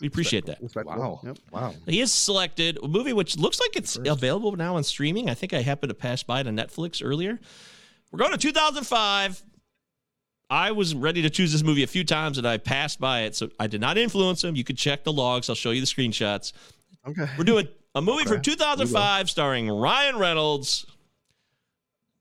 We 0.00 0.08
appreciate 0.08 0.46
that. 0.46 0.58
Wow. 0.84 1.20
Yep. 1.22 1.38
Wow. 1.52 1.74
He 1.86 2.00
has 2.00 2.12
selected 2.12 2.78
a 2.82 2.88
movie 2.88 3.12
which 3.12 3.36
looks 3.36 3.60
like 3.60 3.76
it's 3.76 3.96
available 3.96 4.56
now 4.56 4.76
on 4.76 4.84
streaming. 4.84 5.30
I 5.30 5.34
think 5.34 5.52
I 5.52 5.62
happened 5.62 5.90
to 5.90 5.94
pass 5.94 6.22
by 6.22 6.42
to 6.42 6.50
Netflix 6.50 7.00
earlier. 7.04 7.38
We're 8.10 8.18
going 8.18 8.32
to 8.32 8.38
2005. 8.38 9.42
I 10.50 10.72
was 10.72 10.94
ready 10.94 11.22
to 11.22 11.30
choose 11.30 11.52
this 11.52 11.62
movie 11.62 11.82
a 11.82 11.86
few 11.88 12.04
times 12.04 12.38
and 12.38 12.46
I 12.46 12.56
passed 12.56 12.98
by 12.98 13.22
it. 13.22 13.36
So 13.36 13.50
I 13.60 13.66
did 13.66 13.80
not 13.80 13.98
influence 13.98 14.42
him. 14.42 14.56
You 14.56 14.64
could 14.64 14.78
check 14.78 15.04
the 15.04 15.12
logs. 15.12 15.48
I'll 15.48 15.54
show 15.54 15.70
you 15.70 15.80
the 15.80 15.86
screenshots. 15.86 16.52
Okay. 17.06 17.28
We're 17.36 17.44
doing 17.44 17.68
a 17.94 18.02
movie 18.02 18.24
from 18.24 18.42
2005 18.42 19.30
starring 19.30 19.70
Ryan 19.70 20.18
Reynolds, 20.18 20.86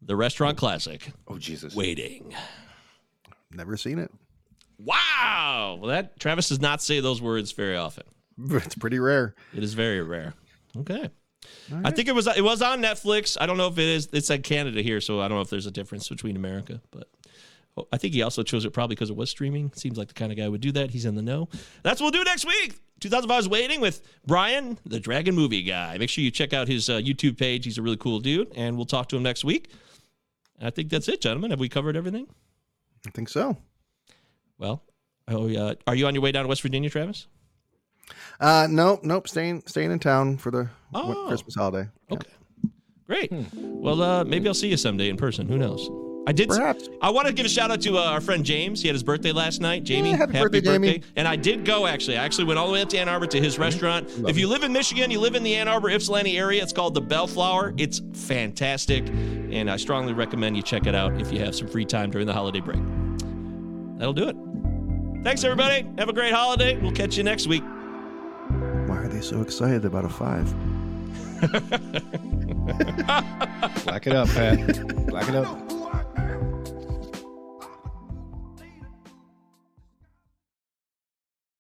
the 0.02 0.16
restaurant 0.16 0.58
oh. 0.58 0.60
classic, 0.60 1.12
Oh 1.28 1.38
Jesus. 1.38 1.76
Waiting. 1.76 2.36
Never 3.52 3.78
seen 3.78 3.98
it. 3.98 4.12
Wow. 4.78 5.80
Well, 5.82 5.90
that 5.90 6.20
Travis 6.20 6.50
does 6.50 6.62
not 6.62 6.82
say 6.82 7.00
those 7.00 7.22
words 7.22 7.52
very 7.52 7.78
often. 7.78 8.04
It's 8.52 8.76
pretty 8.76 9.00
rare. 9.00 9.34
It 9.56 9.64
is 9.64 9.74
very 9.74 10.02
rare. 10.02 10.36
Okay. 10.78 11.10
I 11.84 11.92
think 11.92 12.08
it 12.08 12.16
was 12.16 12.28
it 12.28 12.44
was 12.44 12.62
on 12.62 12.82
Netflix. 12.82 13.38
I 13.40 13.46
don't 13.46 13.58
know 13.58 13.68
if 13.68 13.78
it 13.78 13.86
is. 13.86 14.10
It's 14.14 14.30
like 14.30 14.44
Canada 14.44 14.82
here, 14.82 15.02
so 15.02 15.20
I 15.20 15.28
don't 15.28 15.38
know 15.38 15.42
if 15.42 15.50
there's 15.50 15.66
a 15.66 15.72
difference 15.72 16.08
between 16.08 16.36
America. 16.36 16.82
But 16.92 17.10
oh, 17.78 17.88
I 17.92 17.98
think 17.98 18.14
he 18.14 18.22
also 18.22 18.44
chose 18.44 18.66
it 18.66 18.72
probably 18.74 18.96
because 18.96 19.10
it 19.10 19.16
was 19.16 19.30
streaming. 19.30 19.72
Seems 19.74 19.98
like 19.98 20.08
the 20.10 20.14
kind 20.14 20.32
of 20.32 20.38
guy 20.38 20.48
would 20.48 20.62
do 20.62 20.72
that. 20.74 20.92
He's 20.92 21.06
in 21.06 21.16
the 21.16 21.22
know. 21.22 21.50
That's 21.84 22.00
what 22.02 22.14
we'll 22.14 22.24
do 22.24 22.30
next 22.30 22.46
week. 22.46 22.80
2005 23.00 23.40
is 23.40 23.50
waiting 23.50 23.80
with 23.82 24.02
Brian, 24.26 24.78
the 24.86 25.00
Dragon 25.00 25.36
Movie 25.36 25.64
Guy. 25.64 25.98
Make 25.98 26.10
sure 26.10 26.24
you 26.24 26.32
check 26.32 26.54
out 26.54 26.68
his 26.68 26.90
uh, 26.90 26.94
YouTube 26.94 27.38
page. 27.38 27.66
He's 27.66 27.78
a 27.78 27.82
really 27.82 27.98
cool 27.98 28.20
dude, 28.20 28.52
and 28.56 28.76
we'll 28.76 28.86
talk 28.86 29.10
to 29.10 29.16
him 29.16 29.24
next 29.24 29.44
week. 29.44 29.72
I 30.62 30.72
think 30.72 30.90
that's 30.90 31.08
it, 31.08 31.22
gentlemen. 31.22 31.52
Have 31.52 31.60
we 31.60 31.70
covered 31.70 31.96
everything? 31.96 32.28
I 33.06 33.12
think 33.12 33.30
so. 33.30 33.58
Well, 34.58 34.84
oh, 35.28 35.54
uh, 35.54 35.76
are 35.86 35.96
you 35.96 36.08
on 36.08 36.14
your 36.16 36.22
way 36.24 36.32
down 36.32 36.44
to 36.44 36.48
West 36.50 36.62
Virginia, 36.62 36.90
Travis? 36.90 37.28
Uh, 38.40 38.68
nope, 38.70 39.02
nope. 39.04 39.28
Staying, 39.28 39.64
staying 39.66 39.92
in 39.92 40.00
town 40.00 40.38
for 40.38 40.52
the 40.52 40.70
Oh. 40.94 41.26
Christmas 41.28 41.56
holiday. 41.56 41.90
Okay. 42.12 42.30
Great. 43.06 43.32
Well, 43.54 44.02
uh, 44.02 44.24
maybe 44.24 44.48
I'll 44.48 44.54
see 44.54 44.68
you 44.70 44.78
someday 44.78 45.10
in 45.10 45.18
person. 45.18 45.48
Who 45.48 45.58
knows? 45.58 45.90
I 46.28 46.34
did. 46.34 46.50
Perhaps. 46.50 46.90
I 47.02 47.10
want 47.10 47.28
to 47.28 47.34
give 47.34 47.46
a 47.46 47.50
shout 47.50 47.72
out 47.72 47.80
to 47.82 47.98
uh, 47.98 48.02
our 48.02 48.20
friend 48.20 48.44
James. 48.44 48.82
He 48.82 48.90
had 48.90 48.96
his 48.96 49.04
birthday 49.04 49.32
last 49.32 49.62
night. 49.62 49.86
Jamie, 49.86 50.10
Yeah, 50.10 50.18
happy 50.18 50.34
birthday, 50.34 50.60
Jamie. 50.60 51.02
And 51.16 51.26
I 51.26 51.38
did 51.38 51.64
go 51.64 51.88
actually. 51.88 52.18
I 52.18 52.26
actually 52.26 52.44
went 52.46 52.60
all 52.60 52.68
the 52.68 52.74
way 52.74 52.82
up 52.82 52.90
to 52.90 52.98
Ann 52.98 53.08
Arbor 53.08 53.28
to 53.28 53.40
his 53.40 53.58
restaurant. 53.58 54.10
if 54.28 54.38
you 54.38 54.50
live 54.50 54.64
in 54.64 54.74
Michigan, 54.74 55.10
you 55.10 55.22
live 55.22 55.36
in 55.36 55.44
the 55.44 55.56
Ann 55.56 55.70
Arbor 55.70 55.90
Ypsilanti 55.90 56.38
area. 56.38 56.62
It's 56.62 56.74
called 56.74 56.96
the 56.96 57.02
Bellflower. 57.02 57.74
It's 57.78 58.02
fantastic, 58.14 59.08
and 59.08 59.72
I 59.72 59.78
strongly 59.78 60.12
recommend 60.12 60.58
you 60.58 60.64
check 60.64 60.86
it 60.86 60.96
out 60.96 61.20
if 61.22 61.32
you 61.32 61.40
have 61.40 61.56
some 61.56 61.68
free 61.70 61.86
time 61.86 62.12
during 62.12 62.28
the 62.28 62.34
holiday 62.34 62.60
break. 62.60 62.82
That'll 63.98 64.14
do 64.14 64.30
it. 64.30 64.36
Thanks, 65.24 65.44
everybody. 65.44 65.88
Have 65.98 66.10
a 66.10 66.14
great 66.14 66.34
holiday. 66.34 66.78
We'll 66.78 66.92
catch 66.92 67.18
you 67.18 67.24
next 67.24 67.48
week. 67.48 67.64
Why 67.64 68.98
are 68.98 69.08
they 69.08 69.22
so 69.22 69.42
excited 69.42 69.86
about 69.86 70.06
a 70.06 70.10
five? 70.10 70.54
Black 73.84 74.08
it 74.08 74.14
up, 74.14 74.28
Pat. 74.30 75.08
Black 75.08 75.30
it 75.30 75.36
up. 75.36 75.77